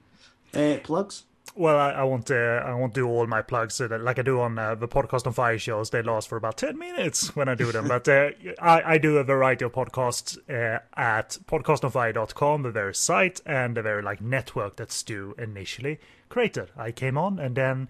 uh, 0.55 0.77
plugs? 0.85 1.25
Well, 1.59 1.77
I, 1.77 1.91
I 1.91 2.05
won't. 2.05 2.31
Uh, 2.31 2.63
I 2.65 2.73
won't 2.75 2.95
do 2.95 3.09
all 3.09 3.27
my 3.27 3.43
plugs 3.43 3.75
so 3.75 3.89
that, 3.89 4.01
like 4.01 4.21
I 4.21 4.23
do 4.23 4.41
on 4.41 4.57
uh, 4.61 4.77
the 4.77 4.87
podcast 4.87 5.27
on 5.27 5.33
fire 5.33 5.59
shows. 5.59 5.91
They 5.91 6.03
last 6.03 6.29
for 6.29 6.37
about 6.37 6.57
ten 6.57 6.79
minutes 6.79 7.35
when 7.35 7.49
I 7.49 7.57
do 7.57 7.73
them. 7.73 7.89
but 7.95 8.09
uh, 8.09 8.31
I, 8.61 8.95
I, 8.95 8.99
do 8.99 9.19
a 9.19 9.25
variety 9.25 9.65
of 9.65 9.73
podcasts 9.73 10.39
uh, 10.49 10.79
at 10.97 11.37
podcastonfire.com, 11.47 12.63
the 12.63 12.71
very 12.71 12.95
site 12.95 13.41
and 13.45 13.77
the 13.77 13.83
very 13.83 14.03
like 14.03 14.21
network 14.21 14.77
that 14.77 14.93
Stu 14.93 15.35
initially 15.37 15.99
created. 16.29 16.71
I 16.77 16.93
came 16.93 17.19
on 17.19 17.41
and 17.41 17.57
then 17.57 17.89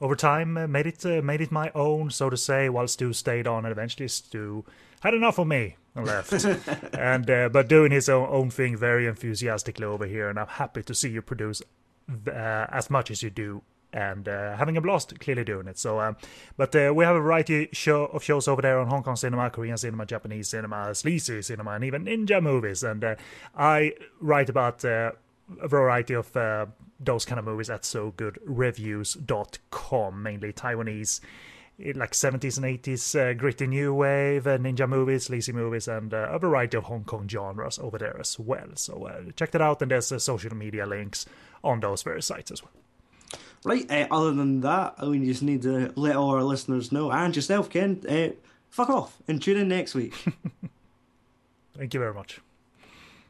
over 0.00 0.16
time 0.16 0.56
uh, 0.56 0.66
made 0.66 0.86
it 0.86 1.04
uh, 1.04 1.20
made 1.20 1.42
it 1.42 1.52
my 1.52 1.70
own, 1.74 2.10
so 2.10 2.30
to 2.30 2.36
say. 2.38 2.70
While 2.70 2.88
Stu 2.88 3.12
stayed 3.12 3.46
on, 3.46 3.66
and 3.66 3.72
eventually 3.72 4.08
Stu 4.08 4.64
had 5.00 5.12
enough 5.12 5.38
of 5.38 5.48
me 5.48 5.76
and 5.94 6.06
left. 6.06 6.32
and 6.94 7.30
uh, 7.30 7.50
but 7.50 7.68
doing 7.68 7.92
his 7.92 8.08
own, 8.08 8.26
own 8.30 8.48
thing 8.48 8.74
very 8.74 9.06
enthusiastically 9.06 9.84
over 9.84 10.06
here, 10.06 10.30
and 10.30 10.38
I'm 10.38 10.46
happy 10.46 10.82
to 10.84 10.94
see 10.94 11.10
you 11.10 11.20
produce 11.20 11.60
uh, 11.60 11.64
as 12.26 12.90
much 12.90 13.10
as 13.10 13.22
you 13.22 13.30
do 13.30 13.62
and 13.92 14.28
uh, 14.28 14.56
having 14.56 14.76
a 14.76 14.80
blast 14.80 15.20
clearly 15.20 15.44
doing 15.44 15.68
it. 15.68 15.78
So, 15.78 16.00
um, 16.00 16.16
but 16.56 16.74
uh, 16.74 16.92
we 16.94 17.04
have 17.04 17.14
a 17.14 17.20
variety 17.20 17.68
show 17.72 18.06
of 18.06 18.24
shows 18.24 18.48
over 18.48 18.62
there 18.62 18.78
on 18.78 18.88
Hong 18.88 19.02
Kong 19.02 19.16
cinema, 19.16 19.50
Korean 19.50 19.76
cinema, 19.76 20.06
Japanese 20.06 20.48
cinema, 20.48 20.94
sleazy 20.94 21.42
cinema, 21.42 21.72
and 21.72 21.84
even 21.84 22.06
ninja 22.06 22.42
movies. 22.42 22.82
And 22.82 23.04
uh, 23.04 23.16
I 23.56 23.92
write 24.20 24.48
about 24.48 24.82
uh, 24.84 25.12
a 25.60 25.68
variety 25.68 26.14
of 26.14 26.34
uh, 26.36 26.66
those 26.98 27.26
kind 27.26 27.38
of 27.38 27.44
movies 27.44 27.70
at 27.70 27.82
sogoodreviews.com, 27.82 30.22
mainly 30.22 30.52
Taiwanese. 30.52 31.20
Like 31.78 32.12
70s 32.12 32.58
and 32.58 32.66
80s 32.66 33.18
uh, 33.18 33.32
gritty 33.32 33.66
new 33.66 33.94
wave, 33.94 34.44
ninja 34.44 34.86
movies, 34.88 35.24
sleazy 35.24 35.52
movies, 35.52 35.88
and 35.88 36.12
a 36.12 36.38
variety 36.38 36.76
of 36.76 36.84
Hong 36.84 37.02
Kong 37.02 37.26
genres 37.26 37.78
over 37.78 37.96
there 37.98 38.20
as 38.20 38.38
well. 38.38 38.68
So 38.74 39.10
check 39.34 39.50
that 39.52 39.62
out, 39.62 39.80
and 39.82 39.90
there's 39.90 40.12
social 40.22 40.54
media 40.54 40.86
links 40.86 41.26
on 41.64 41.80
those 41.80 42.02
various 42.02 42.26
sites 42.26 42.50
as 42.50 42.62
well. 42.62 42.72
Right, 43.64 43.88
uh, 43.90 44.08
other 44.10 44.32
than 44.32 44.60
that, 44.62 44.94
I 44.98 45.04
mean, 45.06 45.22
you 45.22 45.28
just 45.28 45.42
need 45.42 45.62
to 45.62 45.92
let 45.94 46.16
all 46.16 46.30
our 46.30 46.42
listeners 46.42 46.90
know, 46.90 47.12
and 47.12 47.34
yourself, 47.34 47.70
Ken, 47.70 48.02
uh, 48.08 48.30
fuck 48.70 48.90
off 48.90 49.18
and 49.28 49.40
tune 49.40 49.56
in 49.56 49.68
next 49.68 49.94
week. 49.94 50.14
Thank 51.76 51.94
you 51.94 52.00
very 52.00 52.12
much. 52.12 52.40